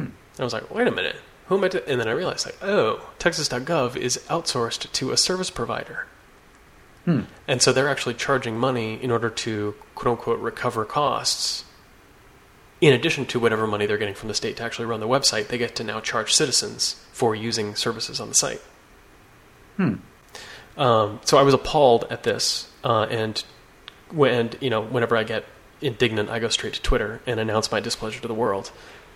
And 0.05 0.41
I 0.41 0.45
was 0.45 0.53
like, 0.53 0.71
wait 0.75 0.87
a 0.87 0.91
minute, 0.91 1.17
who 1.47 1.57
am 1.57 1.65
I? 1.65 1.69
To-? 1.69 1.89
And 1.89 1.99
then 1.99 2.09
I 2.09 2.13
realized, 2.13 2.45
like, 2.45 2.63
oh, 2.63 3.09
Texas.gov 3.19 3.97
is 3.97 4.19
outsourced 4.29 4.93
to 4.93 5.11
a 5.11 5.17
service 5.17 5.49
provider. 5.51 6.07
And 7.07 7.62
so 7.62 7.73
they're 7.73 7.89
actually 7.89 8.15
charging 8.15 8.59
money 8.59 9.01
in 9.01 9.11
order 9.12 9.31
to 9.31 9.74
quote 9.95 10.19
unquote 10.19 10.41
recover 10.41 10.85
costs. 10.85 11.65
In 12.81 12.93
addition 12.93 13.24
to 13.27 13.39
whatever 13.41 13.66
money 13.66 13.87
they're 13.87 13.97
getting 13.97 14.15
from 14.15 14.28
the 14.28 14.35
state 14.35 14.57
to 14.59 14.62
actually 14.65 14.87
run 14.87 15.01
the 15.01 15.09
website, 15.09 15.47
they 15.49 15.57
get 15.57 15.74
to 15.77 15.85
now 15.85 16.01
charge 16.01 16.35
citizens 16.35 16.95
for 17.12 17.35
using 17.35 17.74
services 17.74 18.20
on 18.20 18.28
the 18.28 18.35
site. 18.35 18.61
Um, 19.78 21.20
so 21.24 21.39
I 21.39 21.43
was 21.43 21.55
appalled 21.55 22.07
at 22.11 22.23
this, 22.23 22.70
uh, 22.85 23.07
and 23.11 23.43
when 24.11 24.51
you 24.61 24.69
know, 24.69 24.83
whenever 24.83 25.16
I 25.16 25.23
get 25.24 25.45
indignant, 25.81 26.28
I 26.28 26.39
go 26.39 26.49
straight 26.49 26.74
to 26.74 26.83
Twitter 26.83 27.20
and 27.27 27.41
announce 27.41 27.70
my 27.73 27.81
displeasure 27.81 28.20
to 28.20 28.28
the 28.28 28.35
world. 28.35 28.70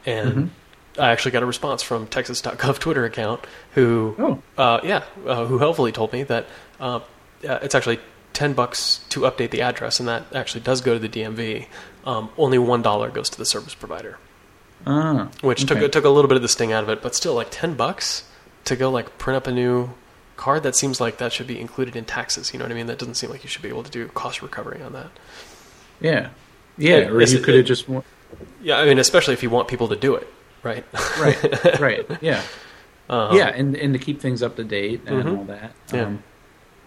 And 0.06 0.50
I 0.98 1.10
actually 1.10 1.32
got 1.32 1.42
a 1.42 1.46
response 1.46 1.82
from 1.82 2.06
Texas.gov 2.06 2.78
Twitter 2.78 3.04
account 3.04 3.44
who, 3.74 4.14
Oh. 4.18 4.42
uh, 4.56 4.80
yeah, 4.82 5.02
uh, 5.26 5.44
who 5.46 5.58
helpfully 5.58 5.92
told 5.92 6.12
me 6.12 6.22
that 6.24 6.46
uh, 7.48 7.58
it's 7.62 7.74
actually 7.74 8.00
ten 8.32 8.52
bucks 8.52 9.00
to 9.10 9.20
update 9.20 9.50
the 9.50 9.62
address, 9.62 9.98
and 10.00 10.08
that 10.08 10.24
actually 10.34 10.60
does 10.62 10.80
go 10.80 10.94
to 10.94 10.98
the 10.98 11.08
DMV. 11.08 11.66
Um, 12.04 12.30
only 12.38 12.58
one 12.58 12.82
dollar 12.82 13.10
goes 13.10 13.28
to 13.30 13.38
the 13.38 13.44
service 13.44 13.74
provider, 13.74 14.18
Ah, 14.86 15.28
which 15.42 15.64
okay. 15.70 15.80
took 15.80 15.92
took 15.92 16.04
a 16.04 16.08
little 16.10 16.28
bit 16.28 16.36
of 16.36 16.42
the 16.42 16.48
sting 16.48 16.72
out 16.72 16.82
of 16.82 16.88
it, 16.88 17.02
but 17.02 17.14
still, 17.14 17.34
like 17.34 17.48
ten 17.50 17.74
bucks 17.74 18.24
to 18.64 18.76
go 18.76 18.90
like 18.90 19.18
print 19.18 19.36
up 19.36 19.46
a 19.46 19.52
new 19.52 19.90
card. 20.36 20.62
That 20.62 20.74
seems 20.76 21.00
like 21.00 21.18
that 21.18 21.32
should 21.32 21.46
be 21.46 21.60
included 21.60 21.96
in 21.96 22.04
taxes. 22.04 22.52
You 22.52 22.58
know 22.58 22.64
what 22.64 22.72
I 22.72 22.74
mean? 22.74 22.86
That 22.86 22.98
doesn't 22.98 23.14
seem 23.16 23.30
like 23.30 23.42
you 23.42 23.48
should 23.48 23.62
be 23.62 23.68
able 23.68 23.82
to 23.82 23.90
do 23.90 24.06
cost 24.08 24.40
recovery 24.42 24.80
on 24.82 24.92
that. 24.94 25.10
Yeah, 26.00 26.30
yeah. 26.78 27.00
Hey, 27.00 27.06
Or 27.08 27.20
is 27.20 27.32
you 27.34 27.40
could 27.40 27.54
have 27.56 27.66
just 27.66 27.86
Yeah, 28.62 28.78
I 28.78 28.86
mean, 28.86 28.98
especially 28.98 29.34
if 29.34 29.42
you 29.42 29.50
want 29.50 29.68
people 29.68 29.88
to 29.88 29.96
do 29.96 30.14
it, 30.14 30.26
right? 30.62 30.84
right, 31.20 31.80
right. 31.80 32.06
Yeah, 32.22 32.42
Um, 33.10 33.36
yeah, 33.36 33.48
and 33.48 33.76
and 33.76 33.92
to 33.92 33.98
keep 33.98 34.20
things 34.20 34.42
up 34.42 34.56
to 34.56 34.64
date 34.64 35.02
and 35.06 35.24
Mhm. 35.24 35.38
all 35.38 35.44
that. 35.44 35.72
Yeah. 35.92 36.12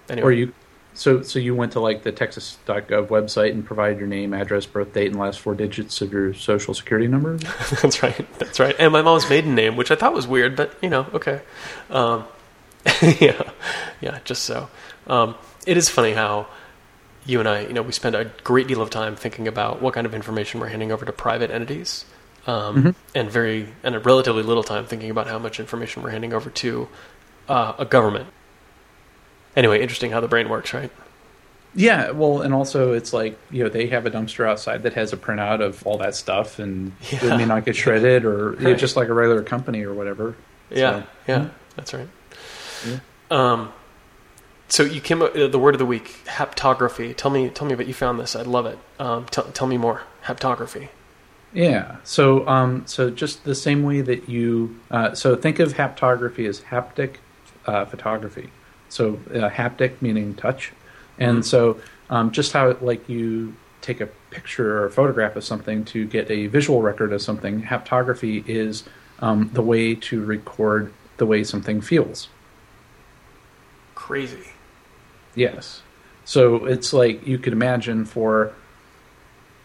Anyway, 0.10 0.28
Or 0.28 0.32
you, 0.32 0.54
so 0.94 1.22
so 1.24 1.40
you 1.40 1.56
went 1.56 1.72
to 1.74 1.80
like 1.80 2.04
the 2.04 2.12
Texas.gov 2.12 3.08
website 3.08 3.52
and 3.52 3.66
provided 3.66 4.00
your 4.00 4.08
name, 4.08 4.34
address, 4.34 4.66
birth 4.66 4.94
date, 4.94 5.08
and 5.08 5.20
last 5.20 5.40
four 5.40 5.56
digits 5.56 6.02
of 6.02 6.12
your 6.12 6.34
social 6.34 6.74
security 6.74 7.08
number. 7.08 7.38
that's 7.82 8.04
right. 8.04 8.40
That's 8.40 8.60
right. 8.60 8.76
And 8.78 8.94
my 8.94 9.02
mom's 9.02 9.28
maiden 9.30 9.56
name, 9.56 9.76
which 9.76 9.92
I 9.92 9.96
thought 9.96 10.14
was 10.14 10.28
weird, 10.28 10.56
but 10.56 10.78
you 10.82 10.90
know, 10.90 11.08
okay. 11.14 11.42
Um, 11.90 12.26
yeah, 13.02 13.50
yeah. 14.02 14.20
Just 14.24 14.44
so. 14.44 14.70
Um, 15.08 15.36
it 15.66 15.78
is 15.78 15.90
funny 15.90 16.14
how 16.14 16.48
you 17.26 17.40
and 17.40 17.48
I, 17.48 17.62
you 17.62 17.74
know, 17.74 17.82
we 17.82 17.92
spend 17.92 18.16
a 18.16 18.26
great 18.44 18.68
deal 18.68 18.82
of 18.82 18.90
time 18.90 19.16
thinking 19.16 19.48
about 19.48 19.82
what 19.82 19.94
kind 19.94 20.06
of 20.06 20.14
information 20.14 20.60
we're 20.60 20.68
handing 20.68 20.92
over 20.92 21.06
to 21.06 21.12
private 21.12 21.50
entities, 21.52 22.06
um, 22.46 22.96
and 23.16 23.32
very 23.32 23.70
and 23.84 23.96
a 23.96 24.00
relatively 24.00 24.44
little 24.44 24.64
time 24.64 24.86
thinking 24.86 25.10
about 25.10 25.28
how 25.28 25.40
much 25.40 25.60
information 25.60 26.04
we're 26.04 26.12
handing 26.12 26.34
over 26.34 26.50
to 26.50 26.88
uh, 27.48 27.74
a 27.80 27.86
government. 27.86 28.28
Anyway, 29.56 29.82
interesting 29.82 30.12
how 30.12 30.20
the 30.20 30.28
brain 30.28 30.50
works, 30.50 30.74
right? 30.74 30.92
Yeah, 31.76 32.12
well, 32.12 32.42
and 32.42 32.54
also 32.54 32.94
it's 32.94 33.14
like 33.14 33.38
you 33.50 33.64
know 33.64 33.70
they 33.70 33.88
have 33.88 34.06
a 34.06 34.12
dumpster 34.12 34.48
outside 34.48 34.84
that 34.84 34.94
has 34.94 35.12
a 35.12 35.18
printout 35.18 35.60
of 35.62 35.86
all 35.88 35.98
that 36.00 36.16
stuff, 36.16 36.60
and 36.60 36.92
Yeah. 37.12 37.34
it 37.34 37.38
may 37.38 37.46
not 37.46 37.66
get 37.66 37.76
shredded, 37.84 38.26
or 38.26 38.54
you 38.60 38.66
know, 38.70 38.74
just 38.76 38.96
like 38.96 39.08
a 39.08 39.14
regular 39.14 39.42
company 39.44 39.84
or 39.84 39.94
whatever. 39.94 40.36
Yeah, 40.70 41.02
So, 41.02 41.08
yeah, 41.28 41.50
that's 41.76 41.94
right. 41.94 42.08
Yeah. 42.88 43.00
Um, 43.32 43.74
so 44.70 44.84
you 44.84 45.02
came 45.02 45.22
up 45.22 45.34
the 45.34 45.60
word 45.60 45.74
of 45.76 45.80
the 45.80 45.86
week, 45.86 46.20
haptography. 46.26 47.16
Tell 47.16 47.30
me, 47.32 47.50
tell 47.50 47.68
me 47.68 47.74
about 47.74 47.88
you 47.88 47.94
found 47.94 48.20
this. 48.20 48.36
I 48.36 48.42
love 48.44 48.66
it. 48.68 48.78
Um, 49.00 49.26
tell 49.26 49.46
tell 49.46 49.68
me 49.68 49.78
more. 49.78 50.02
Haptography. 50.26 50.90
Yeah. 51.54 51.98
So, 52.04 52.48
um, 52.48 52.84
so 52.88 53.10
just 53.12 53.44
the 53.46 53.54
same 53.56 53.84
way 53.84 54.02
that 54.02 54.28
you, 54.30 54.80
uh, 54.90 55.14
so 55.14 55.36
think 55.36 55.60
of 55.60 55.74
haptography 55.74 56.48
as 56.48 56.62
haptic 56.62 57.16
uh, 57.68 57.86
photography. 57.86 58.50
So, 58.94 59.20
uh, 59.34 59.50
haptic 59.50 60.02
meaning 60.02 60.36
touch, 60.36 60.72
and 61.18 61.40
Mhm. 61.40 61.46
so 61.46 61.78
um, 62.10 62.32
just 62.32 62.54
how 62.54 62.76
like 62.82 63.10
you 63.10 63.54
take 63.82 64.00
a 64.00 64.08
picture 64.30 64.78
or 64.78 64.86
a 64.86 64.92
photograph 64.92 65.36
of 65.36 65.44
something 65.44 65.84
to 65.86 66.06
get 66.06 66.30
a 66.30 66.48
visual 66.48 66.82
record 66.82 67.12
of 67.12 67.22
something, 67.22 67.64
haptography 67.64 68.44
is 68.48 68.84
um, 69.20 69.50
the 69.54 69.62
way 69.62 69.96
to 69.96 70.24
record 70.24 70.92
the 71.18 71.26
way 71.26 71.44
something 71.44 71.82
feels. 71.82 72.28
Crazy. 73.96 74.50
Yes. 75.36 75.82
So 76.26 76.66
it's 76.66 76.94
like 76.94 77.26
you 77.26 77.38
could 77.38 77.54
imagine 77.54 78.06
for 78.06 78.54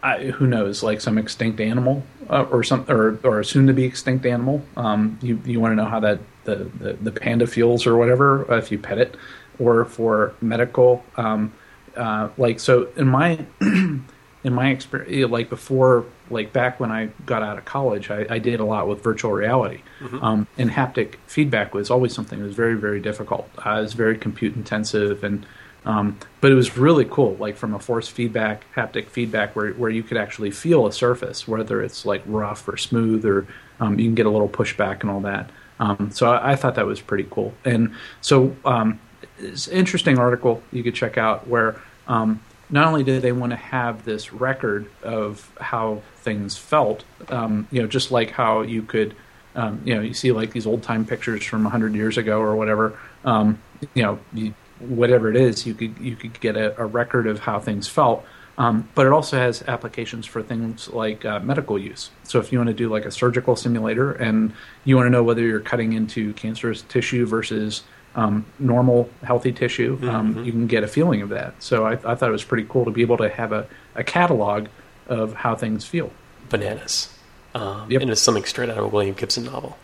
I, 0.02 0.26
who 0.26 0.46
knows, 0.46 0.82
like 0.82 1.00
some 1.00 1.18
extinct 1.18 1.60
animal 1.60 2.04
uh, 2.30 2.44
or 2.50 2.62
some 2.62 2.84
or 2.88 3.18
or 3.22 3.40
a 3.40 3.44
soon 3.44 3.66
to 3.66 3.72
be 3.72 3.84
extinct 3.84 4.24
animal. 4.26 4.62
Um, 4.76 5.18
you 5.20 5.40
you 5.44 5.60
want 5.60 5.72
to 5.72 5.76
know 5.76 5.88
how 5.88 6.00
that 6.00 6.20
the, 6.48 6.70
the, 6.78 6.92
the 6.94 7.12
panda 7.12 7.46
fuels 7.46 7.86
or 7.86 7.96
whatever 7.96 8.52
if 8.56 8.72
you 8.72 8.78
pet 8.78 8.98
it, 8.98 9.16
or 9.58 9.84
for 9.84 10.34
medical. 10.40 11.04
Um, 11.16 11.52
uh, 11.96 12.28
like 12.38 12.60
so 12.60 12.88
in 12.96 13.08
my 13.08 13.44
in 13.60 14.52
my 14.52 14.70
experience, 14.70 15.30
like 15.30 15.50
before, 15.50 16.06
like 16.30 16.52
back 16.52 16.78
when 16.78 16.90
I 16.90 17.06
got 17.26 17.42
out 17.42 17.58
of 17.58 17.64
college, 17.64 18.10
I, 18.10 18.26
I 18.30 18.38
did 18.38 18.60
a 18.60 18.64
lot 18.64 18.86
with 18.86 19.02
virtual 19.02 19.32
reality, 19.32 19.82
um, 20.22 20.46
and 20.56 20.70
haptic 20.70 21.16
feedback 21.26 21.74
was 21.74 21.90
always 21.90 22.14
something 22.14 22.38
that 22.38 22.44
was 22.44 22.54
very, 22.54 22.74
very 22.74 23.00
difficult. 23.00 23.50
Uh, 23.64 23.78
it 23.78 23.82
was 23.82 23.94
very 23.94 24.16
compute 24.16 24.54
intensive, 24.54 25.24
and 25.24 25.44
um, 25.84 26.18
but 26.40 26.52
it 26.52 26.54
was 26.54 26.76
really 26.76 27.04
cool, 27.04 27.34
like 27.36 27.56
from 27.56 27.74
a 27.74 27.78
force 27.78 28.08
feedback, 28.08 28.64
haptic 28.74 29.08
feedback, 29.08 29.56
where 29.56 29.72
where 29.72 29.90
you 29.90 30.02
could 30.02 30.16
actually 30.16 30.50
feel 30.52 30.86
a 30.86 30.92
surface, 30.92 31.48
whether 31.48 31.82
it's 31.82 32.06
like 32.06 32.22
rough 32.26 32.68
or 32.68 32.76
smooth, 32.76 33.24
or 33.24 33.46
um, 33.80 33.98
you 33.98 34.06
can 34.06 34.14
get 34.14 34.26
a 34.26 34.30
little 34.30 34.48
pushback 34.48 35.00
and 35.00 35.10
all 35.10 35.20
that. 35.20 35.50
Um, 35.80 36.10
so 36.12 36.30
I, 36.30 36.52
I 36.52 36.56
thought 36.56 36.74
that 36.74 36.86
was 36.86 37.00
pretty 37.00 37.26
cool, 37.30 37.54
and 37.64 37.94
so 38.20 38.56
um, 38.64 38.98
it's 39.38 39.66
an 39.66 39.76
interesting 39.76 40.18
article 40.18 40.62
you 40.72 40.82
could 40.82 40.94
check 40.94 41.18
out 41.18 41.46
where 41.46 41.80
um, 42.06 42.40
not 42.70 42.86
only 42.86 43.04
did 43.04 43.22
they 43.22 43.32
want 43.32 43.50
to 43.50 43.56
have 43.56 44.04
this 44.04 44.32
record 44.32 44.88
of 45.02 45.50
how 45.60 46.02
things 46.16 46.56
felt, 46.56 47.04
um, 47.28 47.66
you 47.70 47.80
know, 47.80 47.88
just 47.88 48.10
like 48.10 48.30
how 48.30 48.62
you 48.62 48.82
could, 48.82 49.14
um, 49.54 49.80
you 49.84 49.94
know, 49.94 50.00
you 50.00 50.14
see 50.14 50.32
like 50.32 50.52
these 50.52 50.66
old 50.66 50.82
time 50.82 51.04
pictures 51.04 51.44
from 51.44 51.64
hundred 51.64 51.94
years 51.94 52.18
ago 52.18 52.40
or 52.40 52.56
whatever, 52.56 52.98
um, 53.24 53.58
you 53.94 54.02
know, 54.02 54.18
you, 54.32 54.54
whatever 54.80 55.30
it 55.30 55.36
is, 55.36 55.66
you 55.66 55.74
could 55.74 55.98
you 55.98 56.16
could 56.16 56.38
get 56.40 56.56
a, 56.56 56.78
a 56.80 56.86
record 56.86 57.26
of 57.26 57.40
how 57.40 57.58
things 57.58 57.88
felt. 57.88 58.24
Um, 58.58 58.88
but 58.96 59.06
it 59.06 59.12
also 59.12 59.38
has 59.38 59.62
applications 59.62 60.26
for 60.26 60.42
things 60.42 60.88
like 60.88 61.24
uh, 61.24 61.38
medical 61.40 61.78
use. 61.78 62.10
So 62.24 62.40
if 62.40 62.50
you 62.52 62.58
want 62.58 62.68
to 62.68 62.74
do 62.74 62.88
like 62.88 63.04
a 63.04 63.10
surgical 63.10 63.54
simulator 63.54 64.12
and 64.12 64.52
you 64.84 64.96
want 64.96 65.06
to 65.06 65.10
know 65.10 65.22
whether 65.22 65.42
you're 65.42 65.60
cutting 65.60 65.92
into 65.92 66.32
cancerous 66.34 66.82
tissue 66.82 67.24
versus 67.24 67.84
um, 68.16 68.44
normal 68.58 69.08
healthy 69.22 69.52
tissue, 69.52 69.96
um, 70.10 70.44
you 70.44 70.50
can 70.50 70.66
get 70.66 70.82
a 70.82 70.88
feeling 70.88 71.22
of 71.22 71.28
that. 71.28 71.54
So 71.62 71.86
I, 71.86 71.92
I 71.92 72.16
thought 72.16 72.28
it 72.28 72.32
was 72.32 72.42
pretty 72.42 72.66
cool 72.68 72.84
to 72.84 72.90
be 72.90 73.02
able 73.02 73.18
to 73.18 73.28
have 73.28 73.52
a, 73.52 73.68
a 73.94 74.02
catalog 74.02 74.66
of 75.06 75.34
how 75.34 75.54
things 75.54 75.84
feel. 75.84 76.10
Bananas. 76.48 77.14
Um, 77.54 77.88
Yep. 77.90 78.02
And 78.02 78.10
it's 78.10 78.20
something 78.20 78.44
straight 78.44 78.70
out 78.70 78.78
of 78.78 78.84
a 78.84 78.88
William 78.88 79.14
Gibson 79.14 79.44
novel. 79.44 79.78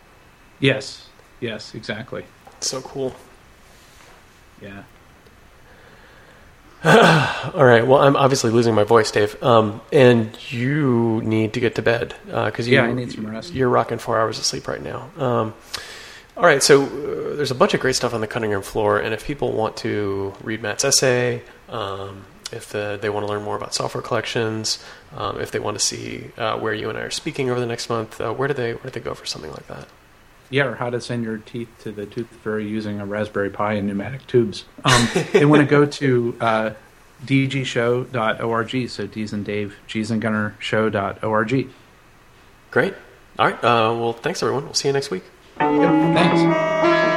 Yes, 0.59 1.07
yes, 1.39 1.73
exactly. 1.75 2.25
So 2.59 2.81
cool. 2.81 3.15
Yeah. 4.61 4.83
All 7.55 7.65
right. 7.65 7.85
Well, 7.85 7.99
I'm 7.99 8.15
obviously 8.15 8.51
losing 8.51 8.75
my 8.75 8.83
voice, 8.83 9.09
Dave. 9.09 9.41
Um, 9.41 9.81
and 9.91 10.37
you 10.51 11.19
need 11.23 11.53
to 11.53 11.59
get 11.59 11.75
to 11.75 11.81
bed 11.81 12.13
because 12.25 12.67
you 12.67 12.75
Yeah, 12.75 12.83
I 12.83 12.93
need 12.93 13.11
some 13.11 13.25
rest. 13.25 13.53
You're 13.53 13.69
rocking 13.69 13.97
four 13.97 14.19
hours 14.19 14.37
of 14.37 14.45
sleep 14.45 14.67
right 14.67 14.81
now. 14.81 15.09
Um, 15.17 15.55
all 16.37 16.43
right. 16.43 16.61
So 16.61 16.83
uh, 16.83 17.35
there's 17.35 17.49
a 17.49 17.55
bunch 17.55 17.73
of 17.73 17.79
great 17.79 17.95
stuff 17.95 18.13
on 18.13 18.21
the 18.21 18.27
cutting 18.27 18.51
room 18.51 18.61
floor, 18.61 18.99
and 18.99 19.15
if 19.15 19.25
people 19.25 19.51
want 19.53 19.77
to 19.77 20.33
read 20.43 20.61
Matt's 20.61 20.85
essay, 20.85 21.41
um, 21.69 22.25
if 22.51 22.75
uh, 22.75 22.97
they 22.97 23.09
want 23.09 23.25
to 23.25 23.31
learn 23.31 23.41
more 23.41 23.55
about 23.55 23.73
software 23.73 24.03
collections, 24.03 24.83
um, 25.17 25.41
if 25.41 25.49
they 25.49 25.59
want 25.59 25.79
to 25.79 25.83
see 25.83 26.29
uh, 26.37 26.59
where 26.59 26.73
you 26.75 26.89
and 26.89 26.99
I 26.99 27.01
are 27.01 27.09
speaking 27.09 27.49
over 27.49 27.59
the 27.59 27.65
next 27.65 27.89
month, 27.89 28.21
uh, 28.21 28.31
where 28.31 28.47
do 28.47 28.53
they 28.53 28.73
where 28.73 28.83
do 28.83 28.89
they 28.91 28.99
go 28.99 29.15
for 29.15 29.25
something 29.25 29.49
like 29.49 29.67
that? 29.69 29.87
Yeah, 30.49 30.65
or 30.65 30.75
how 30.75 30.89
to 30.89 31.01
send 31.01 31.23
your 31.23 31.37
teeth 31.37 31.69
to 31.79 31.91
the 31.91 32.05
tooth 32.05 32.27
fairy 32.27 32.67
using 32.67 32.99
a 32.99 33.05
Raspberry 33.05 33.49
Pi 33.49 33.73
and 33.73 33.87
pneumatic 33.87 34.27
tubes. 34.27 34.65
Um, 34.83 35.07
they 35.33 35.45
want 35.45 35.61
to 35.61 35.67
go 35.67 35.85
to 35.85 36.37
uh, 36.39 36.69
dgshow.org. 37.25 38.89
So 38.89 39.07
D's 39.07 39.33
and 39.33 39.45
Dave, 39.45 39.75
G's 39.87 40.11
and 40.11 40.21
Gunnar 40.21 40.55
show.org. 40.59 41.69
Great. 42.71 42.93
All 43.39 43.45
right. 43.47 43.63
Uh, 43.63 43.95
well, 43.97 44.13
thanks 44.13 44.41
everyone. 44.43 44.65
We'll 44.65 44.73
see 44.73 44.87
you 44.89 44.93
next 44.93 45.11
week. 45.11 45.23
Yep, 45.59 45.69
thanks. 46.15 47.14